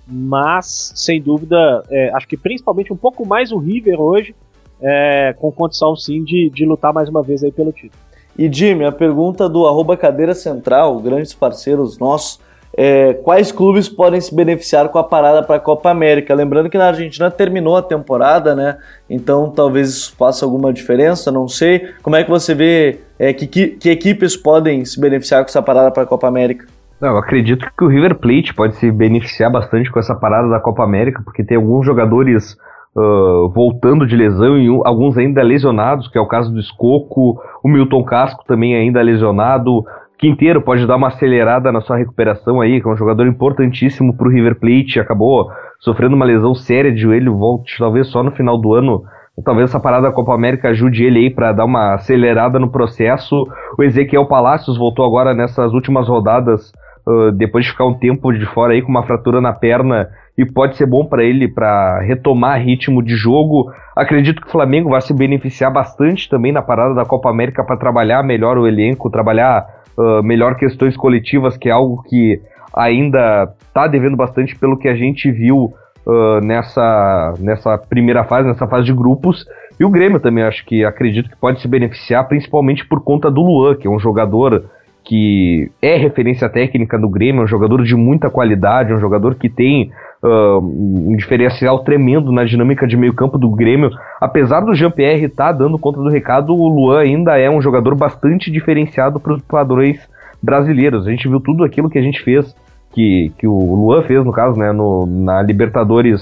Mas, 0.08 0.94
sem 0.96 1.22
dúvida, 1.22 1.84
é, 1.90 2.12
acho 2.16 2.28
que 2.28 2.38
principalmente 2.38 2.92
um 2.92 2.98
pouco 2.98 3.26
mais 3.26 3.52
o 3.52 3.58
River 3.58 4.00
hoje, 4.00 4.36
é, 4.82 5.34
com 5.38 5.52
condição 5.52 5.96
sim 5.96 6.24
de, 6.24 6.50
de 6.50 6.66
lutar 6.66 6.92
mais 6.94 7.08
uma 7.08 7.22
vez 7.22 7.44
aí 7.44 7.52
pelo 7.52 7.72
título. 7.72 8.02
E 8.42 8.52
Jimmy, 8.52 8.86
a 8.86 8.92
pergunta 8.92 9.48
do 9.48 9.68
arroba 9.68 9.96
cadeira 9.96 10.34
central, 10.34 11.00
grandes 11.00 11.32
parceiros 11.32 12.00
nossos, 12.00 12.40
é, 12.76 13.14
quais 13.14 13.52
clubes 13.52 13.88
podem 13.88 14.20
se 14.20 14.34
beneficiar 14.34 14.90
com 14.90 14.98
a 14.98 15.04
parada 15.04 15.44
para 15.44 15.58
a 15.58 15.60
Copa 15.60 15.92
América? 15.92 16.34
Lembrando 16.34 16.68
que 16.68 16.76
na 16.76 16.88
Argentina 16.88 17.30
terminou 17.30 17.78
a 17.78 17.84
temporada, 17.84 18.56
né? 18.56 18.80
Então 19.08 19.52
talvez 19.52 19.90
isso 19.90 20.16
faça 20.18 20.44
alguma 20.44 20.74
diferença, 20.74 21.32
não 21.32 21.48
sei. 21.48 21.90
Como 22.02 22.16
é 22.16 22.24
que 22.24 22.32
você 22.32 22.56
vê 22.56 23.02
é, 23.20 23.32
que, 23.32 23.46
que, 23.46 23.68
que, 23.68 23.92
equipes 23.92 24.36
podem 24.36 24.84
se 24.86 25.00
beneficiar 25.00 25.44
com 25.44 25.50
essa 25.50 25.62
parada 25.62 25.92
para 25.92 26.02
a 26.02 26.08
Copa 26.08 26.28
América? 26.28 26.66
Não, 27.00 27.10
eu 27.10 27.18
acredito 27.18 27.70
que 27.78 27.84
o 27.84 27.88
River 27.88 28.16
Plate 28.16 28.56
pode 28.56 28.76
se 28.78 28.92
beneficiar 28.92 29.52
bastante 29.52 29.92
com 29.92 30.00
essa 30.00 30.16
parada 30.16 30.50
da 30.50 30.60
Copa 30.60 30.84
América, 30.84 31.22
porque 31.24 31.44
tem 31.44 31.58
alguns 31.58 31.86
jogadores 31.86 32.58
uh, 32.96 33.50
voltando 33.50 34.06
de 34.06 34.16
lesão 34.16 34.58
e 34.58 34.68
alguns 34.86 35.18
ainda 35.18 35.42
lesionados, 35.42 36.08
que 36.08 36.18
é 36.18 36.22
o 36.22 36.28
caso 36.28 36.52
do 36.52 36.60
Escoco, 36.60 37.42
o 37.64 37.70
Milton 37.70 38.04
Casco 38.04 38.44
também 38.46 38.76
ainda 38.76 39.02
lesionado, 39.02 39.84
Quinteiro 40.22 40.62
pode 40.62 40.86
dar 40.86 40.98
uma 40.98 41.08
acelerada 41.08 41.72
na 41.72 41.82
sua 41.82 41.98
recuperação 41.98 42.62
aí, 42.62 42.80
que 42.80 42.88
é 42.88 42.92
um 42.92 42.96
jogador 42.96 43.26
importantíssimo 43.26 44.16
para 44.16 44.28
o 44.28 44.30
River 44.30 44.60
Plate, 44.60 45.00
acabou 45.00 45.50
sofrendo 45.80 46.16
uma 46.16 46.26
lesão 46.26 46.54
séria 46.54 46.92
de 46.92 47.02
joelho, 47.02 47.36
volte 47.40 47.76
talvez 47.80 48.08
só 48.08 48.22
no 48.22 48.30
final 48.30 48.56
do 48.56 48.76
ano. 48.76 49.02
Talvez 49.44 49.72
essa 49.72 49.80
parada 49.80 50.10
da 50.10 50.14
Copa 50.14 50.36
América 50.36 50.70
ajude 50.70 51.04
ele 51.04 51.18
aí 51.18 51.30
para 51.32 51.52
dar 51.52 51.66
uma 51.66 51.96
acelerada 51.96 52.60
no 52.60 52.70
processo. 52.70 53.48
O 53.80 53.82
Ezequiel 53.82 54.28
Palacios 54.28 54.78
voltou 54.78 55.04
agora 55.04 55.34
nessas 55.34 55.74
últimas 55.74 56.08
rodadas 56.08 56.72
uh, 57.08 57.32
depois 57.32 57.66
de 57.66 57.72
ficar 57.72 57.86
um 57.86 57.98
tempo 57.98 58.32
de 58.32 58.46
fora 58.46 58.74
aí 58.74 58.84
com 58.84 58.90
uma 58.90 59.02
fratura 59.02 59.42
na 59.42 59.54
perna 59.54 60.08
e 60.42 60.46
pode 60.46 60.76
ser 60.76 60.88
bom 60.88 61.06
para 61.06 61.24
ele 61.24 61.48
para 61.48 62.00
retomar 62.00 62.60
ritmo 62.60 63.04
de 63.04 63.16
jogo. 63.16 63.72
Acredito 63.96 64.42
que 64.42 64.48
o 64.48 64.52
Flamengo 64.52 64.90
vai 64.90 65.00
se 65.00 65.14
beneficiar 65.14 65.72
bastante 65.72 66.28
também 66.28 66.52
na 66.52 66.64
parada 66.64 66.96
da 66.96 67.06
Copa 67.06 67.30
América 67.30 67.64
para 67.64 67.78
trabalhar 67.78 68.24
melhor 68.24 68.58
o 68.58 68.68
elenco, 68.68 69.12
trabalhar 69.12 69.68
uh, 69.96 70.24
melhor 70.24 70.56
questões 70.56 70.98
coletivas, 70.98 71.58
que 71.58 71.70
é 71.70 71.72
algo 71.72 72.02
que 72.04 72.42
ainda 72.76 73.54
está 73.68 73.86
devendo 73.86 74.18
bastante 74.18 74.58
pelo 74.58 74.78
que 74.78 74.88
a 74.88 74.96
gente 74.96 75.32
viu 75.32 75.74
uh, 76.08 76.44
nessa, 76.44 77.36
nessa 77.40 77.78
primeira 77.78 78.24
fase, 78.24 78.48
nessa 78.48 78.68
fase 78.68 78.86
de 78.86 78.94
grupos. 78.94 79.46
E 79.80 79.86
o 79.86 79.92
Grêmio 79.92 80.20
também 80.20 80.44
acho 80.44 80.66
que 80.66 80.84
acredito 80.84 81.30
que 81.30 81.38
pode 81.38 81.62
se 81.62 81.68
beneficiar, 81.68 82.28
principalmente 82.28 82.84
por 82.88 83.04
conta 83.04 83.30
do 83.30 83.42
Luan, 83.42 83.76
que 83.76 83.88
é 83.88 83.92
um 83.92 84.00
jogador 84.00 84.66
que 85.04 85.72
é 85.82 85.98
referência 85.98 86.48
técnica 86.48 86.98
do 86.98 87.10
Grêmio, 87.10 87.42
é 87.42 87.44
um 87.44 87.48
jogador 87.48 87.84
de 87.84 87.96
muita 87.96 88.30
qualidade, 88.30 88.92
é 88.92 88.96
um 88.96 89.00
jogador 89.00 89.36
que 89.36 89.50
tem 89.50 89.92
uh, 90.24 90.60
um 90.60 91.16
diferencial 91.16 91.80
tremendo 91.80 92.32
na 92.32 92.44
dinâmica 92.44 92.88
de 92.88 92.96
meio 92.96 93.14
campo 93.14 93.38
do 93.38 93.50
Grêmio. 93.50 93.90
Apesar 94.20 94.62
do 94.62 94.74
Jean-Pierre 94.74 95.26
estar 95.26 95.48
tá 95.48 95.52
dando 95.52 95.80
conta 95.80 96.00
do 96.00 96.10
recado, 96.10 96.54
o 96.54 96.68
Luan 96.68 97.02
ainda 97.02 97.38
é 97.38 97.50
um 97.50 97.62
jogador 97.62 97.96
bastante 97.96 98.52
diferenciado 98.52 99.20
para 99.20 99.34
os 99.34 99.42
padrões 99.42 100.00
brasileiros. 100.42 101.08
A 101.08 101.12
gente 101.12 101.28
viu 101.28 101.40
tudo 101.40 101.64
aquilo 101.64 101.90
que 101.90 101.98
a 101.98 102.04
gente 102.04 102.22
fez, 102.24 102.56
que, 102.94 103.32
que 103.38 103.48
o 103.48 103.76
Luan 103.76 104.04
fez, 104.04 104.24
no 104.24 104.32
caso, 104.32 104.58
né, 104.58 104.72
no, 104.72 105.06
na 105.06 105.42
Libertadores 105.42 106.22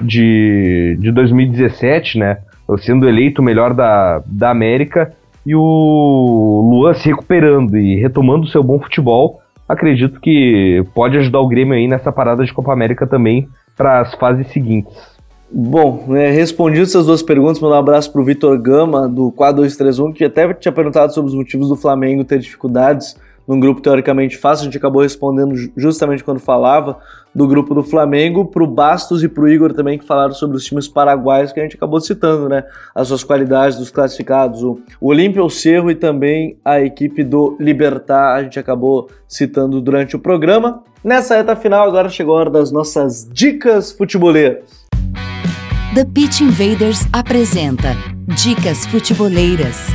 de, 0.00 0.96
de 1.00 1.10
2017, 1.12 2.18
né, 2.18 2.38
sendo 2.78 3.08
eleito 3.08 3.42
o 3.42 3.44
melhor 3.44 3.74
da, 3.74 4.22
da 4.26 4.50
América, 4.50 5.12
e 5.44 5.54
o 5.54 6.70
Luan 6.70 6.94
se 6.94 7.08
recuperando 7.08 7.76
e 7.76 7.96
retomando 7.96 8.46
seu 8.48 8.62
bom 8.62 8.78
futebol, 8.78 9.40
acredito 9.68 10.20
que 10.20 10.84
pode 10.94 11.16
ajudar 11.18 11.40
o 11.40 11.48
Grêmio 11.48 11.74
aí 11.74 11.86
nessa 11.86 12.12
parada 12.12 12.44
de 12.44 12.52
Copa 12.52 12.72
América 12.72 13.06
também 13.06 13.48
para 13.76 14.00
as 14.00 14.14
fases 14.14 14.46
seguintes. 14.48 14.94
Bom, 15.52 16.04
né, 16.06 16.30
respondido 16.30 16.84
essas 16.84 17.06
duas 17.06 17.22
perguntas, 17.22 17.60
mandar 17.60 17.76
um 17.76 17.80
abraço 17.80 18.12
para 18.12 18.20
o 18.20 18.24
Vitor 18.24 18.56
Gama, 18.60 19.08
do 19.08 19.32
4231, 19.32 20.12
que 20.12 20.24
até 20.24 20.52
tinha 20.54 20.70
perguntado 20.70 21.12
sobre 21.12 21.30
os 21.30 21.34
motivos 21.34 21.68
do 21.68 21.76
Flamengo 21.76 22.24
ter 22.24 22.38
dificuldades 22.38 23.16
num 23.46 23.58
grupo 23.58 23.80
teoricamente 23.80 24.36
fácil, 24.36 24.62
a 24.62 24.64
gente 24.66 24.76
acabou 24.76 25.02
respondendo 25.02 25.54
justamente 25.76 26.22
quando 26.22 26.38
falava 26.38 26.98
do 27.34 27.46
grupo 27.46 27.74
do 27.74 27.82
Flamengo, 27.82 28.44
para 28.44 28.62
o 28.62 28.66
Bastos 28.66 29.22
e 29.22 29.28
para 29.28 29.44
o 29.44 29.48
Igor 29.48 29.72
também, 29.72 29.98
que 29.98 30.04
falaram 30.04 30.32
sobre 30.32 30.56
os 30.56 30.64
times 30.64 30.88
paraguaios 30.88 31.52
que 31.52 31.60
a 31.60 31.62
gente 31.62 31.76
acabou 31.76 32.00
citando, 32.00 32.48
né? 32.48 32.64
As 32.94 33.08
suas 33.08 33.22
qualidades 33.22 33.78
dos 33.78 33.90
classificados, 33.90 34.62
o, 34.62 34.80
o 35.00 35.08
Olímpia, 35.08 35.42
o 35.42 35.50
Cerro 35.50 35.90
e 35.90 35.94
também 35.94 36.56
a 36.64 36.80
equipe 36.80 37.22
do 37.22 37.56
Libertar, 37.60 38.34
a 38.34 38.42
gente 38.42 38.58
acabou 38.58 39.08
citando 39.28 39.80
durante 39.80 40.16
o 40.16 40.18
programa. 40.18 40.82
Nessa 41.02 41.36
reta 41.36 41.56
final, 41.56 41.88
agora 41.88 42.08
chegou 42.08 42.36
a 42.36 42.40
hora 42.40 42.50
das 42.50 42.70
nossas 42.70 43.28
dicas 43.32 43.92
futeboleiras. 43.92 44.88
The 45.94 46.04
Pitch 46.04 46.40
Invaders 46.40 47.00
apresenta 47.12 47.96
Dicas 48.28 48.86
Futeboleiras. 48.86 49.88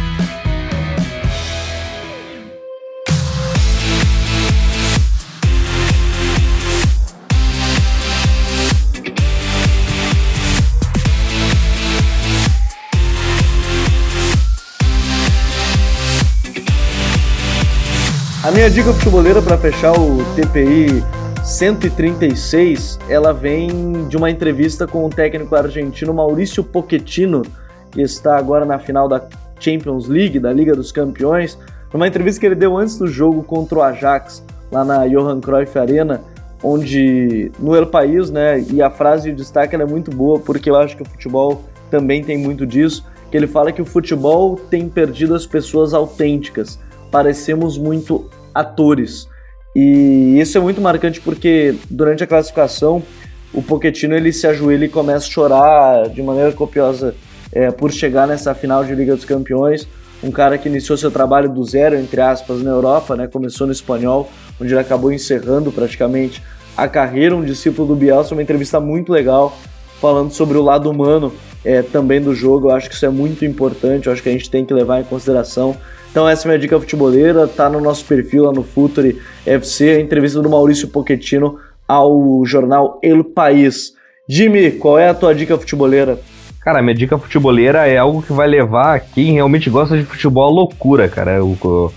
A 18.45 18.51
minha 18.51 18.69
dica 18.69 18.93
futeboleira 18.93 19.41
para 19.41 19.57
fechar 19.57 19.91
o 19.93 20.23
TPI 20.35 21.03
136, 21.43 22.99
ela 23.09 23.33
vem 23.33 24.07
de 24.07 24.15
uma 24.15 24.29
entrevista 24.29 24.85
com 24.85 25.03
o 25.03 25.09
técnico 25.09 25.55
argentino 25.55 26.13
Maurício 26.13 26.63
Pochettino, 26.63 27.41
que 27.91 28.03
está 28.03 28.37
agora 28.37 28.63
na 28.63 28.77
final 28.77 29.09
da 29.09 29.27
Champions 29.59 30.07
League, 30.07 30.37
da 30.39 30.53
Liga 30.53 30.75
dos 30.75 30.91
Campeões, 30.91 31.57
numa 31.91 32.07
entrevista 32.07 32.39
que 32.39 32.45
ele 32.45 32.53
deu 32.53 32.77
antes 32.77 32.99
do 32.99 33.07
jogo 33.07 33.41
contra 33.41 33.79
o 33.79 33.81
Ajax, 33.81 34.43
lá 34.71 34.85
na 34.85 35.07
Johan 35.07 35.41
Cruyff 35.41 35.79
Arena, 35.79 36.21
onde 36.61 37.51
no 37.57 37.75
El 37.75 37.87
País, 37.87 38.29
né, 38.29 38.63
e 38.71 38.79
a 38.79 38.91
frase 38.91 39.31
de 39.31 39.37
destaque 39.37 39.75
é 39.75 39.85
muito 39.85 40.11
boa, 40.11 40.39
porque 40.39 40.69
eu 40.69 40.75
acho 40.75 40.95
que 40.95 41.01
o 41.01 41.09
futebol 41.09 41.63
também 41.89 42.23
tem 42.23 42.37
muito 42.37 42.63
disso, 42.63 43.07
que 43.31 43.35
ele 43.35 43.47
fala 43.47 43.71
que 43.71 43.81
o 43.81 43.85
futebol 43.85 44.55
tem 44.69 44.87
perdido 44.87 45.33
as 45.33 45.47
pessoas 45.47 45.95
autênticas, 45.95 46.77
parecemos 47.11 47.77
muito 47.77 48.29
atores. 48.53 49.27
E 49.75 50.39
isso 50.39 50.57
é 50.57 50.61
muito 50.61 50.79
marcante 50.79 51.19
porque 51.19 51.75
durante 51.89 52.23
a 52.23 52.27
classificação 52.27 53.03
o 53.53 53.61
Pochettino 53.61 54.15
ele 54.15 54.33
se 54.33 54.45
ajoelha 54.47 54.85
e 54.85 54.89
começa 54.89 55.25
a 55.25 55.29
chorar 55.29 56.09
de 56.09 56.21
maneira 56.21 56.51
copiosa 56.51 57.15
é, 57.51 57.71
por 57.71 57.91
chegar 57.91 58.27
nessa 58.27 58.53
final 58.53 58.83
de 58.83 58.93
Liga 58.93 59.15
dos 59.15 59.25
Campeões. 59.25 59.87
Um 60.23 60.31
cara 60.31 60.57
que 60.57 60.67
iniciou 60.67 60.97
seu 60.97 61.11
trabalho 61.11 61.49
do 61.49 61.63
zero, 61.63 61.95
entre 61.95 62.19
aspas, 62.19 62.61
na 62.61 62.71
Europa, 62.71 63.15
né? 63.15 63.27
começou 63.27 63.67
no 63.67 63.73
espanhol, 63.73 64.29
onde 64.59 64.73
ele 64.73 64.79
acabou 64.79 65.11
encerrando 65.11 65.71
praticamente 65.71 66.41
a 66.75 66.87
carreira, 66.87 67.35
um 67.35 67.43
discípulo 67.43 67.89
do 67.89 67.95
Bielsa, 67.95 68.33
uma 68.33 68.41
entrevista 68.41 68.79
muito 68.79 69.11
legal, 69.11 69.57
falando 70.01 70.31
sobre 70.31 70.57
o 70.57 70.61
lado 70.61 70.89
humano 70.89 71.33
é, 71.63 71.81
também 71.81 72.21
do 72.21 72.35
jogo. 72.35 72.69
Eu 72.69 72.75
acho 72.75 72.89
que 72.89 72.95
isso 72.95 73.05
é 73.05 73.09
muito 73.09 73.45
importante, 73.45 74.07
eu 74.07 74.13
acho 74.13 74.21
que 74.21 74.29
a 74.29 74.31
gente 74.31 74.49
tem 74.49 74.65
que 74.65 74.73
levar 74.73 74.99
em 74.99 75.03
consideração. 75.03 75.77
Então 76.15 76.29
essa 76.29 76.43
é 76.43 76.45
a 76.45 76.49
minha 76.51 76.59
dica 76.59 76.79
futeboleira, 76.79 77.45
tá 77.45 77.69
no 77.69 77.81
nosso 77.81 78.05
perfil 78.05 78.45
lá 78.45 78.53
no 78.53 78.63
Futuri 78.63 79.21
FC, 79.45 79.89
a 79.89 79.99
entrevista 79.99 80.41
do 80.41 80.49
Maurício 80.49 80.87
Pochettino 80.87 81.59
ao 81.85 82.41
jornal 82.45 83.01
El 83.03 83.21
País. 83.21 83.91
Jimmy, 84.29 84.71
qual 84.71 84.97
é 84.97 85.09
a 85.09 85.13
tua 85.13 85.35
dica 85.35 85.57
futeboleira? 85.57 86.17
Cara, 86.61 86.81
minha 86.81 86.95
dica 86.95 87.17
futeboleira 87.17 87.85
é 87.85 87.97
algo 87.97 88.21
que 88.21 88.31
vai 88.31 88.47
levar 88.47 89.01
quem 89.01 89.33
realmente 89.33 89.69
gosta 89.69 89.97
de 89.97 90.05
futebol 90.05 90.45
à 90.45 90.49
loucura, 90.49 91.09
cara. 91.09 91.43
O, 91.43 91.91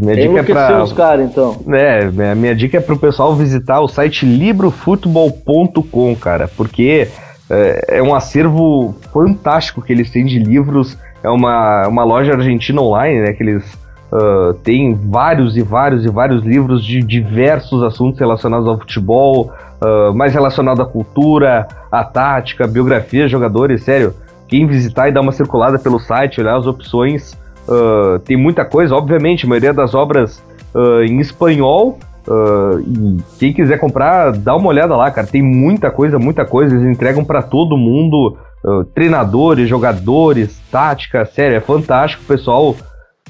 minha 0.00 0.16
dica 0.16 0.40
é 0.40 0.42
pra. 0.42 0.82
os 0.82 0.92
caras, 0.92 1.30
então. 1.30 1.62
É, 1.68 2.10
minha, 2.10 2.34
minha 2.34 2.56
dica 2.56 2.78
é 2.78 2.80
pro 2.80 2.98
pessoal 2.98 3.36
visitar 3.36 3.80
o 3.80 3.86
site 3.86 4.26
librofutebol.com, 4.26 6.16
cara, 6.16 6.48
porque 6.48 7.06
é, 7.48 7.98
é 7.98 8.02
um 8.02 8.16
acervo 8.16 8.96
fantástico 9.12 9.80
que 9.80 9.92
eles 9.92 10.10
têm 10.10 10.26
de 10.26 10.40
livros 10.40 10.98
é 11.22 11.28
uma, 11.28 11.86
uma 11.88 12.04
loja 12.04 12.32
argentina 12.32 12.80
online, 12.80 13.20
né? 13.20 13.32
Que 13.32 13.42
eles 13.42 13.78
uh, 14.12 14.54
têm 14.62 14.94
vários 14.94 15.56
e 15.56 15.62
vários 15.62 16.04
e 16.04 16.08
vários 16.08 16.42
livros 16.44 16.84
de 16.84 17.02
diversos 17.02 17.82
assuntos 17.82 18.18
relacionados 18.18 18.66
ao 18.66 18.78
futebol, 18.78 19.52
uh, 19.80 20.14
mais 20.14 20.32
relacionado 20.32 20.82
à 20.82 20.86
cultura, 20.86 21.66
à 21.90 22.04
tática, 22.04 22.66
biografia 22.66 23.28
jogadores, 23.28 23.82
sério. 23.82 24.14
Quem 24.48 24.66
visitar 24.66 25.08
e 25.08 25.12
dar 25.12 25.20
uma 25.20 25.32
circulada 25.32 25.78
pelo 25.78 25.98
site, 26.00 26.40
olhar 26.40 26.56
as 26.56 26.66
opções, 26.66 27.38
uh, 27.68 28.18
tem 28.20 28.36
muita 28.36 28.64
coisa, 28.64 28.94
obviamente, 28.94 29.46
a 29.46 29.48
maioria 29.48 29.72
das 29.72 29.94
obras 29.94 30.42
em 31.04 31.18
espanhol, 31.18 31.98
Uh, 32.28 32.78
e 32.80 33.16
quem 33.38 33.52
quiser 33.52 33.78
comprar, 33.78 34.32
dá 34.32 34.54
uma 34.54 34.68
olhada 34.68 34.96
lá, 34.96 35.10
cara. 35.10 35.26
Tem 35.26 35.42
muita 35.42 35.90
coisa, 35.90 36.18
muita 36.18 36.44
coisa. 36.44 36.74
Eles 36.74 36.86
entregam 36.86 37.24
para 37.24 37.42
todo 37.42 37.76
mundo 37.76 38.36
treinadores, 38.94 39.68
jogadores, 39.68 40.60
tática, 40.70 41.24
sério, 41.24 41.56
é 41.56 41.60
fantástico, 41.60 42.22
pessoal. 42.24 42.76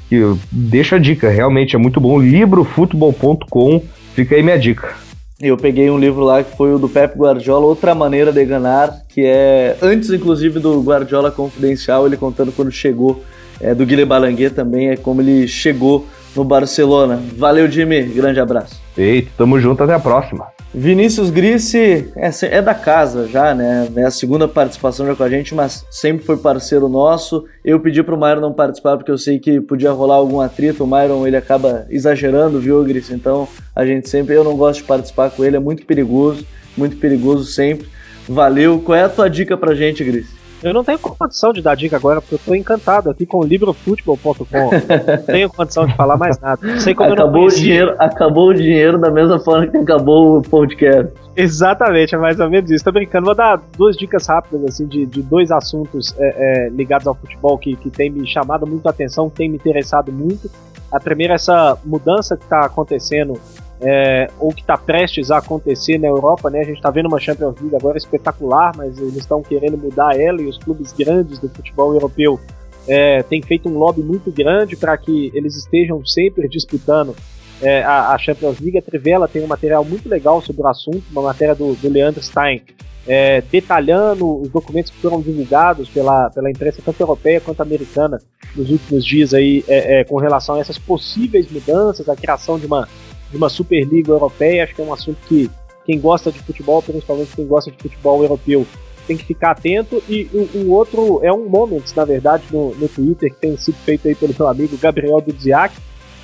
Que 0.09 0.20
deixa 0.51 0.97
a 0.97 0.99
dica, 0.99 1.28
realmente 1.28 1.76
é 1.76 1.78
muito 1.78 2.01
bom. 2.01 2.18
Librofutebol.com, 2.18 3.83
fica 4.14 4.35
aí 4.35 4.43
minha 4.43 4.59
dica. 4.59 4.95
Eu 5.41 5.57
peguei 5.57 5.91
um 5.91 5.99
livro 5.99 6.22
lá 6.22 6.43
que 6.43 6.55
foi 6.55 6.74
o 6.74 6.78
do 6.78 6.89
Pep 6.89 7.16
Guardiola, 7.16 7.64
Outra 7.64 7.95
Maneira 7.95 8.31
de 8.31 8.45
Ganhar, 8.45 8.93
que 9.09 9.24
é 9.24 9.76
antes, 9.81 10.11
inclusive, 10.11 10.59
do 10.59 10.83
Guardiola 10.83 11.31
Confidencial, 11.31 12.07
ele 12.07 12.16
contando 12.16 12.53
quando 12.53 12.70
chegou, 12.70 13.25
é, 13.61 13.75
do 13.75 13.87
Guilherme 13.87 14.09
Balanguet 14.09 14.55
também, 14.55 14.91
é 14.91 14.96
como 14.96 15.22
ele 15.22 15.49
chegou 15.49 16.07
no 16.35 16.45
Barcelona. 16.45 17.21
Valeu, 17.37 17.71
Jimmy, 17.71 18.03
grande 18.03 18.41
abraço. 18.41 18.81
Eita, 18.97 19.31
tamo 19.37 19.59
junto, 19.61 19.83
até 19.83 19.95
a 19.95 20.01
próxima. 20.01 20.47
Vinícius 20.73 21.31
Grice 21.31 22.13
é, 22.15 22.31
é, 22.43 22.63
da 22.63 22.75
casa 22.75 23.27
já, 23.27 23.53
né? 23.53 23.89
É 23.97 24.05
a 24.05 24.11
segunda 24.11 24.47
participação 24.47 25.05
já 25.05 25.17
com 25.17 25.25
a 25.25 25.29
gente, 25.29 25.53
mas 25.53 25.85
sempre 25.91 26.25
foi 26.25 26.37
parceiro 26.37 26.89
nosso. 26.89 27.45
Eu 27.65 27.81
pedi 27.81 28.03
pro 28.05 28.17
Myron 28.17 28.41
não 28.41 28.53
participar 28.53 28.97
porque 28.97 29.11
eu 29.11 29.19
sei 29.19 29.41
que 29.41 29.61
podia 29.61 29.91
rolar 29.91 30.15
algum 30.15 30.41
atrito. 30.41 30.85
O 30.85 30.87
Myron 30.87 31.27
ele 31.27 31.37
acaba 31.37 31.87
exagerando, 31.91 32.61
viu, 32.61 32.85
Grice? 32.85 33.13
Então 33.13 33.49
a 33.75 33.85
gente 33.85 34.09
sempre, 34.09 34.37
eu 34.37 34.45
não 34.45 34.57
gosto 34.57 34.83
de 34.83 34.87
participar 34.87 35.31
com 35.31 35.45
ele, 35.45 35.57
é 35.57 35.61
muito 35.61 35.85
perigoso, 35.85 36.47
muito 36.77 36.97
perigoso 36.99 37.47
sempre. 37.47 37.89
Valeu. 38.29 38.81
Qual 38.81 38.97
é 38.97 39.03
a 39.03 39.09
tua 39.09 39.29
dica 39.29 39.57
pra 39.57 39.75
gente, 39.75 40.05
Grice? 40.05 40.39
Eu 40.62 40.74
não 40.74 40.84
tenho 40.84 40.99
condição 40.99 41.53
de 41.53 41.62
dar 41.62 41.74
dica 41.74 41.96
agora, 41.96 42.20
porque 42.20 42.34
eu 42.34 42.38
tô 42.38 42.54
encantado 42.54 43.08
aqui 43.11 43.24
com 43.24 43.38
o 43.38 43.45
librofutebol.com. 43.45 44.45
não 44.46 45.22
tenho 45.24 45.49
condição 45.49 45.87
de 45.87 45.96
falar 45.96 46.16
mais 46.18 46.38
nada. 46.38 46.61
Não 46.62 46.78
sei 46.78 46.95
como 46.95 47.12
acabou 47.12 47.46
o 47.46 47.49
dinheiro, 47.49 47.95
acabou 47.99 48.49
o 48.50 48.54
dinheiro 48.54 48.99
da 48.99 49.11
mesma 49.11 49.38
forma 49.41 49.66
que 49.66 49.76
acabou 49.76 50.38
o 50.38 50.42
podcast. 50.42 51.12
Exatamente, 51.34 52.14
é 52.14 52.18
mais 52.18 52.38
ou 52.38 52.50
menos 52.50 52.70
isso. 52.70 52.84
Tô 52.84 52.92
brincando. 52.92 53.24
Vou 53.26 53.34
dar 53.34 53.61
duas 53.76 53.96
dicas 53.96 54.26
rápidas, 54.26 54.62
assim, 54.64 54.87
de, 54.87 55.07
de 55.07 55.22
dois 55.22 55.50
assuntos 55.50 56.14
é, 56.18 56.66
é, 56.66 56.68
ligados 56.68 57.07
ao 57.07 57.14
futebol 57.14 57.57
que, 57.57 57.76
que 57.76 57.88
tem 57.88 58.11
me 58.11 58.26
chamado 58.26 58.66
muito 58.66 58.87
a 58.87 58.91
atenção, 58.91 59.30
que 59.30 59.37
tem 59.37 59.49
me 59.49 59.57
interessado 59.57 60.12
muito. 60.12 60.50
A 60.92 61.00
primeira 61.00 61.34
é 61.34 61.37
essa 61.37 61.78
mudança 61.84 62.37
que 62.37 62.42
está 62.42 62.66
acontecendo 62.66 63.41
é, 63.83 64.29
ou 64.39 64.53
que 64.53 64.61
está 64.61 64.77
prestes 64.77 65.31
a 65.31 65.39
acontecer 65.39 65.99
na 65.99 66.07
Europa, 66.07 66.51
né? 66.51 66.61
A 66.61 66.65
gente 66.65 66.77
está 66.77 66.91
vendo 66.91 67.07
uma 67.07 67.19
Champions 67.19 67.59
League 67.61 67.75
agora 67.75 67.97
espetacular, 67.97 68.73
mas 68.77 68.99
eles 68.99 69.17
estão 69.17 69.43
querendo 69.43 69.79
mudar 69.79 70.19
ela 70.19 70.41
e 70.43 70.47
os 70.47 70.59
clubes 70.59 70.93
grandes 70.93 71.39
do 71.39 71.49
futebol 71.49 71.93
europeu 71.95 72.39
é, 72.87 73.23
têm 73.23 73.43
feito 73.43 73.69
um 73.69 73.79
lobby 73.79 74.03
muito 74.03 74.31
grande 74.31 74.77
para 74.77 74.97
que 74.97 75.31
eles 75.35 75.57
estejam 75.57 76.05
sempre 76.05 76.49
disputando 76.49 77.15
é, 77.63 77.83
a, 77.83 78.13
a, 78.13 78.19
Champions 78.19 78.59
League. 78.61 78.79
A 78.79 78.83
Trivela 78.83 79.29
tem 79.29 79.43
um 79.43 79.47
material 79.47 79.85
muito 79.85 80.09
legal 80.09 80.43
sobre 80.43 80.63
o 80.63 80.67
assunto, 80.67 81.03
uma 81.11 81.23
matéria 81.23 81.55
do, 81.55 81.75
do 81.75 81.89
Leandro 81.89 82.23
Stein, 82.23 82.63
é, 83.07 83.41
detalhando 83.41 84.43
os 84.43 84.51
documentos 84.51 84.91
que 84.91 84.99
foram 84.99 85.21
divulgados 85.21 85.89
pela, 85.89 86.29
pela 86.31 86.51
imprensa 86.51 86.83
tanto 86.85 87.01
europeia 87.01 87.41
quanto 87.41 87.63
americana 87.63 88.21
nos 88.55 88.71
últimos 88.71 89.05
dias 89.05 89.33
aí 89.33 89.65
é, 89.67 90.01
é 90.01 90.05
com 90.05 90.17
relação 90.17 90.57
a 90.57 90.61
essas 90.61 90.79
possíveis 90.79 91.51
mudanças, 91.51 92.09
a 92.09 92.17
criação 92.17 92.59
de 92.59 92.67
uma, 92.67 92.89
de 93.31 93.37
uma 93.37 93.49
Superliga 93.49 94.13
Europeia. 94.13 94.65
Acho 94.65 94.75
que 94.75 94.83
é 94.83 94.85
um 94.85 94.93
assunto 94.93 95.19
que 95.27 95.51
quem 95.85 95.99
gosta 95.99 96.31
de 96.31 96.41
futebol, 96.41 96.83
principalmente 96.83 97.35
quem 97.35 97.47
gosta 97.47 97.71
de 97.71 97.77
futebol 97.79 98.23
europeu, 98.23 98.67
tem 99.07 99.17
que 99.17 99.25
ficar 99.25 99.53
atento. 99.53 100.03
E 100.09 100.29
o, 100.55 100.71
outro 100.71 101.21
é 101.23 101.33
um 101.33 101.49
Moments, 101.49 101.95
na 101.95 102.05
verdade, 102.05 102.45
no, 102.51 102.75
no 102.75 102.89
Twitter, 102.89 103.33
que 103.33 103.41
tem 103.41 103.57
sido 103.57 103.77
feito 103.79 104.07
aí 104.07 104.15
pelo 104.15 104.35
meu 104.39 104.49
amigo 104.49 104.77
Gabriel 104.79 105.21
Dudziak, 105.21 105.75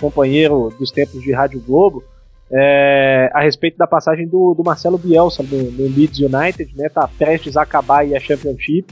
companheiro 0.01 0.73
dos 0.79 0.91
tempos 0.91 1.23
de 1.23 1.33
Rádio 1.33 1.61
Globo, 1.67 2.05
é, 2.51 3.29
a 3.35 3.41
respeito 3.41 3.77
da 3.77 3.87
passagem 3.87 4.29
do, 4.29 4.55
do 4.55 4.63
Marcelo 4.63 4.99
Bielsa 4.99 5.43
no, 5.43 5.71
no, 5.73 5.85
Leeds 5.85 6.21
United, 6.21 6.73
né? 6.77 6.89
Tá 6.89 7.09
prestes 7.19 7.57
a 7.57 7.63
acabar 7.63 8.01
aí 8.01 8.15
a 8.15 8.21
Championship. 8.21 8.87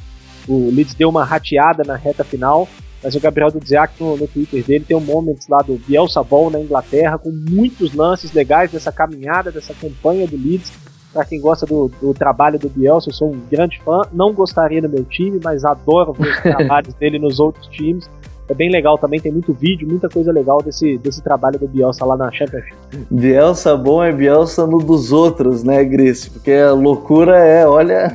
O 0.48 0.70
Leeds 0.72 0.94
deu 0.94 1.08
uma 1.08 1.24
rateada 1.24 1.84
na 1.84 1.94
reta 1.94 2.24
final, 2.24 2.68
mas 3.04 3.14
o 3.14 3.20
Gabriel 3.20 3.50
Dudziak 3.50 4.02
no, 4.02 4.16
no 4.16 4.26
Twitter 4.26 4.64
dele 4.64 4.84
tem 4.88 4.96
um 4.96 5.00
momento 5.00 5.46
lá 5.48 5.58
do 5.60 5.74
Bielsa 5.74 6.22
Ball 6.22 6.50
na 6.50 6.58
Inglaterra, 6.58 7.18
com 7.18 7.30
muitos 7.30 7.94
lances 7.94 8.32
legais 8.32 8.72
dessa 8.72 8.90
caminhada, 8.90 9.52
dessa 9.52 9.74
campanha 9.74 10.26
do 10.26 10.36
Leeds. 10.36 10.72
Para 11.12 11.24
quem 11.24 11.38
gosta 11.38 11.64
do, 11.66 11.88
do, 12.00 12.14
trabalho 12.14 12.58
do 12.58 12.68
Bielsa, 12.68 13.10
eu 13.10 13.14
sou 13.14 13.30
um 13.30 13.40
grande 13.48 13.80
fã. 13.84 14.02
Não 14.10 14.32
gostaria 14.32 14.80
no 14.80 14.88
meu 14.88 15.04
time, 15.04 15.38
mas 15.44 15.64
adoro 15.64 16.14
ver 16.14 16.30
os 16.30 16.40
trabalhos 16.42 16.94
dele 16.94 17.18
nos 17.18 17.38
outros 17.38 17.66
times 17.68 18.08
é 18.48 18.54
bem 18.54 18.70
legal 18.70 18.98
também, 18.98 19.20
tem 19.20 19.32
muito 19.32 19.54
vídeo, 19.54 19.88
muita 19.88 20.08
coisa 20.08 20.30
legal 20.30 20.58
desse, 20.60 20.98
desse 20.98 21.22
trabalho 21.22 21.58
do 21.58 21.66
Bielsa 21.66 22.04
lá 22.04 22.16
na 22.16 22.30
Championship. 22.30 22.76
Bielsa 23.10 23.76
bom 23.76 24.02
é 24.02 24.12
Bielsa 24.12 24.66
no 24.66 24.78
dos 24.78 25.12
outros, 25.12 25.64
né, 25.64 25.82
Grice? 25.84 26.30
Porque 26.30 26.52
a 26.52 26.72
loucura 26.72 27.38
é, 27.38 27.66
olha. 27.66 28.14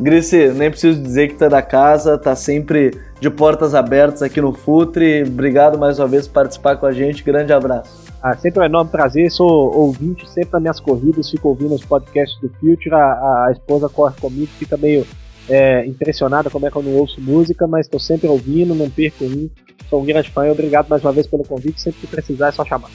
Grice, 0.00 0.48
nem 0.48 0.70
preciso 0.70 1.00
dizer 1.00 1.28
que 1.28 1.34
tá 1.34 1.48
da 1.48 1.62
casa, 1.62 2.18
tá 2.18 2.34
sempre 2.34 2.90
de 3.20 3.30
portas 3.30 3.74
abertas 3.74 4.22
aqui 4.22 4.40
no 4.40 4.52
Futre. 4.52 5.22
Obrigado 5.22 5.78
mais 5.78 5.98
uma 5.98 6.08
vez 6.08 6.26
por 6.26 6.34
participar 6.34 6.76
com 6.76 6.86
a 6.86 6.92
gente. 6.92 7.22
Grande 7.22 7.52
abraço. 7.52 8.02
Ah, 8.22 8.36
sempre 8.36 8.60
um 8.60 8.64
enorme 8.64 8.90
prazer, 8.90 9.30
sou 9.32 9.48
ouvinte 9.74 10.28
sempre 10.30 10.52
nas 10.52 10.62
minhas 10.62 10.80
corridas, 10.80 11.28
fico 11.28 11.48
ouvindo 11.48 11.74
os 11.74 11.84
podcasts 11.84 12.40
do 12.40 12.48
Future, 12.60 12.94
a, 12.94 13.46
a 13.46 13.52
esposa 13.52 13.88
corre 13.88 14.14
comigo, 14.20 14.46
fica 14.58 14.76
meio 14.76 15.04
é, 15.48 15.84
impressionada 15.86 16.48
como 16.48 16.66
é 16.66 16.70
que 16.70 16.76
eu 16.76 16.82
não 16.82 16.92
ouço 16.92 17.20
música, 17.20 17.66
mas 17.66 17.86
estou 17.86 17.98
sempre 17.98 18.28
ouvindo, 18.28 18.74
não 18.74 18.88
perco 18.88 19.24
um. 19.24 19.50
Sou 19.90 20.00
um 20.00 20.04
grande 20.04 20.30
fã 20.30 20.46
e 20.46 20.50
obrigado 20.50 20.88
mais 20.88 21.02
uma 21.02 21.12
vez 21.12 21.26
pelo 21.26 21.44
convite. 21.44 21.80
Sempre 21.80 22.00
que 22.00 22.06
precisar 22.06 22.48
é 22.48 22.52
só 22.52 22.64
chamar. 22.64 22.90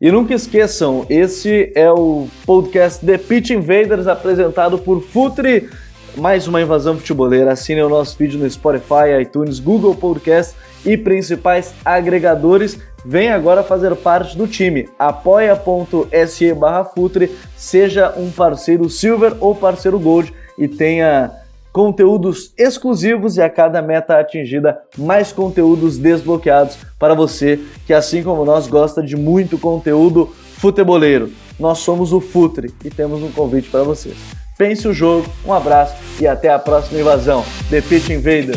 E 0.00 0.12
nunca 0.12 0.34
esqueçam, 0.34 1.06
esse 1.08 1.72
é 1.74 1.90
o 1.90 2.28
podcast 2.44 3.04
The 3.04 3.16
Pitch 3.16 3.50
Invaders 3.50 4.06
apresentado 4.06 4.78
por 4.78 5.00
Futre. 5.00 5.70
Mais 6.16 6.48
uma 6.48 6.62
invasão 6.62 6.96
futeboleira. 6.96 7.52
Assine 7.52 7.82
o 7.82 7.90
nosso 7.90 8.16
vídeo 8.16 8.40
no 8.40 8.48
Spotify, 8.48 9.20
iTunes, 9.20 9.58
Google 9.58 9.94
Podcast 9.94 10.56
e 10.82 10.96
principais 10.96 11.74
agregadores. 11.84 12.78
Vem 13.04 13.28
agora 13.28 13.62
fazer 13.62 13.94
parte 13.96 14.36
do 14.36 14.48
time. 14.48 14.88
apoia.se 14.98 16.54
barra 16.54 16.84
Futre, 16.86 17.30
seja 17.54 18.14
um 18.16 18.30
parceiro 18.30 18.88
Silver 18.88 19.36
ou 19.40 19.54
parceiro 19.54 19.98
Gold 19.98 20.32
e 20.58 20.66
tenha 20.66 21.30
conteúdos 21.70 22.54
exclusivos 22.56 23.36
e 23.36 23.42
a 23.42 23.50
cada 23.50 23.82
meta 23.82 24.18
atingida, 24.18 24.80
mais 24.96 25.30
conteúdos 25.30 25.98
desbloqueados 25.98 26.78
para 26.98 27.12
você 27.12 27.60
que, 27.86 27.92
assim 27.92 28.22
como 28.22 28.46
nós, 28.46 28.66
gosta 28.66 29.02
de 29.02 29.14
muito 29.14 29.58
conteúdo 29.58 30.34
futeboleiro. 30.54 31.30
Nós 31.60 31.80
somos 31.80 32.14
o 32.14 32.20
Futre 32.22 32.72
e 32.82 32.88
temos 32.88 33.22
um 33.22 33.30
convite 33.30 33.68
para 33.68 33.82
vocês. 33.82 34.45
Pense 34.56 34.88
o 34.88 34.92
jogo, 34.92 35.30
um 35.44 35.52
abraço 35.52 35.94
e 36.18 36.26
até 36.26 36.48
a 36.48 36.58
próxima 36.58 36.98
invasão. 36.98 37.44
The 37.68 37.82
Pitch 37.82 38.08
Invader. 38.08 38.56